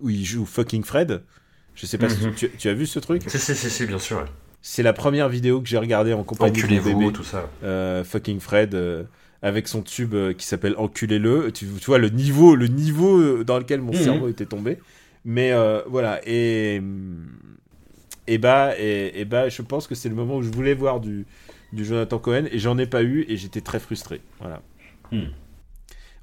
où 0.00 0.10
il 0.10 0.24
joue 0.24 0.44
fucking 0.46 0.82
Fred. 0.84 1.22
Je 1.74 1.86
sais 1.86 1.98
pas 1.98 2.08
si 2.08 2.22
Mhm. 2.22 2.34
tu, 2.34 2.50
tu 2.56 2.68
as 2.68 2.74
vu 2.74 2.86
ce 2.86 2.98
truc? 2.98 3.28
Si, 3.28 3.38
si, 3.38 3.54
si, 3.54 3.70
si, 3.70 3.86
bien 3.86 3.98
sûr. 3.98 4.18
ouais. 4.18 4.24
C'est 4.62 4.82
la 4.82 4.92
première 4.92 5.28
vidéo 5.28 5.60
que 5.60 5.68
j'ai 5.68 5.78
regardée 5.78 6.12
en 6.12 6.24
compagnie 6.24 6.52
de 6.56 6.66
mon 6.66 6.76
Enculez-vous, 6.76 6.98
bébé, 7.00 7.12
tout 7.12 7.22
ça. 7.24 7.48
euh, 7.62 8.02
fucking 8.04 8.40
Fred, 8.40 8.74
euh, 8.74 9.04
avec 9.42 9.68
son 9.68 9.82
tube 9.82 10.14
euh, 10.14 10.32
qui 10.32 10.44
s'appelle 10.46 10.74
Enculez-le. 10.76 11.52
Tu, 11.52 11.66
tu 11.66 11.86
vois 11.86 11.98
le 11.98 12.08
niveau, 12.08 12.56
le 12.56 12.66
niveau 12.66 13.44
dans 13.44 13.58
lequel 13.58 13.80
mon 13.80 13.92
Mhm. 13.92 13.98
cerveau 14.02 14.28
était 14.28 14.46
tombé. 14.46 14.78
Mais 15.24 15.52
euh, 15.52 15.82
voilà, 15.86 16.20
et, 16.26 16.80
et 18.26 18.38
bah, 18.38 18.72
et, 18.78 19.20
et 19.20 19.24
bah, 19.24 19.48
je 19.48 19.62
pense 19.62 19.86
que 19.86 19.94
c'est 19.94 20.08
le 20.08 20.14
moment 20.14 20.36
où 20.36 20.42
je 20.42 20.50
voulais 20.50 20.74
voir 20.74 21.00
du, 21.00 21.26
du 21.72 21.84
Jonathan 21.84 22.18
Cohen 22.18 22.44
et 22.50 22.58
j'en 22.58 22.78
ai 22.78 22.86
pas 22.86 23.02
eu 23.02 23.24
et 23.28 23.36
j'étais 23.36 23.60
très 23.60 23.78
frustré. 23.80 24.20
Voilà. 24.40 24.62
Mhm. 25.12 25.28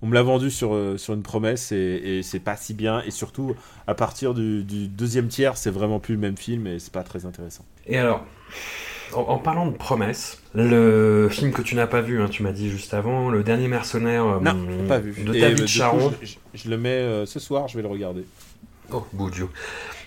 On 0.04 0.08
me 0.08 0.14
l'a 0.16 0.22
vendu 0.22 0.52
sur, 0.52 0.76
euh, 0.76 0.98
sur 0.98 1.14
une 1.14 1.24
promesse 1.24 1.72
et, 1.72 1.78
et 1.78 2.24
c'est 2.24 2.42
pas 2.42 2.58
si 2.58 2.74
bien. 2.74 3.02
Et 3.08 3.12
surtout, 3.12 3.56
à 3.88 3.96
partir 3.96 4.34
du, 4.34 4.64
du 4.66 4.90
deuxième 4.90 5.30
tiers, 5.30 5.56
c'est 5.56 5.72
vraiment 5.72 6.00
plus 6.00 6.14
le 6.16 6.20
même 6.20 6.36
film 6.38 6.68
et 6.68 6.78
c'est 6.78 6.92
pas 6.92 7.04
très 7.04 7.26
intéressant. 7.26 7.64
Et 7.88 7.98
alors, 7.98 8.26
en, 9.14 9.22
en 9.22 9.38
parlant 9.38 9.66
de 9.66 9.72
promesses, 9.78 10.42
le 10.54 11.30
film 11.32 11.54
que 11.54 11.62
tu 11.62 11.76
n'as 11.76 11.88
pas 11.88 12.02
vu, 12.02 12.22
hein, 12.22 12.28
tu 12.30 12.44
m'as 12.44 12.52
dit 12.52 12.70
juste 12.70 12.94
avant, 12.94 13.30
Le 13.30 13.44
Dernier 13.44 13.70
Mercenaire 13.70 14.26
euh, 14.26 14.40
Non, 14.42 14.58
pas 14.90 15.00
vu. 15.00 15.24
de 15.24 15.34
Et, 15.34 15.40
David 15.40 15.60
euh, 15.60 15.62
coup, 15.62 15.68
Charon. 15.68 16.14
je, 16.22 16.26
je- 16.28 16.36
je 16.54 16.70
le 16.70 16.78
mets 16.78 16.90
euh, 16.90 17.26
ce 17.26 17.40
soir, 17.40 17.70
je 17.70 17.78
vais 17.78 17.82
le 17.82 17.88
regarder. 17.88 18.26
Oh, 18.92 19.06
Boudio. 19.14 19.50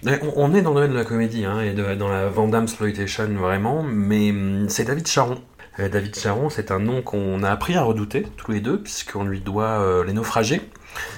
Ouais, 0.04 0.20
On, 0.36 0.54
est 0.54 0.60
dans 0.60 0.70
le 0.70 0.76
domaine 0.76 0.90
de 0.92 0.96
la 0.96 1.04
comédie 1.06 1.46
hein, 1.46 1.62
et 1.62 1.72
de- 1.72 1.94
dans 1.94 2.08
la 2.08 2.28
Van 2.28 2.46
Damme 2.48 2.64
exploitation 2.64 3.24
vraiment, 3.34 3.82
mais 3.82 4.30
hum, 4.30 4.66
c'est 4.68 4.84
David 4.84 5.06
Charon. 5.08 5.38
Euh, 5.78 5.88
David 5.88 6.14
Charon, 6.18 6.48
c'est 6.50 6.70
un 6.70 6.78
nom 6.78 7.02
qu'on 7.02 7.42
a 7.42 7.50
appris 7.50 7.74
à 7.74 7.82
redouter 7.82 8.26
tous 8.36 8.50
les 8.52 8.60
deux, 8.60 8.78
puisqu'on 8.80 9.24
lui 9.24 9.40
doit 9.40 9.80
euh, 9.82 10.04
Les 10.04 10.12
Naufragés, 10.12 10.62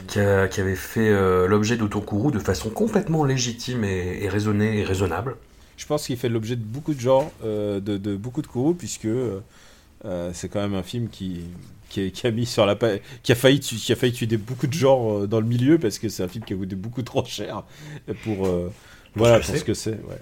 qui, 0.09 0.19
a- 0.21 0.49
qui 0.49 0.61
avait 0.61 0.75
fait 0.75 1.09
euh, 1.11 1.47
l'objet 1.47 1.77
d'Autokourou 1.77 2.31
de 2.31 2.39
façon 2.41 2.71
complètement 2.71 3.25
légitime 3.25 3.85
et, 3.85 4.19
et 4.23 4.29
raisonnée 4.29 4.79
et 4.79 4.85
raisonnable. 4.85 5.37
Je 5.77 5.87
pense 5.87 6.07
qu'il 6.07 6.17
fait 6.17 6.29
l'objet 6.29 6.57
de 6.57 6.65
beaucoup 6.65 6.93
de 6.93 6.99
gens, 7.01 7.31
euh, 7.45 7.79
de, 7.79 7.97
de 7.99 8.17
beaucoup 8.17 8.43
de 8.43 8.49
courroux, 8.49 8.75
puisque 8.75 9.07
c'est 10.33 10.49
quand 10.49 10.61
même 10.61 10.75
un 10.75 10.83
film 10.83 11.09
qui, 11.09 11.43
qui, 11.89 12.13
a- 12.25 12.31
mis 12.31 12.47
sur 12.47 12.67
la 12.67 12.77
qui 13.23 13.33
a 13.33 13.35
failli 13.35 13.61
tu- 13.61 13.77
qui 13.77 13.93
a 13.93 13.97
failli 13.97 14.13
tuer 14.13 14.37
beaucoup 14.37 14.67
de 14.67 14.73
gens 14.73 15.23
euh, 15.23 15.27
dans 15.27 15.41
le 15.41 15.47
milieu 15.47 15.79
parce 15.79 15.99
que 15.99 16.09
c'est 16.09 16.23
un 16.23 16.29
film 16.29 16.45
qui 16.45 16.55
a 16.55 16.57
coûté 16.57 16.77
beaucoup 16.77 17.03
trop 17.03 17.25
cher 17.25 17.63
pour 18.25 18.47
euh, 18.47 18.73
voilà 19.15 19.37
pour 19.39 19.47
c'est. 19.47 19.59
ce 19.59 19.65
que 19.65 19.75
c'est. 19.75 19.93
Ouais. 20.09 20.21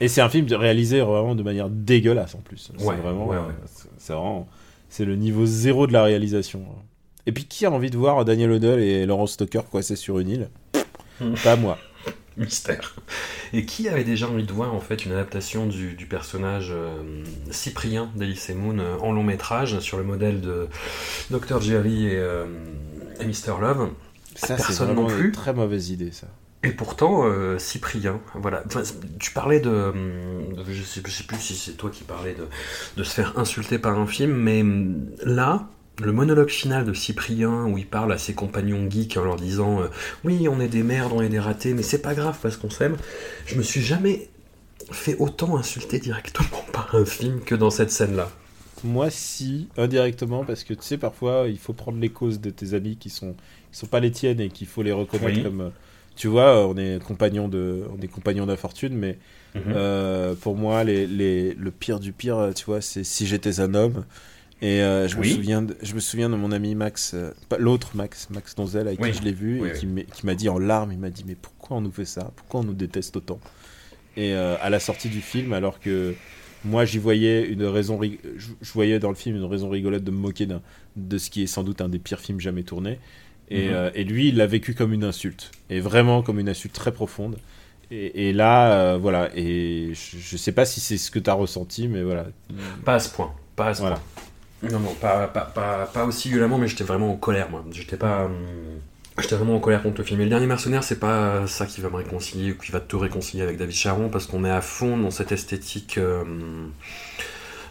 Et 0.00 0.08
c'est 0.08 0.20
un 0.20 0.28
film 0.28 0.46
de- 0.46 0.54
réalisé 0.56 1.00
vraiment 1.00 1.34
de 1.34 1.42
manière 1.42 1.68
dégueulasse 1.68 2.34
en 2.34 2.38
plus. 2.40 2.70
C'est 2.78 2.84
Ouais, 2.84 2.96
vraiment, 2.96 3.26
ouais, 3.26 3.36
ouais. 3.36 3.42
euh, 3.42 3.66
c'est- 3.66 3.88
c'est 3.98 4.12
vraiment, 4.12 4.48
c'est 4.88 5.04
le 5.04 5.16
niveau 5.16 5.44
zéro 5.46 5.86
de 5.86 5.92
la 5.92 6.02
réalisation. 6.02 6.64
Et 7.26 7.32
puis 7.32 7.44
qui 7.44 7.66
a 7.66 7.70
envie 7.70 7.90
de 7.90 7.96
voir 7.98 8.24
Daniel 8.24 8.50
O'Donnell 8.52 8.80
et 8.80 9.04
Laurence 9.06 9.32
Stoker 9.32 9.62
coincés 9.70 9.96
sur 9.96 10.18
une 10.18 10.28
île? 10.30 10.48
Hmm. 11.20 11.34
Pas 11.44 11.56
moi. 11.56 11.76
Mystère. 12.38 12.94
Et 13.52 13.66
qui 13.66 13.88
avait 13.88 14.04
déjà 14.04 14.26
envie 14.28 14.44
de 14.44 14.52
voir 14.52 14.72
en 14.74 14.80
fait 14.80 15.04
une 15.04 15.12
adaptation 15.12 15.66
du, 15.66 15.92
du 15.94 16.06
personnage 16.06 16.68
euh, 16.70 17.02
Cyprien 17.50 18.10
d'Elysée 18.16 18.54
Moon 18.54 18.78
euh, 18.78 18.96
en 19.02 19.12
long 19.12 19.22
métrage 19.24 19.78
sur 19.80 19.98
le 19.98 20.04
modèle 20.04 20.40
de 20.40 20.68
Dr. 21.30 21.60
Jerry 21.60 22.06
et, 22.06 22.16
euh, 22.16 22.46
et 23.20 23.26
Mr. 23.26 23.60
Love? 23.60 23.90
Ça 24.36 24.56
c'est 24.56 24.64
Personne 24.68 24.86
vraiment 24.86 25.02
non 25.02 25.08
plus. 25.14 25.26
une 25.26 25.32
très 25.32 25.52
mauvaise 25.52 25.90
idée 25.90 26.12
ça. 26.12 26.28
Et 26.62 26.72
pourtant, 26.72 27.22
euh, 27.24 27.58
Cyprien, 27.58 28.20
voilà. 28.34 28.62
Enfin, 28.66 28.82
tu 29.18 29.30
parlais 29.32 29.60
de, 29.60 29.92
de- 30.54 30.64
je, 30.72 30.82
sais, 30.82 31.00
je 31.06 31.10
sais 31.10 31.24
plus 31.24 31.38
si 31.38 31.54
c'est 31.54 31.72
toi 31.72 31.88
qui 31.90 32.04
parlais 32.04 32.34
de, 32.34 32.46
de 32.98 33.02
se 33.02 33.14
faire 33.14 33.38
insulter 33.38 33.78
par 33.78 33.98
un 33.98 34.06
film, 34.06 34.32
mais 34.32 34.60
hum, 34.60 35.06
là, 35.24 35.68
le 36.02 36.12
monologue 36.12 36.50
final 36.50 36.84
de 36.84 36.92
Cyprien 36.92 37.64
où 37.64 37.78
il 37.78 37.86
parle 37.86 38.12
à 38.12 38.18
ses 38.18 38.34
compagnons 38.34 38.90
geeks 38.90 39.16
en 39.16 39.24
leur 39.24 39.36
disant 39.36 39.80
euh, 39.80 39.86
oui, 40.24 40.48
on 40.48 40.60
est 40.60 40.68
des 40.68 40.82
merdes, 40.82 41.12
on 41.14 41.22
est 41.22 41.30
des 41.30 41.40
ratés, 41.40 41.72
mais 41.72 41.82
c'est 41.82 42.02
pas 42.02 42.14
grave 42.14 42.38
parce 42.42 42.58
qu'on 42.58 42.70
s'aime. 42.70 42.96
Je 43.46 43.54
me 43.54 43.62
suis 43.62 43.80
jamais 43.80 44.28
fait 44.92 45.16
autant 45.18 45.56
insulter 45.56 45.98
directement 45.98 46.64
par 46.72 46.94
un 46.94 47.06
film 47.06 47.40
que 47.40 47.54
dans 47.54 47.70
cette 47.70 47.90
scène-là. 47.90 48.30
Moi, 48.82 49.10
si, 49.10 49.68
indirectement, 49.76 50.44
parce 50.44 50.64
que 50.64 50.72
tu 50.74 50.82
sais, 50.82 50.98
parfois, 50.98 51.46
il 51.48 51.58
faut 51.58 51.74
prendre 51.74 51.98
les 51.98 52.10
causes 52.10 52.40
de 52.40 52.50
tes 52.50 52.72
amis 52.74 52.96
qui 52.96 53.10
sont, 53.10 53.34
qui 53.72 53.78
sont 53.78 53.86
pas 53.86 54.00
les 54.00 54.10
tiennes 54.10 54.40
et 54.40 54.48
qu'il 54.50 54.66
faut 54.66 54.82
les 54.82 54.92
reconnaître 54.92 55.36
Oui. 55.36 55.42
comme. 55.42 55.72
Tu 56.20 56.28
vois, 56.28 56.66
on 56.68 56.76
est 56.76 57.02
compagnons 57.02 57.48
de, 57.48 57.82
on 57.96 57.98
est 58.02 58.06
compagnons 58.06 58.44
d'infortune, 58.44 58.94
mais 58.94 59.16
euh, 59.56 60.34
pour 60.34 60.54
moi, 60.54 60.84
les, 60.84 61.06
les, 61.06 61.54
le 61.54 61.70
pire 61.70 61.98
du 61.98 62.12
pire, 62.12 62.36
euh, 62.36 62.52
tu 62.52 62.66
vois, 62.66 62.82
c'est 62.82 63.04
si 63.04 63.26
j'étais 63.26 63.58
un 63.58 63.72
homme. 63.72 64.04
Et 64.60 64.82
euh, 64.82 65.08
je, 65.08 65.16
Oui. 65.16 65.30
me 65.30 65.34
souviens 65.34 65.62
de, 65.62 65.74
je 65.80 65.94
me 65.94 66.00
souviens 66.00 66.28
de 66.28 66.34
mon 66.34 66.52
ami 66.52 66.74
Max, 66.74 67.12
euh, 67.14 67.30
l'autre 67.58 67.92
Max, 67.94 68.28
Max 68.28 68.54
Donzel, 68.54 68.86
avec 68.86 69.00
Oui. 69.00 69.12
qui 69.12 69.16
je 69.16 69.22
l'ai 69.22 69.32
vu, 69.32 69.60
Oui, 69.62 69.68
et 69.68 69.72
qui 69.72 70.26
m'a- 70.26 70.34
dit 70.34 70.50
en 70.50 70.58
larmes, 70.58 70.92
il 70.92 70.98
m'a 70.98 71.08
dit, 71.08 71.24
mais 71.26 71.36
pourquoi 71.40 71.78
on 71.78 71.80
nous 71.80 71.90
fait 71.90 72.04
ça? 72.04 72.30
Pourquoi 72.36 72.60
on 72.60 72.64
nous 72.64 72.74
déteste 72.74 73.16
autant? 73.16 73.40
Et 74.18 74.34
à 74.34 74.68
la 74.68 74.78
sortie 74.78 75.08
du 75.08 75.22
film, 75.22 75.54
alors 75.54 75.80
que 75.80 76.14
moi 76.66 76.84
j'y 76.84 76.98
voyais 76.98 77.46
une 77.46 77.64
raison, 77.64 77.98
je, 78.02 78.72
voyais 78.74 78.98
dans 78.98 79.08
le 79.08 79.14
film 79.14 79.36
une 79.36 79.44
raison 79.44 79.70
rigolote 79.70 80.04
de 80.04 80.10
me 80.10 80.18
moquer 80.18 80.46
de 80.96 81.16
ce 81.16 81.30
qui 81.30 81.44
est 81.44 81.46
sans 81.46 81.62
doute 81.62 81.80
un 81.80 81.88
des 81.88 81.98
pires 81.98 82.20
films 82.20 82.40
jamais 82.40 82.62
tournés. 82.62 82.98
Et, 83.50 83.68
Mhm. 83.68 83.74
euh, 83.74 83.90
et 83.94 84.04
lui, 84.04 84.28
il 84.28 84.36
l'a 84.36 84.46
vécu 84.46 84.74
comme 84.74 84.92
une 84.92 85.04
insulte, 85.04 85.50
et 85.70 85.80
vraiment 85.80 86.22
comme 86.22 86.38
une 86.38 86.48
insulte 86.48 86.74
très 86.74 86.92
profonde. 86.92 87.36
Et, 87.90 88.28
et 88.28 88.32
là, 88.32 88.72
euh, 88.72 88.98
voilà, 89.00 89.30
et 89.34 89.92
je, 89.94 90.18
je 90.18 90.36
sais 90.36 90.52
pas 90.52 90.64
si 90.64 90.78
c'est 90.80 90.96
ce 90.98 91.10
que 91.10 91.18
tu 91.18 91.28
as 91.28 91.34
ressenti, 91.34 91.88
mais 91.88 92.02
voilà. 92.02 92.26
Pas 92.84 92.94
à 92.94 93.00
ce 93.00 93.08
point. 93.10 93.32
Pas 93.56 93.68
à 93.68 93.74
ce 93.74 93.80
Voilà. 93.80 93.96
point. 93.96 94.70
Non, 94.70 94.78
non, 94.78 94.94
pas, 94.94 95.26
pas, 95.26 95.40
pas, 95.40 95.86
pas 95.92 96.04
aussi 96.04 96.28
violemment, 96.28 96.58
mais 96.58 96.68
j'étais 96.68 96.84
vraiment 96.84 97.10
en 97.12 97.16
colère, 97.16 97.50
moi. 97.50 97.64
J'étais 97.72 97.96
pas. 97.96 98.26
hum, 98.26 98.32
J'étais 99.18 99.34
vraiment 99.34 99.56
en 99.56 99.60
colère 99.60 99.82
contre 99.82 99.98
le 99.98 100.04
film. 100.04 100.20
Et 100.20 100.24
le 100.24 100.30
dernier 100.30 100.46
mercenaire, 100.46 100.84
c'est 100.84 101.00
pas 101.00 101.46
ça 101.46 101.66
qui 101.66 101.80
va 101.80 101.90
me 101.90 101.96
réconcilier 101.96 102.52
ou 102.52 102.54
qui 102.56 102.70
va 102.72 102.80
te 102.80 102.94
réconcilier 102.96 103.42
avec 103.42 103.56
David 103.58 103.74
Charon, 103.74 104.08
parce 104.08 104.26
qu'on 104.26 104.44
est 104.44 104.50
à 104.50 104.60
fond 104.62 104.96
dans 104.96 105.10
cette 105.10 105.32
esthétique. 105.32 105.98
euh, 105.98 106.22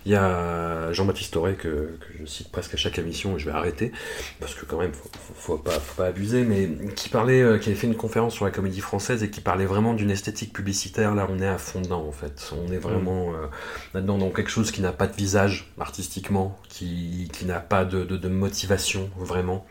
Il 0.10 0.14
y 0.14 0.16
a 0.16 0.92
Jean-Baptiste 0.92 1.36
Auré, 1.36 1.54
que, 1.54 1.68
que 1.68 2.08
je 2.20 2.26
cite 2.26 2.52
presque 2.52 2.74
à 2.74 2.78
chaque 2.78 2.98
émission, 2.98 3.36
et 3.36 3.40
je 3.40 3.46
vais 3.46 3.52
arrêter, 3.52 3.92
parce 4.40 4.56
que 4.56 4.66
quand 4.66 4.80
même, 4.80 4.92
faut, 4.92 5.08
faut, 5.14 5.34
faut 5.36 5.58
pas, 5.60 5.70
faut 5.70 6.02
pas 6.02 6.08
abuser, 6.08 6.46
mais 6.46 6.68
qui 6.96 7.10
parlait, 7.10 7.44
euh, 7.44 7.60
qui 7.60 7.70
avait 7.70 7.78
fait 7.78 7.86
une 7.86 7.96
conférence 7.96 8.34
sur 8.34 8.44
la 8.44 8.50
comédie 8.50 8.82
française 8.82 9.22
et 9.22 9.30
qui 9.30 9.40
parlait 9.40 9.68
vraiment 9.68 9.94
d'une 9.94 10.10
esthétique 10.10 10.52
publicitaire. 10.52 11.14
Là, 11.14 11.28
on 11.30 11.40
est 11.40 11.48
à 11.48 11.60
fond 11.60 11.82
dedans, 11.82 12.04
en 12.08 12.12
fait. 12.12 12.52
On 12.58 12.72
est 12.72 12.80
vraiment 12.80 13.36
euh, 13.36 13.46
là-dedans 13.94 14.18
dans 14.18 14.32
quelque 14.32 14.50
chose 14.50 14.72
qui 14.72 14.82
n'a 14.82 14.92
pas 14.92 15.06
de 15.06 15.16
visage 15.16 15.72
artistiquement, 15.80 16.58
qui, 16.70 17.30
qui 17.32 17.46
n'a 17.46 17.60
pas 17.60 17.86
de, 17.86 18.04
de, 18.04 18.18
de 18.18 18.30
motivation, 18.30 19.12
vraiment. 19.16 19.68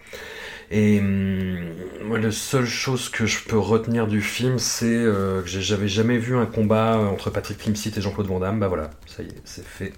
Et 0.70 1.00
hum, 1.00 1.72
moi, 2.04 2.20
la 2.20 2.30
seule 2.30 2.66
chose 2.66 3.08
que 3.08 3.26
je 3.26 3.42
peux 3.42 3.58
retenir 3.58 4.06
du 4.06 4.22
film, 4.22 4.60
c'est 4.60 4.86
euh, 4.86 5.42
que 5.42 5.48
j'avais 5.48 5.88
jamais 5.88 6.18
vu 6.18 6.36
un 6.36 6.46
combat 6.46 6.96
entre 6.96 7.30
Patrick 7.30 7.58
Timsit 7.58 7.92
et 7.96 8.00
Jean-Claude 8.00 8.28
Van 8.28 8.38
Damme. 8.38 8.60
Bah 8.60 8.68
voilà, 8.68 8.90
ça 9.06 9.24
y 9.24 9.26
est, 9.26 9.40
c'est 9.44 9.66
fait. 9.66 9.92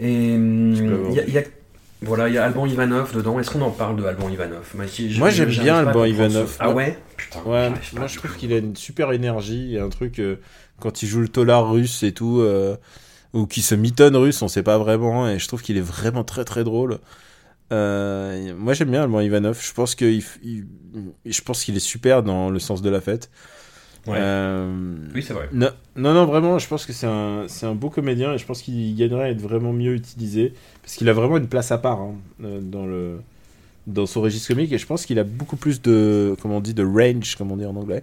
Et 0.00 0.36
il 1.10 1.14
y 1.14 1.20
a- 1.20 1.24
il 1.26 1.34
y 1.34 1.38
a- 1.38 1.42
voilà, 2.02 2.28
il 2.28 2.34
y 2.34 2.38
a 2.38 2.44
Alban 2.44 2.64
Ivanov 2.66 3.14
dedans. 3.14 3.38
Est-ce 3.38 3.50
qu'on 3.50 3.60
en 3.60 3.70
parle 3.70 3.96
de 3.96 4.04
Alban 4.04 4.28
Ivanov? 4.30 4.72
Moi, 4.74 5.30
j'aime 5.30 5.50
bien 5.64 5.76
Alban 5.76 6.04
Ivanov. 6.06 6.48
ce- 6.52 6.56
Ah 6.58 6.70
ouais? 6.70 6.98
Putain. 7.16 7.40
Ouais, 7.44 7.68
moi 7.94 8.06
je 8.06 8.16
trouve 8.18 8.36
qu'il 8.36 8.52
a 8.54 8.56
une 8.58 8.74
super 8.76 9.12
énergie 9.12 9.74
et 9.76 9.78
un 9.80 9.90
truc 9.90 10.18
euh, 10.18 10.36
quand 10.80 11.02
il 11.02 11.08
joue 11.08 11.20
le 11.20 11.28
tolard 11.28 11.70
russe 11.70 12.02
et 12.02 12.12
tout, 12.12 12.40
euh, 12.40 12.76
ou 13.34 13.46
qui 13.46 13.60
se 13.60 13.74
mitonne 13.74 14.16
russe, 14.16 14.40
on 14.40 14.48
sait 14.48 14.62
pas 14.62 14.78
vraiment, 14.78 15.28
et 15.28 15.38
je 15.38 15.46
trouve 15.46 15.60
qu'il 15.62 15.76
est 15.76 15.82
vraiment 15.82 16.24
très 16.24 16.44
très 16.44 16.64
drôle. 16.64 16.98
Euh, 17.72 18.52
moi 18.58 18.72
j'aime 18.74 18.90
bien 18.90 19.02
Alban 19.02 19.20
Ivanov, 19.20 19.60
je 19.62 19.72
pense 19.72 19.94
qu'il 19.94 20.22
il- 20.42 20.66
je 21.26 21.40
pense 21.42 21.62
qu'il 21.62 21.76
est 21.76 21.80
super 21.80 22.22
dans 22.22 22.50
le 22.50 22.58
sens 22.58 22.82
de 22.82 22.90
la 22.90 23.00
fête. 23.00 23.30
Ouais. 24.06 24.16
Euh, 24.18 24.96
Oui, 25.14 25.22
c'est 25.22 25.34
vrai. 25.34 25.48
non, 25.52 25.68
non, 25.96 26.14
non, 26.14 26.24
vraiment, 26.26 26.58
je 26.58 26.66
pense 26.66 26.86
que 26.86 26.92
c'est 26.92 27.06
un, 27.06 27.44
c'est 27.48 27.66
un 27.66 27.74
beau 27.74 27.90
comédien 27.90 28.32
et 28.32 28.38
je 28.38 28.46
pense 28.46 28.62
qu'il 28.62 28.96
gagnerait 28.96 29.24
à 29.24 29.30
être 29.30 29.40
vraiment 29.40 29.72
mieux 29.72 29.94
utilisé 29.94 30.54
parce 30.82 30.94
qu'il 30.94 31.08
a 31.08 31.12
vraiment 31.12 31.36
une 31.36 31.48
place 31.48 31.70
à 31.70 31.78
part 31.78 32.00
hein, 32.00 32.14
euh, 32.42 32.60
dans 32.62 32.86
le 32.86 33.20
dans 33.86 34.06
son 34.06 34.20
registre 34.20 34.48
comique 34.48 34.72
et 34.72 34.78
je 34.78 34.86
pense 34.86 35.04
qu'il 35.06 35.18
a 35.18 35.24
beaucoup 35.24 35.56
plus 35.56 35.82
de 35.82 36.36
comment 36.40 36.58
on 36.58 36.60
dit 36.60 36.74
de 36.74 36.84
range 36.84 37.36
comme 37.36 37.50
on 37.52 37.56
dit 37.56 37.66
en 37.66 37.76
anglais 37.76 38.02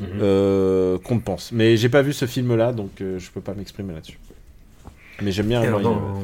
Mhm. 0.00 0.06
euh, 0.22 0.98
qu'on 0.98 1.16
ne 1.16 1.20
pense. 1.20 1.52
Mais 1.52 1.76
j'ai 1.76 1.90
pas 1.90 2.00
vu 2.02 2.12
ce 2.14 2.24
film 2.26 2.56
là 2.56 2.72
donc 2.72 3.00
euh, 3.00 3.18
je 3.18 3.30
peux 3.30 3.42
pas 3.42 3.54
m'exprimer 3.54 3.92
là-dessus. 3.92 4.18
Mais 5.22 5.32
j'aime 5.32 5.46
bien 5.46 5.60
alors, 5.60 5.80
dans 5.80 6.22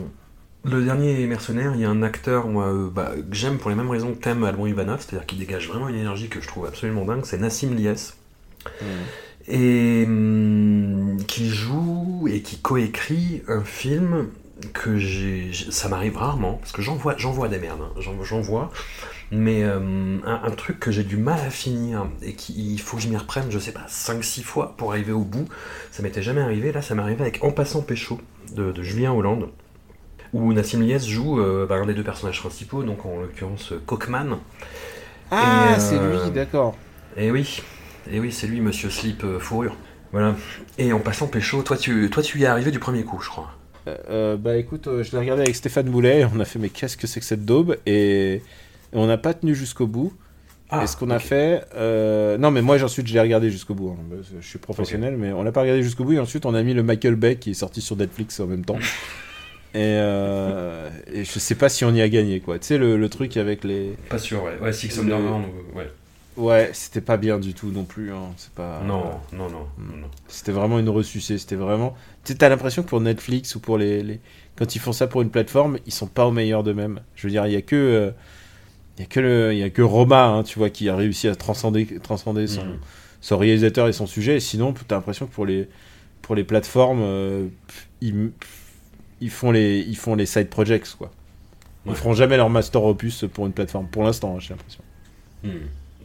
le 0.65 0.85
dernier 0.85 1.27
mercenaire, 1.27 1.73
il 1.75 1.81
y 1.83 1.85
a 1.85 1.91
un 1.91 2.03
acteur 2.03 2.49
moi, 2.49 2.67
euh, 2.67 2.89
bah, 2.91 3.13
que 3.17 3.37
j'aime 3.37 3.59
pour 3.59 3.71
les 3.71 3.77
mêmes 3.77 3.91
raisons 3.91 4.13
que 4.15 4.19
t'aimes 4.19 4.43
Alban 4.43 4.67
Ivanov, 4.67 5.01
c'est-à-dire 5.07 5.27
qu'il 5.27 5.39
dégage 5.39 5.69
vraiment 5.69 5.89
une 5.89 5.95
énergie 5.97 6.29
que 6.29 6.41
je 6.41 6.49
trouve 6.49 6.67
absolument 6.67 7.05
dingue, 7.05 7.25
c'est 7.25 7.39
Nassim 7.39 7.75
Lies. 7.75 8.13
Et 9.49 10.05
hum, 10.07 11.17
qui 11.27 11.49
joue 11.49 12.29
et 12.31 12.43
qui 12.43 12.59
coécrit 12.59 13.43
un 13.49 13.63
film 13.63 14.29
que 14.73 14.99
j'ai. 14.99 15.51
Ça 15.71 15.89
m'arrive 15.89 16.17
rarement, 16.17 16.55
parce 16.55 16.73
que 16.73 16.83
j'en 16.83 16.97
vois, 16.97 17.15
vois 17.15 17.49
des 17.49 17.59
merdes, 17.59 17.81
hein, 17.83 18.01
j'en, 18.01 18.41
vois. 18.41 18.71
Mais 19.31 19.63
euh, 19.63 20.19
un, 20.25 20.41
un 20.43 20.51
truc 20.51 20.81
que 20.81 20.91
j'ai 20.91 21.05
du 21.05 21.17
mal 21.17 21.39
à 21.41 21.51
finir 21.51 22.07
et 22.23 22.33
qu'il 22.33 22.81
faut 22.81 22.97
que 22.97 23.03
je 23.03 23.09
m'y 23.09 23.17
reprenne, 23.17 23.51
je 23.51 23.59
sais 23.59 23.73
pas, 23.73 23.87
5-6 23.89 24.43
fois 24.43 24.75
pour 24.77 24.93
arriver 24.93 25.13
au 25.13 25.25
bout. 25.25 25.49
Ça 25.91 26.03
m'était 26.03 26.23
jamais 26.23 26.41
arrivé, 26.41 26.73
là 26.73 26.83
ça 26.83 26.95
m'est 26.95 27.03
arrivé 27.03 27.21
avec 27.21 27.45
En 27.45 27.51
passant 27.51 27.83
pécho 27.83 28.19
de, 28.55 28.73
de 28.73 28.83
Julien 28.83 29.13
Hollande, 29.13 29.51
où 30.33 30.53
Nassim 30.53 30.83
Lies 30.83 31.09
joue 31.09 31.41
euh, 31.41 31.67
bah, 31.67 31.77
un 31.77 31.87
des 31.87 31.95
deux 31.95 32.03
personnages 32.03 32.41
principaux, 32.41 32.83
donc 32.83 33.05
en 33.07 33.21
l'occurrence 33.21 33.73
euh, 33.73 33.83
Cockman. 33.85 34.39
Ah, 35.31 35.73
euh, 35.73 35.77
c'est 35.79 35.99
lui, 35.99 36.31
d'accord. 36.33 36.77
Et 37.17 37.31
oui, 37.31 37.63
et 38.11 38.21
oui, 38.21 38.33
c'est 38.33 38.47
lui, 38.47 38.61
Monsieur 38.61 38.91
Slip 38.91 39.25
euh, 39.25 39.39
Fourrure. 39.39 39.77
Voilà. 40.13 40.35
Et 40.79 40.93
en 40.93 41.01
passant 41.01 41.27
pécho, 41.27 41.63
toi 41.63 41.77
tu, 41.77 42.09
toi 42.11 42.23
tu 42.23 42.39
y 42.39 42.45
es 42.45 42.47
arrivé 42.47 42.71
du 42.71 42.79
premier 42.79 43.03
coup, 43.05 43.21
je 43.21 43.29
crois. 43.29 43.51
Euh, 43.87 43.97
euh, 44.11 44.37
bah 44.37 44.57
écoute, 44.57 44.87
euh, 44.87 45.03
je 45.03 45.13
l'ai 45.13 45.19
regardé 45.19 45.43
avec 45.43 45.55
Stéphane 45.55 45.89
Boulet, 45.89 46.27
on 46.35 46.41
a 46.41 46.45
fait 46.45 46.59
mais 46.59 46.69
qu'est-ce 46.71 46.97
que 46.97 47.07
c'est 47.07 47.21
que 47.21 47.27
cette 47.27 47.45
daube 47.45 47.77
et, 47.87 48.35
et 48.35 48.43
on 48.95 49.07
n'a 49.07 49.19
pas 49.19 49.35
tenu 49.35 49.55
jusqu'au 49.55 49.87
bout. 49.87 50.13
Ah, 50.71 50.85
et 50.85 50.87
ce 50.87 50.97
qu'on 50.99 51.09
a 51.11 51.19
fait, 51.19 51.63
euh, 51.77 52.37
non 52.37 52.51
mais 52.51 52.61
moi 52.61 52.83
ensuite 52.83 53.07
je 53.07 53.15
l'ai 53.15 53.21
regardé 53.21 53.51
jusqu'au 53.51 53.75
bout. 53.75 53.91
hein, 53.99 54.03
que 54.11 54.41
je 54.41 54.47
suis 54.47 54.59
professionnel, 54.59 55.17
mais 55.17 55.33
on 55.33 55.43
l'a 55.43 55.53
pas 55.53 55.63
regardé 55.63 55.83
jusqu'au 55.83 56.05
bout 56.05 56.13
et 56.13 56.19
ensuite 56.19 56.45
on 56.47 56.55
a 56.55 56.63
mis 56.63 56.75
le 56.75 56.83
Michael 56.83 57.15
Bay 57.17 57.37
qui 57.37 57.51
est 57.51 57.55
sorti 57.55 57.81
sur 57.81 57.97
Netflix 57.97 58.39
en 58.41 58.47
même 58.47 58.65
temps. 58.65 58.79
Et, 59.75 59.81
et 61.13 61.25
je 61.25 61.39
sais 61.39 61.55
pas 61.55 61.69
si 61.69 61.85
on 61.85 61.93
y 61.95 62.01
a 62.01 62.09
gagné 62.09 62.41
quoi. 62.41 62.59
Tu 62.59 62.67
sais 62.69 62.79
le, 62.79 62.97
le 62.97 63.09
truc 63.11 63.37
avec 63.37 63.65
les, 63.65 63.95
Pas 64.09 64.19
sûr, 64.19 64.43
ouais. 64.43 64.59
Ouais, 64.63 64.73
Six 64.73 64.97
Le- 64.97 65.03
Underground, 65.03 65.45
ou- 65.47 65.77
ouais. 65.79 65.91
Ouais, 66.39 66.71
c'était 66.73 67.01
pas 67.01 67.17
bien 67.17 67.39
du 67.39 67.53
tout 67.55 67.71
non 67.71 67.85
plus. 67.85 68.13
Hein. 68.13 68.31
C'est 68.37 68.53
pas. 68.53 68.81
Non, 68.85 69.05
non, 69.33 69.49
non, 69.51 69.67
Hmm. 69.77 70.01
non. 70.01 70.07
C'était 70.29 70.53
vraiment 70.53 70.79
une 70.79 70.89
ressucée. 70.89 71.37
C'était 71.39 71.57
vraiment. 71.57 71.95
Tu 72.25 72.35
l'impression 72.41 72.83
que 72.83 72.89
pour 72.89 73.01
Netflix 73.01 73.55
ou 73.55 73.61
pour 73.61 73.79
les, 73.79 74.03
les- 74.03 74.21
Quand 74.57 74.75
ils 74.75 74.81
font 74.81 74.93
ça 74.93 75.07
pour 75.07 75.23
une 75.23 75.31
plateforme, 75.31 75.79
ils 75.87 75.93
sont 75.93 76.07
pas 76.09 76.27
au 76.27 76.33
meilleur 76.33 76.63
d'eux-mêmes. 76.65 77.01
Je 77.15 77.27
veux 77.27 77.31
dire, 77.31 77.47
il 77.47 77.53
y 77.53 77.57
a 77.57 77.63
que. 77.63 77.77
euh, 77.77 78.11
Il 78.97 79.03
y 79.03 79.05
a 79.05 79.07
que 79.07 79.21
le, 79.21 79.53
il 79.53 79.59
y 79.61 79.63
a 79.63 79.71
que 79.71 79.81
Roma, 79.83 80.25
hein, 80.27 80.43
tu 80.43 80.59
vois, 80.59 80.71
qui 80.71 80.89
a 80.89 80.97
réussi 80.97 81.29
à 81.29 81.37
transcender, 81.37 81.87
transcender 82.03 82.49
son, 82.49 82.65
Mhm. 82.65 82.79
son 83.21 83.39
réalisateur 83.39 83.87
et 83.87 83.93
son 83.93 84.07
sujet. 84.09 84.37
Et 84.37 84.41
sinon, 84.41 84.73
t'as 84.89 84.97
l'impression 84.97 85.27
que 85.29 85.33
pour 85.33 85.47
les, 85.47 85.69
pour 86.21 86.35
les 86.35 86.43
plateformes, 86.43 87.01
euh, 87.03 87.47
ils, 88.01 88.33
ils 89.21 89.31
font 89.31 89.53
les, 89.53 89.85
ils 89.87 89.97
font 89.97 90.17
les 90.17 90.27
side 90.27 90.49
projects, 90.49 90.97
quoi. 90.99 91.13
Ils 91.87 91.91
Ouais. 91.91 91.95
feront 91.95 92.13
jamais 92.15 92.37
leur 92.37 92.51
master 92.51 92.83
opus 92.83 93.25
pour 93.33 93.47
une 93.47 93.53
plateforme. 93.53 93.87
Pour 93.87 94.03
l'instant, 94.03 94.35
hein, 94.35 94.41
j'ai 94.41 94.51
l'impression. 94.55 94.83
Hmm. 95.45 95.51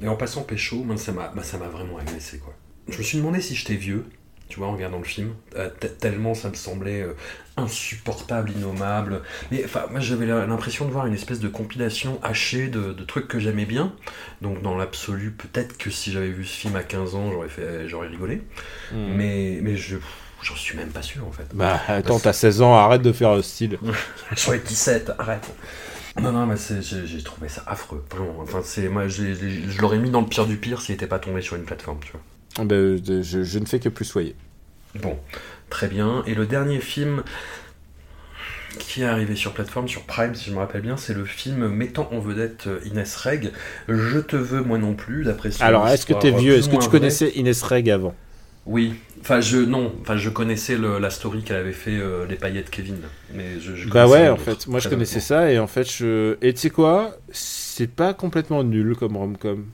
Et 0.01 0.07
en 0.07 0.15
passant 0.15 0.43
pécho, 0.43 0.83
moi, 0.83 0.97
ça 0.97 1.11
m'a 1.11 1.29
bah, 1.35 1.67
vraiment 1.71 1.97
agressé, 1.97 2.39
quoi. 2.39 2.53
Je 2.89 2.97
me 2.97 3.03
suis 3.03 3.17
demandé 3.17 3.39
si 3.41 3.55
j'étais 3.55 3.75
vieux, 3.75 4.05
tu 4.49 4.59
vois, 4.59 4.67
en 4.67 4.73
regardant 4.73 4.97
le 4.97 5.03
film, 5.05 5.33
euh, 5.55 5.69
te- 5.79 5.87
tellement 5.87 6.33
ça 6.33 6.49
me 6.49 6.55
semblait 6.55 7.01
euh, 7.01 7.13
insupportable, 7.55 8.51
innommable. 8.51 9.21
Mais 9.51 9.63
enfin, 9.63 9.85
moi, 9.91 9.99
j'avais 9.99 10.25
l'impression 10.25 10.85
de 10.85 10.91
voir 10.91 11.05
une 11.05 11.13
espèce 11.13 11.39
de 11.39 11.47
compilation 11.47 12.19
hachée 12.23 12.67
de, 12.67 12.91
de 12.91 13.03
trucs 13.03 13.27
que 13.27 13.39
j'aimais 13.39 13.65
bien. 13.65 13.93
Donc, 14.41 14.61
dans 14.61 14.75
l'absolu, 14.75 15.31
peut-être 15.31 15.77
que 15.77 15.89
si 15.89 16.11
j'avais 16.11 16.29
vu 16.31 16.43
ce 16.45 16.57
film 16.57 16.75
à 16.75 16.83
15 16.83 17.15
ans, 17.15 17.31
j'aurais 17.31 17.49
fait, 17.49 17.87
j'aurais 17.87 18.07
rigolé. 18.07 18.41
Mais, 18.91 19.59
mais 19.61 19.77
je, 19.77 19.97
j'en 20.41 20.55
suis 20.55 20.77
même 20.77 20.89
pas 20.89 21.01
sûr, 21.01 21.25
en 21.27 21.31
fait. 21.31 21.47
Bah, 21.53 21.79
attends, 21.87 22.19
t'as 22.19 22.33
16 22.33 22.61
ans, 22.61 22.75
arrête 22.75 23.01
de 23.01 23.11
faire 23.13 23.35
le 23.35 23.41
style. 23.41 23.79
J'en 24.35 24.53
ai 24.53 24.59
17, 24.59 25.11
arrête. 25.17 25.47
Non, 26.22 26.32
non, 26.32 26.45
mais 26.45 26.55
j'ai 26.82 27.24
trouvé 27.24 27.49
ça 27.49 27.64
affreux, 27.66 28.03
vraiment. 28.11 28.36
Enfin, 28.41 28.61
moi, 28.89 29.07
je 29.07 29.82
l'aurais 29.82 29.97
mis 29.97 30.11
dans 30.11 30.22
le 30.22 30.28
pire 30.28 30.45
du 30.45 30.57
pire 30.57 30.82
s'il 30.82 30.93
n'était 30.93 31.07
pas 31.07 31.20
tombé 31.20 31.41
sur 31.41 31.55
une 31.55 31.64
plateforme, 31.64 31.99
tu 32.05 32.11
vois. 32.11 32.22
Ah 32.57 32.66
bah, 32.66 32.76
je, 32.76 33.22
je- 33.43 33.59
ne 33.59 33.66
fais 33.66 33.80
que 33.80 33.89
plus 33.89 34.05
soyer. 34.05 34.36
Bon, 34.95 35.18
très 35.70 35.88
bien. 35.88 36.24
Et 36.28 36.36
le 36.36 36.45
dernier 36.45 36.80
film 36.80 37.24
qui 38.80 39.01
est 39.01 39.05
arrivé 39.05 39.36
sur 39.36 39.53
plateforme, 39.53 39.88
sur 39.88 40.03
Prime, 40.03 40.34
si 40.34 40.49
je 40.49 40.53
me 40.55 40.59
rappelle 40.59 40.82
bien, 40.82 40.97
c'est 40.97 41.14
le 41.14 41.26
film 41.26 41.68
mettant 41.68 42.09
en 42.11 42.20
vedette 42.20 42.66
euh, 42.68 42.80
Inès 42.86 43.16
Reg. 43.18 43.51
Je 43.88 44.20
te 44.20 44.36
veux, 44.36 44.61
moi 44.61 44.80
non 44.80 44.95
plus, 44.95 45.24
d'après 45.24 45.51
son 45.51 45.64
Alors, 45.64 45.88
est-ce 45.88 46.05
que 46.05 46.14
histoire 46.14 46.22
t'es 46.22 46.32
vieux? 46.32 46.53
Plus 46.53 46.59
Est-ce 46.59 46.70
que 46.70 46.76
tu 46.76 46.89
connaissais 46.89 47.30
Inès 47.36 47.61
Reg 47.61 47.89
avant? 47.89 48.16
Oui. 48.66 48.93
Enfin, 49.22 49.41
je, 49.41 49.57
non. 49.57 49.93
Enfin, 50.01 50.16
je 50.18 50.30
connaissais 50.30 50.78
le- 50.78 50.97
la 50.99 51.09
story 51.09 51.43
qu'elle 51.43 51.57
avait 51.57 51.72
fait, 51.74 51.97
euh, 51.97 52.26
Les 52.28 52.36
paillettes 52.36 52.70
Kevin. 52.70 52.97
Mais 53.34 53.59
je, 53.59 53.76
je 53.76 53.89
Bah 53.89 54.07
ouais, 54.07 54.30
en 54.30 54.38
fait, 54.38 54.68
moi 54.68 54.80
je 54.80 54.89
connaissais 54.89 55.20
ça 55.20 55.51
et 55.51 55.59
en 55.59 55.68
fait, 55.68 55.89
je. 55.89 56.38
Et 56.41 56.53
tu 56.53 56.59
sais 56.61 56.70
quoi? 56.70 57.16
C'est 57.32 57.89
pas 57.89 58.14
complètement 58.14 58.64
nul 58.64 58.95
comme 58.95 59.18
rom-com. 59.18 59.66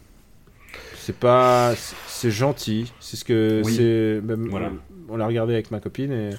C'est 0.98 1.16
pas. 1.16 1.74
c'est- 2.08 2.32
gentil. 2.32 2.92
C'est 3.00 3.18
ce 3.18 3.26
que. 3.26 3.62
Oui. 3.66 3.74
c'est 3.76 4.22
même- 4.26 4.48
Voilà. 4.50 4.72
On 5.08 5.18
l'a 5.18 5.26
regardé 5.28 5.54
avec 5.54 5.72
ma 5.72 5.80
copine 5.80 6.12
et. 6.12 6.30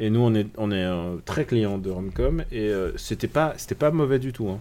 Et 0.00 0.10
nous, 0.10 0.20
on 0.20 0.32
est, 0.32 0.46
on 0.56 0.70
est 0.70 0.84
euh, 0.84 1.16
très 1.24 1.44
clients 1.44 1.76
de 1.76 1.90
rom-com 1.90 2.44
et 2.52 2.68
euh, 2.68 2.92
c'était 2.96 3.26
pas, 3.26 3.54
c'était 3.56 3.74
pas 3.74 3.90
mauvais 3.90 4.20
du 4.20 4.32
tout. 4.32 4.48
Hein. 4.48 4.60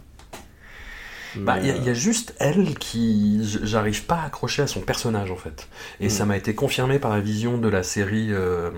Bah, 1.35 1.57
il 1.59 1.67
y, 1.67 1.71
a- 1.71 1.75
il 1.75 1.83
y 1.83 1.89
euh, 1.89 1.91
a 1.91 1.93
juste 1.93 2.33
elle 2.39 2.75
qui. 2.79 3.39
J'arrive 3.63 4.05
pas 4.05 4.15
à 4.15 4.25
accrocher 4.27 4.61
à 4.61 4.67
son 4.67 4.79
personnage 4.81 5.29
en 5.31 5.35
fait. 5.35 5.67
Et 5.99 6.07
Mm. 6.07 6.09
ça 6.09 6.25
m'a 6.25 6.37
été 6.37 6.55
confirmé 6.55 6.99
par 6.99 7.11
la 7.11 7.19
vision 7.19 7.57
de 7.57 7.67
la 7.67 7.83
série. 7.83 8.27
euh, 8.31 8.71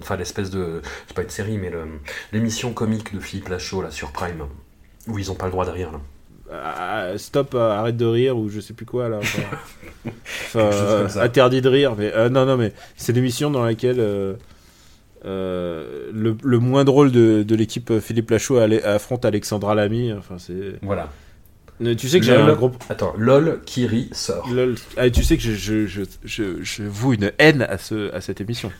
Enfin, 0.00 0.16
l'espèce 0.16 0.50
de. 0.50 0.82
C'est 1.06 1.14
pas 1.14 1.22
une 1.22 1.30
série, 1.30 1.58
mais 1.58 1.70
le- 1.70 1.86
l'émission 2.32 2.72
comique 2.72 3.14
de 3.14 3.20
Philippe 3.20 3.48
Lachaud 3.48 3.82
là 3.82 3.90
sur 3.92 4.10
Prime. 4.10 4.44
Où 5.06 5.18
ils 5.18 5.30
ont 5.30 5.36
pas 5.36 5.46
le 5.46 5.52
droit 5.52 5.64
de 5.64 5.70
rire 5.70 5.90
là. 5.92 6.00
ah, 6.52 7.16
stop, 7.18 7.54
euh, 7.54 7.70
arrête 7.70 7.96
de 7.96 8.04
rire 8.04 8.36
ou 8.36 8.48
je 8.50 8.60
sais 8.60 8.74
plus 8.74 8.84
quoi 8.86 9.08
là. 9.08 9.18
Enfin, 9.22 9.42
enfin, 10.06 10.60
Quelque 10.60 10.72
chose 10.72 10.80
comme 10.80 11.06
euh, 11.06 11.08
ça. 11.08 11.22
interdit 11.22 11.60
de 11.62 11.68
rire. 11.68 11.94
Mais 11.96 12.12
euh, 12.12 12.28
non, 12.28 12.44
non, 12.46 12.56
mais 12.56 12.72
c'est 12.96 13.12
l'émission 13.12 13.50
dans 13.50 13.64
laquelle 13.64 14.00
euh, 14.00 14.34
euh, 15.24 16.10
le, 16.12 16.36
le 16.42 16.58
moins 16.58 16.84
drôle 16.84 17.12
de, 17.12 17.42
de 17.42 17.54
l'équipe 17.54 17.98
Philippe 18.00 18.30
Lachaud 18.30 18.58
affronte 18.58 19.24
Alexandra 19.24 19.74
Lamy. 19.74 20.12
Enfin, 20.12 20.36
c'est. 20.38 20.78
Voilà. 20.82 21.10
Mais 21.80 21.96
Tu 21.96 22.08
sais 22.08 22.20
que 22.20 22.26
j'ai 22.26 22.34
un 22.36 22.52
gros. 22.54 22.70
Attends, 22.88 23.14
LOL, 23.18 23.60
Kiri 23.66 24.08
sort. 24.12 24.48
Lol. 24.52 24.76
Ah, 24.96 25.10
tu 25.10 25.22
sais 25.24 25.36
que 25.36 25.42
je, 25.42 25.52
je, 25.52 25.86
je, 25.86 26.02
je, 26.24 26.62
je 26.62 26.82
voue 26.84 27.14
une 27.14 27.32
haine 27.38 27.62
à, 27.62 27.78
ce, 27.78 28.12
à 28.14 28.20
cette 28.20 28.40
émission. 28.40 28.70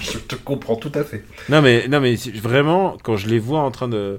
Je 0.00 0.18
te 0.18 0.34
comprends 0.36 0.76
tout 0.76 0.92
à 0.94 1.04
fait. 1.04 1.24
Non 1.48 1.62
mais 1.62 1.86
non 1.88 2.00
mais 2.00 2.16
vraiment 2.42 2.96
quand 3.02 3.16
je 3.16 3.28
les 3.28 3.38
vois 3.38 3.60
en 3.60 3.70
train 3.70 3.88
de 3.88 4.18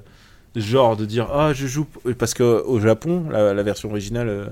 genre 0.56 0.96
de 0.96 1.04
dire 1.04 1.28
ah 1.32 1.52
je 1.52 1.66
joue 1.66 1.84
p- 1.84 2.14
parce 2.14 2.32
que 2.32 2.62
au 2.64 2.80
Japon 2.80 3.26
la, 3.30 3.52
la 3.54 3.62
version 3.62 3.90
originale 3.90 4.28
euh, 4.28 4.46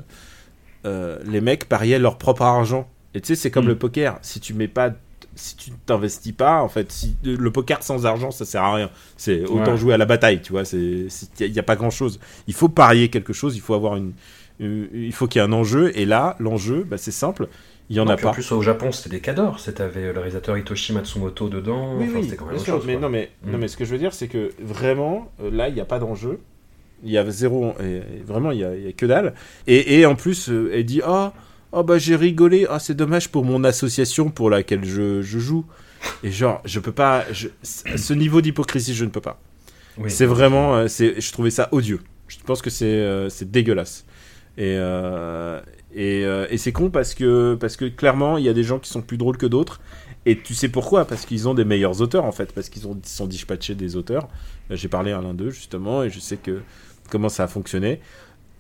euh, 0.85 1.19
les 1.27 1.41
mecs 1.41 1.69
pariaient 1.69 1.99
leur 1.99 2.19
propre 2.19 2.43
argent 2.43 2.89
et 3.15 3.21
tu 3.21 3.29
sais 3.29 3.35
c'est 3.35 3.51
comme 3.51 3.65
Mm. 3.65 3.69
le 3.69 3.77
poker 3.79 4.19
si 4.23 4.41
tu 4.41 4.53
mets 4.55 4.69
pas 4.69 4.91
si 5.37 5.55
tu 5.57 5.71
t'investis 5.87 6.33
pas 6.33 6.63
en 6.63 6.69
fait 6.69 6.91
si 6.91 7.15
le 7.23 7.51
poker 7.53 7.83
sans 7.83 8.05
argent 8.07 8.31
ça 8.33 8.45
sert 8.45 8.63
à 8.65 8.75
rien 8.75 8.91
c'est 9.17 9.45
autant 9.45 9.73
Ouais. 9.73 9.77
jouer 9.77 9.95
à 9.95 9.99
la 9.99 10.07
bataille 10.07 10.41
tu 10.43 10.51
vois 10.53 10.65
c'est 10.65 11.07
il 11.41 11.53
y, 11.53 11.59
a 11.59 11.63
pas 11.63 11.77
grand 11.77 11.91
chose 11.91 12.19
il 12.49 12.55
faut 12.55 12.69
parier 12.69 13.09
quelque 13.11 13.33
chose 13.33 13.55
il 13.55 13.61
faut 13.61 13.75
avoir 13.75 13.97
une, 13.97 14.13
une- 14.59 14.89
il 14.93 15.13
faut 15.13 15.27
qu'il 15.29 15.41
y 15.41 15.45
ait 15.45 15.47
un 15.49 15.53
enjeu 15.53 15.97
et 15.97 16.07
là 16.07 16.35
l'enjeu 16.41 16.85
bah, 16.89 16.97
c'est 16.99 17.11
simple 17.13 17.49
il 17.89 17.95
y 17.97 18.01
en 18.01 18.07
Non, 18.07 18.11
a 18.13 18.17
pas 18.17 18.31
En 18.31 18.33
plus, 18.33 18.51
au 18.51 18.63
Japon, 18.63 18.91
c'était 18.91 19.11
des 19.11 19.21
cadors. 19.21 19.61
C'était 19.61 19.85
avec 19.85 19.95
le 19.95 20.11
réalisateur 20.11 20.59
Hitoshi 20.59 20.93
Matsumoto 20.93 21.49
dedans. 21.49 21.95
Oui, 21.97 22.07
enfin, 22.09 22.17
oui, 22.19 22.25
c'était 22.25 22.35
quand 22.37 22.47
même 22.47 22.57
bien 22.57 22.65
sûr, 22.65 22.75
chose, 22.79 22.85
mais 22.85 22.95
quoi. 22.95 23.03
non, 23.03 23.09
mais, 23.11 23.31
Mm. 23.45 23.51
non, 23.53 23.59
mais 23.59 23.69
ce 23.69 23.77
que 23.77 23.85
je 23.85 23.93
veux 23.93 23.99
dire, 23.99 24.13
c'est 24.13 24.27
que 24.27 24.51
vraiment, 24.61 25.31
euh, 25.41 25.53
là, 25.53 25.69
il 25.69 25.75
n'y 25.75 25.81
a 25.81 25.85
pas 25.85 26.01
d'enjeu. 26.01 26.41
Il 27.05 27.13
y 27.13 27.17
a 27.17 27.31
zéro. 27.31 27.75
et- 27.81 27.99
et 27.99 28.23
vraiment, 28.27 28.51
il 28.51 28.59
y 28.59 28.65
a, 28.65 28.73
que 28.93 29.07
dalle. 29.07 29.35
Et, 29.69 30.01
et 30.01 30.05
en 30.07 30.17
plus, 30.17 30.49
euh, 30.51 30.73
elle 30.75 30.85
dit 30.85 31.01
Oh, 31.07 31.29
oh 31.73 31.83
bah, 31.83 31.99
j'ai 31.99 32.17
rigolé. 32.17 32.67
Ah, 32.69 32.79
c'est 32.79 32.95
dommage 32.95 33.29
pour 33.31 33.45
mon 33.45 33.65
association 33.65 34.31
pour 34.31 34.51
laquelle 34.51 34.85
je, 34.85 35.23
je 35.23 35.39
joue. 35.39 35.65
Et 36.23 36.31
genre, 36.31 36.61
je 36.65 36.79
peux 36.81 36.93
pas. 36.93 37.25
je- 37.33 37.49
ce 37.63 38.13
niveau 38.13 38.41
d'hypocrisie, 38.41 38.95
je 38.95 39.05
ne 39.05 39.11
peux 39.11 39.21
pas. 39.21 39.41
Oui. 39.99 40.11
C'est 40.11 40.27
vraiment. 40.27 40.77
euh, 40.77 40.89
c'est, 40.89 41.21
je 41.21 41.33
trouvais 41.33 41.51
ça 41.51 41.69
odieux. 41.73 42.01
Je 42.29 42.37
pense 42.45 42.61
que 42.63 42.71
c'est, 42.71 42.85
euh, 42.87 43.29
c'est 43.29 43.51
dégueulasse. 43.51 44.05
Et, 44.59 44.75
euh, 44.79 45.61
et, 45.95 46.23
et 46.23 46.57
c'est 46.59 46.73
con 46.73 46.91
parce 46.91 47.15
que, 47.15 47.57
parce 47.61 47.77
que 47.77 47.85
clairement, 47.87 48.39
il 48.39 48.45
y 48.45 48.49
a 48.49 48.55
des 48.55 48.63
gens 48.65 48.79
qui 48.79 48.89
sont 48.91 49.03
plus 49.03 49.17
drôles 49.19 49.37
que 49.37 49.47
d'autres. 49.47 49.81
Et 50.25 50.39
tu 50.41 50.55
sais 50.55 50.69
pourquoi? 50.69 51.05
Parce 51.05 51.25
qu'ils 51.27 51.47
ont 51.49 51.55
des 51.55 51.65
meilleurs 51.65 52.01
auteurs 52.01 52.25
en 52.25 52.33
fait, 52.33 52.53
parce 52.53 52.69
qu'ils 52.69 52.87
ont- 52.89 52.99
sont 53.05 53.27
dispatchés 53.27 53.75
des 53.75 53.97
auteurs. 53.97 54.29
J'ai 54.71 54.89
parlé 54.89 55.13
à 55.13 55.21
l'un 55.21 55.35
d'eux 55.35 55.51
justement, 55.51 56.03
et 56.03 56.11
je 56.11 56.19
sais 56.21 56.37
que 56.37 56.63
comment 57.11 57.29
ça 57.29 57.45
a 57.45 57.49
fonctionné. 57.49 58.01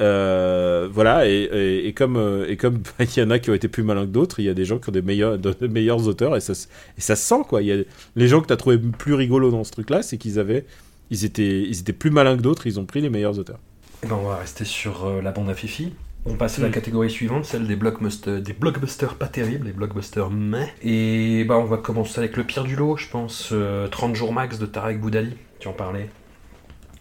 Euh, 0.01 0.89
voilà, 0.93 1.27
et, 1.29 1.33
et, 1.53 1.87
et 1.89 1.93
comme 1.95 2.17
euh, 2.17 2.47
et 2.49 2.57
comme 2.57 2.83
il 3.01 3.19
y 3.19 3.23
en 3.23 3.31
a 3.31 3.39
qui 3.39 3.51
ont 3.51 3.55
été 3.55 3.69
plus 3.69 3.83
malins 3.83 4.03
que 4.05 4.11
d'autres, 4.11 4.41
il 4.41 4.45
y 4.45 4.49
a 4.51 4.55
des 4.55 4.65
gens 4.67 4.79
qui 4.79 4.89
ont 4.91 4.93
des 4.93 5.03
meilleurs, 5.03 5.39
de, 5.39 5.67
meilleurs 5.67 6.07
auteurs, 6.07 6.37
et 6.37 6.41
ça, 6.41 6.55
se- 6.55 6.67
et 6.99 7.01
ça 7.01 7.17
se 7.17 7.25
sent 7.27 7.43
quoi. 7.49 7.63
Il 7.63 7.69
y 7.69 7.73
a 7.73 7.83
les 8.15 8.29
gens 8.29 8.41
que 8.43 8.47
tu 8.47 8.53
as 8.53 8.57
trouvé 8.59 8.79
plus 8.79 9.15
rigolos 9.15 9.51
dans 9.51 9.65
ce 9.65 9.73
truc-là, 9.73 10.03
c'est 10.03 10.19
qu'ils 10.19 10.39
avaient, 10.39 10.67
ils 11.11 11.25
étaient, 11.25 11.63
ils 11.63 11.81
étaient 11.81 11.95
plus 11.95 12.11
malins 12.11 12.37
que 12.37 12.43
d'autres, 12.43 12.67
ils 12.67 12.79
ont 12.79 12.85
pris 12.85 13.01
les 13.01 13.09
meilleurs 13.11 13.39
auteurs. 13.39 13.59
Eh 14.03 14.07
ben, 14.07 14.19
on 14.23 14.29
va 14.29 14.37
rester 14.37 14.65
sur 14.67 15.07
euh, 15.07 15.23
la 15.23 15.33
bande 15.33 15.49
à 15.49 15.55
Fifi. 15.55 15.95
On 16.27 16.35
passe 16.35 16.59
à 16.59 16.63
la 16.63 16.69
Mm. 16.69 16.73
catégorie 16.73 17.11
suivante, 17.11 17.45
celle 17.47 17.67
des 17.67 17.77
blockbusters, 17.77 18.43
des 18.43 18.53
blockbusters 18.53 19.15
pas 19.15 19.29
terribles, 19.29 19.67
les 19.67 19.73
blockbusters 19.73 20.29
mais. 20.29 20.75
Et 20.83 21.45
bah 21.45 21.57
on 21.57 21.65
va 21.65 21.79
commencer 21.79 22.19
avec 22.19 22.37
le 22.37 22.45
pire 22.45 22.65
du 22.65 22.77
lot, 22.77 22.97
je 22.99 23.09
pense. 23.09 23.51
euh, 23.53 23.87
30 23.89 24.15
jours 24.17 24.33
max 24.33 24.59
de 24.59 24.67
Tarek 24.67 25.01
Boudali. 25.01 25.35
Tu 25.61 25.69
en 25.69 25.73
parlais. 25.73 26.11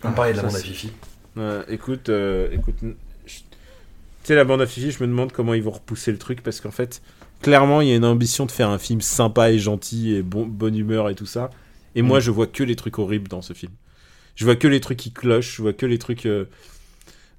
On 0.04 0.10
Ah, 0.10 0.12
parlait 0.12 0.32
de 0.34 0.38
la 0.38 0.44
bande 0.44 0.56
à 0.56 0.60
Fifi. 0.60 0.92
Euh, 1.38 1.64
écoute, 1.68 2.10
euh, 2.10 2.48
écoute, 2.52 2.76
je- 2.82 3.40
tu 3.40 3.44
sais 4.24 4.36
la 4.36 4.46
bande 4.46 4.62
à 4.62 4.66
Fifi, 4.66 4.92
je 4.92 5.04
me 5.04 5.08
demande 5.08 5.32
comment 5.32 5.54
ils 5.54 5.64
vont 5.64 5.72
repousser 5.72 6.12
le 6.12 6.18
truc 6.18 6.42
parce 6.42 6.62
qu'en 6.62 6.72
fait, 6.72 7.02
clairement, 7.42 7.82
il 7.82 7.90
y 7.90 7.92
a 7.92 7.96
une 7.96 8.06
ambition 8.06 8.46
de 8.46 8.52
faire 8.52 8.70
un 8.70 8.78
film 8.80 9.02
sympa 9.02 9.52
et 9.52 9.60
gentil 9.60 10.16
et 10.16 10.22
bon, 10.22 10.46
bonne 10.46 10.78
humeur 10.78 11.10
et 11.10 11.16
tout 11.16 11.26
ça. 11.26 11.50
Et 11.96 12.02
moi, 12.02 12.20
Mm. 12.20 12.22
je 12.22 12.32
vois 12.32 12.48
que 12.48 12.64
les 12.64 12.76
trucs 12.76 13.00
horribles 13.00 13.28
dans 13.28 13.42
ce 13.42 13.54
film. 13.54 13.72
Je 14.36 14.46
vois 14.46 14.56
que 14.56 14.68
les 14.68 14.80
trucs 14.82 14.98
qui 14.98 15.12
clochent, 15.12 15.56
je 15.58 15.62
vois 15.62 15.74
que 15.74 15.86
les 15.86 15.98
trucs. 16.00 16.26
euh, 16.26 16.46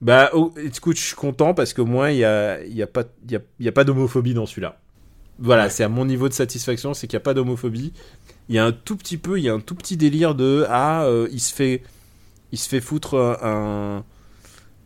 Bah, 0.02 0.30
oh, 0.34 0.52
écoute, 0.62 0.96
je 0.98 1.02
suis 1.02 1.16
content 1.16 1.54
parce 1.54 1.72
que 1.72 1.82
moi, 1.82 2.12
il 2.12 2.18
y 2.18 2.24
a, 2.24 2.62
y 2.66 2.82
a 2.82 2.86
pas, 2.86 3.04
y 3.30 3.36
a, 3.36 3.40
y 3.60 3.68
a 3.68 3.72
pas 3.72 3.84
d'homophobie 3.84 4.34
dans 4.34 4.44
celui-là. 4.46 4.78
Voilà, 5.38 5.70
c'est 5.70 5.84
à 5.84 5.88
mon 5.88 6.04
niveau 6.04 6.28
de 6.28 6.34
satisfaction, 6.34 6.94
c'est 6.94 7.06
qu'il 7.06 7.16
n'y 7.16 7.22
a 7.22 7.24
pas 7.24 7.34
d'homophobie. 7.34 7.92
Il 8.48 8.54
y 8.54 8.58
a 8.58 8.64
un 8.66 8.72
tout 8.72 8.96
petit 8.96 9.16
peu, 9.18 9.38
il 9.38 9.44
y 9.44 9.48
a 9.48 9.54
un 9.54 9.60
tout 9.60 9.74
petit 9.74 9.96
délire 9.96 10.34
de 10.34 10.66
ah, 10.68 11.08
il 11.32 11.40
se 11.40 11.54
fait, 11.54 11.82
il 12.56 12.58
se 12.58 12.68
fait 12.70 12.80
foutre 12.80 13.16
un, 13.42 14.02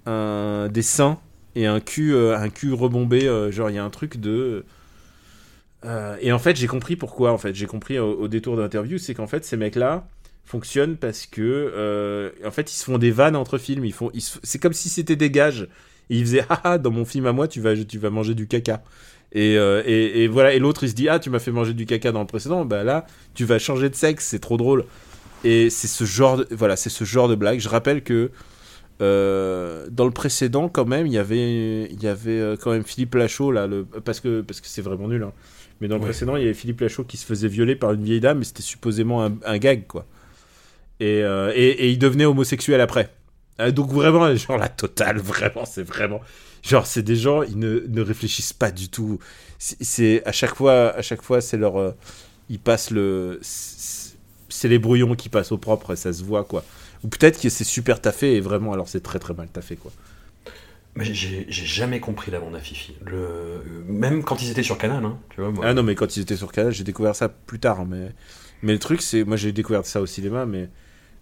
un 0.07 0.69
des 0.69 0.83
seins 0.83 1.21
et 1.55 1.67
un 1.67 1.81
cul, 1.81 2.15
euh, 2.15 2.37
un 2.37 2.49
cul 2.51 2.73
rebombé. 2.73 3.29
euh, 3.29 3.53
genre, 3.53 3.71
il 3.71 3.77
y 3.77 3.79
a 3.79 3.85
un 3.85 3.91
truc 3.91 4.19
de. 4.19 4.65
euh, 5.85 6.17
et 6.21 6.33
en 6.33 6.39
fait, 6.39 6.57
j'ai 6.57 6.67
compris 6.67 6.97
pourquoi. 6.97 7.33
En 7.33 7.39
fait, 7.39 7.55
j'ai 7.55 7.67
compris 7.67 7.99
au, 7.99 8.29
détour 8.29 8.57
d'interview, 8.57 8.99
c'est 8.99 9.15
qu'en 9.15 9.27
fait, 9.27 9.45
ces 9.45 9.57
mecs-là 9.57 10.07
fonctionnent 10.45 10.97
parce 10.97 11.27
que, 11.27 11.41
euh, 11.43 12.31
en 12.45 12.51
fait, 12.51 12.73
ils 12.73 12.77
se 12.77 12.85
font 12.85 12.99
des 12.99 13.11
vannes 13.13 13.37
entre 13.37 13.57
films. 13.59 13.85
Ils 13.85 13.93
font, 13.93 14.11
c'est 14.43 14.59
comme 14.59 14.73
si 14.73 14.89
c'était 14.89 15.17
des 15.17 15.31
gages. 15.31 15.69
Et 16.11 16.17
ils 16.19 16.25
faisaient, 16.25 16.45
ah, 16.51 16.61
ah, 16.65 16.79
dans 16.79 16.91
mon 16.91 17.05
film 17.05 17.27
à 17.27 17.33
moi, 17.33 17.49
tu 17.49 17.61
vas, 17.61 17.77
tu 17.85 17.99
vas 17.99 18.11
manger 18.11 18.35
du 18.35 18.47
caca. 18.49 18.83
Et, 19.33 19.57
euh, 19.59 19.83
et, 19.87 20.25
et 20.25 20.29
voilà. 20.29 20.55
Et 20.55 20.59
l'autre, 20.59 20.85
il 20.85 20.91
se 20.91 20.95
dit, 20.95 21.09
ah, 21.09 21.19
tu 21.21 21.31
m'as 21.31 21.39
fait 21.39 21.53
manger 21.53 21.75
du 21.75 21.87
caca 21.87 22.13
dans 22.13 22.21
le 22.21 22.27
précédent. 22.27 22.65
Bah 22.65 22.85
là, 22.85 23.07
tu 23.35 23.45
vas 23.45 23.59
changer 23.59 23.89
de 23.91 23.95
sexe. 23.95 24.27
C'est 24.27 24.41
trop 24.41 24.57
drôle. 24.57 24.87
Et 25.45 25.71
c'est 25.71 25.89
ce 25.89 26.05
genre, 26.05 26.39
de, 26.39 26.47
voilà, 26.51 26.77
c'est 26.77 26.91
ce 26.91 27.05
genre 27.05 27.29
de 27.29 27.35
blague. 27.35 27.61
Je 27.61 27.69
rappelle 27.69 28.03
que 28.03 28.31
euh, 29.03 29.87
dans 29.91 30.05
le 30.07 30.11
précédent, 30.13 30.69
quand 30.69 30.87
même, 30.87 31.07
il 31.07 31.13
y 31.13 31.19
avait, 31.19 31.85
il 31.91 32.03
y 32.03 32.07
avait 32.09 32.39
euh, 32.41 32.57
quand 32.61 32.73
même 32.73 32.85
Philippe 32.85 33.15
Lachaud 33.15 33.53
là, 33.53 33.67
le, 33.67 33.85
parce 33.85 34.21
que 34.21 34.43
parce 34.43 34.61
que 34.61 34.69
c'est 34.69 34.83
vraiment 34.83 35.09
nul. 35.09 35.23
hein. 35.23 35.33
Mais 35.81 35.89
dans 35.89 35.97
le 35.97 36.03
Ouais. 36.03 36.09
précédent, 36.09 36.37
il 36.37 36.43
y 36.43 36.45
avait 36.47 36.55
Philippe 36.55 36.81
Lachaud 36.81 37.05
qui 37.05 37.17
se 37.17 37.27
faisait 37.27 37.49
violer 37.49 37.77
par 37.77 37.93
une 37.93 38.05
vieille 38.05 38.21
dame, 38.21 38.39
mais 38.39 38.45
c'était 38.45 38.63
supposément 38.63 39.25
un, 39.25 39.35
un 39.47 39.59
gag, 39.59 39.87
quoi. 39.87 40.07
Et, 41.01 41.23
euh, 41.23 41.53
et, 41.55 41.69
et 41.69 41.91
il 41.91 41.99
devenait 41.99 42.27
homosexuel 42.27 42.81
après. 42.81 43.11
Donc 43.75 43.91
vraiment, 43.93 44.35
genre 44.37 44.59
la 44.59 44.69
totale, 44.69 45.19
vraiment, 45.19 45.65
c'est 45.67 45.83
vraiment, 45.83 46.21
genre 46.63 46.87
c'est 46.87 47.03
des 47.03 47.17
gens, 47.17 47.43
ils 47.43 47.59
ne, 47.59 47.81
ne 47.89 48.03
réfléchissent 48.03 48.53
pas 48.55 48.71
du 48.71 48.89
tout. 48.89 49.19
C'est- 49.59 49.77
C'est 49.83 50.23
à 50.27 50.33
chaque 50.33 50.55
fois, 50.55 50.91
à 50.97 51.03
chaque 51.03 51.23
fois, 51.23 51.41
c'est 51.41 51.57
leur, 51.59 51.79
euh, 51.79 51.93
ils 52.51 52.59
passent 52.61 52.91
le, 52.91 53.39
c'est 54.51 54.69
les 54.69 54.79
brouillons 54.79 55.15
qui 55.17 55.29
passent 55.31 55.53
au 55.53 55.59
propre, 55.59 55.93
et 55.95 55.97
ça 55.97 56.13
se 56.13 56.23
voit, 56.25 56.45
quoi. 56.45 56.65
Ou 57.05 57.09
peut-être 57.09 57.41
que 57.41 57.49
c'est 57.49 57.65
super 57.65 58.01
taffé 58.01 58.35
et 58.37 58.41
vraiment, 58.41 58.73
alors 58.75 58.89
c'est 58.89 59.01
très 59.03 59.19
très 59.19 59.35
mal 59.35 59.49
taffé, 59.49 59.77
quoi. 59.77 59.93
Mais 60.97 61.05
j'ai 61.05 61.47
jamais 61.49 62.01
compris 62.01 62.33
la 62.33 62.41
bande 62.41 62.57
à 62.57 62.61
Fifi. 62.61 62.97
Le... 63.07 63.63
Même 63.87 64.25
quand 64.25 64.43
ils 64.43 64.51
étaient 64.51 64.65
sur 64.65 64.77
Canal, 64.77 65.05
hein, 65.05 65.19
tu 65.31 65.41
vois. 65.41 65.51
Moi. 65.53 65.65
Ah 65.67 65.73
non, 65.73 65.85
mais 65.85 65.95
quand 65.95 66.17
ils 66.17 66.21
étaient 66.23 66.37
sur 66.37 66.51
Canal, 66.51 66.73
j'ai 66.73 66.83
découvert 66.85 67.15
ça 67.15 67.29
plus 67.29 67.61
tard. 67.61 67.81
hein, 67.81 67.87
Mais, 67.89 68.11
mais 68.63 68.73
le 68.73 68.79
truc, 68.81 69.01
c'est. 69.01 69.23
Moi, 69.25 69.37
j'ai 69.37 69.53
découvert 69.53 69.87
ça 69.87 70.01
au 70.01 70.07
cinéma, 70.07 70.47
mais, 70.47 70.69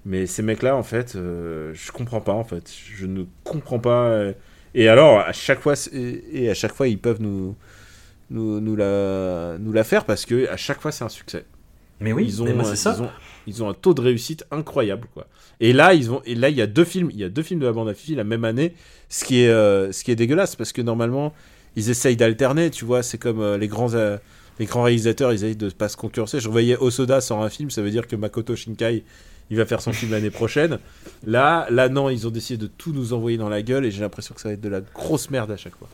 mais 0.07 0.27
ces 0.27 0.43
mecs-là, 0.43 0.75
en 0.75 0.83
fait, 0.83 1.17
euh, 1.17 1.73
je 1.75 1.93
comprends 1.93 2.23
pas, 2.23 2.33
en 2.33 2.45
fait. 2.45 2.73
Je 2.97 3.07
ne 3.07 3.25
comprends 3.45 3.79
pas. 3.79 4.07
euh, 4.09 4.33
Et 4.75 4.89
alors, 4.89 5.21
à 5.21 5.33
chaque 5.33 5.61
fois, 5.61 5.75
et 5.93 6.49
à 6.51 6.55
chaque 6.55 6.73
fois, 6.75 6.89
ils 6.89 6.99
peuvent 6.99 7.21
nous. 7.21 7.55
Nous, 8.31 8.61
nous, 8.61 8.77
la, 8.77 9.57
nous 9.59 9.73
la 9.73 9.85
faire 9.85 10.05
parce 10.05 10.27
que 10.27 10.49
à 10.51 10.57
chaque 10.59 10.81
fois 10.83 10.93
c'est 10.93 11.05
un 11.05 11.09
succès. 11.09 11.47
Mais 12.01 12.13
oui, 12.13 12.25
ils 12.27 12.43
ont, 12.43 12.65
c'est 12.65 12.77
ça. 12.77 12.97
Ils 12.97 13.03
ont, 13.03 13.11
ils 13.47 13.63
ont 13.63 13.69
un 13.71 13.75
taux 13.75 13.95
de 13.95 14.01
réussite 14.01 14.45
incroyable 14.51 15.09
quoi. 15.15 15.27
Et 15.61 15.73
là 15.73 15.95
ils 15.95 16.11
ont 16.11 16.23
et 16.25 16.35
là 16.35 16.49
il 16.49 16.57
y 16.57 16.63
a 16.63 16.67
deux 16.67 16.85
films, 16.85 17.11
il 17.13 17.19
y 17.19 17.25
a 17.25 17.29
deux 17.29 17.43
films 17.43 17.61
de 17.61 17.67
la 17.67 17.73
bande 17.73 17.89
à 17.89 17.95
Fifi 17.95 18.15
la 18.15 18.25
même 18.25 18.45
année, 18.45 18.75
ce 19.09 19.25
qui 19.25 19.43
est 19.43 19.49
euh, 19.49 19.91
ce 19.91 20.05
qui 20.05 20.11
est 20.11 20.17
dégueulasse 20.17 20.55
parce 20.55 20.73
que 20.73 20.83
normalement 20.83 21.33
ils 21.77 21.91
essayent 21.91 22.17
d'alterner, 22.17 22.71
tu 22.71 22.85
vois, 22.85 23.03
c'est 23.03 23.19
comme 23.19 23.41
euh, 23.41 23.59
les 23.59 23.69
grands 23.69 23.95
euh, 23.95 24.19
les 24.59 24.67
grands 24.67 24.83
réalisateurs, 24.83 25.33
ils 25.33 25.37
essayent 25.37 25.57
de 25.57 25.71
pas 25.71 25.89
se 25.89 25.97
concurrencer. 25.97 26.41
Je 26.41 26.49
voyais 26.49 26.77
Osoda 26.77 27.21
sort 27.21 27.43
un 27.43 27.49
film, 27.49 27.71
ça 27.71 27.83
veut 27.83 27.91
dire 27.91 28.07
que 28.07 28.17
Makoto 28.17 28.55
Shinkai 28.55 29.05
il 29.51 29.57
va 29.57 29.65
faire 29.65 29.81
son 29.81 29.93
film 29.93 30.13
l'année 30.13 30.31
prochaine. 30.31 30.79
Là, 31.27 31.67
là 31.71 31.89
non, 31.89 32.11
ils 32.11 32.27
ont 32.27 32.31
décidé 32.31 32.59
de 32.59 32.67
tout 32.67 32.93
nous 32.93 33.15
envoyer 33.15 33.39
dans 33.39 33.49
la 33.49 33.63
gueule 33.63 33.87
et 33.87 33.91
j'ai 33.91 34.03
l'impression 34.03 34.35
que 34.35 34.41
ça 34.41 34.49
va 34.49 34.55
être 34.55 34.61
de 34.61 34.69
la 34.69 34.81
grosse 34.81 35.31
merde 35.31 35.51
à 35.51 35.57
chaque 35.57 35.77
fois. 35.77 35.89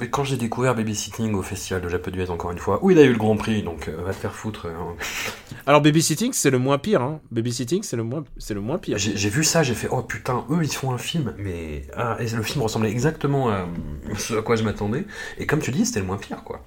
Mais 0.00 0.08
quand 0.08 0.24
j'ai 0.24 0.36
découvert 0.36 0.74
Babysitting 0.74 1.34
au 1.34 1.42
festival 1.42 1.82
de 1.82 1.88
Japon 1.88 2.10
d'Huez, 2.10 2.30
encore 2.30 2.50
une 2.52 2.58
fois, 2.58 2.78
où 2.82 2.90
il 2.90 2.98
a 2.98 3.02
eu 3.02 3.12
le 3.12 3.18
Grand 3.18 3.36
Prix, 3.36 3.62
donc 3.62 3.88
euh, 3.88 3.96
va 4.04 4.12
te 4.12 4.18
faire 4.18 4.34
foutre. 4.34 4.66
hein. 4.66 4.94
Alors 5.66 5.80
Babysitting, 5.80 6.32
c'est 6.32 6.50
le 6.50 6.58
moins 6.58 6.78
pire 6.78 7.02
hein. 7.02 7.20
Babysitting, 7.30 7.82
c'est 7.82 7.96
le 7.96 8.04
moins 8.04 8.24
c'est 8.38 8.54
le 8.54 8.60
moins 8.60 8.78
pire. 8.78 8.98
J'ai 8.98 9.16
j'ai 9.16 9.28
vu 9.30 9.42
ça, 9.44 9.62
j'ai 9.62 9.74
fait 9.74 9.88
oh 9.90 10.02
putain, 10.02 10.44
eux 10.50 10.60
ils 10.62 10.72
font 10.72 10.92
un 10.92 10.98
film, 10.98 11.34
mais 11.38 11.86
ah, 11.96 12.16
et 12.20 12.28
le 12.28 12.42
film 12.42 12.62
ressemblait 12.62 12.90
exactement 12.90 13.48
à 13.50 13.66
ce 14.16 14.34
à 14.34 14.42
quoi 14.42 14.56
je 14.56 14.62
m'attendais. 14.62 15.06
Et 15.38 15.46
comme 15.46 15.60
tu 15.60 15.70
dis, 15.70 15.86
c'était 15.86 16.00
le 16.00 16.06
moins 16.06 16.18
pire 16.18 16.44
quoi. 16.44 16.62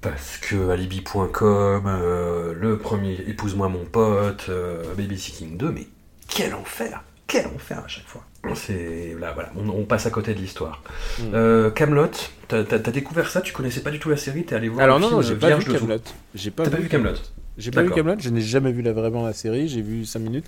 Parce 0.00 0.36
que 0.38 0.70
Alibi.com, 0.70 1.84
euh, 1.86 2.52
le 2.54 2.78
premier 2.78 3.14
Épouse-moi 3.26 3.68
mon 3.68 3.84
pote, 3.84 4.46
euh, 4.48 4.94
Babysitting 4.94 5.56
2, 5.56 5.70
mais 5.72 5.86
quel 6.28 6.54
enfer 6.54 7.02
Quel 7.26 7.46
enfer 7.46 7.82
à 7.84 7.88
chaque 7.88 8.06
fois 8.06 8.22
C'est 8.54 9.16
là, 9.20 9.32
voilà, 9.32 9.50
on, 9.56 9.68
on 9.68 9.84
passe 9.84 10.06
à 10.06 10.10
côté 10.10 10.34
de 10.34 10.38
l'histoire. 10.38 10.82
Mm. 11.18 11.22
Euh, 11.34 11.70
Camelot, 11.70 12.10
t'as 12.48 12.62
découvert 12.78 13.28
ça? 13.30 13.40
Tu 13.40 13.52
connaissais 13.52 13.80
pas 13.80 13.90
du 13.90 13.98
tout 13.98 14.08
la 14.10 14.16
série? 14.16 14.44
T'es 14.44 14.54
allé 14.54 14.68
voir 14.68 14.84
Alors 14.84 14.98
le 14.98 15.02
non 15.02 15.08
film 15.08 15.20
non, 15.20 15.26
j'ai 15.26 15.34
pas 15.36 15.56
vu 15.56 15.64
Camelot. 15.72 16.00
J'ai 16.34 16.50
pas 16.50 16.64
T'as 16.64 16.70
pas 16.70 16.76
vu 16.78 16.88
Camelot? 16.88 17.14
J'ai 17.58 17.70
pas 17.70 17.82
vu. 17.82 17.90
Camelot, 17.90 18.16
je 18.18 18.28
n'ai 18.30 18.40
jamais 18.42 18.72
vu 18.72 18.82
la, 18.82 18.92
vraiment 18.92 19.24
la 19.24 19.32
série, 19.32 19.68
j'ai 19.68 19.80
vu 19.82 20.04
5 20.04 20.18
minutes. 20.20 20.44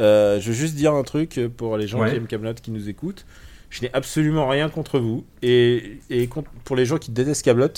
Euh, 0.00 0.40
je 0.40 0.48
veux 0.48 0.54
juste 0.54 0.74
dire 0.74 0.92
un 0.94 1.02
truc 1.02 1.40
pour 1.56 1.76
les 1.76 1.86
gens 1.88 2.00
Ouais. 2.00 2.10
qui 2.10 2.16
aiment 2.16 2.26
Camelot 2.26 2.54
qui 2.54 2.70
nous 2.70 2.88
écoutent. 2.88 3.24
Je 3.70 3.82
n'ai 3.82 3.90
absolument 3.92 4.48
rien 4.48 4.68
contre 4.68 4.98
vous. 4.98 5.24
Et, 5.42 5.98
et 6.10 6.26
contre- 6.26 6.50
pour 6.64 6.74
les 6.76 6.86
gens 6.86 6.98
qui 6.98 7.10
détestent 7.10 7.44
Camelot 7.44 7.68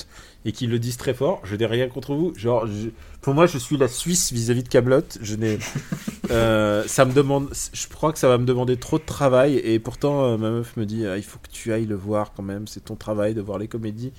et 0.44 0.52
qui 0.52 0.66
le 0.66 0.78
disent 0.78 0.96
très 0.96 1.12
fort, 1.14 1.40
je 1.44 1.54
n'ai 1.56 1.66
rien 1.66 1.88
contre 1.88 2.14
vous. 2.14 2.32
Genre, 2.36 2.66
je- 2.66 2.88
pour 3.20 3.34
moi, 3.34 3.46
je 3.46 3.58
suis 3.58 3.76
la 3.76 3.88
Suisse 3.88 4.32
vis-à-vis 4.32 4.62
de 4.62 4.68
Camelot. 4.68 5.02
Je 5.20 5.34
n'ai, 5.36 5.58
euh, 6.30 6.82
ça 6.86 7.04
me 7.04 7.12
demande, 7.12 7.48
je 7.72 7.86
crois 7.88 8.12
que 8.12 8.18
ça 8.18 8.28
va 8.28 8.38
me 8.38 8.44
demander 8.46 8.76
trop 8.76 8.98
de 8.98 9.04
travail. 9.04 9.56
Et 9.56 9.78
pourtant, 9.78 10.24
euh, 10.24 10.36
ma 10.38 10.50
meuf 10.50 10.76
me 10.76 10.86
dit, 10.86 11.06
Ah, 11.06 11.16
il 11.18 11.22
faut 11.24 11.38
que 11.38 11.48
tu 11.50 11.72
ailles 11.72 11.86
le 11.86 11.94
voir 11.94 12.32
quand 12.34 12.42
même. 12.42 12.66
C'est 12.66 12.84
ton 12.86 12.96
travail 12.96 13.34
de 13.34 13.40
voir 13.42 13.58
les 13.58 13.68
comédies. 13.68 14.12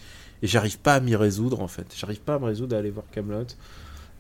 Et 0.44 0.48
j'arrive 0.48 0.80
pas 0.80 0.96
à 0.96 1.00
m'y 1.00 1.16
résoudre 1.16 1.62
en 1.62 1.68
fait. 1.68 1.88
J'arrive 1.96 2.20
pas 2.22 2.36
à 2.36 2.40
me 2.40 2.46
résoudre 2.46 2.76
à 2.76 2.80
aller 2.80 2.90
voir 2.92 3.06
Camelot. 3.12 3.46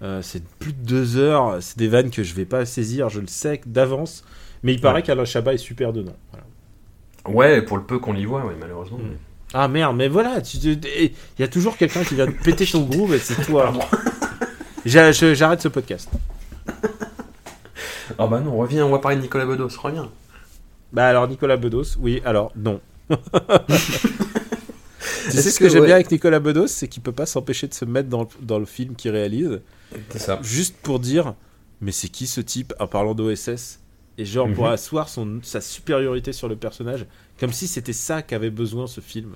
Euh, 0.03 0.21
c'est 0.23 0.43
plus 0.43 0.73
de 0.73 0.83
deux 0.83 1.17
heures. 1.17 1.57
C'est 1.61 1.77
des 1.77 1.87
vannes 1.87 2.09
que 2.09 2.23
je 2.23 2.33
vais 2.33 2.45
pas 2.45 2.65
saisir. 2.65 3.09
Je 3.09 3.19
le 3.19 3.27
sais 3.27 3.61
d'avance. 3.67 4.23
Mais 4.63 4.73
il 4.73 4.81
paraît 4.81 4.97
Ouais. 4.97 5.01
qu'Alain 5.03 5.25
Chabat 5.25 5.53
est 5.55 5.57
super 5.57 5.93
dedans. 5.93 6.15
Voilà. 6.31 6.45
Ouais, 7.37 7.61
pour 7.61 7.77
le 7.77 7.83
peu 7.83 7.99
qu'on 7.99 8.15
y 8.15 8.25
voit, 8.25 8.45
ouais, 8.45 8.55
malheureusement. 8.59 8.97
Mm. 8.97 9.17
Ah 9.53 9.67
merde, 9.67 9.95
mais 9.97 10.07
voilà, 10.07 10.37
il 10.63 11.11
y 11.39 11.43
a 11.43 11.47
toujours 11.47 11.75
quelqu'un 11.77 12.03
qui 12.03 12.15
vient 12.15 12.25
de 12.25 12.31
péter 12.31 12.65
ton 12.65 12.83
groove 12.83 13.13
et 13.13 13.19
c'est 13.19 13.43
toi. 13.45 13.73
J'arrête 14.85 15.61
ce 15.61 15.67
podcast. 15.67 16.09
Ah 18.17 18.27
bah 18.27 18.39
non, 18.39 18.57
reviens, 18.57 18.85
on 18.85 18.91
va 18.91 18.99
parler 18.99 19.17
de 19.17 19.21
Nicolas 19.21 19.45
Bedos, 19.45 19.69
reviens. 19.81 20.09
Bah 20.93 21.07
alors 21.07 21.27
Nicolas 21.27 21.57
Bedos, 21.57 21.97
oui, 21.99 22.21
alors 22.25 22.51
non. 22.55 22.79
tu 23.09 23.15
sais 25.31 25.41
ce 25.51 25.59
que, 25.59 25.65
que, 25.65 25.69
j'aime 25.69 25.81
ouais. 25.81 25.87
bien 25.87 25.95
avec 25.95 26.11
Nicolas 26.11 26.39
Bedos, 26.39 26.67
c'est 26.67 26.87
qu'il 26.87 27.03
peut 27.03 27.11
pas 27.11 27.25
s'empêcher 27.25 27.67
de 27.67 27.73
se 27.73 27.85
mettre 27.85 28.09
dans 28.09 28.21
le, 28.21 28.27
dans 28.41 28.59
le 28.59 28.65
film 28.65 28.95
qu'il 28.95 29.11
réalise, 29.11 29.59
C'est 30.09 30.19
ça. 30.19 30.39
juste 30.41 30.75
pour 30.81 30.99
dire, 30.99 31.33
mais 31.81 31.91
c'est 31.91 32.07
qui 32.09 32.27
ce 32.27 32.41
type 32.41 32.73
en 32.79 32.87
parlant 32.87 33.13
d'OSS 33.15 33.79
Et 34.21 34.25
genre 34.25 34.47
pour 34.53 34.65
Mhm. 34.67 34.73
asseoir 34.73 35.09
son, 35.09 35.39
sa 35.41 35.61
supériorité 35.61 36.31
sur 36.31 36.47
le 36.47 36.55
personnage, 36.55 37.05
comme 37.39 37.51
si 37.51 37.67
c'était 37.67 37.91
ça 37.93 38.21
qu'avait 38.21 38.51
besoin 38.51 38.85
ce 38.87 39.01
film. 39.01 39.35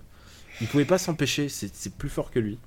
Il 0.62 0.68
pouvait 0.68 0.86
pas 0.86 0.98
s'empêcher, 1.00 1.50
c'est 1.50 1.74
c'est 1.74 1.94
plus 1.96 2.10
fort 2.10 2.30
que 2.30 2.40
lui. 2.40 2.60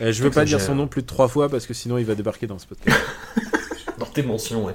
Euh, 0.00 0.10
je 0.10 0.22
veux 0.22 0.30
pas 0.30 0.44
dire 0.44 0.60
son 0.60 0.74
nom 0.74 0.88
plus 0.88 1.02
de 1.02 1.06
trois 1.06 1.28
fois 1.28 1.48
parce 1.50 1.66
que 1.66 1.74
sinon 1.74 1.98
il 1.98 2.04
va 2.06 2.14
débarquer 2.14 2.46
dans 2.46 2.58
ce 2.58 2.66
podcast. 2.66 2.98
Dans 3.98 4.06
tes 4.06 4.22
mentions, 4.22 4.64
ouais. 4.64 4.72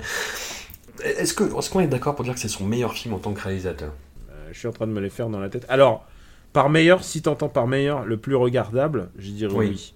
Est-ce 1.03 1.33
que- 1.33 1.43
est-ce 1.57 1.69
qu'on 1.69 1.79
est 1.81 1.88
d'accord 1.88 2.15
pour 2.15 2.23
dire 2.23 2.33
que 2.33 2.39
c'est 2.39 2.47
son 2.47 2.65
meilleur 2.65 2.93
film 2.93 3.13
en 3.13 3.19
tant 3.19 3.33
que 3.33 3.41
réalisateur? 3.41 3.91
Euh, 4.31 4.49
je 4.53 4.57
suis 4.59 4.67
en 4.67 4.71
train 4.71 4.88
de 4.88 4.91
me 4.93 5.01
les 5.01 5.09
faire 5.09 5.27
dans 5.29 5.39
la 5.39 5.49
tête. 5.49 5.65
Alors, 5.69 6.05
par 6.53 6.69
meilleur, 6.69 7.03
si 7.03 7.21
t'entends 7.21 7.49
par 7.49 7.67
meilleur 7.67 8.05
le 8.05 8.17
plus 8.17 8.35
regardable, 8.35 9.09
je 9.17 9.31
dirais 9.31 9.53
oui. 9.53 9.67
Oui. 9.69 9.93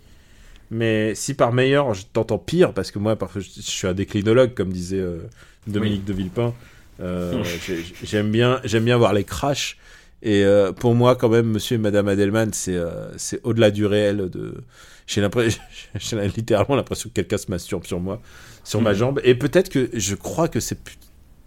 Mais 0.69 1.15
si 1.15 1.33
par 1.33 1.53
meilleur, 1.53 1.93
je 1.93 2.05
t'entends 2.11 2.37
pire, 2.39 2.73
parce 2.73 2.91
que 2.91 2.99
moi, 2.99 3.15
parfois, 3.15 3.41
je, 3.41 3.49
je 3.55 3.61
suis 3.61 3.87
un 3.87 3.93
déclinologue, 3.93 4.53
comme 4.53 4.71
disait 4.73 4.99
euh, 4.99 5.19
Dominique 5.68 6.05
de 6.05 6.14
Villepin. 6.14 6.53
Euh, 6.99 7.43
j'ai- 7.66 7.84
j'aime 8.03 8.32
bien, 8.32 8.59
j'aime 8.64 8.86
bien 8.86 8.97
voir 8.97 9.14
les 9.14 9.24
crashs. 9.24 9.78
Et 10.24 10.43
euh, 10.45 10.72
pour 10.72 10.93
moi, 10.93 11.16
quand 11.16 11.30
même, 11.30 11.47
Monsieur 11.47 11.76
et 11.76 11.80
Madame 11.80 12.07
Adelman, 12.07 12.53
c'est 12.53 12.76
euh, 12.76 13.12
c'est 13.18 13.39
au-delà 13.43 13.72
du 13.72 13.86
réel. 13.88 14.30
De, 14.30 14.53
j'ai 15.07 15.20
l'impression, 15.22 15.59
j'ai 15.95 16.28
littéralement 16.28 16.76
l'impression 16.76 17.09
que 17.09 17.16
quelqu'un 17.16 17.38
se 17.38 17.49
masturbe 17.49 17.86
sur 17.86 17.99
moi, 17.99 18.22
sur 18.64 18.82
ma 18.82 18.91
Mhm. 18.91 18.97
jambe. 18.97 19.22
Et 19.24 19.34
peut-être 19.36 19.70
que 19.70 19.89
je 19.93 20.14
crois 20.16 20.47
que 20.47 20.59
c'est, 20.59 20.78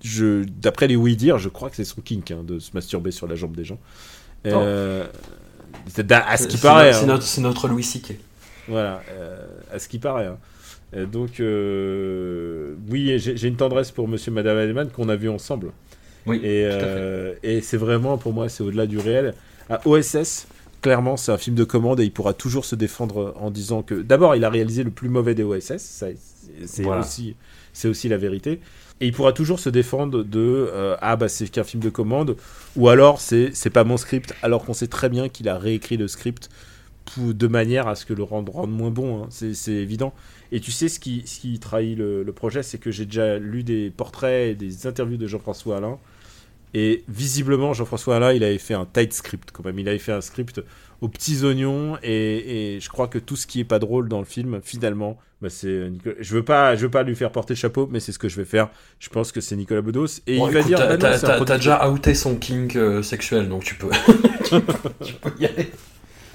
je, 0.02 0.44
d'après 0.44 0.88
les 0.88 0.96
oui 0.96 1.14
dire, 1.16 1.38
je 1.38 1.48
crois 1.48 1.70
que 1.70 1.76
c'est 1.76 1.84
son 1.84 2.00
kink 2.00 2.30
hein, 2.32 2.42
de 2.44 2.58
se 2.58 2.70
masturber 2.74 3.12
sur 3.12 3.28
la 3.28 3.36
jambe 3.36 3.54
des 3.54 3.64
gens. 3.64 3.78
À 4.44 6.36
ce 6.36 6.46
qui 6.48 6.56
paraît. 6.56 6.92
C'est 6.92 7.04
hein. 7.04 7.06
notre, 7.06 7.22
c'est 7.22 7.40
notre 7.40 7.68
Louis 7.68 7.84
C.K. 7.84 8.14
Voilà, 8.68 9.02
à 9.72 9.78
ce 9.78 9.88
qui 9.88 9.98
paraît. 9.98 10.26
hein. 10.26 10.38
Euh, 10.96 11.06
donc, 11.06 11.40
euh, 11.40 12.74
oui, 12.90 13.18
j'ai 13.18 13.48
une 13.48 13.56
tendresse 13.56 13.90
pour 13.90 14.08
Monsieur 14.08 14.30
et 14.30 14.34
Madame 14.34 14.56
Adelman 14.58 14.88
qu'on 14.90 15.08
a 15.08 15.16
vu 15.16 15.28
ensemble. 15.28 15.72
Oui, 16.26 16.36
Et, 16.42 16.64
euh, 16.64 17.34
et 17.42 17.60
c'est 17.60 17.76
vraiment, 17.76 18.16
pour 18.16 18.32
moi, 18.32 18.48
c'est 18.48 18.62
au-delà 18.62 18.86
du 18.86 18.98
réel. 18.98 19.34
À 19.68 19.80
OSS, 19.86 20.46
clairement, 20.80 21.16
c'est 21.16 21.32
un 21.32 21.38
film 21.38 21.56
de 21.56 21.64
commande 21.64 22.00
et 22.00 22.04
il 22.04 22.12
pourra 22.12 22.32
toujours 22.32 22.64
se 22.64 22.74
défendre 22.76 23.34
en 23.40 23.50
disant 23.50 23.82
que. 23.82 23.94
D'abord, 23.94 24.34
il 24.36 24.44
a 24.44 24.50
réalisé 24.50 24.84
le 24.84 24.90
plus 24.90 25.08
mauvais 25.08 25.34
des 25.34 25.42
OSS, 25.42 25.78
c'est 25.78 26.82
Voilà. 26.82 27.00
aussi, 27.00 28.08
la 28.08 28.16
vérité. 28.16 28.60
Et 29.00 29.06
il 29.08 29.12
pourra 29.12 29.32
toujours 29.32 29.58
se 29.58 29.68
défendre 29.68 30.22
de 30.22 30.38
euh, 30.72 30.96
Ah, 31.00 31.16
bah, 31.16 31.28
c'est 31.28 31.48
qu'un 31.48 31.64
film 31.64 31.82
de 31.82 31.90
commande, 31.90 32.36
ou 32.76 32.88
alors 32.88 33.20
c'est 33.20 33.52
pas 33.72 33.84
mon 33.84 33.96
script, 33.96 34.34
alors 34.42 34.64
qu'on 34.64 34.72
sait 34.74 34.86
très 34.86 35.08
bien 35.08 35.28
qu'il 35.28 35.48
a 35.48 35.58
réécrit 35.58 35.96
le 35.96 36.08
script 36.08 36.48
pour- 37.04 37.34
de 37.34 37.46
manière 37.48 37.86
à 37.88 37.96
ce 37.96 38.06
que 38.06 38.14
le 38.14 38.22
rende, 38.22 38.48
rende 38.48 38.70
moins 38.70 38.90
bon, 38.90 39.24
hein. 39.24 39.26
c'est 39.30 39.72
évident. 39.72 40.14
Et 40.54 40.60
tu 40.60 40.70
sais 40.70 40.88
ce 40.88 41.00
qui, 41.00 41.22
ce 41.26 41.40
qui 41.40 41.58
trahit 41.58 41.98
le, 41.98 42.22
le 42.22 42.32
projet, 42.32 42.62
c'est 42.62 42.78
que 42.78 42.90
j'ai 42.92 43.06
déjà 43.06 43.38
lu 43.38 43.64
des 43.64 43.90
portraits 43.90 44.52
et 44.52 44.54
des 44.54 44.86
interviews 44.86 45.16
de 45.16 45.26
Jean-François 45.26 45.78
Alain. 45.78 45.98
Et 46.74 47.02
visiblement, 47.08 47.72
Jean-François 47.72 48.16
Alain, 48.16 48.32
il 48.32 48.42
avait 48.44 48.58
fait 48.58 48.74
un 48.74 48.86
tight 48.86 49.12
script 49.12 49.50
quand 49.52 49.64
même. 49.64 49.78
Il 49.78 49.88
avait 49.88 49.98
fait 49.98 50.12
un 50.12 50.20
script 50.20 50.60
aux 51.00 51.08
petits 51.08 51.44
oignons. 51.44 51.96
Et, 52.02 52.74
et 52.76 52.80
je 52.80 52.88
crois 52.88 53.08
que 53.08 53.18
tout 53.18 53.36
ce 53.36 53.46
qui 53.46 53.60
est 53.60 53.64
pas 53.64 53.78
drôle 53.80 54.08
dans 54.08 54.18
le 54.20 54.24
film, 54.24 54.60
finalement, 54.62 55.18
bah, 55.42 55.50
c'est 55.50 55.90
Nicolas- 55.90 56.14
Je 56.20 56.34
veux 56.34 56.44
pas, 56.44 56.74
je 56.76 56.82
veux 56.82 56.90
pas 56.90 57.02
lui 57.02 57.14
faire 57.16 57.30
porter 57.32 57.54
le 57.54 57.58
chapeau, 57.58 57.88
mais 57.90 57.98
c'est 58.00 58.12
ce 58.12 58.18
que 58.20 58.28
je 58.28 58.36
vais 58.36 58.44
faire. 58.44 58.70
Je 59.00 59.08
pense 59.08 59.30
que 59.32 59.40
c'est 59.40 59.56
Nicolas 59.56 59.82
Bedos. 59.82 60.06
Et 60.28 60.38
Bon, 60.38 60.48
il 60.48 60.54
va 60.54 60.62
dire, 60.62 60.78
t'as- 60.78 60.96
bah 61.38 61.38
déjà 61.56 61.88
outé 61.90 62.14
son 62.14 62.36
kink 62.36 62.76
euh, 62.76 63.02
sexuel, 63.02 63.48
donc 63.48 63.62
tu 63.64 63.74
peux, 63.76 63.90
tu 64.44 64.60
peux, 64.60 65.04
tu 65.04 65.14
peux 65.14 65.32
y 65.40 65.46
aller. 65.46 65.68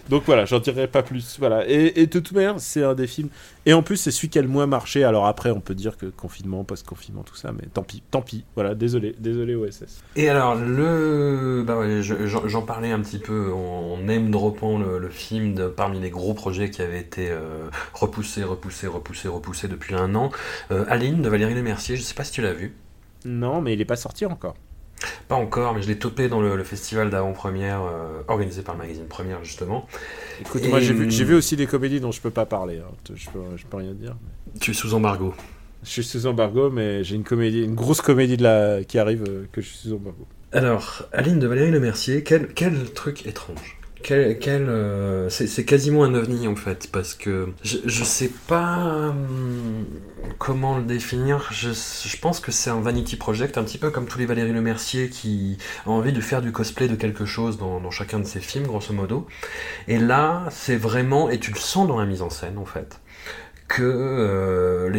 Donc 0.10 0.24
voilà, 0.26 0.46
j'en 0.46 0.60
dirai 0.60 0.88
pas 0.88 1.04
plus. 1.04 1.38
Voilà. 1.40 1.70
Et, 1.70 2.02
et 2.02 2.08
de 2.08 2.20
toute 2.20 2.32
manière, 2.32 2.60
c'est 2.60 2.84
un 2.84 2.96
des 2.96 3.08
films. 3.08 3.30
Et 3.66 3.74
en 3.74 3.84
plus, 3.84 3.98
c'est 3.98 4.12
celui 4.12 4.30
qui 4.30 4.40
a 4.40 4.42
le 4.42 4.48
moins 4.48 4.66
marché. 4.66 5.04
Alors 5.04 5.28
après, 5.28 5.52
on 5.52 5.60
peut 5.60 5.76
dire 5.76 5.98
que 5.98 6.08
confinement, 6.08 6.64
post-confinement, 6.64 7.24
tout 7.24 7.36
ça, 7.36 7.52
mais 7.52 7.68
tant 7.72 7.84
pis, 7.84 8.02
tant 8.10 8.22
pis. 8.22 8.44
Voilà, 8.56 8.74
désolé, 8.74 9.16
désolé 9.20 9.54
OSS. 9.56 10.02
Et 10.16 10.30
alors, 10.30 10.56
le, 10.56 11.64
bah 11.66 11.78
ouais, 11.78 12.02
j'en 12.02 12.62
parlais 12.64 12.92
un 12.92 13.00
petit 13.02 13.20
peu 13.20 13.52
en 13.54 13.98
name 13.98 14.32
droppant 14.32 14.80
le, 14.80 14.98
le 14.98 15.10
film 15.10 15.54
de, 15.54 15.68
parmi 15.68 16.00
les 16.00 16.10
gros 16.10 16.34
projets 16.34 16.72
qui 16.72 16.82
avaient 16.82 17.00
été 17.00 17.30
euh, 17.30 17.70
repoussés, 17.94 18.44
repoussés, 18.44 18.88
repoussés, 18.88 19.28
repoussés 19.28 19.68
depuis 19.68 19.94
un 19.94 20.16
an. 20.16 20.32
Euh, 20.72 20.86
Aline 20.88 21.22
de 21.22 21.30
Valérie 21.30 21.54
Lemercier, 21.54 21.96
je 21.96 22.02
sais 22.02 22.16
pas 22.16 22.24
si 22.24 22.32
tu 22.32 22.42
l'as 22.42 22.54
vu. 22.54 22.76
Non, 23.26 23.62
mais 23.62 23.74
il 23.74 23.82
est 23.82 23.86
pas 23.86 23.96
sorti 23.96 24.26
encore. 24.26 24.56
Pas 25.28 25.36
encore, 25.36 25.74
mais 25.74 25.82
je 25.82 25.88
l'ai 25.88 25.98
topé 25.98 26.28
dans 26.28 26.42
le, 26.42 26.56
le 26.56 26.64
festival 26.64 27.10
d'avant-première 27.10 27.82
euh, 27.84 28.22
organisé 28.28 28.62
par 28.62 28.76
le 28.76 28.82
magazine 28.82 29.06
Première 29.06 29.44
justement. 29.44 29.88
Écoute, 30.42 30.64
Et, 30.64 30.68
moi 30.68 30.80
j'ai 30.80 30.94
vu, 30.94 31.06
hum, 31.06 31.12
j'ai 31.12 31.24
vu 31.24 31.36
aussi 31.36 31.56
des 31.56 31.68
comédies 31.68 32.00
dont 32.00 32.12
je 32.12 32.22
peux 32.22 32.32
pas 32.32 32.46
parler. 32.46 32.78
hein. 32.80 32.92
Je, 33.14 33.30
peux, 33.30 33.40
je 33.56 33.66
peux 33.66 33.78
rien 33.78 33.94
dire. 33.94 34.16
Tu 34.60 34.72
es 34.72 34.74
sous 34.74 34.94
embargo. 34.94 35.34
Je 35.84 35.90
suis 35.90 36.04
sous 36.04 36.26
embargo, 36.28 36.70
mais 36.70 37.04
j'ai 37.06 37.16
une 37.16 37.24
comédie, 37.24 37.64
une 37.64 37.76
grosse 37.76 38.02
comédie 38.02 38.36
de 38.36 38.44
la 38.44 38.84
qui 38.84 39.00
arrive 39.00 39.24
euh, 39.30 39.46
que 39.52 39.62
je 39.62 39.68
suis 39.68 39.78
sous 39.90 39.96
embargo. 39.96 40.28
Alors, 40.52 41.04
Aline 41.14 41.40
de 41.40 41.48
Valérie 41.48 41.72
Lemercier, 41.72 42.24
quel, 42.24 42.48
quel 42.54 42.92
truc 42.92 43.26
étrange? 43.26 43.79
Quel, 44.02 44.40
quel, 44.40 44.70
euh, 44.70 45.30
c'est 45.30 45.66
quasiment 45.66 46.04
un 46.06 46.14
ovni 46.14 46.48
en 46.48 46.56
fait, 46.56 46.90
parce 46.92 47.14
que 47.14 47.50
je, 47.64 47.78
je 47.86 48.04
sais 48.04 48.32
pas 48.48 49.10
hum, 49.10 49.86
comment 50.38 50.78
le 50.78 50.84
définir. 50.84 51.48
Je, 51.52 51.72
je 51.72 52.18
pense 52.18 52.40
que 52.40 52.52
c'est 52.52 52.70
un 52.70 52.80
vanity 52.80 53.18
project, 53.18 53.58
un 53.58 53.64
petit 53.64 53.78
peu 53.78 53.90
comme 53.92 54.08
tous 54.08 54.18
les 54.18 54.26
Valérie 54.26 54.54
Lemercier 54.54 55.10
qui 55.10 55.58
a 55.86 55.90
envie 55.90 56.14
de 56.14 56.22
faire 56.22 56.42
du 56.42 56.52
cosplay 56.54 56.88
de 56.88 56.96
quelque 56.96 57.26
chose 57.26 57.58
dans, 57.58 57.82
dans 57.82 57.92
chacun 57.92 58.20
de 58.20 58.26
ses 58.26 58.40
films, 58.40 58.66
grosso 58.68 58.94
modo. 58.94 59.28
Et 59.88 59.98
là, 60.00 60.46
c'est 60.50 60.78
vraiment, 60.78 61.30
et 61.30 61.40
tu 61.40 61.52
le 61.52 61.60
sens 61.60 61.88
dans 61.88 62.00
la 62.00 62.06
mise 62.06 62.22
en 62.22 62.30
scène 62.30 62.58
en 62.58 62.66
fait, 62.66 63.02
que 63.70 63.84
euh, 63.84 64.92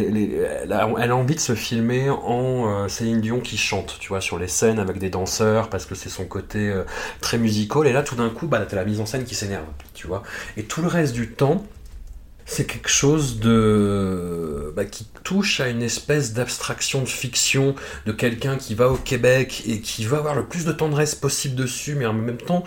elle, 0.65 0.71
a, 0.71 1.15
envie 1.15 1.35
de 1.35 1.39
se 1.39 1.53
filmer 1.53 2.09
en 2.09 2.85
euh, 2.85 2.87
Céline 2.87 3.19
Dion 3.19 3.41
qui 3.41 3.57
chante, 3.57 3.97
tu 3.99 4.07
vois, 4.07 4.21
sur 4.21 4.39
les 4.39 4.47
scènes 4.47 4.79
avec 4.79 4.97
des 4.97 5.09
danseurs, 5.09 5.69
parce 5.69 5.85
que 5.85 5.93
c'est 5.93 6.09
son 6.09 6.25
côté 6.25 6.69
euh, 6.69 6.83
très 7.19 7.37
musical. 7.37 7.85
Et 7.85 7.91
là, 7.91 8.01
tout 8.01 8.15
d'un 8.15 8.29
coup, 8.29 8.47
bah, 8.47 8.65
t'as 8.67 8.77
la 8.77 8.85
mise 8.85 9.01
en 9.01 9.05
scène 9.05 9.25
qui 9.25 9.35
s'énerve, 9.35 9.65
tu 9.93 10.07
vois. 10.07 10.23
Et 10.55 10.63
tout 10.63 10.81
le 10.81 10.87
reste 10.87 11.13
du 11.13 11.31
temps, 11.31 11.65
c'est 12.45 12.65
quelque 12.65 12.89
chose 12.89 13.39
de 13.39 14.73
bah, 14.75 14.85
qui 14.85 15.05
touche 15.23 15.59
à 15.59 15.67
une 15.67 15.83
espèce 15.83 16.33
d'abstraction 16.33 17.01
de 17.01 17.09
fiction 17.09 17.75
de 18.05 18.13
quelqu'un 18.13 18.55
qui 18.55 18.73
va 18.73 18.89
au 18.89 18.95
Québec 18.95 19.63
et 19.67 19.81
qui 19.81 20.05
veut 20.05 20.17
avoir 20.17 20.33
le 20.33 20.45
plus 20.45 20.63
de 20.63 20.71
tendresse 20.71 21.13
possible 21.13 21.55
dessus, 21.55 21.95
mais 21.95 22.05
en 22.05 22.13
même 22.13 22.37
temps, 22.37 22.63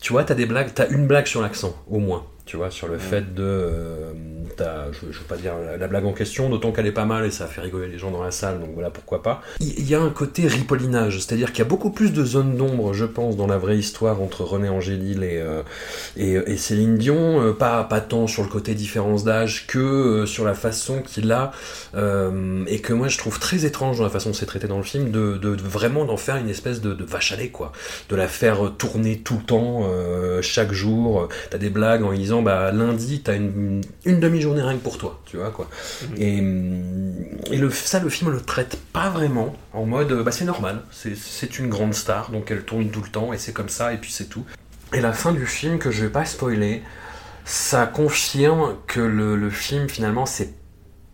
tu 0.00 0.12
vois, 0.12 0.22
t'as 0.22 0.34
des 0.34 0.46
blagues, 0.46 0.70
t'as 0.72 0.88
une 0.88 1.08
blague 1.08 1.26
sur 1.26 1.42
l'accent, 1.42 1.76
au 1.90 1.98
moins. 1.98 2.24
Tu 2.44 2.56
vois, 2.56 2.70
sur 2.70 2.88
le 2.88 2.98
fait 2.98 3.34
de. 3.34 3.42
euh, 3.42 4.12
je, 4.92 5.12
je 5.12 5.18
veux 5.18 5.24
pas 5.24 5.36
dire 5.36 5.52
la, 5.64 5.76
la 5.76 5.86
blague 5.88 6.04
en 6.04 6.12
question, 6.12 6.48
d'autant 6.50 6.72
qu'elle 6.72 6.86
est 6.86 6.92
pas 6.92 7.04
mal 7.04 7.24
et 7.24 7.30
ça 7.30 7.46
fait 7.46 7.60
rigoler 7.60 7.86
les 7.88 7.98
gens 7.98 8.10
dans 8.10 8.22
la 8.22 8.30
salle, 8.32 8.60
donc 8.60 8.70
voilà 8.74 8.90
pourquoi 8.90 9.22
pas. 9.22 9.42
Il 9.60 9.88
y, 9.88 9.94
a 9.94 10.00
un 10.00 10.10
côté 10.10 10.46
ripollinage, 10.48 11.18
c'est-à-dire 11.20 11.50
qu'il 11.52 11.60
y 11.60 11.62
a 11.66 11.68
beaucoup 11.68 11.90
plus 11.90 12.12
de 12.12 12.24
zones 12.24 12.56
d'ombre, 12.56 12.92
je 12.92 13.04
pense, 13.04 13.36
dans 13.36 13.46
la 13.46 13.58
vraie 13.58 13.78
histoire 13.78 14.20
entre 14.20 14.42
René 14.42 14.68
Angélil 14.68 15.22
et, 15.22 15.40
euh, 15.40 15.62
et, 16.16 16.32
et 16.32 16.56
Céline 16.56 16.98
Dion, 16.98 17.40
euh, 17.40 17.52
pas, 17.52 17.84
pas 17.84 18.00
tant 18.00 18.26
sur 18.26 18.42
le 18.42 18.48
côté 18.48 18.74
différence 18.74 19.24
d'âge 19.24 19.66
que 19.68 20.24
sur 20.26 20.44
la 20.44 20.54
façon 20.54 21.00
qu'il 21.00 21.30
a, 21.32 21.52
et 21.94 22.80
que 22.80 22.92
moi 22.92 23.08
je 23.08 23.18
trouve 23.18 23.38
très 23.38 23.64
étrange 23.64 23.98
dans 23.98 24.04
la 24.04 24.10
façon 24.10 24.30
dont 24.30 24.34
c'est 24.34 24.46
traité 24.46 24.66
dans 24.66 24.78
le 24.78 24.82
film, 24.84 25.10
de, 25.10 25.38
de- 25.38 25.54
de 25.54 25.62
vraiment 25.62 26.04
d'en 26.04 26.16
faire 26.16 26.36
une 26.36 26.48
espèce 26.48 26.80
de, 26.80 26.92
de 26.92 27.04
vache 27.04 27.32
à 27.32 27.36
lait, 27.36 27.48
quoi. 27.50 27.72
De 28.08 28.16
la 28.16 28.28
faire 28.28 28.72
tourner 28.78 29.18
tout 29.20 29.38
le 29.38 29.44
temps, 29.44 29.88
chaque 30.42 30.72
jour. 30.72 31.28
T'as 31.50 31.58
des 31.58 31.70
blagues 31.70 32.02
en 32.02 32.10
lui 32.10 32.18
disant, 32.32 32.42
bah 32.42 32.72
lundi, 32.72 33.20
t'as 33.22 33.36
une, 33.36 33.80
une 34.04 34.20
demi-journée 34.20 34.60
journée 34.60 34.62
rien 34.72 34.78
que 34.78 34.82
pour 34.84 34.98
toi, 34.98 35.20
tu 35.26 35.36
vois 35.36 35.50
quoi. 35.50 35.68
Et, 36.16 36.40
hum, 36.40 37.12
et 37.50 37.56
le, 37.58 37.70
ça, 37.70 38.00
le 38.00 38.08
film 38.08 38.30
le 38.30 38.40
traite 38.40 38.78
pas 38.92 39.08
vraiment 39.10 39.54
en 39.72 39.84
mode, 39.86 40.12
bah 40.24 40.32
c'est 40.32 40.44
normal, 40.44 40.82
c'est- 40.90 41.16
c'est 41.16 41.58
une 41.58 41.68
grande 41.68 41.94
star, 41.94 42.30
donc 42.30 42.50
elle 42.50 42.64
tourne 42.64 42.88
tout 42.90 43.02
le 43.02 43.08
temps 43.08 43.32
et 43.32 43.38
c'est 43.38 43.52
comme 43.52 43.68
ça 43.68 43.92
et 43.92 43.98
puis 43.98 44.10
c'est 44.12 44.28
tout. 44.28 44.44
Et 44.94 45.00
la 45.00 45.12
fin 45.12 45.32
du 45.32 45.46
film, 45.46 45.78
que 45.78 45.90
je 45.90 46.02
vais 46.04 46.10
pas 46.10 46.24
spoiler, 46.24 46.82
ça 47.44 47.86
confirme 47.86 48.76
que 48.86 49.00
le, 49.00 49.36
le 49.36 49.50
film 49.50 49.88
finalement 49.88 50.26
c'est 50.26 50.54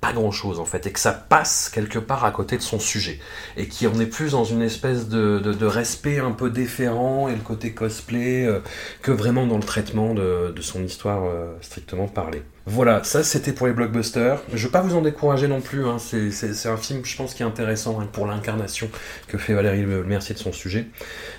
pas 0.00 0.12
grand 0.12 0.30
chose 0.30 0.60
en 0.60 0.64
fait 0.64 0.86
et 0.86 0.92
que 0.92 1.00
ça 1.00 1.12
passe 1.12 1.68
quelque 1.68 1.98
part 1.98 2.24
à 2.24 2.30
côté 2.30 2.56
de 2.56 2.62
son 2.62 2.78
sujet 2.78 3.18
et 3.56 3.68
qu'on 3.68 3.98
est 3.98 4.06
plus 4.06 4.32
dans 4.32 4.44
une 4.44 4.62
espèce 4.62 5.08
de, 5.08 5.66
respect 5.66 6.18
un 6.18 6.30
peu 6.30 6.50
déférent 6.50 7.28
et 7.28 7.34
le 7.34 7.40
côté 7.40 7.72
cosplay 7.72 8.46
euh, 8.46 8.60
que 9.02 9.10
vraiment 9.10 9.46
dans 9.46 9.56
le 9.56 9.62
traitement 9.64 10.14
de, 10.14 10.52
de 10.54 10.62
son 10.62 10.84
histoire 10.84 11.24
euh, 11.24 11.52
strictement 11.60 12.06
parlée. 12.06 12.42
Voilà, 12.70 13.02
ça 13.02 13.24
c'était 13.24 13.52
pour 13.52 13.66
les 13.66 13.72
blockbusters. 13.72 14.42
Je 14.52 14.66
veux 14.66 14.70
pas 14.70 14.82
vous 14.82 14.94
en 14.94 15.00
décourager 15.00 15.48
non 15.48 15.62
plus, 15.62 15.86
hein. 15.86 15.96
c'est, 15.98 16.68
un 16.68 16.76
film 16.76 17.00
je 17.02 17.16
pense 17.16 17.32
qui 17.32 17.42
est 17.42 17.46
intéressant 17.46 17.98
hein, 17.98 18.06
pour 18.12 18.26
l'incarnation 18.26 18.90
que 19.26 19.38
fait 19.38 19.54
Valérie 19.54 19.82
Le 19.84 20.04
Mercier 20.04 20.34
de 20.34 20.38
son 20.38 20.52
sujet. 20.52 20.86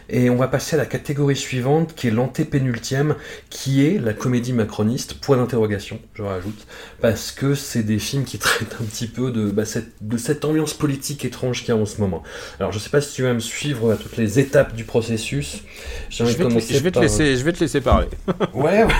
Et 0.09 0.31
on 0.31 0.37
va 0.37 0.47
passer 0.47 0.75
à 0.75 0.79
la 0.79 0.87
catégorie 0.87 1.35
suivante 1.35 1.93
qui 1.93 2.07
est 2.07 2.11
l'antépénultième 2.11 3.13
qui 3.51 3.85
est 3.85 3.99
la 3.99 4.13
comédie 4.13 4.53
macroniste, 4.53 5.19
point 5.21 5.37
d'interrogation, 5.37 5.99
je 6.15 6.23
rajoute 6.23 6.65
parce 6.99 7.31
que 7.31 7.53
c'est 7.53 7.83
des 7.83 7.99
films 7.99 8.23
qui 8.23 8.39
traitent 8.39 8.77
un 8.81 8.85
petit 8.85 9.05
peu 9.07 9.31
de, 9.31 9.51
bah, 9.51 9.65
cette, 9.65 9.91
de 10.01 10.17
cette 10.17 10.43
ambiance 10.45 10.73
politique 10.73 11.25
étrange 11.25 11.59
qu'il 11.59 11.69
y 11.75 11.77
a 11.77 11.79
en 11.79 11.85
ce 11.85 12.01
moment. 12.01 12.23
Alors 12.59 12.71
je 12.71 12.79
sais 12.79 12.89
pas 12.89 13.01
si 13.01 13.13
tu 13.13 13.21
vas 13.21 13.33
me 13.35 13.39
suivre 13.39 13.91
à 13.91 13.97
toutes 13.97 14.17
les 14.17 14.39
étapes 14.39 14.73
du 14.75 14.83
processus. 14.83 15.61
J'ai 16.09 16.23
envie 16.23 16.33
Je 16.33 16.37
de 16.39 16.43
vais, 16.43 16.49
te, 16.49 16.49
commencer 16.49 16.73
je 16.73 16.79
vais 16.79 16.89
te 16.89 16.93
par- 16.95 17.03
laisser, 17.03 17.37
je 17.37 17.43
vais 17.43 17.53
te 17.53 17.59
laisser 17.59 17.81
parler. 17.81 18.07
Ouais. 18.55 18.83
ouais. 18.83 18.87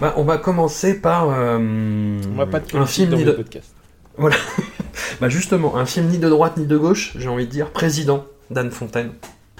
Bah, 0.00 0.14
on 0.16 0.24
va 0.24 0.38
commencer 0.38 1.00
par 1.00 1.30
euh, 1.30 1.58
On 1.58 2.34
va 2.36 2.46
pas 2.46 2.60
te 2.60 2.76
un 2.76 2.86
film 2.86 3.10
dans 3.10 3.16
ni 3.16 3.24
de... 3.24 3.32
podcast. 3.32 3.74
bah 5.20 5.28
justement 5.28 5.76
un 5.76 5.86
film 5.86 6.06
ni 6.08 6.18
de 6.18 6.28
droite 6.28 6.56
ni 6.56 6.66
de 6.66 6.76
gauche, 6.76 7.12
j'ai 7.16 7.28
envie 7.28 7.46
de 7.46 7.50
dire 7.50 7.70
Président 7.70 8.26
d'Anne 8.50 8.70
Fontaine. 8.70 9.12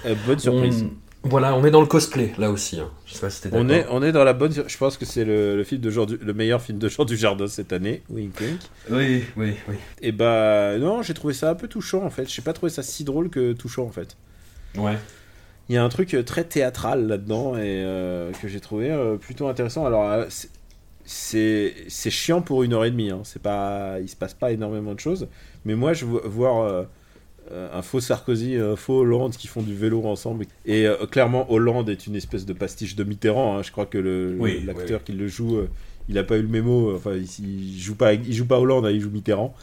Euh, 0.05 0.15
bonne 0.27 0.39
surprise. 0.39 0.85
On- 1.23 1.29
Voilà, 1.29 1.55
on 1.55 1.63
est 1.65 1.71
dans 1.71 1.81
le 1.81 1.87
cosplay 1.87 2.33
là 2.37 2.49
aussi. 2.51 2.79
hein. 2.79 2.89
Je 3.05 3.13
sais 3.13 3.19
pas 3.21 3.29
si 3.29 3.41
On 3.51 3.69
est, 3.69 3.85
on 3.89 4.01
est 4.03 4.11
dans 4.13 4.23
la 4.23 4.33
bonne. 4.33 4.53
Je 4.53 4.77
pense 4.77 4.97
que 4.97 5.05
c'est 5.05 5.25
le, 5.25 5.55
le 5.57 5.63
film 5.63 5.81
de 5.81 5.89
Jean 5.89 6.05
du- 6.05 6.17
le 6.17 6.33
meilleur 6.33 6.61
film 6.61 6.77
de 6.77 6.87
Jean 6.89 7.03
Dujardin 7.05 7.47
cette 7.47 7.71
année. 7.73 8.03
Wink 8.09 8.39
wink. 8.39 8.59
Oui, 8.89 9.23
oui, 9.37 9.55
oui. 9.67 9.75
Et 10.01 10.11
bah 10.13 10.77
non, 10.77 11.01
j'ai 11.03 11.13
trouvé 11.13 11.33
ça 11.33 11.51
un 11.51 11.55
peu 11.55 11.67
touchant 11.67 12.03
en 12.03 12.09
fait. 12.09 12.29
J'ai 12.29 12.41
pas 12.41 12.53
trouvé 12.53 12.69
ça 12.69 12.83
si 12.83 13.03
drôle 13.03 13.29
que 13.29 13.51
touchant 13.53 13.83
en 13.83 13.91
fait. 13.91 14.15
Ouais. 14.77 14.97
Il 15.69 15.75
y 15.75 15.77
a 15.77 15.83
un 15.83 15.89
truc 15.89 16.13
euh, 16.15 16.23
très 16.23 16.43
théâtral 16.43 17.07
là-dedans 17.07 17.55
et 17.55 17.61
euh, 17.83 18.31
que 18.41 18.47
j'ai 18.47 18.59
trouvé 18.59 18.89
euh, 18.89 19.17
plutôt 19.17 19.47
intéressant. 19.47 19.85
Alors 19.85 20.25
c'est- 21.05 22.09
chiant 22.09 22.41
pour 22.41 22.63
une 22.63 22.73
heure 22.73 22.85
et 22.85 22.91
demie. 22.91 23.11
Hein. 23.11 23.21
C'est 23.23 23.41
pas, 23.41 23.97
il 24.01 24.09
se 24.09 24.15
passe 24.15 24.33
pas 24.33 24.51
énormément 24.51 24.93
de 24.93 24.99
choses. 24.99 25.27
Mais 25.65 25.75
moi, 25.75 25.93
je 25.93 26.05
vois 26.05 26.21
voir 26.25 26.85
un 27.51 27.81
faux 27.81 27.99
Sarkozy, 27.99 28.55
un 28.57 28.75
faux 28.75 28.99
Hollande 28.99 29.31
qui 29.33 29.47
font 29.47 29.61
du 29.63 29.75
vélo 29.75 30.05
ensemble. 30.05 30.45
Et 30.65 30.85
euh, 30.87 31.05
clairement, 31.07 31.51
Hollande 31.51 31.89
est 31.89 32.05
une 32.05 32.15
espèce 32.15 32.45
de 32.45 32.53
pastiche 32.53 32.95
de 32.95 33.03
Mitterrand. 33.03 33.57
hein. 33.57 33.63
Je 33.63 33.71
crois 33.71 33.85
que 33.87 33.97
le 33.97 34.35
Oui, 34.39 34.63
l'acteur 34.65 34.99
oui. 34.99 35.05
qui 35.05 35.11
le 35.13 35.27
joue, 35.27 35.57
euh, 35.57 35.69
il 36.09 36.17
a 36.19 36.23
pas 36.23 36.37
eu 36.37 36.41
le 36.43 36.47
mémo. 36.47 36.95
Enfin, 36.95 37.13
il, 37.13 37.73
il 37.75 37.79
joue 37.79 37.95
pas, 37.95 38.13
il 38.13 38.33
joue 38.33 38.45
pas 38.45 38.59
Hollande, 38.59 38.85
hein, 38.85 38.91
il 38.91 39.01
joue 39.01 39.09
Mitterrand. 39.09 39.55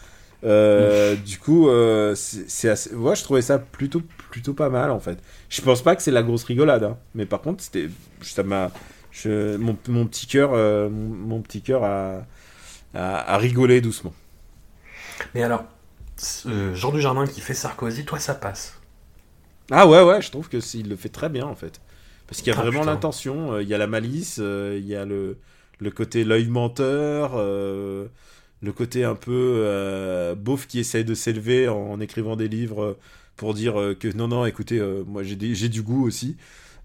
Euh, 0.44 1.16
du 1.16 1.38
coup, 1.38 1.68
euh, 1.68 2.14
c'est 2.14 2.48
c'est 2.50 2.68
assez... 2.68 2.94
moi 2.94 3.14
je 3.14 3.22
trouvais 3.22 3.42
ça 3.42 3.58
plutôt 3.58 4.02
plutôt 4.30 4.54
pas 4.54 4.68
mal 4.68 4.90
en 4.90 5.00
fait. 5.00 5.18
Je 5.48 5.62
pense 5.62 5.82
pas 5.82 5.96
que 5.96 6.02
c'est 6.02 6.10
la 6.10 6.22
grosse 6.22 6.44
rigolade, 6.44 6.84
hein. 6.84 6.98
mais 7.14 7.26
par 7.26 7.40
contre 7.40 7.62
c'était 7.64 7.88
ça 8.22 8.42
m'a 8.42 8.70
je- 9.10 9.56
mon, 9.56 9.76
mon 9.88 10.06
petit 10.06 10.26
cœur 10.26 10.50
euh, 10.54 10.88
mon, 10.90 11.40
petit 11.40 11.62
cœur 11.62 11.84
a, 11.84 12.26
a, 12.94 13.34
a 13.34 13.38
rigolé 13.38 13.80
doucement. 13.80 14.14
Mais 15.34 15.42
alors, 15.42 15.64
ce 16.16 16.74
Jean 16.74 16.90
Dujardin 16.92 17.26
qui 17.26 17.40
fait 17.40 17.54
Sarkozy, 17.54 18.04
toi 18.04 18.18
ça 18.18 18.34
passe. 18.34 18.80
Ah 19.70 19.86
ouais 19.88 20.02
ouais, 20.02 20.22
je 20.22 20.30
trouve 20.30 20.48
que 20.48 20.60
s'il 20.60 20.88
le 20.88 20.96
fait 20.96 21.08
très 21.08 21.28
bien 21.28 21.46
en 21.46 21.54
fait. 21.56 21.80
Parce 22.26 22.40
qu'il 22.42 22.48
y 22.52 22.52
a 22.52 22.56
Ah, 22.56 22.62
vraiment 22.62 22.84
l'intention, 22.84 23.54
euh, 23.54 23.62
il 23.62 23.68
y 23.68 23.74
a 23.74 23.78
la 23.78 23.86
malice, 23.86 24.38
euh, 24.40 24.76
il 24.80 24.86
y 24.86 24.94
a 24.96 25.04
le, 25.04 25.38
le 25.80 25.90
côté 25.90 26.24
l'œil 26.24 26.48
menteur, 26.48 27.32
euh, 27.34 28.06
le 28.62 28.72
côté 28.72 29.04
un 29.04 29.14
peu 29.14 29.32
euh, 29.64 30.34
beauf 30.34 30.66
qui 30.66 30.78
essaye 30.78 31.04
de 31.04 31.14
s'élever 31.14 31.68
en, 31.68 32.00
écrivant 32.00 32.36
des 32.36 32.48
livres 32.48 32.82
euh, 32.82 32.98
pour 33.36 33.54
dire 33.54 33.78
euh, 33.80 33.94
que 33.94 34.08
non, 34.08 34.28
non, 34.28 34.46
écoutez, 34.46 34.78
euh, 34.78 35.04
moi 35.06 35.22
j'ai 35.22 35.36
du 35.68 35.82
goût 35.82 36.06
aussi. 36.06 36.36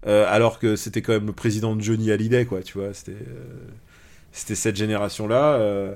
Alors 0.04 0.58
que 0.58 0.74
c'était 0.74 1.00
quand 1.00 1.12
même 1.12 1.26
le 1.26 1.32
président 1.32 1.76
de 1.76 1.80
Johnny 1.80 2.10
Hallyday, 2.10 2.44
quoi, 2.44 2.60
tu 2.62 2.76
vois, 2.76 2.92
c'était 2.92 3.12
cette 4.32 4.74
génération-là. 4.74 5.94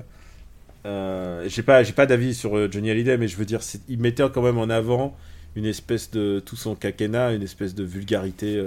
j'ai 0.85 1.63
pas, 1.63 1.83
pas 1.83 2.05
d'avis 2.05 2.33
sur 2.33 2.71
Johnny 2.71 2.89
Hallyday, 2.89 3.17
mais 3.17 3.27
je 3.27 3.35
veux 3.35 3.43
dire, 3.43 3.59
il 3.89 3.99
mettait 3.99 4.23
quand 4.33 4.41
même 4.41 4.57
en 4.57 4.69
avant 4.69 5.17
une 5.57 5.65
espèce 5.65 6.09
de 6.11 6.41
tout 6.45 6.55
son 6.55 6.75
quinquennat, 6.75 7.33
une 7.33 7.43
espèce 7.43 7.75
de 7.75 7.83
vulgarité 7.83 8.63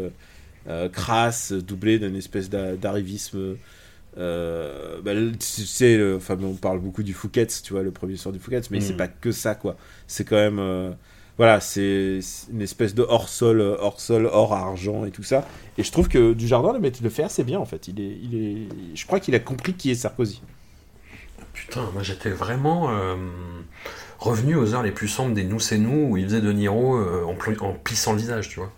crasse, 0.92 1.52
doublée 1.52 1.98
d'une 1.98 2.16
espèce 2.16 2.50
d'a- 2.50 2.76
d'arrivisme. 2.76 3.56
Euh, 4.18 5.00
bah, 5.02 5.12
tu 5.14 5.64
sais, 5.66 5.96
le- 5.96 6.16
enfin, 6.16 6.36
on 6.42 6.54
parle 6.54 6.80
beaucoup 6.80 7.02
du 7.02 7.14
Fouquet's, 7.14 7.62
tu 7.62 7.72
vois, 7.74 7.82
le 7.82 7.90
premier 7.92 8.16
soir 8.16 8.32
du 8.32 8.38
Fouquet's, 8.40 8.70
mais 8.70 8.78
Mm. 8.78 8.82
c'est 8.82 8.96
pas 8.96 9.08
que 9.08 9.30
ça, 9.32 9.54
quoi. 9.54 9.76
C'est 10.06 10.24
quand 10.24 10.36
même, 10.36 10.58
euh, 10.58 10.90
voilà, 11.38 11.60
c'est 11.60 12.20
c'est 12.22 12.50
une 12.50 12.60
espèce 12.62 12.94
de 12.94 13.02
hors 13.02 13.28
sol, 13.28 13.60
euh, 13.60 13.76
hors 13.78 14.00
sol, 14.00 14.26
hors 14.30 14.52
argent 14.52 15.04
et 15.04 15.10
tout 15.10 15.22
ça. 15.22 15.46
Et 15.78 15.84
je 15.84 15.92
trouve 15.92 16.08
que 16.08 16.32
Dujardin 16.34 16.72
le, 16.78 16.80
le 17.02 17.10
fait 17.10 17.22
assez 17.22 17.44
bien, 17.44 17.58
en 17.60 17.64
fait. 17.66 17.88
Il 17.88 18.00
est, 18.00 18.18
il 18.22 18.34
est, 18.34 18.96
je 18.96 19.06
crois 19.06 19.20
qu'il 19.20 19.34
a 19.34 19.38
compris 19.40 19.74
qui 19.74 19.90
est 19.90 19.94
Sarkozy. 19.94 20.42
Putain, 21.52 21.88
moi 21.92 22.02
j'étais 22.02 22.30
vraiment 22.30 22.90
euh, 22.90 23.16
revenu 24.18 24.56
aux 24.56 24.74
heures 24.74 24.82
les 24.82 24.92
plus 24.92 25.08
sombres 25.08 25.34
des 25.34 25.44
Nous 25.44 25.60
c'est 25.60 25.78
nous 25.78 26.10
où 26.10 26.16
il 26.16 26.24
faisait 26.24 26.40
De 26.40 26.52
Niro 26.52 26.96
en, 26.96 27.36
en 27.60 27.72
plissant 27.74 28.12
le 28.12 28.18
visage, 28.18 28.48
tu 28.48 28.60
vois. 28.60 28.72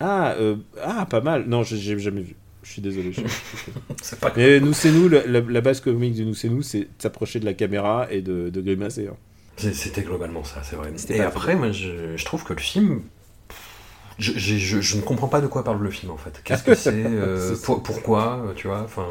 Ah, 0.00 0.34
ah, 0.82 1.06
pas 1.06 1.20
mal. 1.20 1.44
Non, 1.46 1.62
j'ai 1.62 1.98
jamais 1.98 2.22
vu. 2.22 2.36
Je 2.62 2.70
suis 2.70 2.82
désolé. 2.82 3.12
je- 3.12 3.22
C'est 4.02 4.18
pas 4.20 4.32
Mais 4.36 4.60
nous, 4.60 4.72
c'est 4.72 4.90
nous, 4.92 5.08
la, 5.08 5.60
base 5.60 5.80
comique 5.80 6.14
de 6.14 6.24
nous, 6.24 6.34
c'est 6.34 6.48
nous, 6.48 6.62
c'est 6.62 6.80
de 6.80 6.88
s'approcher 6.98 7.40
de 7.40 7.44
la 7.44 7.54
caméra 7.54 8.06
et 8.10 8.20
de, 8.22 8.50
de 8.50 8.60
grimacer. 8.60 9.08
hein. 9.08 9.16
C'était 9.56 10.02
globalement 10.02 10.44
ça, 10.44 10.62
c'est 10.62 10.76
vrai. 10.76 10.92
Et 11.10 11.20
après, 11.20 11.54
moi, 11.56 11.72
je, 11.72 12.16
je 12.16 12.24
trouve 12.24 12.42
que 12.44 12.52
le 12.52 12.60
film. 12.60 13.02
Je, 14.18 14.32
j'ai- 14.36 14.58
je- 14.58 14.80
je 14.80 14.96
ne 14.96 15.02
comprends 15.02 15.28
pas 15.28 15.40
de 15.40 15.46
quoi 15.46 15.64
parle 15.64 15.82
le 15.82 15.90
film 15.90 16.12
en 16.12 16.16
fait. 16.16 16.40
Qu'est-ce 16.44 16.62
que 16.62 16.74
c'est 16.74 16.92
euh, 17.06 17.56
pour- 17.62 17.82
Pourquoi 17.82 18.44
euh, 18.46 18.52
Tu 18.54 18.66
vois 18.66 18.82
Enfin, 18.82 19.06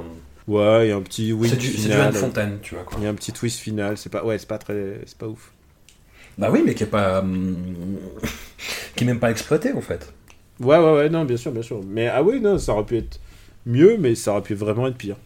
Ouais, 0.48 0.88
il 0.88 0.90
y 0.90 0.91
a 0.91 0.95
un 0.95 1.02
petit 1.02 1.32
wink 1.34 1.53
c'est 1.53 1.88
du. 1.88 1.91
Anne 1.94 2.14
Fontaine, 2.14 2.60
tu 2.61 2.76
vois 2.76 2.84
quoi. 2.84 2.98
Il 2.99 3.03
y 3.03 3.07
a 3.07 3.10
un 3.10 3.14
petit 3.15 3.32
twist 3.32 3.60
final. 3.60 3.98
C'est 3.98 4.10
pas, 4.10 4.23
ouais, 4.26 4.38
c'est 4.38 4.48
pas 4.48 4.57
très, 4.57 5.02
c'est 5.06 5.18
pas 5.18 5.28
ouf. 5.28 5.52
Bah 6.38 6.49
oui, 6.52 6.64
mais 6.65 6.73
qui 6.73 6.84
est 6.84 6.88
pas, 6.88 7.19
hum, 7.19 7.56
qui 8.95 9.03
est 9.03 9.07
même 9.07 9.19
pas 9.19 9.32
exploité 9.32 9.72
en 9.73 9.82
fait. 9.82 10.11
Ouais, 10.60 10.78
ouais, 10.78 10.94
ouais, 10.94 11.10
non, 11.10 11.26
bien 11.26 11.38
sûr, 11.38 11.52
bien 11.52 11.61
sûr. 11.61 11.82
Mais 11.86 12.07
ah 12.07 12.22
oui, 12.23 12.40
non, 12.40 12.57
ça 12.57 12.73
aurait 12.73 12.86
pu 12.86 12.98
être 12.98 13.19
mieux, 13.65 13.97
mais 13.97 14.15
ça 14.15 14.31
aurait 14.31 14.41
pu 14.41 14.53
vraiment 14.53 14.88
être 14.88 14.97
pire. 14.97 15.17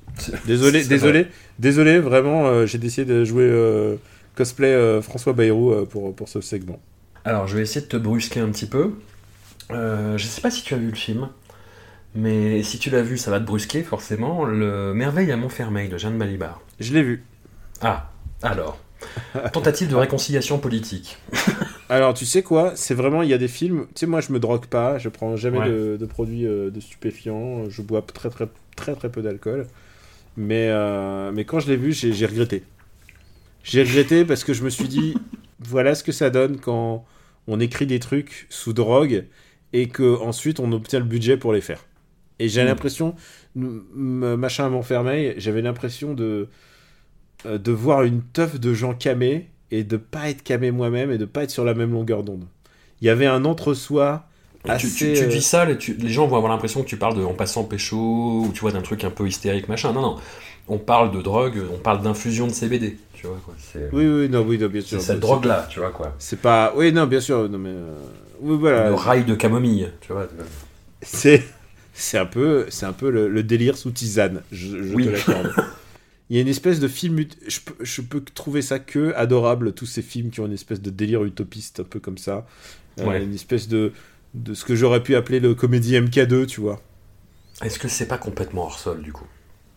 Désolé, 0.46 0.84
désolé, 0.84 1.26
désolé, 1.58 1.98
vraiment, 1.98 2.46
euh, 2.46 2.66
j'ai 2.66 2.78
décidé 2.78 3.04
de 3.04 3.24
jouer 3.24 3.44
euh, 3.44 3.96
cosplay 4.34 4.66
euh, 4.68 5.00
François 5.00 5.32
Bayrou 5.32 5.86
pour, 5.86 6.14
pour 6.14 6.28
ce 6.28 6.40
segment. 6.40 6.80
Alors, 7.24 7.46
je 7.46 7.56
vais 7.56 7.62
essayer 7.62 7.80
de 7.80 7.86
te 7.86 7.96
brusquer 7.96 8.40
un 8.40 8.48
petit 8.50 8.66
peu. 8.66 8.94
Je 9.70 10.18
sais 10.18 10.40
pas 10.40 10.50
si 10.50 10.62
tu 10.62 10.74
as 10.74 10.78
vu 10.78 10.88
le 10.88 10.96
film, 10.96 11.28
mais 12.14 12.62
si 12.64 12.78
tu 12.78 12.90
l'as 12.90 13.02
vu, 13.02 13.16
ça 13.16 13.30
va 13.30 13.38
te 13.38 13.44
brusquer 13.44 13.82
forcément. 13.82 14.44
Le 14.44 14.92
Merveille 14.94 15.30
à 15.30 15.36
Montfermeil 15.36 15.88
de 15.88 15.96
Jeanne 15.96 16.18
Balibar. 16.18 16.60
Je 16.80 16.92
l'ai 16.92 17.02
vu. 17.02 17.24
Ah, 17.80 18.10
alors. 18.42 18.78
Tentative 19.52 19.88
de 19.88 19.94
réconciliation 19.94 20.58
politique. 20.58 21.18
Alors, 21.88 22.14
tu 22.14 22.24
sais 22.26 22.42
quoi 22.42 22.72
C'est 22.76 22.94
vraiment, 22.94 23.22
il 23.22 23.28
y 23.28 23.34
a 23.34 23.38
des 23.38 23.48
films. 23.48 23.86
Tu 23.94 24.00
sais, 24.00 24.06
moi, 24.06 24.20
je 24.20 24.32
me 24.32 24.38
drogue 24.38 24.66
pas, 24.66 24.98
je 24.98 25.08
prends 25.08 25.36
jamais 25.36 25.58
Ouais. 25.58 25.68
de, 25.68 25.96
de 25.98 26.06
produits 26.06 26.46
euh, 26.46 26.70
de 26.70 26.80
stupéfiants, 26.80 27.68
je 27.68 27.82
bois 27.82 28.02
très, 28.02 28.30
très, 28.30 28.48
très, 28.76 28.94
très 28.94 29.10
peu 29.10 29.22
d'alcool. 29.22 29.66
Mais, 30.36 30.68
euh, 30.70 31.32
mais 31.32 31.44
quand 31.44 31.58
je 31.60 31.68
l'ai 31.68 31.76
vu, 31.76 31.92
j'ai 31.92 32.26
regretté. 32.26 32.62
J'ai 33.64 33.82
regretté 33.82 34.24
parce 34.24 34.44
que 34.44 34.52
je 34.54 34.62
me 34.62 34.70
suis 34.70 34.88
dit, 34.88 35.14
voilà 35.60 35.94
ce 35.94 36.04
que 36.04 36.12
ça 36.12 36.30
donne 36.30 36.58
quand 36.58 37.04
on 37.48 37.58
écrit 37.60 37.86
des 37.86 37.98
trucs 37.98 38.46
sous 38.48 38.72
drogue 38.72 39.24
et 39.72 39.88
que 39.88 40.16
ensuite 40.22 40.60
on 40.60 40.70
obtient 40.72 40.98
le 41.00 41.04
budget 41.04 41.36
pour 41.36 41.52
les 41.52 41.60
faire. 41.60 41.84
Et 42.38 42.48
j'ai 42.48 42.62
Mm. 42.62 42.66
l'impression, 42.66 43.14
machin 43.54 44.66
à 44.66 44.68
Montfermeil, 44.68 45.34
j'avais 45.36 45.60
l'impression 45.62 46.14
de, 46.14 46.48
de 47.46 47.72
voir 47.72 48.02
une 48.02 48.22
teuf 48.22 48.58
de 48.60 48.74
gens 48.74 48.94
camés 48.94 49.48
et 49.70 49.84
de 49.84 49.96
pas 49.96 50.28
être 50.30 50.42
camé 50.42 50.70
moi-même 50.70 51.10
et 51.10 51.18
de 51.18 51.24
pas 51.24 51.44
être 51.44 51.50
sur 51.50 51.64
la 51.64 51.74
même 51.74 51.92
longueur 51.92 52.22
d'onde. 52.22 52.44
Il 53.00 53.06
y 53.06 53.10
avait 53.10 53.26
un 53.26 53.44
entre-soi 53.44 54.26
Et 54.66 54.76
tu, 54.76 54.88
tu- 54.90 55.04
assez. 55.10 55.12
tu 55.14 55.22
euh, 55.24 55.26
dis 55.28 55.40
ça, 55.42 55.64
les, 55.64 55.78
tu- 55.78 55.94
les 55.94 56.08
gens 56.10 56.26
vont 56.26 56.36
avoir 56.36 56.52
l'impression 56.52 56.82
que 56.82 56.88
tu 56.88 56.96
parles 56.96 57.16
de 57.16 57.22
en 57.22 57.32
passant 57.34 57.64
pécho 57.64 57.96
ou 58.46 58.50
tu 58.52 58.60
vois 58.60 58.72
d'un 58.72 58.82
truc 58.82 59.04
un 59.04 59.10
peu 59.10 59.26
hystérique 59.26 59.68
machin. 59.68 59.92
Non, 59.92 60.02
non. 60.02 60.16
On 60.68 60.78
parle 60.78 61.10
de 61.12 61.20
drogue, 61.22 61.62
on 61.74 61.78
parle 61.78 62.02
d'infusion 62.02 62.46
de 62.46 62.52
CBD. 62.52 62.96
Tu 63.14 63.26
vois 63.26 63.38
quoi. 63.44 63.54
Oui, 63.92 64.06
oui, 64.06 64.28
non, 64.28 64.40
oui, 64.46 64.56
non, 64.58 64.68
bien 64.68 64.80
c'est 64.82 64.88
sûr. 64.88 65.00
cette 65.00 65.14
C'est- 65.16 65.20
drogue 65.20 65.44
là, 65.46 65.66
tu 65.70 65.80
vois 65.80 65.90
quoi. 65.90 66.14
C'est 66.18 66.40
pas. 66.40 66.72
Oui, 66.76 66.92
non, 66.92 67.06
bien 67.06 67.20
sûr. 67.20 67.48
Non, 67.48 67.58
mais. 67.58 67.70
euh, 67.70 67.94
Oui, 68.40 68.56
voilà. 68.58 68.88
Le 68.88 68.94
rail 68.94 69.24
de 69.24 69.34
camomille, 69.34 69.88
tu 70.00 70.12
vois. 70.12 70.26
C'est. 71.02 71.42
C'est 71.92 72.18
un 72.18 72.24
peu, 72.26 72.66
c'est 72.70 72.86
un 72.86 72.92
peu 72.92 73.10
le, 73.10 73.28
le 73.28 73.42
délire 73.42 73.76
sous 73.76 73.90
tisane, 73.90 74.42
je, 74.52 74.82
je 74.82 74.94
Oui. 74.94 75.06
te 75.06 75.10
l'accorde. 75.10 75.52
il 76.30 76.36
y 76.36 76.38
a 76.38 76.42
une 76.42 76.48
espèce 76.48 76.80
de 76.80 76.88
film. 76.88 77.24
Je 77.46 77.60
peux, 77.60 77.74
je 77.84 78.00
peux 78.02 78.20
trouver 78.22 78.62
ça 78.62 78.78
que 78.78 79.12
adorable, 79.14 79.72
tous 79.74 79.86
ces 79.86 80.02
films 80.02 80.30
qui 80.30 80.40
ont 80.40 80.46
une 80.46 80.52
espèce 80.52 80.80
de 80.80 80.90
délire 80.90 81.24
utopiste, 81.24 81.80
un 81.80 81.84
peu 81.84 82.00
comme 82.00 82.18
ça. 82.18 82.46
Euh. 83.00 83.22
Une 83.22 83.34
espèce 83.34 83.68
de, 83.68 83.92
de 84.34 84.54
ce 84.54 84.64
que 84.64 84.74
j'aurais 84.76 85.02
pu 85.02 85.16
appeler 85.16 85.40
le 85.40 85.54
comédie 85.54 85.94
MK2, 85.94 86.46
tu 86.46 86.60
vois. 86.60 86.80
Est-ce 87.62 87.78
que 87.78 87.88
c'est 87.88 88.06
pas 88.08 88.18
complètement 88.18 88.62
hors 88.64 88.78
sol 88.78 89.02
du 89.02 89.12
coup? 89.12 89.26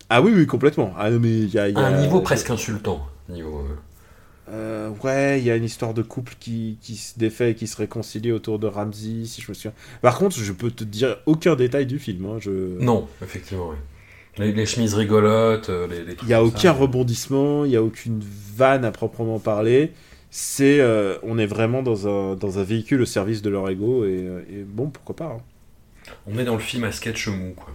Ah 0.10 0.22
oui, 0.22 0.32
oui, 0.36 0.46
complètement. 0.46 0.94
Ah 0.98 1.10
mais 1.10 1.40
il 1.40 1.50
y 1.54 1.60
a. 1.60 1.70
y 1.70 1.76
a- 1.76 1.80
un 1.80 2.02
niveau 2.02 2.22
presque 2.22 2.50
insultant. 2.50 3.08
Niveau, 3.30 3.60
euh, 3.60 3.76
Euh, 4.50 4.90
ouais, 5.04 5.40
il 5.40 5.46
y 5.46 5.52
a 5.52 5.56
une 5.56 5.64
histoire 5.64 5.94
de 5.94 6.02
couple 6.02 6.36
qui, 6.40 6.78
qui 6.82 6.98
se 6.98 7.18
défait 7.18 7.52
et 7.52 7.56
qui 7.56 7.66
se 7.66 7.78
réconcilie 7.78 8.32
autour 8.34 8.60
de 8.60 8.68
Ramsey, 8.68 9.24
si 9.26 9.42
je 9.42 9.50
me 9.50 9.54
souviens. 9.54 9.74
Par 10.02 10.18
contre, 10.18 10.38
je 10.38 10.52
peux 10.52 10.70
te 10.70 10.84
dire 10.84 11.18
aucun 11.26 11.56
détail 11.56 11.86
du 11.86 11.98
film. 11.98 12.26
hein, 12.26 12.38
Je... 12.40 12.78
Non, 12.80 13.08
effectivement, 13.22 13.70
oui. 13.70 13.78
Les, 14.38 14.52
les 14.52 14.66
chemises 14.66 14.94
rigolotes, 14.96 15.70
euh, 15.70 15.88
les, 15.88 16.16
Il 16.22 16.28
n'y 16.28 16.34
a 16.34 16.44
aucun 16.44 16.72
ça. 16.72 16.74
rebondissement, 16.74 17.66
il 17.66 17.70
n'y 17.70 17.76
a 17.76 17.84
aucune 17.84 18.20
vanne 18.56 18.86
à 18.86 18.92
proprement 18.92 19.40
parler. 19.40 19.94
C'est, 20.32 20.80
euh, 20.80 21.18
on 21.24 21.38
est 21.38 21.46
vraiment 21.46 21.84
dans 21.84 22.08
un, 22.08 22.36
dans 22.36 22.58
un 22.60 22.64
véhicule 22.64 23.02
au 23.02 23.06
service 23.06 23.42
de 23.42 23.50
leur 23.50 23.70
ego 23.70 24.06
et, 24.06 24.26
euh, 24.26 24.42
et 24.50 24.64
bon, 24.64 24.90
pourquoi 24.90 25.16
pas. 25.16 25.26
hein. 25.26 25.44
On 26.28 26.38
est 26.38 26.44
dans 26.44 26.56
le 26.56 26.60
film 26.62 26.84
à 26.84 26.92
sketch 26.92 27.30
mou, 27.30 27.54
quoi. 27.56 27.74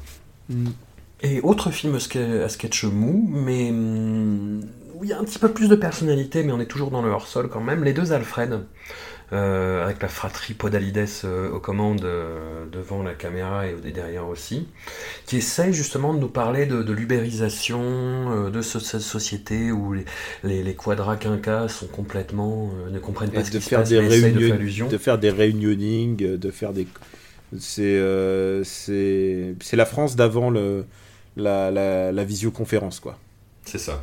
Et 1.20 1.40
autre 1.40 1.70
film 1.70 1.96
à 1.96 2.48
sketch 2.48 2.84
mou, 2.84 3.28
mais 3.32 3.70
hum, 3.70 4.60
où 4.94 5.04
il 5.04 5.10
y 5.10 5.12
a 5.12 5.18
un 5.18 5.24
petit 5.24 5.38
peu 5.38 5.52
plus 5.52 5.68
de 5.68 5.74
personnalité, 5.74 6.44
mais 6.44 6.52
on 6.52 6.60
est 6.60 6.66
toujours 6.66 6.90
dans 6.90 7.02
le 7.02 7.10
hors-sol 7.10 7.48
quand 7.48 7.60
même. 7.60 7.82
Les 7.84 7.92
deux 7.92 8.12
Alfred, 8.12 8.66
euh, 9.32 9.84
avec 9.84 10.02
la 10.02 10.08
fratrie 10.08 10.54
Podalides 10.54 11.06
euh, 11.24 11.50
aux 11.50 11.60
commandes 11.60 12.04
euh, 12.04 12.66
devant 12.72 13.02
la 13.02 13.14
caméra 13.14 13.66
et 13.66 13.92
derrière 13.92 14.26
aussi, 14.28 14.68
qui 15.26 15.38
essayent 15.38 15.72
justement 15.74 16.14
de 16.14 16.18
nous 16.20 16.28
parler 16.28 16.66
de, 16.66 16.82
de 16.82 16.92
l'ubérisation 16.92 17.80
euh, 17.82 18.50
de 18.50 18.62
ce- 18.62 18.80
cette 18.80 19.00
société 19.02 19.72
où 19.72 19.92
les, 19.94 20.04
les, 20.44 20.62
les 20.62 20.76
sont 21.68 21.86
complètement 21.88 22.70
euh, 22.86 22.90
ne 22.90 22.98
comprennent 22.98 23.32
pas 23.32 23.40
Et 23.40 23.44
ce 23.44 23.50
de 23.50 23.58
qui 23.58 23.62
se 23.62 23.68
faire 23.68 23.80
passe, 23.80 23.88
des 23.88 23.98
mais 23.98 24.06
essayent 24.06 24.32
de 24.32 24.40
réunions, 24.40 24.40
faire 24.40 24.56
allusion. 24.56 24.88
de 24.88 24.98
faire 24.98 25.18
des 25.18 25.30
réunionings, 25.30 26.22
euh, 26.24 26.38
de 26.38 26.50
faire 26.50 26.72
des, 26.72 26.86
c'est, 27.58 27.82
euh, 27.82 28.64
c'est, 28.64 29.56
c'est 29.62 29.76
la 29.76 29.86
France 29.86 30.16
d'avant 30.16 30.50
la, 31.70 32.12
la 32.12 32.24
visioconférence 32.24 33.00
quoi. 33.00 33.18
C'est 33.64 33.78
ça. 33.78 34.02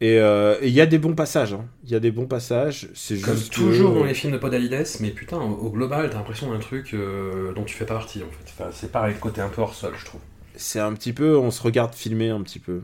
Et 0.00 0.18
euh, 0.20 0.58
et 0.60 0.68
il 0.68 0.74
y 0.74 0.80
a 0.80 0.86
des 0.86 0.98
bons 0.98 1.14
passages, 1.14 1.54
hein. 1.54 1.66
il 1.84 1.90
y 1.90 1.94
a 1.94 2.00
des 2.00 2.10
bons 2.10 2.26
passages. 2.26 2.88
C'est 2.94 3.18
Comme 3.20 3.34
juste 3.34 3.50
que- 3.50 3.54
toujours 3.54 3.94
dans 3.94 4.04
les 4.04 4.14
films 4.14 4.32
de 4.34 4.38
Podalides, 4.38 4.86
mais 5.00 5.10
putain, 5.10 5.38
au 5.38 5.70
global, 5.70 6.10
t'as 6.10 6.18
l'impression 6.18 6.50
d'un 6.52 6.58
truc 6.58 6.92
euh, 6.94 7.52
dont 7.54 7.64
tu 7.64 7.74
fais 7.74 7.86
pas 7.86 7.94
partie 7.94 8.22
en 8.22 8.30
fait. 8.30 8.44
Enfin, 8.58 8.70
c'est 8.72 8.92
pareil, 8.92 9.14
le 9.14 9.20
côté 9.20 9.40
un 9.40 9.48
peu 9.48 9.62
hors 9.62 9.74
sol, 9.74 9.94
je 9.98 10.04
trouve. 10.04 10.20
c'est 10.54 10.80
un 10.80 10.92
petit 10.94 11.12
peu, 11.12 11.36
on 11.38 11.50
se 11.50 11.62
regarde 11.62 11.94
filmer 11.94 12.30
un 12.30 12.42
petit 12.42 12.58
peu. 12.58 12.82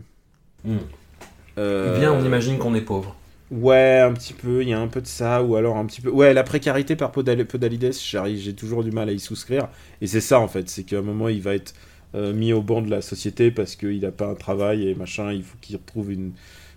Euh, 1.59 1.99
Bien, 1.99 2.13
on 2.13 2.25
imagine 2.25 2.59
qu'on 2.59 2.75
est 2.75 2.81
pauvre. 2.83 3.17
Ouais, 3.51 4.01
un 4.01 4.15
petit 4.15 4.33
peu, 4.33 4.63
il 4.63 4.69
y 4.71 4.73
a 4.73 4.81
un 4.81 4.89
peu 4.89 5.03
de 5.03 5.07
ça, 5.07 5.43
ou 5.43 5.57
alors 5.57 5.77
un 5.77 5.85
petit 5.85 6.01
peu... 6.01 6.09
Ouais, 6.11 6.33
la 6.33 6.43
précarité 6.43 6.97
par 6.97 7.13
Podal- 7.13 7.45
Podalides, 7.45 7.93
j'ai 7.93 8.55
toujours 8.55 8.83
du 8.83 8.91
mal 8.91 9.11
à 9.11 9.13
y 9.13 9.21
souscrire, 9.21 9.69
et 10.01 10.07
c'est 10.07 10.23
ça 10.23 10.41
en 10.41 10.49
fait, 10.49 10.71
c'est 10.71 10.85
qu'à 10.85 10.99
un 10.99 11.03
moment 11.03 11.29
il 11.29 11.43
va 11.43 11.55
être 11.55 11.75
euh, 12.15 12.33
mis 12.33 12.55
au 12.55 12.63
banc 12.63 12.81
de 12.81 12.89
la 12.89 13.03
société 13.03 13.51
parce 13.51 13.77
qu'il 13.77 14.01
n'a 14.01 14.11
pas 14.11 14.27
un 14.29 14.35
travail 14.35 14.89
et 14.89 14.95
machin, 14.95 15.33
il 15.33 15.43
faut 15.43 15.59
qu'il 15.61 15.77
retrouve 15.77 16.11
une, 16.13 16.33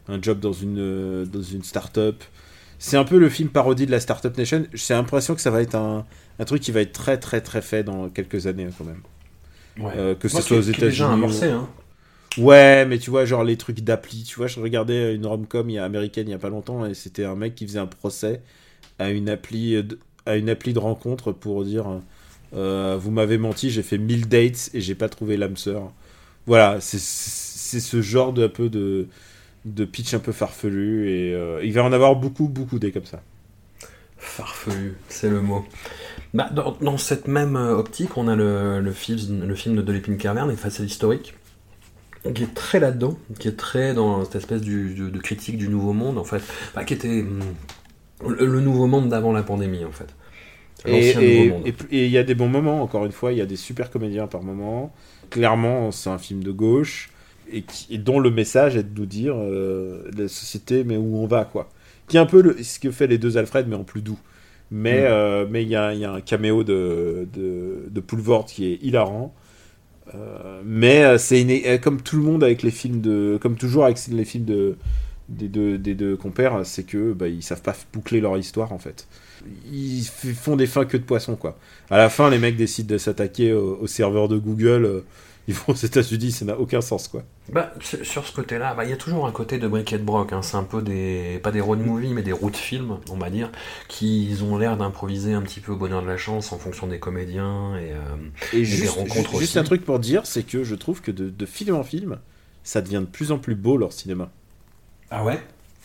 un 0.08 0.22
job 0.22 0.40
dans 0.40 0.54
une, 0.54 0.78
euh, 0.80 1.26
dans 1.26 1.42
une 1.42 1.64
start-up. 1.64 2.24
C'est 2.80 2.98
un 2.98 3.06
peu 3.06 3.18
le 3.20 3.30
film 3.30 3.50
parodie 3.50 3.86
de 3.86 3.92
la 3.92 4.00
Startup 4.00 4.36
Nation, 4.38 4.66
j'ai 4.74 4.94
l'impression 4.94 5.36
que 5.36 5.42
ça 5.42 5.52
va 5.52 5.62
être 5.62 5.76
un, 5.76 6.06
un 6.40 6.46
truc 6.46 6.62
qui 6.62 6.72
va 6.72 6.82
être 6.82 6.94
très 6.94 7.18
très 7.20 7.42
très 7.42 7.62
fait 7.62 7.84
dans 7.84 8.10
quelques 8.10 8.48
années 8.48 8.68
quand 8.78 8.86
même. 8.86 9.04
Ouais. 9.78 9.94
Euh, 9.96 10.16
que 10.16 10.28
ce 10.30 10.40
Moi, 10.40 10.42
soit 10.42 10.58
aux 10.58 10.62
est 10.70 10.74
déjà 10.74 11.12
États-Unis. 11.12 11.14
amorcé, 11.14 11.50
hein. 11.52 11.70
Ouais, 12.38 12.86
mais 12.86 13.00
tu 13.00 13.10
vois, 13.12 13.24
genre 13.26 13.44
les 13.46 13.56
trucs 13.58 13.80
d'appli, 13.82 14.24
tu 14.24 14.36
vois, 14.38 14.48
je 14.48 14.60
regardais 14.60 15.16
une 15.16 15.26
rom-com 15.26 15.70
américaine 15.78 16.28
il 16.28 16.32
y 16.32 16.34
a 16.34 16.38
pas 16.40 16.50
longtemps 16.50 16.86
et 16.86 16.94
c'était 16.94 17.24
un 17.24 17.36
mec 17.36 17.56
qui 17.56 17.66
faisait 17.66 17.80
un 17.80 17.88
procès 17.88 18.42
à 19.00 19.12
une 19.12 19.30
appli 19.30 19.82
de, 19.84 20.00
à 20.26 20.36
une 20.38 20.50
appli 20.50 20.74
de 20.74 20.80
rencontre 20.80 21.32
pour 21.34 21.64
dire 21.66 22.02
euh, 22.54 22.98
vous 23.00 23.12
m'avez 23.12 23.38
menti, 23.38 23.70
j'ai 23.72 23.84
fait 23.84 23.98
1000 23.98 24.28
dates 24.30 24.70
et 24.74 24.82
j'ai 24.82 24.96
pas 24.96 25.10
trouvé 25.10 25.38
l'âme 25.38 25.58
sœur. 25.58 25.94
Voilà, 26.48 26.82
c'est 26.82 27.00
c'est 27.00 27.80
ce 27.82 28.02
genre 28.02 28.34
de 28.34 28.46
un 28.46 28.50
peu 28.50 28.70
de 28.70 29.08
de 29.66 29.86
pitch 29.86 30.14
un 30.14 30.20
peu 30.20 30.32
farfelu 30.32 31.10
et 31.10 31.34
euh, 31.34 31.62
il 31.64 31.74
va 31.74 31.84
en 31.84 31.92
avoir 31.94 32.16
beaucoup 32.16 32.48
beaucoup 32.48 32.80
des 32.80 32.92
comme 32.92 33.06
ça. 33.06 33.22
Farfelu, 34.18 34.96
c'est 35.10 35.30
le 35.30 35.42
mot. 35.42 35.66
Bah, 36.34 36.50
dans, 36.54 36.78
dans 36.82 36.98
cette 36.98 37.28
même 37.28 37.56
euh, 37.56 37.76
optique, 37.76 38.18
on 38.18 38.28
a 38.28 38.36
le, 38.36 38.82
le, 38.82 38.92
film, 38.92 39.46
le 39.46 39.56
film 39.56 39.76
de 39.76 39.82
Delépine 39.82 40.18
Carverne, 40.18 40.50
Les 40.50 40.56
Faciles 40.56 40.86
historiques, 40.86 41.36
qui 42.34 42.44
est 42.44 42.54
très 42.56 42.80
là-dedans, 42.80 43.18
qui 43.40 43.48
est 43.48 43.58
très 43.58 43.94
dans 43.94 44.24
cette 44.26 44.36
espèce 44.36 44.62
du- 44.62 44.96
de, 44.96 45.10
de 45.10 45.20
critique 45.20 45.58
du 45.58 45.70
nouveau 45.70 45.94
monde, 45.94 46.18
en 46.18 46.24
fait. 46.24 46.42
Bah, 46.76 46.84
qui 46.84 46.94
était 46.94 47.22
hum, 47.22 47.42
le, 48.28 48.46
le 48.46 48.60
nouveau 48.62 48.88
monde 48.88 49.10
d'avant 49.10 49.32
la 49.34 49.44
pandémie, 49.44 49.86
en 49.86 49.92
fait. 49.92 50.14
Et 50.86 51.10
et- 51.10 51.48
et- 51.66 51.76
et 51.92 52.06
il 52.06 52.12
y 52.12 52.18
a 52.18 52.24
des 52.24 52.36
bons 52.36 52.50
moments, 52.50 52.82
encore 52.84 53.06
une 53.06 53.12
fois, 53.12 53.32
il 53.32 53.38
y 53.38 53.42
a 53.42 53.46
des 53.46 53.56
super 53.58 53.90
comédiens 53.92 54.28
par 54.28 54.44
moment. 54.44 54.94
Clairement, 55.30 55.92
c'est 55.92 56.10
un 56.10 56.18
film 56.20 56.44
de 56.44 56.52
gauche 56.52 57.10
et, 57.52 57.62
qui- 57.64 57.88
et 57.96 57.98
dont 57.98 58.20
le 58.20 58.32
message 58.32 58.76
est 58.78 58.84
de 58.84 59.00
nous 59.00 59.06
dire 59.06 59.36
euh, 59.38 60.10
la 60.18 60.28
société, 60.28 60.84
mais 60.84 60.98
où 60.98 61.18
on 61.18 61.28
va, 61.28 61.46
quoi. 61.46 61.70
Qui 62.08 62.18
est 62.18 62.20
un 62.20 62.26
peu 62.26 62.42
le- 62.42 62.62
ce 62.64 62.80
que 62.80 62.92
fait 62.92 63.08
les 63.08 63.18
deux 63.18 63.38
Alfred, 63.38 63.68
mais 63.68 63.76
en 63.76 63.84
plus 63.84 64.02
doux. 64.02 64.20
Mais 64.72 65.02
Mm. 65.02 65.06
euh, 65.10 65.46
mais 65.50 65.64
il 65.64 65.68
y, 65.70 65.72
y 65.72 65.76
a 65.76 66.12
un 66.12 66.22
caméo 66.22 66.64
de, 66.64 67.28
de, 67.34 67.86
de 67.90 68.00
Poulvord 68.02 68.46
qui 68.46 68.66
est 68.66 68.80
hilarant. 68.82 69.34
Euh, 70.14 70.62
mais 70.66 71.18
c'est 71.18 71.80
comme 71.82 72.02
tout 72.02 72.16
le 72.18 72.24
monde 72.24 72.44
avec 72.44 72.62
les 72.64 72.72
films 72.72 73.02
de, 73.02 73.40
comme 73.42 73.56
toujours 73.58 73.86
avec 73.86 73.98
les 74.08 74.26
films 74.26 74.46
de 74.46 74.76
des 75.28 75.48
deux, 75.48 75.80
des 75.80 75.96
deux 75.96 76.16
compères, 76.16 76.62
c'est 76.66 76.84
que 76.84 77.12
bah, 77.14 77.28
ils 77.28 77.42
savent 77.42 77.64
pas 77.64 77.76
boucler 77.92 78.22
leur 78.22 78.38
histoire 78.38 78.72
en 78.72 78.78
fait. 78.78 79.08
Ils 79.72 80.04
font 80.06 80.56
des 80.56 80.68
fins 80.68 80.86
que 80.86 80.98
de 80.98 81.02
poisson 81.04 81.36
quoi. 81.36 81.58
À 81.90 81.98
la 81.98 82.10
fin, 82.10 82.30
les 82.30 82.38
mecs 82.38 82.56
décident 82.58 82.94
de 82.94 83.00
s'attaquer 83.00 83.52
au, 83.54 83.80
au 83.82 83.88
serveur 83.88 84.28
de 84.28 84.38
Google. 84.38 85.04
Ils 85.48 85.54
vont 85.54 85.74
aux 85.74 85.76
États-Unis, 85.76 86.32
ça 86.32 86.46
n'a 86.46 86.58
aucun 86.58 86.82
sens 86.82 87.08
quoi. 87.08 87.24
Bah, 87.52 87.72
sur 87.82 88.26
ce 88.26 88.32
côté-là, 88.34 88.74
bah, 88.74 88.84
il 88.84 88.90
y 88.90 88.94
a 88.94 88.98
toujours 88.98 89.28
un 89.28 89.32
côté 89.32 89.60
de 89.60 89.68
Brick 89.68 89.94
et 89.94 89.98
de 90.00 90.04
Brock. 90.04 90.34
Hein. 90.34 90.42
C'est 90.42 90.58
un 90.58 90.64
peu 90.64 90.82
des, 90.82 91.40
pas 91.44 91.52
des 91.52 91.62
road 91.62 91.80
movies, 91.80 92.14
mais 92.14 92.24
des 92.24 92.32
routes 92.32 92.56
films, 92.58 92.98
on 93.10 93.18
va 93.18 93.30
dire, 93.30 93.52
qui 93.88 94.36
ont 94.44 94.58
l'air 94.58 94.78
d'improviser 94.78 95.34
un 95.34 95.42
petit 95.44 95.60
peu 95.60 95.74
au 95.74 95.76
bonheur 95.76 96.02
de 96.02 96.08
la 96.08 96.18
chance 96.18 96.52
en 96.52 96.58
fonction 96.58 96.88
des 96.88 96.98
comédiens. 97.00 97.78
Et, 97.78 97.92
euh, 97.92 97.98
Et 98.54 98.58
des 98.60 98.66
juste, 98.66 98.90
rencontres 98.96 99.32
ju- 99.34 99.40
juste 99.40 99.52
aussi. 99.52 99.60
un 99.60 99.64
truc 99.64 99.86
pour 99.86 100.00
dire, 100.00 100.26
c'est 100.26 100.44
que 100.44 100.64
je 100.64 100.76
trouve 100.76 101.02
que 101.02 101.12
de, 101.12 101.30
de 101.30 101.46
film 101.46 101.76
en 101.76 101.84
film, 101.84 102.18
ça 102.64 102.82
devient 102.82 103.02
de 103.02 103.06
plus 103.12 103.32
en 103.32 103.38
plus 103.38 103.54
beau 103.56 103.78
leur 103.78 103.94
cinéma. 103.94 104.32
Ah 105.12 105.24
ouais? 105.24 105.40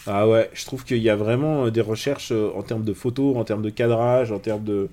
Ah 0.07 0.27
ouais, 0.27 0.49
je 0.55 0.65
trouve 0.65 0.82
qu'il 0.85 0.97
y 1.03 1.11
a 1.11 1.16
vraiment 1.16 1.66
euh, 1.66 1.70
des 1.70 1.82
recherches 1.82 2.32
euh, 2.32 2.51
en 2.57 2.62
termes 2.62 2.85
de 2.85 2.95
photos, 2.95 3.37
en 3.37 3.45
termes 3.45 3.61
de 3.62 3.69
cadrage, 3.69 4.32
en 4.32 4.39
termes 4.39 4.65
de... 4.65 4.89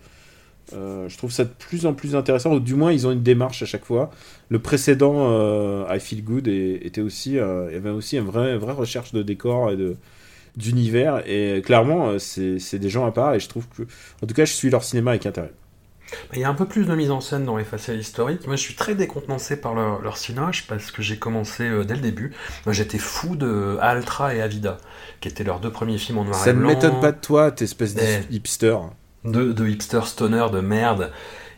euh, 0.74 1.08
je 1.10 1.18
trouve 1.18 1.32
ça 1.32 1.44
de 1.46 1.50
plus 1.58 1.86
en 1.86 1.94
plus 1.94 2.16
intéressant, 2.16 2.54
ou 2.54 2.60
du 2.60 2.76
moins 2.76 2.92
ils 2.92 3.08
ont 3.08 3.12
une 3.12 3.24
démarche 3.24 3.64
à 3.64 3.66
chaque 3.66 3.86
fois. 3.86 4.12
Le 4.50 4.60
précédent, 4.60 5.14
euh, 5.32 5.86
I 5.90 6.00
Feel 6.00 6.24
Good, 6.24 6.48
était 6.48 7.02
aussi, 7.02 7.38
euh, 7.40 7.68
il 7.70 7.74
y 7.74 7.78
avait 7.78 7.90
aussi 7.90 8.18
une 8.18 8.26
vraie, 8.26 8.58
vraie 8.58 8.74
recherche 8.74 9.14
de 9.14 9.24
décor 9.24 9.72
et 9.72 9.78
de 9.78 9.96
d'univers, 10.56 11.22
et 11.28 11.62
clairement, 11.64 12.08
euh, 12.10 12.18
c'est 12.20 12.80
des 12.80 12.90
gens 12.90 13.06
à 13.06 13.12
part, 13.12 13.36
et 13.36 13.40
je 13.40 13.48
trouve 13.48 13.68
que... 13.70 13.84
En 14.24 14.26
tout 14.28 14.34
cas, 14.34 14.44
je 14.46 14.54
suis 14.54 14.72
leur 14.72 14.84
cinéma 14.84 15.12
avec 15.12 15.28
intérêt. 15.28 15.52
Il 16.34 16.40
y 16.40 16.44
a 16.46 16.50
un 16.50 16.54
peu 16.56 16.66
plus 16.66 16.86
de 16.86 16.96
mise 16.96 17.12
en 17.12 17.22
scène 17.22 17.46
dans 17.46 17.58
les 17.58 17.64
faciales 17.66 18.00
historiques. 18.00 18.48
Moi, 18.48 18.56
je 18.56 18.62
suis 18.62 18.74
très 18.76 18.96
décontenancé 18.96 19.58
par 19.60 19.76
leur, 19.76 20.02
leur 20.02 20.18
cinoche 20.18 20.66
parce 20.68 20.90
que 20.90 21.02
j'ai 21.04 21.18
commencé 21.20 21.64
euh, 21.64 21.84
dès 21.84 21.96
le 21.96 22.02
début. 22.02 22.34
Moi, 22.66 22.74
j'étais 22.74 22.98
fou 22.98 23.36
de 23.36 23.78
Altra 23.82 24.34
et 24.34 24.42
Avida, 24.42 24.78
qui 25.20 25.28
étaient 25.28 25.44
leurs 25.44 25.60
deux 25.60 25.72
premiers 25.72 25.98
films 25.98 26.20
en 26.20 26.24
noir 26.24 26.36
Ça 26.36 26.50
et 26.50 26.54
ne 26.54 26.60
blanc. 26.60 26.70
m'étonne 26.70 27.00
pas 27.02 27.12
de 27.12 27.20
toi, 27.20 27.52
t'es 27.52 27.66
espèce 27.66 27.94
de 27.94 28.02
Eh. 28.02 28.34
hipster. 28.34 28.78
De, 29.32 29.52
de 29.52 29.68
hipster 29.68 30.02
stoner 30.06 30.48
de 30.52 30.60
merde. 30.60 31.12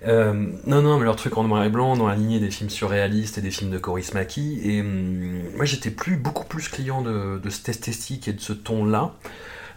Euh, 0.07 0.33
non, 0.65 0.81
non, 0.81 0.97
mais 0.97 1.05
leur 1.05 1.15
truc 1.15 1.37
en 1.37 1.43
noir 1.43 1.63
et 1.63 1.69
blanc, 1.69 1.97
dans 1.97 2.07
la 2.07 2.15
lignée 2.15 2.39
des 2.39 2.51
films 2.51 2.69
surréalistes 2.69 3.37
et 3.37 3.41
des 3.41 3.51
films 3.51 3.71
de 3.71 3.77
Coris 3.77 4.13
Maki. 4.13 4.61
Et 4.63 4.81
hum, 4.81 5.41
moi, 5.55 5.65
j'étais 5.65 5.91
plus, 5.91 6.15
beaucoup 6.15 6.45
plus 6.45 6.69
client 6.69 7.01
de, 7.01 7.39
de 7.39 7.49
cette 7.49 7.69
esthétique 7.69 8.27
et 8.27 8.33
de 8.33 8.41
ce 8.41 8.53
ton-là. 8.53 9.13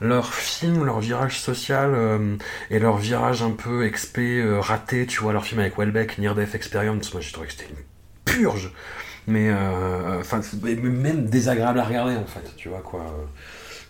Leur 0.01 0.33
film, 0.33 0.85
leur 0.85 1.01
virage 1.01 1.41
social 1.41 1.93
euh, 1.95 2.37
et 2.71 2.79
leur 2.79 2.99
virage 2.99 3.43
un 3.43 3.53
peu 3.53 3.85
expé, 3.85 4.41
euh, 4.41 4.59
raté, 4.59 5.07
tu 5.07 5.21
vois, 5.21 5.33
leur 5.33 5.45
film 5.45 5.61
avec 5.61 5.79
Welbeck, 5.79 6.19
Near 6.19 6.35
Death 6.35 6.55
Experience, 6.55 7.13
moi 7.13 7.21
j'ai 7.21 7.31
trouvé 7.31 7.47
que 7.47 7.53
c'était 7.53 7.71
une 7.71 7.85
purge. 8.25 8.73
Mais, 9.29 9.53
enfin, 10.19 10.41
même 10.83 11.27
désagréable 11.27 11.79
à 11.79 11.85
regarder 11.85 12.17
en 12.17 12.27
fait, 12.27 12.57
tu 12.57 12.69
vois 12.69 12.81
quoi. 12.81 13.05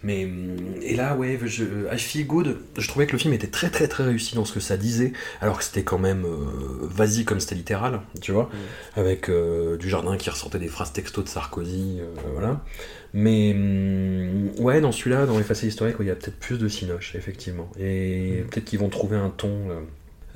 Mais 0.05 0.29
et 0.83 0.97
là, 0.97 1.17
ouais, 1.17 1.39
je, 1.45 1.65
I 1.93 1.99
Feel 1.99 2.27
Good, 2.27 2.59
je 2.77 2.89
trouvais 2.89 3.07
que 3.07 3.13
le 3.13 3.19
film 3.19 3.33
était 3.35 3.47
très 3.47 3.71
très 3.71 3.87
très 3.87 4.05
réussi 4.05 4.35
dans 4.35 4.45
ce 4.45 4.53
que 4.53 4.61
ça 4.61 4.77
disait, 4.77 5.13
alors 5.41 5.59
que 5.59 5.65
c'était 5.65 5.85
quand 5.85 5.99
même 5.99 6.25
euh, 6.25 6.87
vas-y 6.89 7.25
comme 7.25 7.39
c'était 7.39 7.55
littéral, 7.55 8.01
tu 8.21 8.33
vois, 8.33 8.51
avec 8.97 9.29
euh, 9.29 9.77
du 9.77 9.89
jardin 9.89 10.17
qui 10.17 10.29
ressortait 10.29 10.59
des 10.59 10.69
phrases 10.69 10.93
texto 10.93 11.23
de 11.23 11.29
Sarkozy, 11.29 11.99
euh, 12.01 12.15
voilà. 12.35 12.65
Mais 13.15 13.53
hum, 13.53 14.51
ouais, 14.59 14.81
dans 14.81 14.91
celui-là, 14.91 15.27
dans 15.27 15.39
historiques, 15.39 15.99
ouais, 15.99 16.05
il 16.05 16.09
y 16.09 16.11
a 16.11 16.17
peut-être 16.17 16.39
plus 16.39 16.59
de 16.59 16.69
cinoche, 16.69 17.15
effectivement, 17.15 17.71
et 17.79 18.45
peut-être 18.51 18.65
qu'ils 18.65 18.81
vont 18.81 18.89
trouver 18.89 19.17
un 19.17 19.31
ton. 19.31 19.69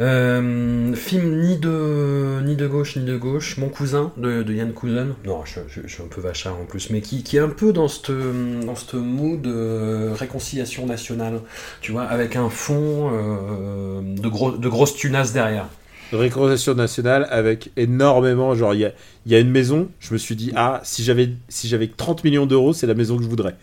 Euh, 0.00 0.36
Euh, 0.46 0.94
film 0.94 1.40
ni 1.40 1.56
de, 1.56 2.40
ni 2.44 2.56
de 2.56 2.66
gauche 2.66 2.96
ni 2.96 3.04
de 3.04 3.16
gauche. 3.16 3.56
Mon 3.58 3.68
cousin 3.68 4.12
de, 4.16 4.42
de 4.42 4.52
Yann 4.54 4.72
Cousin. 4.72 5.08
Non, 5.24 5.42
je, 5.44 5.60
suis 5.86 6.02
un 6.02 6.08
peu 6.08 6.20
vachard 6.20 6.58
en 6.60 6.64
plus, 6.64 6.90
mais 6.90 7.00
qui, 7.00 7.36
est 7.36 7.40
un 7.40 7.48
peu 7.48 7.72
dans 7.72 7.88
ce 7.88 8.12
dans 8.12 8.98
mood 8.98 9.40
de 9.42 10.10
réconciliation 10.12 10.86
nationale. 10.86 11.40
Tu 11.80 11.92
vois, 11.92 12.04
avec 12.04 12.36
un 12.36 12.48
fond 12.48 13.10
euh, 13.12 14.00
de, 14.02 14.28
gros, 14.28 14.52
de 14.52 14.68
grosses 14.68 14.94
tunasses 14.94 15.32
derrière. 15.32 15.68
Réconciliation 16.12 16.74
nationale 16.74 17.26
avec 17.30 17.70
énormément. 17.76 18.54
Genre, 18.54 18.74
il 18.74 18.80
y 18.80 18.84
a, 18.84 18.92
y 19.26 19.34
a 19.34 19.40
une 19.40 19.50
maison, 19.50 19.88
je 20.00 20.12
me 20.12 20.18
suis 20.18 20.36
dit, 20.36 20.52
ah, 20.56 20.80
si 20.84 21.02
j'avais 21.02 21.30
si 21.48 21.68
j'avais 21.68 21.88
30 21.88 22.24
millions 22.24 22.46
d'euros, 22.46 22.72
c'est 22.72 22.86
la 22.86 22.94
maison 22.94 23.16
que 23.16 23.22
je 23.22 23.28
voudrais. 23.28 23.56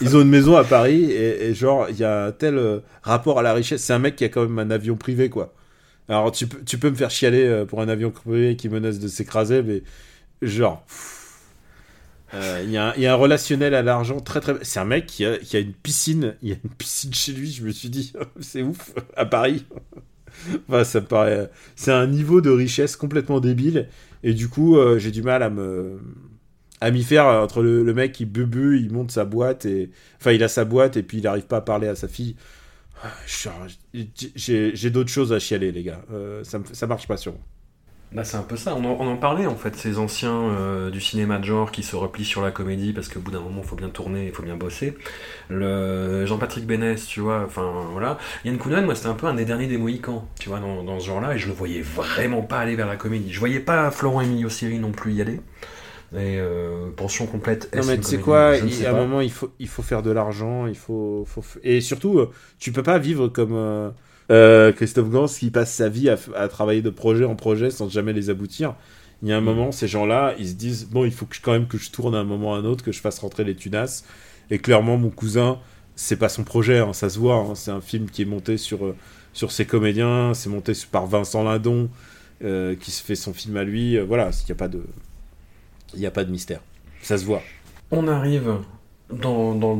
Ils 0.00 0.16
ont 0.16 0.22
une 0.22 0.28
maison 0.30 0.56
à 0.56 0.64
Paris 0.64 1.10
et, 1.12 1.54
genre, 1.54 1.86
il 1.90 1.98
y 1.98 2.04
a 2.04 2.26
un 2.26 2.32
tel 2.32 2.56
euh, 2.58 2.80
rapport 3.02 3.38
à 3.38 3.42
la 3.42 3.52
richesse. 3.52 3.82
C'est 3.82 3.92
un 3.92 3.98
mec 3.98 4.16
qui 4.16 4.24
a 4.24 4.28
quand 4.28 4.42
même 4.42 4.58
un 4.58 4.70
avion 4.70 4.96
privé, 4.96 5.28
quoi. 5.28 5.52
Alors, 6.08 6.32
tu, 6.32 6.46
tu 6.66 6.78
peux 6.78 6.90
me 6.90 6.96
faire 6.96 7.10
chialer 7.10 7.44
euh, 7.46 7.64
pour 7.66 7.80
un 7.82 7.88
avion 7.88 8.10
privé 8.10 8.56
qui 8.56 8.68
menace 8.68 8.98
de 8.98 9.08
s'écraser, 9.08 9.62
mais 9.62 9.82
genre. 10.42 10.84
euh, 12.34 12.62
Il 12.64 12.70
y, 12.70 12.76
a 12.78 12.94
un- 12.94 13.14
relationnel 13.14 13.74
à 13.74 13.82
l'argent 13.82 14.20
très 14.20 14.40
très. 14.40 14.54
C'est 14.62 14.80
un 14.80 14.84
mec 14.84 15.06
qui 15.06 15.24
a, 15.24 15.38
qui 15.38 15.56
a 15.56 15.60
une 15.60 15.72
piscine. 15.72 16.34
Il 16.42 16.50
y 16.50 16.52
a 16.52 16.56
une 16.62 16.70
piscine 16.70 17.12
chez 17.14 17.32
lui. 17.32 17.50
Je 17.50 17.64
me 17.64 17.70
suis 17.70 17.88
dit, 17.90 18.12
c'est 18.40 18.62
ouf 18.62 18.92
à 19.16 19.24
Paris. 19.26 19.64
Enfin, 20.68 20.84
ça 20.84 21.00
paraît. 21.00 21.50
C'est 21.76 21.92
un 21.92 22.06
niveau 22.06 22.40
de 22.40 22.50
richesse 22.50 22.96
complètement 22.96 23.40
débile. 23.40 23.88
Et 24.22 24.34
du 24.34 24.48
coup, 24.48 24.76
j'ai 24.98 25.10
du 25.10 25.22
mal 25.22 25.42
à 25.42 25.50
me. 25.50 25.98
À 26.80 26.92
faire 26.92 27.26
euh, 27.26 27.42
entre 27.42 27.62
le, 27.62 27.94
mec 27.94 28.12
qui 28.12 28.24
bubu, 28.24 28.78
il 28.80 28.92
monte 28.92 29.10
sa 29.10 29.24
boîte 29.24 29.66
et. 29.66 29.90
Enfin, 30.18 30.32
il 30.32 30.42
a 30.42 30.48
sa 30.48 30.64
boîte 30.64 30.96
et 30.96 31.02
puis 31.02 31.18
il 31.18 31.24
n'arrive 31.24 31.46
pas 31.46 31.58
à 31.58 31.60
parler 31.60 31.88
à 31.88 31.94
sa 31.94 32.08
fille. 32.08 32.36
Ah, 33.02 33.08
J'ai 34.34 34.90
d'autres 34.90 35.10
choses 35.10 35.32
à 35.32 35.38
chialer, 35.38 35.72
les 35.72 35.82
gars. 35.82 36.02
Euh, 36.12 36.44
ça, 36.44 36.58
ça 36.72 36.86
marche 36.86 37.06
pas 37.06 37.16
sur 37.16 37.32
moi. 37.32 37.42
Bah, 38.12 38.24
c'est 38.24 38.36
un 38.36 38.42
peu 38.42 38.56
ça, 38.56 38.74
on 38.74 38.84
en, 38.84 39.16
parlait 39.16 39.46
en 39.46 39.54
fait, 39.54 39.76
ces 39.76 39.98
anciens 39.98 40.34
euh, 40.34 40.90
du 40.90 41.00
cinéma 41.00 41.38
de 41.38 41.44
genre 41.44 41.70
qui 41.70 41.84
se 41.84 41.94
replient 41.94 42.24
sur 42.24 42.42
la 42.42 42.50
comédie 42.50 42.92
parce 42.92 43.08
qu'au 43.08 43.20
bout 43.20 43.30
d'un 43.30 43.38
moment 43.38 43.60
il 43.62 43.68
faut 43.68 43.76
bien 43.76 43.88
tourner, 43.88 44.26
il 44.26 44.32
faut 44.32 44.42
bien 44.42 44.56
bosser. 44.56 44.98
Le 45.48 46.26
Jean-Patrick 46.26 46.66
Bénès, 46.66 47.06
tu 47.06 47.20
vois, 47.20 47.44
enfin 47.46 47.72
voilà. 47.92 48.18
Yann 48.44 48.58
Kounen, 48.58 48.84
moi 48.84 48.96
c'était 48.96 49.10
un 49.10 49.14
peu 49.14 49.28
un 49.28 49.34
des 49.34 49.44
derniers 49.44 49.68
des 49.68 49.78
Mohicans, 49.78 50.26
tu 50.40 50.48
vois, 50.48 50.58
dans, 50.58 50.82
dans 50.82 50.98
ce 50.98 51.06
genre-là, 51.06 51.36
et 51.36 51.38
je 51.38 51.46
le 51.46 51.52
voyais 51.52 51.82
vraiment 51.82 52.42
pas 52.42 52.58
aller 52.58 52.74
vers 52.74 52.88
la 52.88 52.96
comédie. 52.96 53.32
Je 53.32 53.38
voyais 53.38 53.60
pas 53.60 53.92
Florent 53.92 54.22
Emilio 54.22 54.48
Siri 54.48 54.80
non 54.80 54.90
plus 54.90 55.12
y 55.12 55.20
aller. 55.20 55.40
Et 56.12 56.38
euh, 56.40 56.90
pension 56.96 57.26
complète. 57.26 57.70
Non 57.76 57.84
mais 57.84 57.96
tu 57.96 58.02
sais 58.02 58.18
quoi, 58.18 58.56
il- 58.56 58.72
sais 58.72 58.86
à 58.86 58.90
un 58.90 58.94
moment 58.94 59.20
il 59.20 59.30
faut, 59.30 59.52
il 59.60 59.68
faut 59.68 59.82
faire 59.82 60.02
de 60.02 60.10
l'argent, 60.10 60.66
il 60.66 60.74
faut, 60.74 61.24
faut 61.24 61.42
et 61.62 61.80
surtout 61.80 62.18
euh, 62.18 62.30
tu 62.58 62.72
peux 62.72 62.82
pas 62.82 62.98
vivre 62.98 63.28
comme 63.28 63.52
euh, 63.54 63.90
euh, 64.32 64.72
Christophe 64.72 65.08
Gans 65.08 65.26
qui 65.26 65.50
passe 65.50 65.72
sa 65.72 65.88
vie 65.88 66.08
à, 66.08 66.48
travailler 66.48 66.82
de 66.82 66.90
projet 66.90 67.24
en 67.24 67.36
projet 67.36 67.70
sans 67.70 67.88
jamais 67.88 68.12
les 68.12 68.28
aboutir. 68.28 68.74
Il 69.22 69.28
y 69.28 69.32
a 69.32 69.36
un 69.36 69.40
Mm. 69.40 69.44
moment, 69.44 69.72
ces 69.72 69.86
gens-là, 69.86 70.34
ils 70.38 70.48
se 70.48 70.54
disent 70.54 70.88
bon, 70.90 71.04
il 71.04 71.12
faut 71.12 71.26
que 71.26 71.36
quand 71.42 71.52
même 71.52 71.68
que 71.68 71.78
je 71.78 71.90
tourne 71.90 72.14
à 72.14 72.18
un 72.18 72.24
moment 72.24 72.50
ou 72.52 72.54
à 72.54 72.58
un 72.58 72.64
autre, 72.64 72.82
que 72.84 72.90
je 72.92 73.00
fasse 73.00 73.18
rentrer 73.20 73.44
les 73.44 73.54
tunasses. 73.54 74.04
Et 74.50 74.58
clairement, 74.58 74.96
mon 74.96 75.10
cousin, 75.10 75.58
c'est 75.94 76.16
pas 76.16 76.28
son 76.28 76.42
projet, 76.44 76.78
hein, 76.78 76.92
ça 76.92 77.08
se 77.08 77.18
voit. 77.18 77.36
hein, 77.36 77.54
c'est 77.54 77.70
un 77.70 77.80
film 77.80 78.10
qui 78.10 78.22
est 78.22 78.24
monté 78.24 78.56
sur 78.56 78.94
sur 79.32 79.52
ses 79.52 79.64
comédiens, 79.66 80.34
c'est 80.34 80.50
monté 80.50 80.72
par 80.90 81.06
Vincent 81.06 81.44
Lindon 81.44 81.88
euh, 82.42 82.74
qui 82.74 82.90
se 82.90 83.02
fait 83.02 83.14
son 83.14 83.32
film 83.32 83.56
à 83.56 83.64
lui. 83.64 83.98
voilà, 84.00 84.30
il 84.44 84.48
y 84.48 84.52
a 84.52 84.56
pas 84.56 84.68
de, 84.68 84.82
il 85.94 86.00
y 86.00 86.06
a 86.06 86.10
pas 86.10 86.24
de 86.24 86.30
mystère. 86.30 86.60
Ça 87.02 87.18
se 87.18 87.24
voit. 87.24 87.42
On 87.90 88.08
arrive 88.08 88.56
dans, 89.10 89.54
dans 89.54 89.78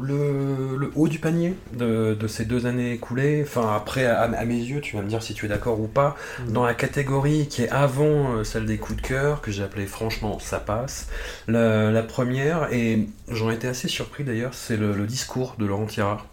le, 0.00 0.76
le 0.76 0.90
haut 0.96 1.08
du 1.08 1.18
panier 1.18 1.54
de, 1.72 2.14
de 2.14 2.26
ces 2.26 2.44
deux 2.44 2.66
années 2.66 2.92
écoulées. 2.92 3.42
Enfin, 3.46 3.74
après, 3.74 4.06
à, 4.06 4.22
à 4.22 4.44
mes 4.44 4.56
yeux, 4.56 4.80
tu 4.80 4.96
vas 4.96 5.02
me 5.02 5.08
dire 5.08 5.22
si 5.22 5.34
tu 5.34 5.46
es 5.46 5.48
d'accord 5.48 5.80
ou 5.80 5.86
pas. 5.86 6.16
Dans 6.48 6.64
la 6.64 6.74
catégorie 6.74 7.48
qui 7.48 7.62
est 7.62 7.70
avant 7.70 8.32
euh, 8.32 8.44
celle 8.44 8.66
des 8.66 8.78
coups 8.78 9.00
de 9.00 9.06
cœur, 9.06 9.40
que 9.40 9.50
j'ai 9.50 9.62
appelée 9.62 9.86
franchement 9.86 10.38
ça 10.38 10.58
passe. 10.58 11.08
La, 11.46 11.90
la 11.90 12.02
première, 12.02 12.72
et 12.72 13.08
j'en 13.28 13.50
étais 13.50 13.68
assez 13.68 13.88
surpris 13.88 14.24
d'ailleurs, 14.24 14.54
c'est 14.54 14.76
le, 14.76 14.92
le 14.94 15.06
discours 15.06 15.54
de 15.58 15.66
Laurent 15.66 15.86
Tirard. 15.86 16.26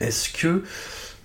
Est-ce 0.00 0.30
que 0.30 0.64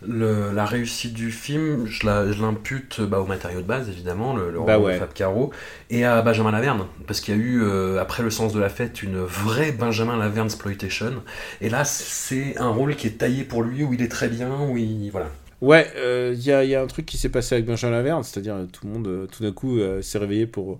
le- 0.06 0.52
la 0.54 0.66
réussite 0.66 1.14
du 1.14 1.32
film, 1.32 1.86
je 1.88 2.06
l'impute 2.42 3.02
bah, 3.02 3.20
au 3.20 3.26
matériau 3.26 3.62
de 3.62 3.68
base, 3.68 3.90
évidemment, 3.90 4.36
le, 4.36 4.52
le 4.52 4.60
Bah 4.60 4.78
ouais. 4.80 4.94
de 4.94 5.00
Fab 5.00 5.14
Caro, 5.14 5.52
et 5.90 6.06
à 6.06 6.22
Benjamin 6.22 6.52
Laverne, 6.52 6.86
parce 7.08 7.20
qu'il 7.22 7.36
y 7.36 7.38
a 7.38 7.42
eu, 7.42 7.62
euh, 7.64 8.00
après 8.00 8.24
le 8.24 8.30
sens 8.30 8.54
de 8.54 8.60
la 8.60 8.70
fête, 8.70 9.02
une 9.04 9.20
vraie 9.20 9.72
Benjamin 9.72 10.18
Laverne 10.18 10.48
exploitation. 10.48 11.24
Et 11.62 11.70
là, 11.70 11.84
c'est 11.86 12.58
un 12.58 12.70
rôle 12.70 12.96
qui 12.96 13.08
est 13.08 13.18
taillé 13.18 13.44
pour 13.44 13.64
lui, 13.64 13.84
où 13.84 13.94
il 13.94 14.02
est 14.02 14.10
très 14.12 14.30
bien, 14.30 14.50
où 14.70 14.78
il. 14.78 15.10
Voilà. 15.12 15.30
Ouais, 15.62 15.92
il 16.34 16.40
y, 16.44 16.52
a, 16.52 16.64
y 16.64 16.76
a 16.76 16.82
un 16.82 16.88
truc 16.88 17.06
qui 17.08 17.18
s'est 17.18 17.30
passé 17.30 17.56
avec 17.56 17.66
Benjamin 17.66 17.96
Laverne, 17.96 18.24
c'est-à-dire 18.24 18.56
euh, 18.56 18.66
tout 18.72 18.86
le 18.86 18.94
monde, 18.94 19.08
euh, 19.08 19.26
tout 19.26 19.42
d'un 19.44 19.52
coup, 19.52 19.80
euh, 19.80 20.02
s'est 20.04 20.20
réveillé 20.20 20.46
pour, 20.46 20.80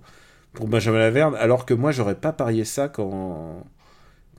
pour 0.54 0.68
Benjamin 0.68 1.00
Laverne, 1.00 1.36
alors 1.36 1.66
que 1.66 1.74
moi, 1.74 1.92
j'aurais 1.92 2.16
pas 2.16 2.32
parié 2.34 2.66
ça 2.66 2.88
quand, 2.90 3.64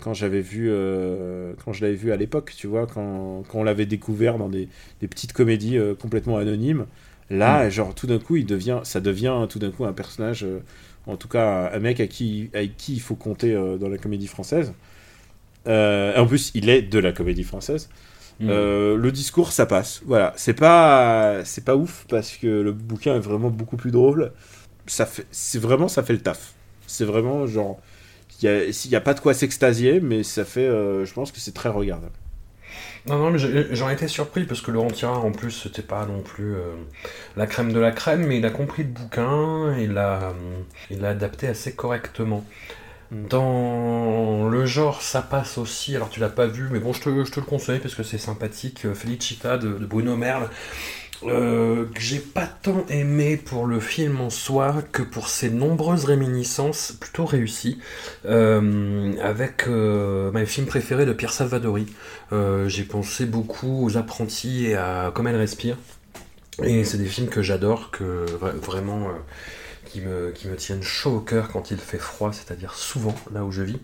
quand 0.01 0.15
j'avais 0.15 0.41
vu, 0.41 0.69
euh, 0.71 1.53
quand 1.65 1.73
je 1.73 1.83
l'avais 1.85 1.97
vu 1.97 2.13
à 2.13 2.17
l'époque, 2.17 2.55
tu 2.57 2.67
vois, 2.67 2.87
quand, 2.87 3.43
quand 3.49 3.61
on 3.61 3.65
l'avait 3.65 3.87
découvert 3.87 4.39
dans 4.39 4.49
des, 4.49 4.69
des 5.01 5.09
petites 5.09 5.33
comédies 5.33 5.79
euh, 5.79 5.95
complètement 5.95 6.37
anonymes. 6.39 6.87
Là, 7.31 7.69
genre, 7.69 7.95
tout 7.95 8.07
d'un 8.07 8.19
coup, 8.19 8.37
il 8.37 8.47
devient, 8.47 8.81
ça 8.85 9.01
devient 9.01 9.47
tout 9.51 9.59
d'un 9.59 9.71
coup 9.71 9.85
un 9.85 9.93
personnage, 9.93 10.45
euh, 10.45 10.61
en 11.07 11.17
tout 11.17 11.29
cas, 11.29 11.71
un 11.73 11.79
mec 11.79 12.01
à 12.01 12.07
qui, 12.07 12.51
avec 12.55 12.77
qui 12.77 12.95
il 12.95 13.01
faut 13.01 13.17
compter 13.17 13.55
dans 13.79 13.89
la 13.89 13.99
comédie 13.99 14.27
française. 14.27 14.73
En 15.67 16.27
plus, 16.27 16.51
il 16.55 16.71
est 16.71 16.83
de 16.83 16.99
la 16.99 17.13
comédie 17.13 17.45
française. 17.45 17.89
Euh, 18.43 18.97
le 18.97 19.13
discours, 19.13 19.53
ça 19.53 19.67
passe. 19.67 20.01
Voilà, 20.07 20.33
c'est 20.37 20.55
pas, 20.55 21.45
c'est 21.45 21.65
pas 21.65 21.77
ouf 21.77 22.07
parce 22.09 22.37
que 22.37 22.47
le 22.47 22.73
bouquin 22.73 23.17
est 23.17 23.21
vraiment 23.21 23.51
beaucoup 23.51 23.77
plus 23.77 23.91
drôle. 23.91 24.33
Ça 24.87 25.07
fait, 25.07 25.27
c'est 25.31 25.59
vraiment, 25.59 25.89
ça 25.89 26.03
fait 26.03 26.13
le 26.13 26.21
taf. 26.21 26.55
C'est 26.87 27.05
vraiment 27.05 27.47
genre, 27.47 27.81
il 28.43 28.91
y 28.91 28.97
a, 28.97 29.01
pas 29.01 29.15
de 29.15 29.21
quoi 29.21 29.35
s'extasier, 29.35 30.01
mais 30.01 30.23
ça 30.23 30.45
fait, 30.45 30.61
euh, 30.61 31.05
je 31.05 31.13
pense 31.13 31.33
que 31.33 31.41
c'est 31.41 31.55
très 31.55 31.69
regardable. 31.69 32.13
Non, 33.07 33.19
non, 33.19 33.31
mais 33.31 33.39
j'en 33.75 33.89
étais 33.89 34.09
surpris 34.09 34.45
parce 34.45 34.61
que 34.61 34.71
Laurent 34.71 34.91
Tirard, 34.91 35.25
en 35.25 35.33
plus, 35.33 35.51
c'était 35.51 35.83
pas 35.83 36.05
non 36.07 36.21
plus 36.21 36.55
euh, 36.55 36.75
la 37.37 37.47
crème 37.47 37.73
de 37.73 37.81
la 37.81 37.91
crème, 37.91 38.27
mais 38.27 38.39
il 38.39 38.47
a 38.47 38.51
compris 38.51 38.83
le 38.83 38.91
bouquin, 38.91 39.77
il 39.79 39.93
l'a 39.95 40.23
euh, 40.23 40.33
il 40.91 41.01
l'a 41.01 41.11
adapté 41.11 41.49
assez 41.49 41.75
correctement. 41.75 42.45
Mm. 43.11 43.27
Dans 43.29 44.49
le 44.49 44.67
genre, 44.67 45.01
ça 45.01 45.23
passe 45.23 45.59
aussi, 45.59 45.97
alors 45.97 46.11
tu 46.11 46.21
l'as 46.21 46.29
pas 46.29 46.47
vu, 46.47 46.69
mais 46.71 46.81
bon, 46.81 46.93
je 46.93 47.01
te, 47.01 47.25
je 47.25 47.31
te 47.31 47.41
le 47.41 47.47
conseille 47.47 47.79
parce 47.81 47.95
que 47.95 48.03
c'est 48.03 48.19
sympathique. 48.19 48.87
Felicita 48.95 49.57
de, 49.59 49.69
de 49.69 49.87
Bruno 49.87 50.17
Merle, 50.17 50.51
euh, 51.25 51.85
que 51.95 52.01
j'ai 52.01 52.19
pas 52.21 52.47
tant 52.47 52.85
aimé 52.89 53.37
pour 53.37 53.67
le 53.67 53.81
film 53.81 54.21
en 54.21 54.31
soi 54.31 54.83
que 54.93 55.03
pour 55.03 55.29
ses 55.29 55.51
nombreuses 55.51 56.05
réminiscences 56.05 56.93
plutôt 56.93 57.25
réussies 57.25 57.79
euh, 58.27 59.13
avec 59.23 59.67
euh, 59.67 60.31
mes 60.33 60.47
films 60.47 60.67
préférés 60.67 61.07
de 61.07 61.13
Pierre 61.13 61.33
Salvadori. 61.33 61.87
J'ai 62.67 62.85
pensé 62.85 63.25
beaucoup 63.27 63.85
aux 63.85 63.97
apprentis 63.97 64.67
et 64.67 64.75
à 64.77 65.11
Comme 65.15 65.27
elle 65.27 65.37
respire. 65.37 65.77
Et 66.63 66.85
c'est 66.85 66.99
des 66.99 67.07
films 67.07 67.29
que 67.29 67.41
j'adore, 67.43 67.91
que 67.91 68.27
vra- 68.41 68.55
vraiment 68.57 69.09
qui, 69.89 70.01
me, 70.01 70.31
qui 70.31 70.47
me 70.49 70.57
tiennent 70.57 70.83
chaud 70.83 71.17
au 71.17 71.21
cœur 71.21 71.49
quand 71.49 71.71
il 71.71 71.77
fait 71.79 71.99
froid, 71.99 72.33
c'est-à-dire 72.33 72.75
souvent 72.75 73.15
là 73.33 73.45
où 73.45 73.51
je 73.51 73.63
vis. 73.63 73.79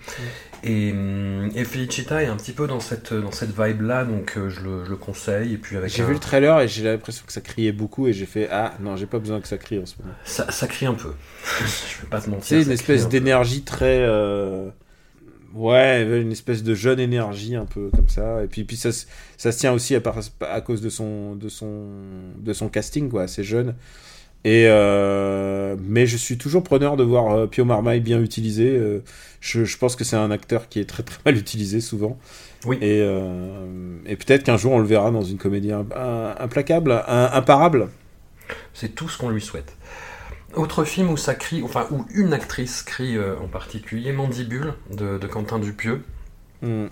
Et, 0.62 0.92
hum, 0.92 1.50
et 1.54 1.64
Felicita 1.64 2.22
est 2.22 2.26
un 2.26 2.36
petit 2.36 2.52
peu 2.52 2.66
dans 2.66 2.80
cette, 2.80 3.12
dans 3.12 3.32
cette 3.32 3.50
vibe-là, 3.58 4.04
donc 4.04 4.34
euh, 4.36 4.48
je, 4.50 4.60
le, 4.60 4.84
je 4.84 4.90
le 4.90 4.96
conseille. 4.96 5.54
Et 5.54 5.58
puis 5.58 5.76
avec 5.76 5.90
J'ai 5.90 6.02
un- 6.02 6.06
vu 6.06 6.12
le 6.14 6.18
trailer 6.20 6.60
et 6.60 6.68
j'ai 6.68 6.84
l'impression 6.84 7.24
que 7.26 7.32
ça 7.32 7.40
criait 7.40 7.72
beaucoup 7.72 8.06
et 8.06 8.12
j'ai 8.12 8.26
fait 8.26 8.48
ah 8.50 8.74
non, 8.80 8.96
j'ai 8.96 9.06
pas 9.06 9.18
besoin 9.18 9.40
que 9.40 9.48
ça 9.48 9.58
crie 9.58 9.78
en 9.78 9.86
ce 9.86 9.94
moment. 10.00 10.14
ça, 10.24 10.50
ça 10.52 10.66
crie 10.66 10.86
un 10.86 10.94
peu. 10.94 11.12
je 11.60 12.02
vais 12.02 12.08
pas 12.10 12.20
te 12.20 12.30
mentir. 12.30 12.44
C'est 12.58 12.62
une 12.62 12.70
espèce 12.72 13.04
un 13.04 13.08
d'énergie 13.08 13.62
très. 13.62 13.98
euh, 14.00 14.68
Ouais, 15.56 16.02
une 16.20 16.32
espèce 16.32 16.64
de 16.64 16.74
jeune 16.74 16.98
énergie 16.98 17.54
un 17.54 17.64
peu 17.64 17.88
comme 17.94 18.08
ça. 18.08 18.42
Et 18.42 18.48
puis, 18.48 18.64
puis 18.64 18.76
ça, 18.76 18.90
se- 18.90 19.06
ça 19.36 19.52
se 19.52 19.58
tient 19.60 19.72
aussi 19.72 19.94
à, 19.94 20.00
par- 20.00 20.18
à 20.40 20.60
cause 20.60 20.80
de 20.80 20.88
son, 20.88 21.36
de, 21.36 21.48
son, 21.48 21.86
de 22.40 22.52
son 22.52 22.68
casting, 22.68 23.08
quoi. 23.08 23.28
C'est 23.28 23.44
jeune. 23.44 23.76
Et 24.44 24.66
euh, 24.68 25.74
mais 25.82 26.06
je 26.06 26.18
suis 26.18 26.36
toujours 26.36 26.62
preneur 26.62 26.96
de 26.96 27.02
voir 27.02 27.34
euh, 27.34 27.46
Pio 27.46 27.64
Marmaille 27.64 28.00
bien 28.00 28.20
utilisé. 28.20 28.68
Euh, 28.76 29.02
je, 29.40 29.64
je 29.64 29.78
pense 29.78 29.96
que 29.96 30.04
c'est 30.04 30.16
un 30.16 30.30
acteur 30.30 30.68
qui 30.68 30.80
est 30.80 30.84
très 30.84 31.02
très 31.02 31.18
mal 31.24 31.36
utilisé 31.36 31.80
souvent. 31.80 32.18
Oui. 32.66 32.76
Et, 32.82 33.00
euh, 33.00 33.96
et 34.06 34.16
peut-être 34.16 34.42
qu'un 34.42 34.58
jour 34.58 34.72
on 34.72 34.78
le 34.78 34.86
verra 34.86 35.10
dans 35.10 35.22
une 35.22 35.38
comédie 35.38 35.72
implacable, 35.72 37.02
imparable. 37.06 37.88
C'est 38.74 38.94
tout 38.94 39.08
ce 39.08 39.16
qu'on 39.16 39.30
lui 39.30 39.40
souhaite. 39.40 39.76
Autre 40.54 40.84
film 40.84 41.10
où 41.10 41.16
ça 41.16 41.34
crie, 41.34 41.62
enfin 41.62 41.86
où 41.90 42.04
une 42.14 42.32
actrice 42.32 42.82
crie 42.82 43.16
euh, 43.16 43.34
en 43.42 43.48
particulier, 43.48 44.12
Mandibule 44.12 44.74
de, 44.90 45.18
de 45.18 45.26
Quentin 45.26 45.58
Dupieux. 45.58 46.02
Hmm. 46.62 46.86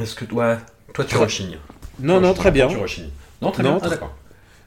Est-ce 0.00 0.14
que 0.14 0.24
toi, 0.24 0.58
toi 0.94 1.04
tu 1.04 1.16
rechignes? 1.16 1.58
Non, 2.00 2.20
non, 2.20 2.32
très 2.32 2.50
bien. 2.52 2.68
Tu 2.68 2.76
rechignes. 2.76 3.10
Non, 3.42 3.50
très 3.50 3.62
Non, 3.62 3.76
bien. 3.78 3.88
Très-. 3.88 4.00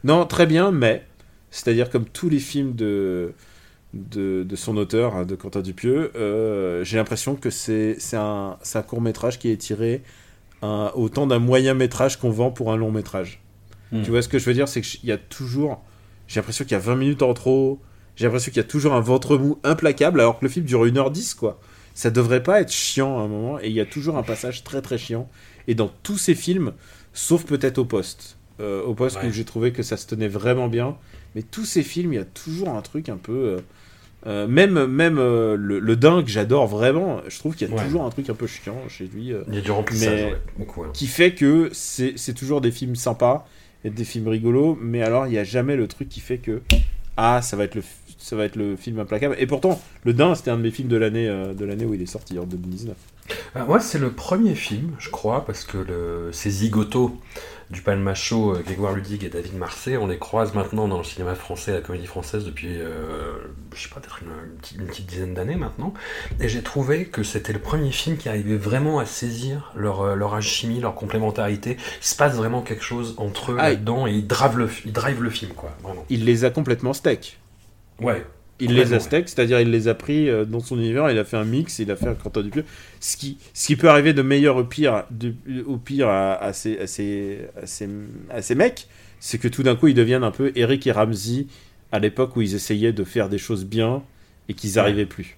Non, 0.03 0.25
très 0.25 0.45
bien, 0.45 0.71
mais 0.71 1.05
c'est-à-dire 1.51 1.89
comme 1.89 2.05
tous 2.05 2.29
les 2.29 2.39
films 2.39 2.73
de 2.75 3.33
de, 3.95 4.43
de 4.43 4.55
son 4.55 4.77
auteur, 4.77 5.15
hein, 5.15 5.25
de 5.25 5.33
Quentin 5.35 5.61
Dupieux, 5.61 6.11
euh, 6.15 6.83
j'ai 6.83 6.97
l'impression 6.97 7.35
que 7.35 7.49
c'est 7.49 7.97
un, 8.13 8.57
un 8.75 8.81
court 8.83 9.01
métrage 9.01 9.39
qui 9.39 9.49
est 9.49 9.57
tiré 9.57 10.03
un- 10.61 10.91
autant 10.93 11.25
d'un 11.25 11.39
moyen 11.39 11.73
métrage 11.73 12.19
qu'on 12.19 12.29
vend 12.29 12.51
pour 12.51 12.71
un 12.71 12.77
long 12.77 12.91
métrage. 12.91 13.41
Hmm. 13.91 14.03
Tu 14.03 14.11
vois 14.11 14.21
ce 14.21 14.27
que 14.29 14.37
je 14.37 14.45
veux 14.45 14.53
dire? 14.53 14.67
C'est 14.67 14.81
qu'il 14.81 15.09
y 15.09 15.11
a 15.11 15.17
toujours. 15.17 15.81
J'ai 16.27 16.39
l'impression 16.39 16.65
qu'il 16.65 16.73
y 16.73 16.75
a 16.75 16.79
20 16.79 16.95
minutes 16.97 17.23
en 17.23 17.33
trop. 17.33 17.79
J'ai 18.15 18.25
l'impression 18.25 18.51
qu'il 18.51 18.57
y 18.57 18.65
a 18.65 18.67
toujours 18.69 18.93
un 18.93 18.99
ventre 18.99 19.37
mou 19.37 19.57
implacable, 19.63 20.19
alors 20.19 20.37
que 20.37 20.45
le 20.45 20.49
film 20.51 20.65
dure 20.67 20.85
1h10, 20.85 21.33
quoi. 21.35 21.59
Ça 21.95 22.11
devrait 22.11 22.43
pas 22.43 22.61
être 22.61 22.71
chiant 22.71 23.17
à 23.17 23.23
un 23.23 23.27
moment, 23.27 23.59
et 23.59 23.69
il 23.69 23.73
y 23.73 23.81
a 23.81 23.85
toujours 23.87 24.17
un 24.17 24.23
passage 24.23 24.63
très 24.63 24.83
très 24.83 24.99
chiant. 24.99 25.27
Et 25.67 25.73
dans 25.73 25.89
tous 26.03 26.19
ces 26.19 26.35
films, 26.35 26.73
sauf 27.13 27.43
peut-être 27.43 27.79
au 27.79 27.85
poste. 27.85 28.37
Euh, 28.59 28.83
au 28.83 28.93
poste 28.93 29.17
Ouais. 29.17 29.29
où 29.29 29.31
j'ai 29.31 29.45
trouvé 29.45 29.71
que 29.73 29.81
ça 29.81 29.97
se 29.97 30.05
tenait 30.05 30.27
vraiment 30.27 30.67
bien. 30.67 30.95
Mais 31.35 31.41
tous 31.43 31.65
ces 31.65 31.83
films, 31.83 32.13
il 32.13 32.15
y 32.17 32.19
a 32.19 32.25
toujours 32.25 32.69
un 32.69 32.81
truc 32.81 33.09
un 33.09 33.17
peu. 33.17 33.33
euh, 33.33 33.57
euh, 34.27 34.47
même 34.47 34.85
même 34.87 35.17
euh, 35.17 35.55
le, 35.57 35.79
le 35.79 35.95
dingue, 35.95 36.27
j'adore 36.27 36.67
vraiment. 36.67 37.21
Je 37.29 37.39
trouve 37.39 37.55
qu'il 37.55 37.69
y 37.69 37.71
a 37.71 37.75
Ouais. 37.75 37.83
toujours 37.85 38.03
un 38.03 38.09
truc 38.09 38.29
un 38.29 38.33
peu 38.33 38.47
chiant 38.47 38.75
chez 38.89 39.05
lui. 39.13 39.31
euh, 39.31 39.43
Il 39.47 39.55
y 39.55 39.59
a 39.59 39.61
du 39.61 39.71
remplissage, 39.71 40.19
Mais- 40.19 40.31
ouais, 40.33 40.41
beaucoup. 40.57 40.83
qui 40.91 41.07
fait 41.07 41.33
que 41.33 41.69
c'est 41.71 42.13
c'est 42.17 42.33
toujours 42.33 42.59
des 42.59 42.71
films 42.71 42.95
sympas 42.97 43.47
et 43.85 43.89
des 43.89 44.03
films 44.03 44.27
rigolos, 44.27 44.77
mais 44.81 45.01
alors 45.03 45.25
il 45.27 45.29
n'y 45.29 45.37
a 45.37 45.45
jamais 45.45 45.77
le 45.77 45.87
truc 45.87 46.09
qui 46.09 46.19
fait 46.19 46.37
que 46.39 46.61
ah 47.15 47.41
ça 47.41 47.55
va 47.55 47.63
être 47.63 47.75
le 47.75 47.83
ça 48.17 48.35
va 48.35 48.43
être 48.43 48.57
le 48.57 48.75
film 48.75 48.99
implacable. 48.99 49.37
Et 49.39 49.47
pourtant, 49.47 49.79
Le 50.03 50.11
Dain, 50.13 50.35
c'était 50.35 50.51
un 50.51 50.57
de 50.57 50.63
mes 50.63 50.71
films 50.71 50.89
de 50.89 50.97
l'année 50.97 51.27
de 51.27 51.63
l'année 51.65 51.85
où 51.85 51.93
il 51.93 52.01
est 52.01 52.05
sorti 52.05 52.37
en 52.37 52.43
2019. 52.43 52.93
Ah, 53.55 53.63
moi, 53.63 53.79
c'est 53.79 53.99
le 53.99 54.09
premier 54.11 54.55
film, 54.55 54.91
je 54.99 55.09
crois, 55.09 55.45
parce 55.45 55.63
que 55.63 55.77
le... 55.77 56.29
ces 56.33 56.49
zigotos 56.49 57.15
du 57.69 57.81
Palmacho, 57.81 58.55
euh, 58.55 58.61
Grégoire 58.65 58.93
Ludig 58.93 59.23
et 59.23 59.29
David 59.29 59.55
Marseille, 59.55 59.97
on 59.97 60.07
les 60.07 60.17
croise 60.17 60.53
maintenant 60.55 60.87
dans 60.87 60.97
le 60.97 61.03
cinéma 61.03 61.35
français, 61.35 61.71
la 61.71 61.81
comédie 61.81 62.07
française, 62.07 62.43
depuis, 62.45 62.79
euh, 62.79 63.33
je 63.75 63.83
sais 63.83 63.89
pas, 63.89 63.99
peut-être 63.99 64.21
une, 64.23 64.79
une 64.81 64.87
petite- 64.87 65.05
dizaine 65.05 65.33
d'années 65.35 65.55
maintenant. 65.55 65.93
Et 66.39 66.49
j'ai 66.49 66.61
trouvé 66.63 67.05
que 67.05 67.21
c'était 67.23 67.53
le 67.53 67.59
premier 67.59 67.91
film 67.91 68.17
qui 68.17 68.27
arrivait 68.29 68.57
vraiment 68.57 68.99
à 68.99 69.05
saisir 69.05 69.71
leur, 69.75 70.01
euh, 70.01 70.15
leur 70.15 70.33
alchimie, 70.33 70.79
leur 70.79 70.95
complémentarité. 70.95 71.77
Il 72.01 72.05
se 72.05 72.15
passe 72.15 72.35
vraiment 72.35 72.61
quelque 72.61 72.83
chose 72.83 73.13
entre 73.17 73.51
eux 73.51 73.57
Ah, 73.59 73.69
là-dedans 73.69 74.07
et 74.07 74.11
ils 74.13 74.25
drivent 74.27 74.57
le, 74.57 74.69
ils 74.85 74.93
le 75.19 75.29
film, 75.29 75.51
quoi, 75.53 75.69
vraiment. 75.83 76.05
Il 76.09 76.25
les 76.25 76.45
a 76.45 76.49
complètement 76.49 76.93
steak. 76.93 77.39
Ouais. 78.01 78.25
Il 78.59 78.73
les 78.75 78.93
a 78.93 78.99
c'est-à-dire 79.29 79.59
il 79.61 79.71
les 79.71 79.87
a 79.87 79.93
pris 79.95 80.29
euh, 80.29 80.43
dans 80.45 80.59
son 80.59 80.77
univers, 80.77 81.09
il 81.11 81.17
a 81.17 81.23
fait 81.23 81.37
un 81.37 81.45
mix, 81.45 81.79
il 81.79 81.89
a 81.91 81.95
fait 81.95 82.07
un 82.09 82.15
Quentin 82.15 82.41
Dupieux. 82.41 82.65
Ce 82.99 83.15
qui, 83.15 83.37
ce 83.53 83.67
qui 83.67 83.75
peut 83.75 83.89
arriver 83.89 84.13
de 84.13 84.21
meilleur 84.21 84.57
au 84.57 84.63
pire, 84.65 85.05
de- 85.11 85.33
au 85.65 85.77
pire 85.77 86.09
à, 86.09 86.33
à 86.35 86.51
ces, 86.53 86.77
à, 86.79 86.87
ces, 86.87 87.39
à, 87.61 87.65
ces, 87.65 87.89
à 88.29 88.41
ces 88.41 88.55
mecs, 88.55 88.87
c'est 89.19 89.37
que 89.37 89.47
tout 89.47 89.63
d'un 89.63 89.75
coup 89.75 89.87
ils 89.87 89.93
deviennent 89.93 90.23
un 90.23 90.31
peu 90.31 90.51
Eric 90.55 90.85
et 90.87 90.91
Ramsey 90.91 91.47
à 91.91 91.99
l'époque 91.99 92.35
où 92.35 92.41
ils 92.41 92.53
essayaient 92.55 92.93
de 92.93 93.03
faire 93.03 93.29
des 93.29 93.37
choses 93.37 93.65
bien 93.65 94.03
et 94.49 94.53
qu'ils 94.53 94.73
n'arrivaient 94.75 95.05
plus. 95.05 95.37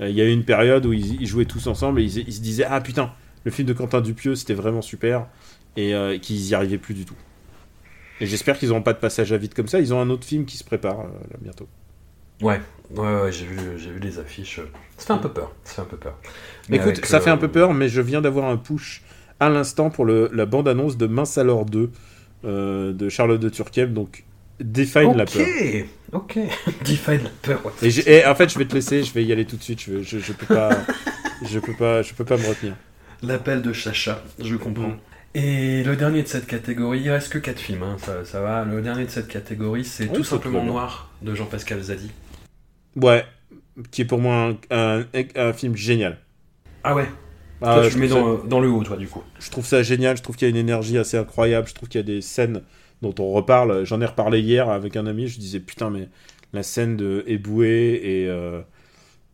Euh, 0.00 0.08
Il 0.08 0.16
y 0.16 0.20
a 0.20 0.24
eu 0.24 0.32
une 0.32 0.44
période 0.44 0.86
où 0.86 0.92
ils, 0.92 1.20
ils 1.20 1.26
jouaient 1.26 1.44
tous 1.46 1.66
ensemble 1.66 2.00
et 2.00 2.04
ils, 2.04 2.18
ils 2.28 2.32
se 2.34 2.40
disaient 2.40 2.66
Ah 2.68 2.80
putain, 2.80 3.12
le 3.44 3.50
film 3.50 3.66
de 3.68 3.72
Quentin 3.72 4.00
Dupieux 4.00 4.34
c'était 4.36 4.54
vraiment 4.54 4.82
super 4.82 5.26
et 5.76 5.94
euh, 5.94 6.18
qu'ils 6.18 6.46
y 6.48 6.54
arrivaient 6.54 6.78
plus 6.78 6.94
du 6.94 7.04
tout. 7.04 7.16
Et 8.20 8.26
j'espère 8.26 8.58
qu'ils 8.58 8.68
n'auront 8.68 8.82
pas 8.82 8.92
de 8.92 8.98
passage 8.98 9.32
à 9.32 9.36
vide 9.36 9.54
comme 9.54 9.68
ça. 9.68 9.80
Ils 9.80 9.92
ont 9.94 10.00
un 10.00 10.10
autre 10.10 10.24
film 10.26 10.44
qui 10.46 10.56
se 10.56 10.64
prépare 10.64 11.00
euh, 11.00 11.04
là, 11.30 11.36
bientôt. 11.40 11.68
Ouais, 12.40 12.60
ouais, 12.90 13.22
ouais, 13.22 13.32
j'ai 13.32 13.46
vu, 13.46 13.58
j'ai 13.78 13.90
vu 13.90 14.00
les 14.00 14.18
affiches. 14.18 14.60
Ça 14.98 15.06
fait 15.06 15.12
un 15.12 15.18
peu 15.18 15.30
peur. 15.30 15.52
Ça 15.64 15.74
fait 15.74 15.82
un 15.82 15.84
peu 15.86 15.96
peur. 15.96 16.18
Mais 16.68 16.76
Écoute, 16.76 16.92
avec, 16.92 17.06
ça 17.06 17.18
euh, 17.18 17.20
fait 17.20 17.30
un 17.30 17.36
peu 17.36 17.48
peur, 17.48 17.74
mais 17.74 17.88
je 17.88 18.00
viens 18.00 18.20
d'avoir 18.20 18.46
un 18.46 18.56
push 18.56 19.02
à 19.40 19.48
l'instant 19.48 19.90
pour 19.90 20.04
le, 20.04 20.30
la 20.32 20.46
bande-annonce 20.46 20.96
de 20.96 21.06
Mince 21.06 21.38
alors 21.38 21.64
2 21.64 21.90
euh, 22.44 22.92
de 22.92 23.08
Charlotte 23.08 23.40
de 23.40 23.48
Turckheim, 23.48 23.88
donc 23.88 24.24
Define 24.60 25.16
la 25.16 25.24
peur. 25.24 25.46
Ok, 26.12 26.36
ok. 26.36 26.38
Define 26.84 27.24
la 27.24 27.30
peur. 27.42 27.60
ouais. 27.66 27.90
Et, 28.06 28.24
en 28.24 28.34
fait, 28.34 28.52
je 28.52 28.58
vais 28.58 28.66
te 28.66 28.74
laisser, 28.74 29.02
je 29.02 29.12
vais 29.12 29.24
y 29.24 29.32
aller 29.32 29.44
tout 29.44 29.56
de 29.56 29.62
suite. 29.62 29.80
Je, 29.80 30.02
je, 30.02 30.18
je 30.18 30.32
peux 30.32 30.54
pas, 30.54 30.70
je 31.44 31.58
peux 31.58 31.74
pas, 31.74 32.02
je 32.02 32.14
peux 32.14 32.24
pas 32.24 32.36
me 32.36 32.46
retenir. 32.46 32.74
L'appel 33.22 33.62
de 33.62 33.72
Chacha, 33.72 34.22
je 34.38 34.54
comprends. 34.56 34.88
Mm. 34.88 34.98
Et 35.36 35.82
le 35.82 35.96
dernier 35.96 36.22
de 36.22 36.28
cette 36.28 36.46
catégorie, 36.46 37.00
il 37.00 37.10
reste 37.10 37.32
que 37.32 37.38
4 37.38 37.58
films, 37.58 37.82
hein, 37.82 37.96
ça, 37.98 38.24
ça 38.24 38.40
va. 38.40 38.64
Le 38.64 38.80
dernier 38.80 39.04
de 39.04 39.10
cette 39.10 39.26
catégorie, 39.26 39.84
c'est 39.84 40.04
Oui, 40.04 40.12
tout 40.12 40.24
simplement. 40.24 40.62
Noir 40.62 41.10
de 41.22 41.34
Jean-Pascal 41.34 41.80
Zadi. 41.80 42.12
Ouais, 42.96 43.24
qui 43.90 44.02
est 44.02 44.04
pour 44.04 44.18
moi 44.20 44.54
un, 44.70 45.00
un- 45.00 45.04
un 45.36 45.52
film 45.52 45.76
génial. 45.76 46.18
Ah 46.82 46.94
ouais, 46.94 47.08
Ah, 47.62 47.74
toi 47.74 47.82
je 47.84 47.88
tu 47.90 47.94
le 47.94 48.00
mets 48.02 48.08
ça- 48.08 48.48
dans, 48.48 48.60
le 48.60 48.68
haut, 48.68 48.82
toi, 48.82 48.96
du 48.96 49.08
coup. 49.08 49.22
Je 49.40 49.50
trouve 49.50 49.66
ça 49.66 49.82
génial, 49.82 50.16
je 50.16 50.22
trouve 50.22 50.36
qu'il 50.36 50.46
y 50.46 50.50
a 50.50 50.50
une 50.50 50.56
énergie 50.60 50.98
assez 50.98 51.16
incroyable, 51.16 51.68
je 51.68 51.74
trouve 51.74 51.88
qu'il 51.88 51.98
y 52.00 52.04
a 52.04 52.06
des 52.06 52.20
scènes 52.20 52.62
dont 53.02 53.14
on 53.18 53.32
reparle. 53.32 53.84
J'en 53.84 54.00
ai 54.00 54.06
reparlé 54.06 54.40
hier 54.40 54.68
avec 54.68 54.96
un 54.96 55.06
ami, 55.06 55.28
je 55.28 55.38
disais 55.38 55.60
putain, 55.60 55.90
mais 55.90 56.08
la 56.52 56.62
scène 56.62 56.96
de 56.96 57.24
Eboué 57.26 58.00
et. 58.02 58.28
euh, 58.28 58.60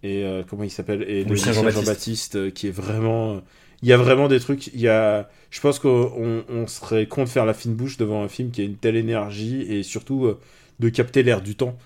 et 0.03 0.25
euh, 0.25 0.43
comment 0.49 0.65
il 0.65 0.71
s'appelle? 0.71 1.03
Et 1.09 1.25
le 1.25 1.31
Lucien 1.31 1.53
Jean-Baptiste. 1.53 2.53
Qui 2.55 2.69
est 2.69 2.73
vraiment. 2.73 3.43
Il 3.83 3.89
y 3.89 3.93
a 3.93 3.97
vraiment 3.97 4.29
des 4.29 4.41
trucs. 4.41 4.69
Il 4.69 4.81
y 4.81 4.89
a. 4.89 5.29
Je 5.51 5.61
pense 5.61 5.79
qu'on 5.79 6.13
on- 6.17 6.45
on 6.49 6.67
serait 6.67 7.07
con 7.07 7.25
de 7.25 7.29
faire 7.29 7.47
la 7.47 7.55
fine 7.55 7.75
bouche 7.75 7.97
devant 7.97 8.23
un 8.23 8.29
film 8.29 8.51
qui 8.51 8.63
a 8.63 8.65
une 8.65 8.77
telle 8.77 8.97
énergie 8.97 9.63
et 9.63 9.83
surtout 9.83 10.27
euh, 10.27 10.39
de 10.81 10.89
capter 10.89 11.23
l'air 11.23 11.43
du 11.43 11.55
temps. 11.57 11.77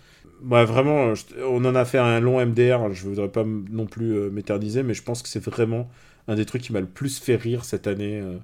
Ouais, 0.42 0.64
vraiment, 0.64 1.14
je- 1.14 1.24
on 1.46 1.64
en 1.64 1.74
a 1.74 1.84
fait 1.84 1.98
un 1.98 2.20
long 2.20 2.40
MDR. 2.40 2.92
Je 2.92 3.04
voudrais 3.08 3.28
pas 3.28 3.44
non 3.44 3.86
plus 3.86 4.12
euh, 4.12 4.30
m'éterniser, 4.30 4.82
mais 4.82 4.94
je 4.94 5.02
pense 5.02 5.22
que 5.22 5.28
c'est 5.28 5.42
vraiment 5.42 5.88
un 6.28 6.34
des 6.34 6.44
trucs 6.44 6.62
qui 6.62 6.72
m'a 6.72 6.80
le 6.80 6.86
plus 6.86 7.18
fait 7.18 7.36
rire 7.36 7.64
cette 7.64 7.86
année, 7.86 8.20
euh, 8.20 8.38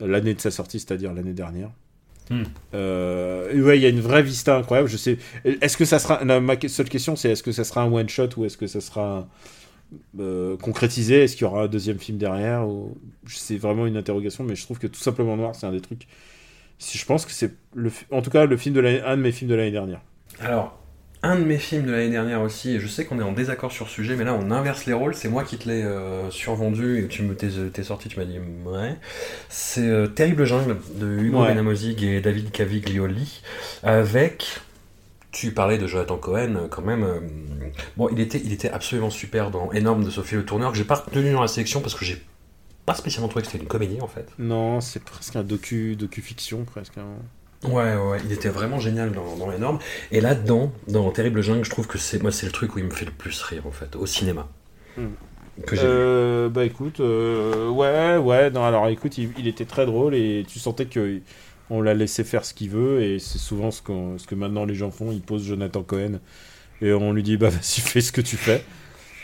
l'année 0.00 0.34
de 0.34 0.40
sa 0.40 0.50
sortie, 0.50 0.80
c'est-à-dire 0.80 1.12
l'année 1.12 1.32
dernière. 1.34 1.70
Hmm. 2.30 2.44
Euh, 2.74 3.60
ouais, 3.62 3.78
il 3.78 3.82
y 3.82 3.86
a 3.86 3.88
une 3.88 4.00
vraie 4.00 4.22
vista 4.22 4.56
incroyable. 4.56 4.88
Je 4.88 4.96
sais. 4.96 5.18
Est-ce 5.44 5.76
que 5.76 5.84
ça 5.84 5.98
sera. 5.98 6.24
ma 6.24 6.56
seule 6.68 6.88
question, 6.88 7.16
c'est 7.16 7.30
est-ce 7.30 7.42
que 7.42 7.52
ça 7.52 7.64
sera 7.64 7.82
un 7.82 7.92
one 7.92 8.08
shot 8.08 8.28
ou 8.36 8.44
est-ce 8.44 8.56
que 8.56 8.66
ça 8.66 8.80
sera 8.80 9.28
euh, 10.18 10.56
concrétisé? 10.56 11.24
Est-ce 11.24 11.36
qu'il 11.36 11.42
y 11.42 11.48
aura 11.48 11.64
un 11.64 11.68
deuxième 11.68 11.98
film 11.98 12.18
derrière 12.18 12.66
ou... 12.66 12.96
C'est 13.26 13.56
vraiment 13.56 13.86
une 13.86 13.96
interrogation, 13.96 14.44
mais 14.44 14.54
je 14.54 14.62
trouve 14.64 14.78
que 14.78 14.86
tout 14.86 15.00
simplement 15.00 15.36
Noir, 15.36 15.54
c'est 15.54 15.66
un 15.66 15.72
des 15.72 15.80
trucs. 15.80 16.06
Si 16.78 16.98
je 16.98 17.06
pense 17.06 17.24
que 17.26 17.32
c'est 17.32 17.52
le, 17.74 17.90
en 18.10 18.22
tout 18.22 18.30
cas 18.30 18.46
le 18.46 18.56
film 18.56 18.74
de 18.74 19.02
un 19.04 19.16
de 19.16 19.22
mes 19.22 19.32
films 19.32 19.50
de 19.50 19.54
l'année 19.54 19.70
dernière. 19.70 20.00
Alors, 20.40 20.81
un 21.24 21.36
de 21.38 21.44
mes 21.44 21.58
films 21.58 21.86
de 21.86 21.92
l'année 21.92 22.10
dernière 22.10 22.40
aussi, 22.42 22.70
et 22.74 22.80
je 22.80 22.86
sais 22.88 23.04
qu'on 23.04 23.20
est 23.20 23.22
en 23.22 23.32
désaccord 23.32 23.70
sur 23.70 23.88
ce 23.88 23.94
sujet, 23.94 24.16
mais 24.16 24.24
là 24.24 24.34
on 24.34 24.50
inverse 24.50 24.86
les 24.86 24.92
rôles, 24.92 25.14
c'est 25.14 25.28
moi 25.28 25.44
qui 25.44 25.56
te 25.56 25.68
l'ai 25.68 25.82
euh, 25.84 26.30
survendu 26.30 26.98
et 27.04 27.06
tu 27.08 27.22
me 27.22 27.34
t'es, 27.36 27.82
sorti, 27.84 28.08
tu 28.08 28.18
m'as 28.18 28.24
dit 28.24 28.38
ouais. 28.66 28.96
C'est 29.48 29.86
euh, 29.88 30.08
Terrible 30.08 30.44
Jungle 30.44 30.78
de 30.96 31.06
Hugo 31.18 31.42
Ouais. 31.42 31.48
Benamozig 31.48 32.02
et 32.02 32.20
David 32.20 32.50
Caviglioli, 32.50 33.40
avec. 33.82 34.60
Tu 35.30 35.52
parlais 35.52 35.78
de 35.78 35.86
Jonathan 35.86 36.18
Cohen 36.18 36.56
euh, 36.56 36.68
quand 36.68 36.82
même. 36.82 37.04
euh, 37.04 37.20
bon, 37.96 38.08
il 38.12 38.20
était, 38.20 38.38
il 38.44 38.52
était 38.52 38.68
absolument 38.68 39.08
super 39.08 39.50
dans 39.50 39.72
Énorme 39.72 40.04
de 40.04 40.10
Sophie 40.10 40.34
Le 40.34 40.44
Tourneur, 40.44 40.72
que 40.72 40.76
j'ai 40.76 40.84
pas 40.84 40.96
retenu 40.96 41.32
dans 41.32 41.40
la 41.40 41.48
sélection 41.48 41.80
parce 41.80 41.94
que 41.94 42.04
j'ai 42.04 42.22
pas 42.84 42.94
spécialement 42.94 43.28
trouvé 43.28 43.42
que 43.42 43.50
c'était 43.50 43.62
une 43.62 43.68
comédie 43.68 44.00
en 44.02 44.08
fait. 44.08 44.26
Non, 44.38 44.80
c'est 44.82 45.02
presque 45.02 45.36
un 45.36 45.42
docu, 45.42 45.96
docu-fiction, 45.96 46.64
presque. 46.64 46.98
un- 46.98 47.22
Ouais, 47.64 47.96
ouais, 47.96 48.18
il 48.24 48.32
était 48.32 48.48
vraiment 48.48 48.80
génial 48.80 49.12
dans, 49.12 49.36
dans 49.36 49.52
Énorme. 49.52 49.78
Et 50.10 50.20
là-dedans, 50.20 50.72
dans 50.88 51.10
Terrible 51.10 51.42
Jungle, 51.42 51.64
je 51.64 51.70
trouve 51.70 51.86
que 51.86 51.98
c'est 51.98 52.20
moi 52.20 52.32
c'est 52.32 52.46
le 52.46 52.52
truc 52.52 52.74
où 52.74 52.78
il 52.78 52.84
me 52.84 52.90
fait 52.90 53.04
le 53.04 53.12
plus 53.12 53.40
rire 53.42 53.66
en 53.66 53.70
fait, 53.70 53.94
au 53.96 54.06
cinéma. 54.06 54.48
Hmm. 54.96 55.10
Que. 55.66 55.76
Euh, 55.78 56.48
bah 56.48 56.64
écoute, 56.64 57.00
euh, 57.00 57.68
ouais, 57.68 58.16
ouais, 58.16 58.50
non, 58.50 58.64
alors 58.64 58.88
écoute, 58.88 59.18
il, 59.18 59.30
il 59.38 59.46
était 59.46 59.66
très 59.66 59.86
drôle 59.86 60.14
et 60.14 60.44
tu 60.48 60.58
sentais 60.58 60.86
que 60.86 61.20
on 61.70 61.80
l'a 61.80 61.94
laissé 61.94 62.24
faire 62.24 62.44
ce 62.44 62.52
qu'il 62.52 62.70
veut 62.70 63.02
et 63.02 63.18
c'est 63.18 63.38
souvent 63.38 63.70
ce 63.70 63.80
que 63.82 64.34
maintenant 64.34 64.64
les 64.64 64.74
gens 64.74 64.90
font, 64.90 65.10
ils 65.12 65.22
posent 65.22 65.44
Jonathan 65.46 65.82
Cohen 65.82 66.20
et 66.82 66.92
on 66.92 67.12
lui 67.12 67.22
dit 67.22 67.36
bah 67.36 67.48
vas-y 67.48 67.80
fais 67.80 68.00
ce 68.00 68.12
que 68.12 68.20
tu 68.20 68.36
fais. 68.36 68.64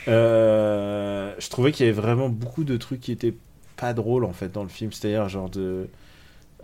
Euh, 0.06 1.34
je 1.38 1.48
trouvais 1.50 1.72
qu'il 1.72 1.86
y 1.86 1.88
avait 1.88 2.00
vraiment 2.00 2.28
beaucoup 2.28 2.64
de 2.64 2.76
trucs 2.76 3.00
qui 3.00 3.12
étaient 3.12 3.34
pas 3.76 3.92
drôles 3.92 4.24
en 4.24 4.32
fait 4.32 4.50
dans 4.52 4.62
le 4.62 4.68
film, 4.68 4.92
c'est-à-dire 4.92 5.28
genre 5.28 5.50
de... 5.50 5.88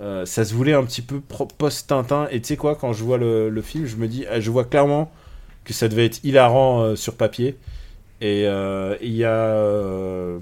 euh, 0.00 0.26
ça 0.26 0.44
se 0.44 0.54
voulait 0.54 0.74
un 0.74 0.84
petit 0.84 1.02
peu 1.02 1.20
post-Tintin 1.20 2.28
et 2.30 2.40
tu 2.40 2.48
sais 2.48 2.56
quoi, 2.56 2.74
quand 2.74 2.92
je 2.92 3.04
vois 3.04 3.18
le, 3.18 3.62
film, 3.62 3.86
je 3.86 3.96
me 3.96 4.08
dis, 4.08 4.24
ah, 4.30 4.40
je 4.40 4.50
vois 4.50 4.64
clairement 4.64 5.10
que 5.64 5.72
ça 5.72 5.88
devait 5.88 6.06
être 6.06 6.20
hilarant 6.24 6.82
euh, 6.82 6.96
sur 6.96 7.16
papier. 7.16 7.56
Et 8.20 8.44
euh, 8.46 8.96
il 9.02 9.14
y 9.14 9.24
a. 9.24 9.30
euh, 9.30 10.38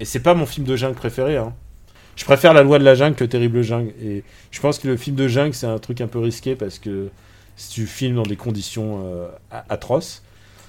et 0.00 0.04
c'est 0.04 0.20
pas 0.20 0.34
mon 0.34 0.46
film 0.46 0.66
de 0.66 0.76
jungle 0.76 0.94
préféré. 0.96 1.36
Hein. 1.36 1.54
Je 2.16 2.24
préfère 2.24 2.52
La 2.54 2.62
loi 2.62 2.78
de 2.78 2.84
la 2.84 2.94
jungle 2.94 3.16
que 3.16 3.24
Terrible 3.24 3.62
jungle. 3.62 3.92
Et 4.02 4.24
je 4.50 4.60
pense 4.60 4.78
que 4.78 4.88
le 4.88 4.96
film 4.96 5.16
de 5.16 5.28
jungle, 5.28 5.54
c'est 5.54 5.66
un 5.66 5.78
truc 5.78 6.00
un 6.00 6.06
peu 6.08 6.18
risqué 6.18 6.56
parce 6.56 6.78
que 6.78 7.08
si 7.56 7.70
tu 7.70 7.86
filmes 7.86 8.16
dans 8.16 8.22
des 8.24 8.36
conditions 8.36 9.02
euh, 9.04 9.28
atroces. 9.68 10.22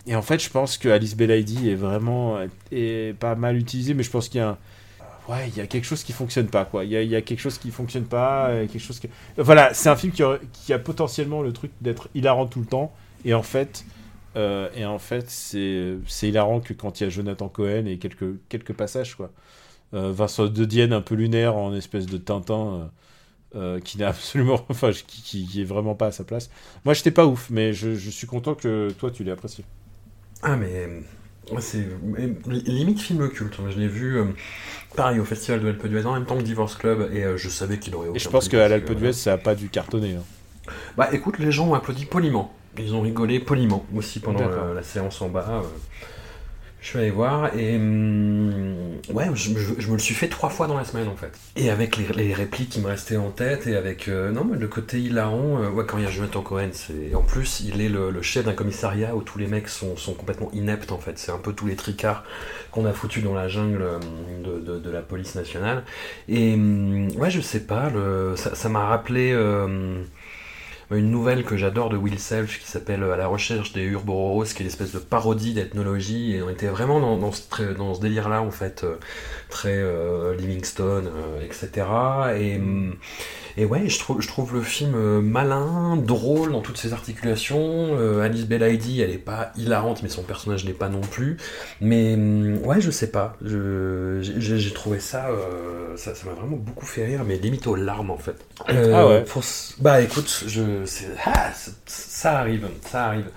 Et 0.08 0.16
en 0.16 0.22
fait, 0.22 0.44
je 0.44 0.50
pense 0.50 0.78
que 0.78 0.90
Alice 0.90 1.16
Belaïdi 1.16 1.70
est 1.70 1.76
vraiment 1.76 2.38
est 2.72 3.18
pas 3.18 3.36
mal 3.36 3.58
utilisé, 3.58 3.94
mais 3.94 4.04
je 4.04 4.10
pense 4.12 4.28
qu'il 4.30 4.40
y 4.40 4.44
a 4.44 4.50
un- 4.50 4.58
Ouais, 5.30 5.48
il 5.48 5.56
y 5.56 5.62
a 5.62 5.68
quelque 5.68 5.86
chose 5.86 6.04
qui 6.04 6.12
fonctionne 6.12 6.48
pas, 6.48 6.66
quoi. 6.66 6.84
Il 6.84 6.91
y 6.91 7.16
a, 7.16 7.22
quelque 7.22 7.40
chose 7.40 7.58
qui 7.58 7.72
fonctionne 7.72 8.06
pas, 8.06 8.50
euh, 8.50 8.68
quelque 8.68 8.82
chose 8.82 9.00
qui... 9.00 9.10
Voilà, 9.38 9.74
c'est 9.74 9.90
un 9.90 9.95
film 9.95 10.12
qui 10.12 10.74
a, 10.74 10.80
potentiellement 10.80 11.41
le 11.41 11.54
truc 11.54 11.72
d'être 11.82 12.10
hilarant 12.14 12.45
tout 12.45 12.60
le 12.60 12.66
temps, 12.66 12.94
et 13.24 13.34
en 13.34 13.44
fait, 13.44 13.86
euh, 14.36 14.70
et 14.76 14.86
en 14.86 15.00
fait, 15.00 15.30
c'est 15.30 15.98
hilarant 16.24 16.60
que 16.60 16.74
quand 16.74 17.00
il 17.00 17.04
y 17.06 17.08
a 17.08 17.10
Jonathan 17.10 17.48
Cohen 17.48 17.86
et 17.86 17.98
quelques, 17.98 18.36
quelques 18.50 18.74
passages, 18.74 19.16
quoi. 19.16 19.32
Euh, 19.94 20.12
Vincent 20.12 20.48
de 20.48 20.66
Dienne 20.66 20.91
un 20.91 21.02
peu 21.02 21.14
lunaire 21.16 21.56
en 21.56 21.74
espèce 21.74 22.08
de 22.08 22.18
Tintin 22.18 22.91
qui 23.84 24.00
n'a 24.00 24.08
absolument, 24.08 24.66
enfin, 24.70 24.91
qui, 24.91 25.45
qui, 25.45 25.62
est 25.62 25.66
vraiment 25.66 25.94
pas 25.94 26.08
à 26.08 26.12
sa 26.12 26.24
place. 26.24 26.50
Moi, 26.86 26.95
j'étais 26.95 27.12
pas 27.12 27.28
ouf, 27.28 27.52
mais 27.52 27.72
je, 27.72 27.94
je 27.94 28.10
suis 28.10 28.26
content 28.26 28.56
que 28.56 28.90
toi 28.98 29.12
tu 29.12 29.24
l'aies 29.24 29.32
apprécié. 29.32 29.64
Ah 30.41 30.58
mais 30.58 30.90
C'est 31.60 31.86
limite 32.48 32.99
film 33.02 33.30
culte. 33.30 33.57
hein. 33.60 33.70
Je 33.70 33.80
l'ai 33.80 33.88
vu 33.88 34.18
euh, 34.18 34.26
pareil 34.95 35.20
au 35.20 35.26
festival 35.26 35.60
de 35.60 35.65
l'Alpe 35.68 35.86
d'Huez 35.88 36.06
en 36.06 36.14
même 36.14 36.26
temps 36.26 36.38
que 36.38 36.44
Divorce 36.44 36.76
Club 36.76 37.10
et 37.14 37.24
euh, 37.24 37.38
je 37.38 37.49
savais 37.49 37.80
qu'il 37.80 37.94
aurait 37.95 38.07
aucun 38.07 38.15
Et 38.15 38.20
je 38.20 38.30
pense 38.30 38.48
qu'à 38.48 38.68
l'Alpe 38.68 38.91
d'Huez, 38.94 39.14
ça 39.14 39.34
a 39.34 39.38
pas 39.38 39.53
dû 39.56 39.70
cartonner. 39.70 40.15
hein. 40.15 40.72
Bah 40.98 41.10
écoute, 41.11 41.40
les 41.40 41.52
gens 41.52 41.68
ont 41.68 41.74
applaudi 41.74 42.06
poliment. 42.06 42.53
Ils 42.78 42.95
ont 42.95 43.02
rigolé 43.02 43.40
poliment 43.40 43.86
aussi 43.95 44.20
pendant 44.20 44.48
la, 44.48 44.74
la 44.74 44.84
séance 44.84 45.22
en 45.22 45.30
bas. 45.30 45.45
euh. 45.49 45.61
Je 46.84 46.89
suis 46.89 46.99
allé 46.99 47.11
voir 47.11 47.55
et 47.57 47.77
hum, 47.77 48.99
ouais, 49.14 49.26
je, 49.35 49.51
me 49.51 49.93
le 49.93 49.99
suis 49.99 50.14
fait 50.14 50.27
trois 50.27 50.49
fois 50.49 50.68
dans 50.68 50.76
la 50.77 50.84
semaine 50.84 51.07
en 51.07 51.15
fait. 51.15 51.31
Et 51.55 51.69
avec 51.69 51.95
les, 51.95 52.34
répliques 52.34 52.72
qui 52.72 52.81
me 52.81 52.88
restaient 52.88 53.15
en 53.15 53.31
tête 53.31 53.68
et 53.68 53.77
avec 53.77 54.10
euh, 54.10 54.31
non 54.34 54.43
mais 54.43 54.57
le 54.57 54.68
côté 54.68 54.99
hilarant, 54.99 55.61
euh, 55.64 55.69
ouais 55.69 55.85
quand 55.88 55.97
il 55.97 56.03
y 56.03 56.07
a 56.07 56.10
Jonathan 56.11 56.41
Cohen, 56.41 56.72
c'est 56.73 57.15
en 57.15 57.22
plus 57.22 57.61
il 57.61 57.80
est 57.80 57.88
le, 57.88 58.22
chef 58.22 58.43
d'un 58.43 58.51
commissariat 58.51 59.15
où 59.15 59.22
tous 59.22 59.39
les 59.39 59.47
mecs 59.47 59.69
sont, 59.69 59.95
sont 59.95 60.14
complètement 60.14 60.51
ineptes 60.51 60.91
en 60.91 60.97
fait. 60.97 61.18
C'est 61.18 61.31
un 61.31 61.38
peu 61.38 61.53
tous 61.53 61.68
les 61.68 61.77
tricards 61.77 62.26
qu'on 62.72 62.85
a 62.85 62.91
foutus 62.91 63.23
dans 63.23 63.34
la 63.34 63.47
jungle 63.47 63.81
euh, 63.81 63.99
de, 64.43 64.77
de- 64.77 64.89
la 64.91 65.01
police 65.01 65.35
nationale. 65.35 65.85
Et 66.27 66.55
hum, 66.55 67.07
ouais 67.15 67.31
je 67.31 67.39
sais 67.39 67.61
pas, 67.61 67.93
ça 68.35 68.68
m'a 68.68 68.85
rappelé. 68.88 69.31
euh, 69.31 70.03
une 70.98 71.11
nouvelle 71.11 71.44
que 71.44 71.57
j'adore 71.57 71.90
de 71.90 71.98
Will 71.98 72.20
Self 72.20 72.60
qui 72.60 72.68
s'appelle 72.68 73.03
À 73.03 73.18
la 73.18 73.28
recherche 73.28 73.74
des 73.74 73.84
Urboros, 73.84 74.45
qui 74.45 74.61
est 74.61 74.65
l'espèce 74.65 74.91
de 74.91 74.99
parodie 74.99 75.53
d'ethnologie, 75.53 76.34
et 76.36 76.41
on 76.41 76.49
était 76.49 76.68
vraiment 76.68 76.99
dans, 76.99 77.18
dans 77.18 77.32
ce, 77.32 77.41
trai- 77.49 77.74
dans 77.76 77.94
ce 77.94 78.02
délire-là, 78.02 78.41
en 78.41 78.52
fait, 78.52 78.84
euh, 78.84 78.95
très 79.49 79.78
euh, 79.78 80.36
Livingstone, 80.36 81.07
euh, 81.07 81.45
etc. 81.45 81.88
Et, 82.38 82.57
hum, 82.57 82.95
et 83.56 83.65
ouais, 83.65 83.88
je 83.88 83.99
trouve, 83.99 84.22
je 84.22 84.28
trouve 84.28 84.53
le 84.56 84.61
film 84.61 84.94
euh, 84.95 85.22
malin, 85.22 85.95
drôle 85.98 86.52
dans 86.52 86.61
toutes 86.61 86.78
ses 86.78 86.94
articulations. 86.94 87.95
Euh, 87.98 88.22
Alice 88.22 88.45
Belaïdi, 88.48 89.02
elle 89.02 89.11
est 89.11 89.18
pas 89.20 89.52
hilarante, 89.57 90.02
mais 90.02 90.10
son 90.10 90.24
personnage 90.24 90.65
n'est 90.65 90.74
pas 90.74 90.90
non 90.90 91.02
plus. 91.02 91.38
Mais 91.82 92.15
hum, 92.15 92.57
ouais, 92.65 92.82
je 92.82 92.90
sais 92.91 93.11
pas, 93.11 93.38
j'ai 93.44 94.74
trouvé 94.74 94.99
ça, 94.99 95.28
euh, 95.30 95.95
ça, 95.95 96.14
m'a 96.26 96.32
vraiment 96.34 96.57
beaucoup 96.57 96.86
fait 96.86 97.06
rire, 97.06 97.24
mais 97.26 97.38
limite 97.38 97.68
aux 97.68 97.76
larmes, 97.76 98.11
en 98.11 98.18
fait. 98.18 98.36
Euh, 98.70 98.91
Ah 98.95 99.07
ouais. 99.07 99.24
pour 99.24 99.44
Bah 99.80 100.02
écoute, 100.02 100.44
je, 100.48 100.82
ah, 101.26 101.51
ça 101.85 102.39
arrive, 102.39 102.68
ça 102.81 103.05
arrive. 103.05 103.30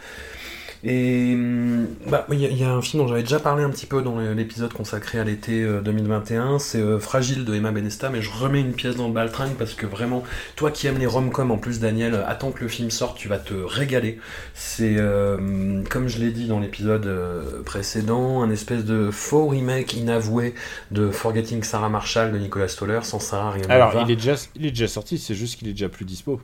Et 0.84 1.32
hum, 1.34 1.88
bah, 2.06 2.26
il 2.30 2.38
y, 2.38 2.54
y 2.54 2.64
a 2.64 2.72
un 2.72 2.82
film 2.82 3.02
dont 3.02 3.08
j'avais 3.08 3.22
déjà 3.22 3.40
parlé 3.40 3.64
un 3.64 3.70
petit 3.70 3.86
peu 3.86 4.02
dans 4.02 4.18
l'épisode 4.20 4.72
consacré 4.72 5.18
à 5.18 5.24
l'été 5.24 5.62
euh, 5.62 5.80
2021, 5.80 6.58
c'est 6.58 6.78
euh, 6.78 7.00
Fragile 7.00 7.44
de 7.44 7.54
Emma 7.54 7.72
Benesta, 7.72 8.10
mais 8.10 8.22
je 8.22 8.30
remets 8.30 8.60
une 8.60 8.72
pièce 8.72 8.94
dans 8.94 9.08
le 9.08 9.12
baltringue 9.12 9.54
parce 9.54 9.74
que 9.74 9.84
vraiment, 9.86 10.22
toi 10.54 10.70
qui 10.70 10.86
aimes 10.86 10.98
les 10.98 11.06
rom-coms 11.06 11.50
en 11.50 11.58
plus, 11.58 11.80
Daniel, 11.80 12.14
euh, 12.14 12.28
attends 12.28 12.52
que 12.52 12.62
le 12.62 12.68
film 12.68 12.90
sorte, 12.90 13.18
tu 13.18 13.26
vas 13.26 13.38
te 13.38 13.54
régaler. 13.54 14.20
C'est, 14.54 14.96
euh, 14.98 15.82
comme 15.90 16.08
je 16.08 16.18
l'ai 16.18 16.30
dit 16.30 16.46
dans 16.46 16.60
l'épisode 16.60 17.06
euh, 17.06 17.62
précédent, 17.64 18.42
un 18.42 18.50
espèce 18.50 18.84
de 18.84 19.10
faux 19.10 19.48
remake 19.48 19.94
inavoué 19.94 20.54
de 20.92 21.10
Forgetting 21.10 21.64
Sarah 21.64 21.88
Marshall 21.88 22.32
de 22.32 22.38
Nicolas 22.38 22.68
Stoller, 22.68 23.00
sans 23.02 23.18
Sarah 23.18 23.50
rien 23.50 23.64
Alors, 23.68 23.92
il 24.02 24.10
est, 24.12 24.16
déjà, 24.16 24.34
il 24.54 24.66
est 24.66 24.70
déjà 24.70 24.88
sorti, 24.88 25.18
c'est 25.18 25.34
juste 25.34 25.58
qu'il 25.58 25.68
est 25.68 25.72
déjà 25.72 25.88
plus 25.88 26.04
dispo. 26.04 26.40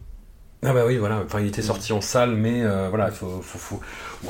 Ah 0.64 0.72
bah 0.72 0.84
oui, 0.86 0.96
voilà. 0.96 1.22
Enfin, 1.24 1.40
il 1.40 1.48
était 1.48 1.62
sorti 1.62 1.92
en 1.92 2.00
salle, 2.00 2.36
mais 2.36 2.62
euh, 2.62 2.88
voilà, 2.88 3.08
il 3.08 3.14
faut, 3.14 3.40
faut, 3.42 3.80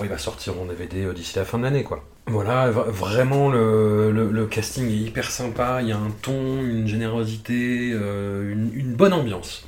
il 0.02 0.08
va 0.08 0.16
sortir 0.16 0.58
en 0.58 0.64
DVD 0.64 1.04
euh, 1.04 1.12
d'ici 1.12 1.36
la 1.36 1.44
fin 1.44 1.58
de 1.58 1.64
l'année, 1.64 1.84
quoi. 1.84 2.04
Voilà, 2.26 2.70
vraiment, 2.70 3.50
le, 3.50 4.10
le, 4.10 4.46
casting 4.46 4.88
est 4.88 4.96
hyper 4.96 5.30
sympa. 5.30 5.80
Il 5.82 5.88
y 5.88 5.92
a 5.92 5.98
un 5.98 6.10
ton, 6.22 6.62
une 6.62 6.86
générosité, 6.86 7.90
euh, 7.92 8.52
une 8.52 8.94
bonne 8.94 9.12
ambiance. 9.12 9.66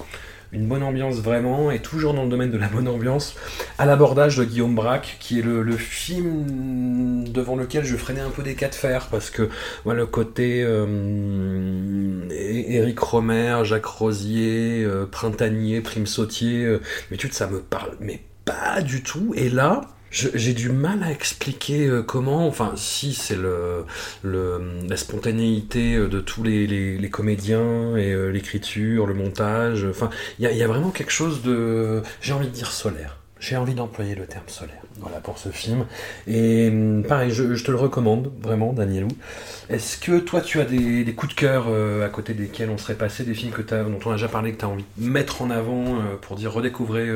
Une 0.54 0.66
bonne 0.66 0.84
ambiance 0.84 1.16
vraiment, 1.16 1.72
et 1.72 1.80
toujours 1.80 2.14
dans 2.14 2.22
le 2.22 2.28
domaine 2.28 2.52
de 2.52 2.58
la 2.58 2.68
bonne 2.68 2.86
ambiance, 2.86 3.34
à 3.76 3.86
l'abordage 3.86 4.36
de 4.36 4.44
Guillaume 4.44 4.76
Braque, 4.76 5.16
qui 5.18 5.40
est 5.40 5.42
le, 5.42 5.64
film 5.76 7.24
devant 7.28 7.56
lequel 7.56 7.84
je 7.84 7.96
freinais 7.96 8.20
un 8.20 8.30
peu 8.30 8.42
des 8.42 8.54
cas 8.54 8.68
de 8.68 8.74
fer, 8.74 9.08
parce 9.10 9.30
que 9.30 9.48
voilà, 9.84 10.00
le 10.00 10.06
côté 10.06 10.62
euh, 10.64 12.28
Éric 12.30 12.98
Romer, 13.00 13.62
Jacques 13.64 13.86
Rosier, 13.86 14.84
euh, 14.84 15.06
Printanier, 15.06 15.80
Prime 15.80 16.06
Sautier, 16.06 16.64
euh, 16.64 16.80
d'habitude 17.10 17.32
ça 17.32 17.48
me 17.48 17.60
parle, 17.60 17.96
mais 18.00 18.20
pas 18.44 18.80
du 18.80 19.02
tout. 19.02 19.32
Et 19.36 19.48
là, 19.48 19.80
j'ai 20.34 20.54
du 20.54 20.68
mal 20.70 21.02
à 21.02 21.10
expliquer 21.10 21.86
euh, 21.88 22.02
comment, 22.02 22.46
enfin 22.46 22.72
si 22.76 23.14
c'est 23.14 23.36
le, 23.36 23.84
le- 24.22 24.60
la 24.88 24.96
spontanéité 24.96 25.96
euh, 25.96 26.08
de 26.08 26.20
tous 26.20 26.42
les, 26.44 26.66
les- 26.66 26.96
les 26.98 27.10
comédiens 27.10 27.96
et 27.96 28.12
euh, 28.12 28.28
l'écriture, 28.30 29.06
le 29.06 29.14
montage, 29.14 29.84
enfin 29.90 30.10
il 30.38 30.48
y 30.48 30.54
y 30.56 30.62
a 30.62 30.68
vraiment 30.68 30.90
quelque 30.90 31.10
chose 31.12 31.42
de, 31.42 32.02
j'ai 32.20 32.32
envie 32.32 32.46
de 32.46 32.52
dire 32.52 32.70
solaire. 32.70 33.18
J'ai 33.40 33.56
envie 33.56 33.74
d'employer 33.74 34.14
le 34.14 34.24
terme 34.26 34.44
solaire, 34.46 34.80
voilà, 35.00 35.18
pour 35.18 35.36
ce 35.36 35.50
film. 35.50 35.84
Et 36.26 36.68
hum, 36.70 37.02
pareil, 37.06 37.30
je, 37.30 37.54
je 37.54 37.64
te 37.64 37.70
le 37.70 37.76
recommande, 37.76 38.32
vraiment, 38.40 38.72
Danielou. 38.72 39.08
Est-ce 39.68 39.98
que 39.98 40.18
toi, 40.18 40.40
tu 40.40 40.60
as 40.60 40.64
des, 40.64 41.04
des 41.04 41.12
coups 41.12 41.34
de 41.34 41.38
cœur 41.40 41.66
à 42.02 42.08
côté 42.08 42.32
desquels 42.32 42.70
on 42.70 42.78
serait 42.78 42.94
passé, 42.94 43.24
des 43.24 43.34
films 43.34 43.52
que 43.52 43.60
t'as- 43.60 43.82
dont 43.84 43.98
on 44.06 44.10
a 44.10 44.14
déjà 44.14 44.28
parlé, 44.28 44.52
que 44.52 44.58
tu 44.60 44.64
as 44.64 44.68
envie 44.68 44.84
de 44.96 45.06
mettre 45.10 45.42
en 45.42 45.50
avant 45.50 45.98
pour 46.22 46.36
dire 46.36 46.52
redécouvrez 46.52 47.08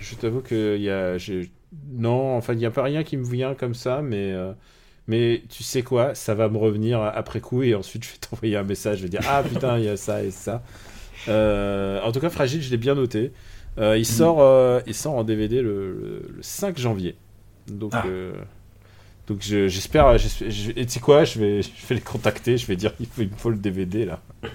Je 0.00 0.14
t'avoue 0.14 0.40
que 0.40 0.78
y 0.78 0.88
a, 0.88 1.18
j'ai- 1.18 1.50
non, 1.92 2.36
enfin, 2.36 2.52
il 2.52 2.58
n'y 2.58 2.66
a 2.66 2.70
pas 2.70 2.82
rien 2.82 3.02
qui 3.04 3.16
me 3.16 3.24
vient 3.24 3.54
comme 3.54 3.74
ça, 3.74 4.02
mais, 4.02 4.32
euh, 4.32 4.52
mais 5.08 5.42
tu 5.48 5.62
sais 5.62 5.82
quoi, 5.82 6.14
ça 6.14 6.34
va 6.34 6.48
me 6.48 6.58
revenir 6.58 7.00
après 7.02 7.40
coup 7.40 7.62
et 7.62 7.74
ensuite 7.74 8.04
je 8.04 8.10
vais 8.10 8.18
t'envoyer 8.30 8.56
un 8.56 8.62
message, 8.64 8.98
je 8.98 9.02
vais 9.04 9.08
dire 9.08 9.22
ah 9.28 9.42
putain, 9.42 9.78
il 9.78 9.84
y 9.84 9.88
a 9.88 9.96
ça 9.96 10.22
et 10.22 10.30
ça. 10.30 10.62
Euh, 11.28 12.00
en 12.02 12.12
tout 12.12 12.20
cas, 12.20 12.30
Fragile, 12.30 12.62
je 12.62 12.70
l'ai 12.70 12.76
bien 12.76 12.94
noté. 12.94 13.32
Euh, 13.78 13.98
il, 13.98 14.06
sort, 14.06 14.40
euh, 14.40 14.80
il 14.86 14.94
sort 14.94 15.14
en 15.14 15.24
DVD 15.24 15.60
le, 15.60 15.92
le- 15.92 16.22
le 16.36 16.42
5 16.42 16.78
janvier. 16.78 17.14
Donc, 17.68 17.92
Ah. 17.94 18.04
donc 19.26 19.40
j'espère. 19.42 20.16
j'espère- 20.18 20.50
je- 20.50 20.70
et 20.76 20.86
tu 20.86 20.92
sais 20.92 21.00
quoi, 21.00 21.24
je 21.24 21.38
vais, 21.40 21.62
je 21.62 21.68
vais 21.88 21.94
les 21.96 22.00
contacter, 22.00 22.56
je 22.58 22.66
vais 22.66 22.76
dire 22.76 22.92
il, 23.00 23.06
faut, 23.06 23.22
il 23.22 23.28
me 23.30 23.36
faut 23.36 23.50
le 23.50 23.56
DVD 23.58 24.04
là. 24.06 24.20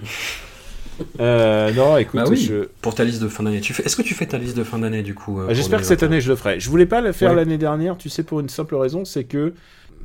Euh, 1.20 1.72
non, 1.72 1.96
écoute, 1.96 2.20
Bah 2.20 2.26
oui, 2.28 2.36
je, 2.36 2.68
pour 2.80 2.94
ta 2.94 3.04
liste 3.04 3.22
de 3.22 3.28
fin 3.28 3.42
d'année. 3.42 3.60
Tu 3.60 3.72
fais, 3.72 3.82
est-ce 3.84 3.96
que 3.96 4.02
tu 4.02 4.14
fais 4.14 4.26
ta 4.26 4.38
liste 4.38 4.56
de 4.56 4.64
fin 4.64 4.78
d'année 4.78 5.02
du 5.02 5.14
coup 5.14 5.40
euh, 5.40 5.52
J'espère 5.54 5.80
que 5.80 5.86
cette 5.86 6.00
2021? 6.00 6.06
année 6.06 6.20
je 6.20 6.28
le 6.30 6.36
ferai. 6.36 6.60
Je 6.60 6.70
voulais 6.70 6.86
pas 6.86 7.00
le 7.00 7.12
faire 7.12 7.30
Ouais. 7.30 7.36
l'année 7.36 7.58
dernière, 7.58 7.96
tu 7.96 8.08
sais, 8.08 8.22
pour 8.22 8.40
une 8.40 8.48
simple 8.48 8.74
raison, 8.76 9.04
c'est 9.04 9.24
que 9.24 9.54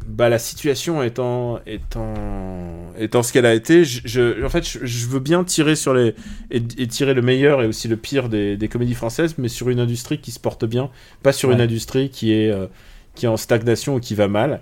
bah, 0.08 0.30
la 0.30 0.40
situation 0.40 1.02
étant, 1.04 1.60
étant, 1.66 2.14
étant 3.00 3.24
ce 3.24 3.34
qu'elle 3.34 3.46
a 3.46 3.54
été, 3.54 3.84
je, 3.84 4.02
je- 4.06 4.44
en 4.46 4.50
fait, 4.50 4.68
je, 4.68 4.86
je 4.86 5.08
veux 5.08 5.20
bien 5.20 5.44
tirer 5.44 5.76
sur 5.76 5.94
les 5.94 6.14
et, 6.52 6.62
et 6.78 6.88
tirer 6.88 7.14
le 7.14 7.22
meilleur 7.22 7.62
et 7.62 7.68
aussi 7.68 7.88
le 7.88 7.98
pire 7.98 8.30
des, 8.30 8.58
des 8.58 8.68
comédies 8.68 8.94
françaises, 8.94 9.36
mais 9.38 9.48
sur 9.50 9.70
une 9.70 9.80
industrie 9.80 10.20
qui 10.20 10.32
se 10.32 10.40
porte 10.40 10.66
bien, 10.66 10.90
pas 11.24 11.34
sur 11.34 11.52
une 11.52 11.62
industrie 11.62 12.10
qui 12.10 12.32
est, 12.34 12.50
euh, 12.52 12.68
qui 13.16 13.26
est 13.26 13.30
en 13.30 13.38
stagnation 13.38 13.96
ou 13.96 14.00
qui 14.00 14.16
va 14.16 14.28
mal. 14.28 14.62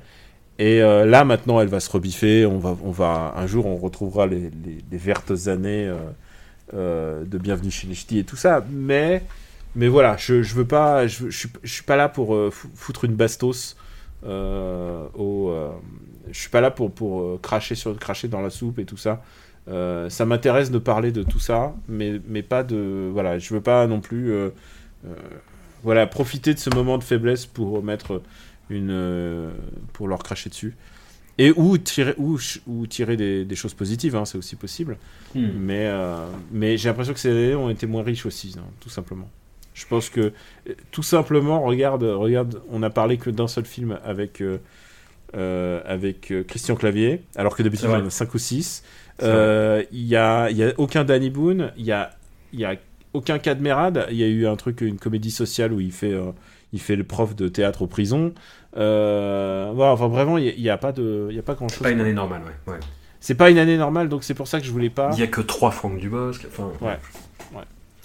Et 0.57 0.81
euh, 0.81 1.05
là, 1.05 1.25
maintenant, 1.25 1.59
elle 1.59 1.67
va 1.67 1.79
se 1.79 1.89
rebiffer. 1.89 2.45
On 2.45 2.59
va, 2.59 2.77
on 2.83 2.91
va, 2.91 3.33
un 3.35 3.47
jour, 3.47 3.65
on 3.65 3.75
retrouvera 3.75 4.25
les, 4.25 4.51
vertes 4.91 5.47
années 5.47 5.87
euh, 5.87 5.97
euh, 6.73 7.25
de 7.25 7.37
Bienvenue 7.37 7.71
chez 7.71 7.87
les 7.87 7.95
Ch'tis 7.95 8.19
et 8.19 8.23
tout 8.23 8.37
ça. 8.37 8.63
Mais, 8.71 9.23
mais 9.75 9.87
voilà, 9.87 10.15
je, 10.17 10.43
je 10.43 10.55
veux 10.55 10.65
pas, 10.65 11.07
je, 11.07 11.29
suis, 11.29 11.83
pas 11.85 11.97
là 11.97 12.07
pour 12.07 12.37
fou- 12.53 12.69
foutre 12.73 13.03
une 13.05 13.15
bastos. 13.15 13.75
Au, 14.23 15.53
je 16.31 16.39
suis 16.39 16.49
pas 16.49 16.61
là 16.61 16.71
pour, 16.71 16.91
pour 16.91 17.41
cracher 17.41 17.75
sur, 17.75 17.97
cracher 17.99 18.27
dans 18.27 18.41
la 18.41 18.49
soupe 18.49 18.79
et 18.79 18.85
tout 18.85 18.97
ça. 18.97 19.21
Ça 19.67 20.25
m'intéresse 20.25 20.71
de 20.71 20.79
parler 20.79 21.11
de 21.11 21.23
tout 21.23 21.39
ça, 21.39 21.73
mais, 21.89 22.21
mais 22.27 22.43
pas 22.43 22.63
de, 22.63 23.09
voilà, 23.11 23.39
je 23.39 23.53
veux 23.53 23.61
pas 23.61 23.85
non 23.87 23.99
plus, 23.99 24.33
voilà, 25.83 26.07
profiter 26.07 26.53
de 26.53 26.59
ce 26.59 26.69
moment 26.71 26.97
de 26.97 27.03
faiblesse 27.03 27.45
pour 27.45 27.83
mettre 27.83 28.21
une, 28.69 28.89
euh, 28.91 29.51
pour 29.93 30.07
leur 30.07 30.23
cracher 30.23 30.49
dessus. 30.49 30.75
Et 31.37 31.51
ou 31.55 31.77
tirer, 31.77 32.15
ou, 32.17 32.87
tirer 32.87 33.17
des, 33.17 33.43
des 33.43 33.55
choses 33.55 33.73
positives, 33.73 34.15
hein, 34.15 34.23
c'est 34.25 34.37
aussi 34.37 34.55
possible. 34.55 34.97
Hmm. 35.33 35.49
Mais, 35.57 35.87
euh, 35.87 36.25
mais 36.51 36.77
j'ai 36.77 36.87
l'impression 36.87 37.13
que 37.13 37.19
ces 37.19 37.31
années 37.31 37.55
ont 37.55 37.69
été 37.69 37.87
moins 37.87 38.03
riches 38.03 38.25
aussi, 38.25 38.55
hein, 38.57 38.63
tout 38.79 38.89
simplement. 38.89 39.29
Je 39.73 39.85
pense 39.85 40.09
que, 40.09 40.31
euh, 40.69 40.73
tout 40.91 41.03
simplement, 41.03 41.61
regarde, 41.61 42.03
regarde 42.03 42.61
on 42.69 42.81
a 42.83 42.89
parlé 42.89 43.17
que 43.17 43.29
d'un 43.29 43.49
seul 43.49 43.65
film 43.65 43.99
avec, 44.05 44.41
euh, 44.41 45.81
avec 45.85 46.33
Christian 46.47 46.75
Clavier, 46.75 47.23
alors 47.35 47.57
que 47.57 47.63
d'habitude 47.63 47.89
il 47.89 47.99
y 47.99 48.01
en 48.01 48.05
a 48.05 48.09
5 48.09 48.33
ou 48.33 48.37
6. 48.37 48.83
C'est 49.19 49.87
Il 49.91 50.05
n'y 50.05 50.15
a, 50.15 50.49
y 50.51 50.63
a 50.63 50.73
aucun 50.77 51.03
Danny 51.03 51.29
Boone, 51.29 51.73
il 51.75 51.85
y 51.85 51.91
a, 51.91 52.11
y 52.53 52.63
a 52.63 52.75
aucun 53.11 53.39
cas 53.39 53.55
de 53.55 53.61
Mérade. 53.61 54.07
Il 54.09 54.17
y 54.17 54.23
a 54.23 54.27
eu 54.27 54.47
un 54.47 54.55
truc, 54.55 54.79
une 54.79 54.97
comédie 54.99 55.31
sociale 55.31 55.73
où 55.73 55.81
il 55.81 55.91
fait, 55.91 56.13
il 56.75 56.81
fait 56.81 56.97
le 56.97 57.05
prof 57.05 57.35
de 57.37 57.47
théâtre 57.47 57.83
aux 57.83 57.87
prisons. 57.87 58.33
Euh, 58.75 59.71
voilà, 59.73 59.93
enfin, 59.93 60.09
vraiment, 60.09 60.37
il 60.37 60.61
n'y 60.61 60.69
a, 60.69 60.77
pas 60.77 60.91
de, 60.91 61.27
il 61.29 61.35
y 61.35 61.39
a 61.39 61.41
pas 61.41 61.53
grand 61.55 61.69
chose. 61.69 61.79
Pas 61.79 61.91
une 61.91 62.01
année 62.01 62.11
normale, 62.11 62.41
ouais. 62.67 62.73
ouais. 62.73 62.79
C'est 63.21 63.35
pas 63.35 63.49
une 63.49 63.57
année 63.57 63.77
normale, 63.77 64.09
donc 64.09 64.25
c'est 64.25 64.33
pour 64.33 64.49
ça 64.49 64.59
que 64.59 64.65
je 64.65 64.71
voulais 64.71 64.89
pas. 64.89 65.09
Il 65.13 65.19
y 65.19 65.23
a 65.23 65.27
que 65.27 65.39
trois 65.39 65.71
Franck 65.71 65.97
Dubosc. 65.97 66.45
Enfin, 66.45 66.71
Ouais. 66.81 66.97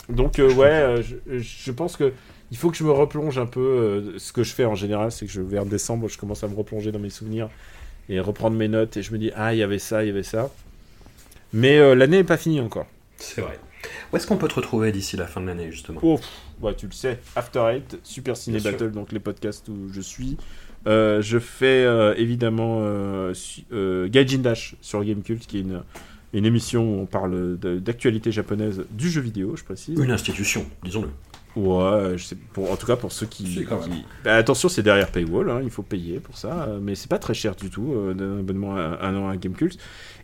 Donc 0.08 0.38
euh, 0.38 0.52
ouais, 0.54 0.66
euh, 0.70 1.02
je, 1.02 1.38
je 1.38 1.72
pense 1.72 1.96
que 1.96 2.12
il 2.52 2.56
faut 2.56 2.70
que 2.70 2.76
je 2.76 2.84
me 2.84 2.90
replonge 2.92 3.38
un 3.38 3.46
peu. 3.46 3.60
euh, 3.60 4.18
ce 4.18 4.32
que 4.32 4.42
je 4.44 4.52
fais 4.54 4.64
en 4.64 4.74
général, 4.76 5.10
c'est 5.12 5.26
que 5.26 5.32
je 5.32 5.40
vers 5.40 5.66
décembre, 5.66 6.08
je 6.08 6.16
commence 6.18 6.42
à 6.44 6.48
me 6.48 6.54
replonger 6.54 6.90
dans 6.92 6.98
mes 7.00 7.10
souvenirs 7.10 7.48
et 8.08 8.18
reprendre 8.20 8.56
mes 8.56 8.68
notes 8.68 8.96
et 8.96 9.02
je 9.02 9.12
me 9.12 9.18
dis 9.18 9.30
ah 9.36 9.52
il 9.52 9.58
y 9.58 9.62
avait 9.62 9.78
ça, 9.78 10.02
il 10.04 10.06
y 10.06 10.10
avait 10.10 10.22
ça. 10.22 10.50
Mais 11.52 11.78
l'année 11.96 12.18
n'est 12.18 12.24
pas 12.24 12.36
finie 12.36 12.60
encore. 12.60 12.86
C'est 13.18 13.40
vrai. 13.40 13.58
Où 14.12 14.16
est-ce 14.16 14.26
qu'on 14.26 14.36
peut 14.36 14.48
te 14.48 14.54
retrouver 14.54 14.92
d'ici 14.92 15.16
la 15.16 15.26
fin 15.26 15.40
de 15.40 15.46
l'année, 15.46 15.70
justement 15.70 16.00
Oh, 16.02 16.18
ouais, 16.60 16.74
tu 16.74 16.86
le 16.86 16.92
sais, 16.92 17.18
After 17.36 17.60
Eight, 17.72 17.98
Super 18.02 18.36
Ciné 18.36 18.58
Bien 18.58 18.70
sûr. 18.70 18.78
Battle, 18.78 18.92
donc 18.92 19.12
les 19.12 19.20
podcasts 19.20 19.68
où 19.68 19.88
je 19.92 20.00
suis. 20.00 20.36
Euh, 20.86 21.20
je 21.20 21.38
fais 21.38 21.84
euh, 21.84 22.14
évidemment 22.16 22.78
euh, 22.80 23.34
euh, 23.72 24.08
Gaijin 24.08 24.38
Dash 24.38 24.76
sur 24.80 25.04
Gamecult, 25.04 25.46
qui 25.46 25.58
est 25.58 25.60
une, 25.60 25.82
une 26.32 26.46
émission 26.46 26.82
où 26.82 27.00
on 27.02 27.06
parle 27.06 27.58
d'actualité 27.58 28.32
japonaise 28.32 28.84
du 28.90 29.10
jeu 29.10 29.20
vidéo, 29.20 29.56
je 29.56 29.64
précise. 29.64 29.98
Une 29.98 30.10
institution, 30.10 30.66
disons-le. 30.82 31.08
Ouais, 31.56 32.16
je 32.16 32.24
sais, 32.24 32.36
pour, 32.52 32.70
en 32.70 32.76
tout 32.76 32.86
cas 32.86 32.94
pour 32.96 33.10
ceux 33.10 33.26
qui. 33.26 33.66
Bah, 34.24 34.36
attention, 34.36 34.68
c'est 34.68 34.82
derrière 34.84 35.10
Paywall, 35.10 35.50
hein, 35.50 35.60
il 35.64 35.70
faut 35.70 35.82
payer 35.82 36.20
pour 36.20 36.38
ça, 36.38 36.68
mais 36.80 36.94
c'est 36.94 37.10
pas 37.10 37.18
très 37.18 37.34
cher 37.34 37.56
du 37.56 37.70
tout 37.70 37.92
d'un 38.14 38.38
abonnement 38.38 38.76
à 38.76 39.00
un 39.02 39.16
an 39.16 39.28
à 39.28 39.36
Gamecult. 39.36 39.76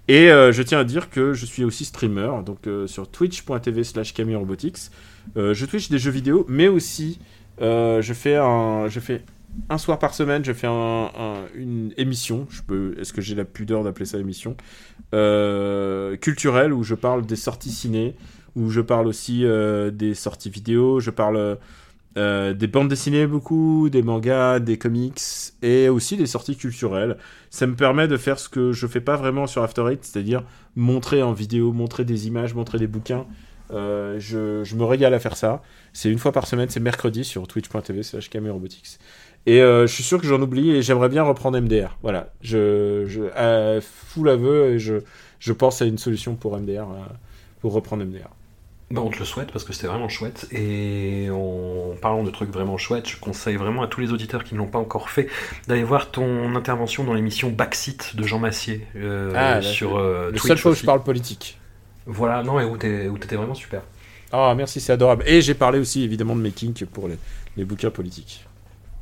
Et 0.09 0.31
euh, 0.31 0.53
je 0.53 0.63
tiens 0.63 0.79
à 0.79 0.85
dire 0.85 1.11
que 1.11 1.33
je 1.33 1.45
suis 1.47 1.65
aussi 1.65 1.85
streamer, 1.85 2.31
donc 2.45 2.67
euh, 2.67 2.87
sur 2.87 3.09
twitch.tv 3.11 3.83
slash 3.85 4.15
Robotics. 4.17 4.91
Euh, 5.37 5.53
je 5.53 5.67
twitch 5.67 5.89
des 5.91 5.99
jeux 5.99 6.13
vidéo, 6.13 6.47
mais 6.49 6.69
aussi 6.69 7.19
je 7.61 8.13
fais 8.15 8.37
un, 8.37 8.87
je 8.89 9.01
fais 9.01 9.23
un 9.71 9.79
soir 9.79 9.99
par 9.99 10.15
semaine, 10.15 10.45
je 10.45 10.53
fais 10.53 10.67
un- 10.67 11.11
un- 11.19 11.47
une 11.57 11.93
émission. 11.97 12.47
Je 12.51 12.63
peux, 12.63 12.95
est-ce 13.01 13.13
que 13.13 13.21
j'ai 13.21 13.35
la 13.35 13.45
pudeur 13.45 13.83
d'appeler 13.83 14.05
ça 14.07 14.19
émission? 14.19 14.57
Culturelle 16.21 16.73
où 16.73 16.83
je 16.85 16.95
parle 16.95 17.25
des 17.27 17.37
sorties 17.37 17.71
ciné, 17.71 18.15
où 18.55 18.71
je 18.71 18.81
parle 18.83 19.07
aussi 19.09 19.45
des 19.93 20.15
sorties 20.15 20.51
vidéo, 20.51 21.01
je 21.01 21.11
parle 21.11 21.59
euh, 22.17 22.55
des 22.55 22.67
bandes 22.67 22.89
dessinées 22.89 23.27
beaucoup, 23.27 23.91
des 23.91 24.03
mangas, 24.03 24.59
des 24.59 24.79
comics 24.79 25.21
et 25.63 25.89
aussi 25.91 26.17
des 26.17 26.27
sorties 26.27 26.57
culturelles. 26.57 27.19
Ça 27.51 27.67
me 27.67 27.75
permet 27.75 28.09
de 28.09 28.17
faire 28.17 28.39
ce 28.39 28.49
que 28.49 28.73
je 28.73 28.87
fais 28.87 29.01
pas 29.01 29.17
vraiment 29.17 29.47
sur 29.47 29.63
After 29.63 29.85
Eight, 29.91 30.05
c'est-à-dire 30.05 30.43
montrer 30.77 31.23
en 31.23 31.33
vidéo, 31.33 31.73
montrer 31.73 32.05
des 32.05 32.27
images, 32.27 32.55
montrer 32.55 32.79
des 32.79 32.87
bouquins. 32.87 33.27
Euh, 33.73 34.17
je, 34.19 34.75
me 34.75 34.85
régale 34.85 35.13
à 35.13 35.19
faire 35.19 35.37
ça. 35.37 35.63
C'est 35.93 36.11
une 36.11 36.19
fois 36.19 36.33
par 36.33 36.47
semaine, 36.47 36.69
c'est 36.71 36.81
mercredi 36.81 37.23
sur 37.23 37.47
twitch.tv 37.47 38.03
slash 38.03 38.31
Robotics. 38.33 38.99
Et 39.45 39.61
euh, 39.61 39.87
je 39.87 39.93
suis 39.93 40.03
sûr 40.03 40.21
que 40.21 40.27
j'en 40.27 40.41
oublie 40.41 40.71
et 40.71 40.83
j'aimerais 40.83 41.09
bien 41.09 41.23
reprendre 41.23 41.59
MDR. 41.61 41.99
Voilà, 42.03 42.33
je, 42.41 43.05
je 43.07 43.81
full 43.81 44.29
aveu 44.31 44.71
et 44.71 44.79
je, 44.79 44.97
je 45.39 45.53
pense 45.53 45.83
à 45.83 45.85
une 45.85 45.99
solution 45.99 46.35
pour 46.35 46.59
MDR, 46.59 46.87
pour 47.61 47.73
reprendre 47.75 48.05
MDR. 48.05 48.31
Bah, 48.89 49.01
on 49.05 49.11
te 49.11 49.19
le 49.19 49.25
souhaite 49.25 49.51
parce 49.51 49.65
que 49.65 49.73
c'était 49.73 49.89
vraiment 49.89 50.09
chouette. 50.09 50.47
Et 50.53 51.29
en 51.33 51.95
parlant 52.01 52.23
de 52.23 52.31
trucs 52.31 52.51
vraiment 52.51 52.79
chouettes, 52.79 53.09
je 53.09 53.17
conseille 53.17 53.57
vraiment 53.57 53.83
à 53.83 53.89
tous 53.89 54.01
les 54.01 54.13
auditeurs 54.13 54.45
qui 54.45 54.55
ne 54.55 54.59
l'ont 54.61 54.69
pas 54.69 54.79
encore 54.79 55.11
fait 55.11 55.29
d'aller 55.67 55.83
voir 55.83 56.13
ton 56.13 56.55
intervention 56.55 57.03
dans 57.03 57.13
l'émission 57.15 57.51
Backseat 57.51 58.15
de 58.15 58.23
Jean 58.23 58.39
Massier 58.39 58.87
euh, 58.95 59.33
Ah, 59.35 59.57
là, 59.57 59.63
sur 59.63 59.97
euh, 59.99 60.31
Le 60.31 60.39
seul 60.39 60.57
fois 60.57 60.71
où 60.71 60.75
je 60.75 60.85
parle 60.85 61.03
politique. 61.03 61.59
Voilà, 62.07 62.45
non, 62.45 62.61
et 62.61 62.65
où 62.65 62.77
t'étais 62.77 63.35
vraiment 63.37 63.55
super. 63.55 63.83
Ah, 64.33 64.55
merci, 64.57 64.81
c'est 64.81 64.93
adorable. 64.93 65.25
Et 65.27 65.41
j'ai 65.43 65.55
parlé 65.55 65.81
aussi 65.81 66.05
évidemment 66.05 66.37
de 66.37 66.41
mes 66.41 66.53
kinks 66.53 66.85
pour 66.85 67.09
les, 67.09 67.19
les 67.57 67.65
bouquins 67.65 67.91
politiques. 67.91 68.45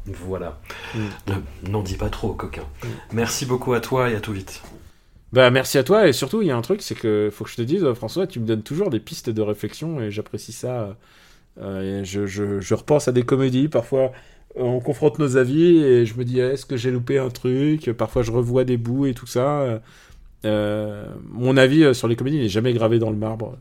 Voilà. 0.07 0.59
Mm. 0.95 0.99
Ne- 1.29 1.71
N'en 1.71 1.83
dis 1.83 1.97
pas 1.97 2.09
trop, 2.09 2.33
coquin. 2.33 2.65
Merci 3.13 3.45
beaucoup 3.45 3.75
à 3.75 3.81
toi 3.81 4.11
et 4.11 4.17
à 4.17 4.21
tout 4.21 4.33
vite. 4.33 4.63
Bah 5.35 5.51
merci 5.51 5.79
à 5.79 5.83
toi 5.83 6.07
et 6.07 6.13
surtout 6.13 6.43
il 6.43 6.47
y 6.47 6.53
a 6.53 6.57
un 6.57 6.63
truc 6.63 6.81
c'est 6.81 6.95
que 6.95 7.29
faut 7.33 7.43
que 7.43 7.51
je 7.51 7.57
te 7.57 7.63
dise 7.63 7.85
François 7.95 8.29
tu 8.29 8.39
me 8.39 8.47
donnes 8.47 8.63
toujours 8.63 8.89
des 8.89 9.01
pistes 9.01 9.31
de 9.31 9.43
réflexion 9.43 10.01
et 10.01 10.13
j'apprécie 10.13 10.53
ça. 10.53 10.97
Euh, 11.61 12.05
je, 12.05 12.25
je, 12.27 12.75
repense 12.75 13.09
à 13.09 13.13
des 13.13 13.25
comédies 13.25 13.67
parfois 13.67 14.13
on 14.55 14.79
confronte 14.79 15.19
nos 15.19 15.37
avis 15.37 15.79
et 15.79 16.07
je 16.07 16.17
me 16.17 16.25
dis 16.25 16.39
est-ce 16.39 16.67
que 16.67 16.77
j'ai 16.77 16.93
loupé 16.93 17.19
un 17.19 17.31
truc? 17.31 17.91
Parfois 17.99 18.23
je 18.23 18.31
revois 18.31 18.63
des 18.63 18.77
bouts 18.77 19.07
et 19.07 19.15
tout 19.15 19.27
ça. 19.27 19.81
Euh, 20.45 21.07
mon 21.25 21.57
avis 21.57 21.83
euh, 21.83 21.95
sur 21.95 22.07
les 22.07 22.15
comédies 22.15 22.39
n'est 22.39 22.49
jamais 22.49 22.73
gravé 22.73 23.01
dans 23.01 23.11
le 23.11 23.17
marbre 23.17 23.59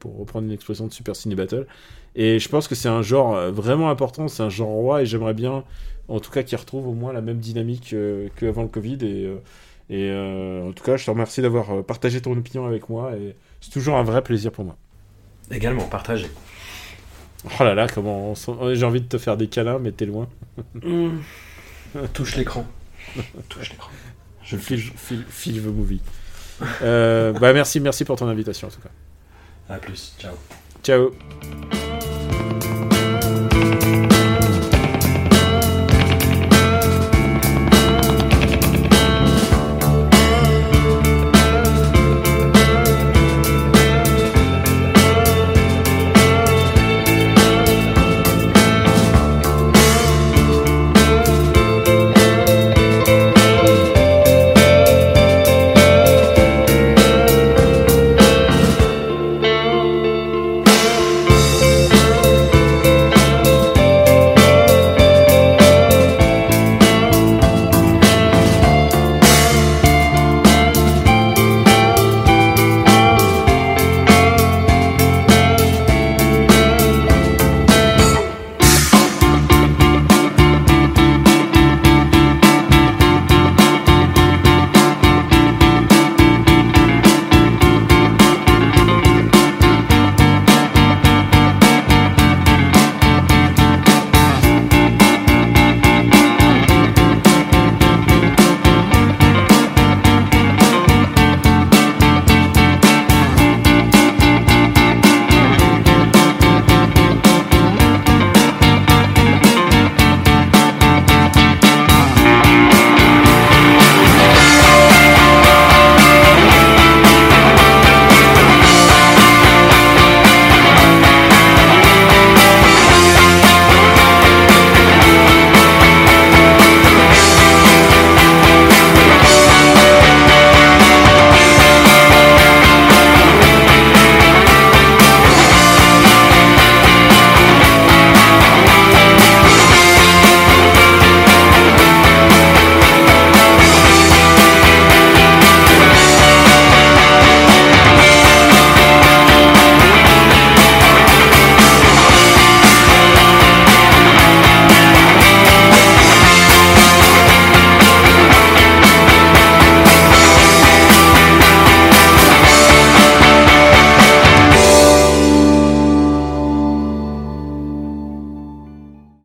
pour 0.00 0.18
reprendre 0.18 0.46
une 0.46 0.52
expression 0.52 0.88
de 0.88 0.92
Super 0.92 1.14
Ciné 1.14 1.36
Battle 1.36 1.68
et 2.16 2.40
je 2.40 2.48
pense 2.48 2.66
que 2.66 2.74
c'est 2.74 2.88
un 2.88 3.02
genre 3.02 3.52
vraiment 3.52 3.88
important 3.90 4.26
c'est 4.26 4.42
un 4.42 4.48
genre 4.48 4.70
roi 4.70 5.02
et 5.02 5.06
j'aimerais 5.06 5.34
bien 5.34 5.62
en 6.08 6.18
tout 6.18 6.32
cas 6.32 6.42
qu'il 6.42 6.58
retrouve 6.58 6.88
au 6.88 6.94
moins 6.94 7.12
la 7.12 7.20
même 7.20 7.38
dynamique 7.38 7.94
qu'avant 8.34 8.62
le 8.62 8.68
Covid 8.68 8.98
et 9.02 9.30
et 9.90 10.10
euh, 10.10 10.68
en 10.68 10.72
tout 10.72 10.84
cas, 10.84 10.96
je 10.96 11.04
te 11.04 11.10
remercie 11.10 11.40
d'avoir 11.40 11.70
euh, 11.70 11.82
partagé 11.82 12.20
ton 12.20 12.32
opinion 12.32 12.66
avec 12.66 12.88
moi 12.88 13.12
et 13.16 13.34
c'est 13.60 13.70
toujours 13.70 13.96
un 13.96 14.02
vrai 14.02 14.22
plaisir 14.22 14.52
pour 14.52 14.64
moi. 14.64 14.76
Également, 15.50 15.84
partagé. 15.84 16.26
Oh 17.44 17.64
là 17.64 17.74
là, 17.74 17.86
comment 17.86 18.32
on 18.32 18.74
j'ai 18.74 18.84
envie 18.84 19.00
de 19.00 19.06
te 19.06 19.16
faire 19.16 19.36
des 19.36 19.46
câlins, 19.46 19.78
mais 19.78 19.92
t'es 19.92 20.06
loin. 20.06 20.28
Touche 22.12 22.36
l'écran. 22.36 22.66
Touche 23.48 23.70
l'écran. 23.70 23.90
Je 24.42 24.56
le 24.56 24.62
file, 24.62 24.80
file, 24.80 25.24
file 25.28 25.62
the 25.62 25.66
movie. 25.66 26.00
Euh, 26.82 27.32
bah 27.32 27.52
merci, 27.52 27.80
merci 27.80 28.04
pour 28.04 28.16
ton 28.16 28.28
invitation 28.28 28.68
en 28.68 28.70
tout 28.70 28.80
cas. 28.80 28.90
À 29.68 29.78
plus. 29.78 30.16
Ciao. 30.18 30.34
Ciao. 30.82 31.97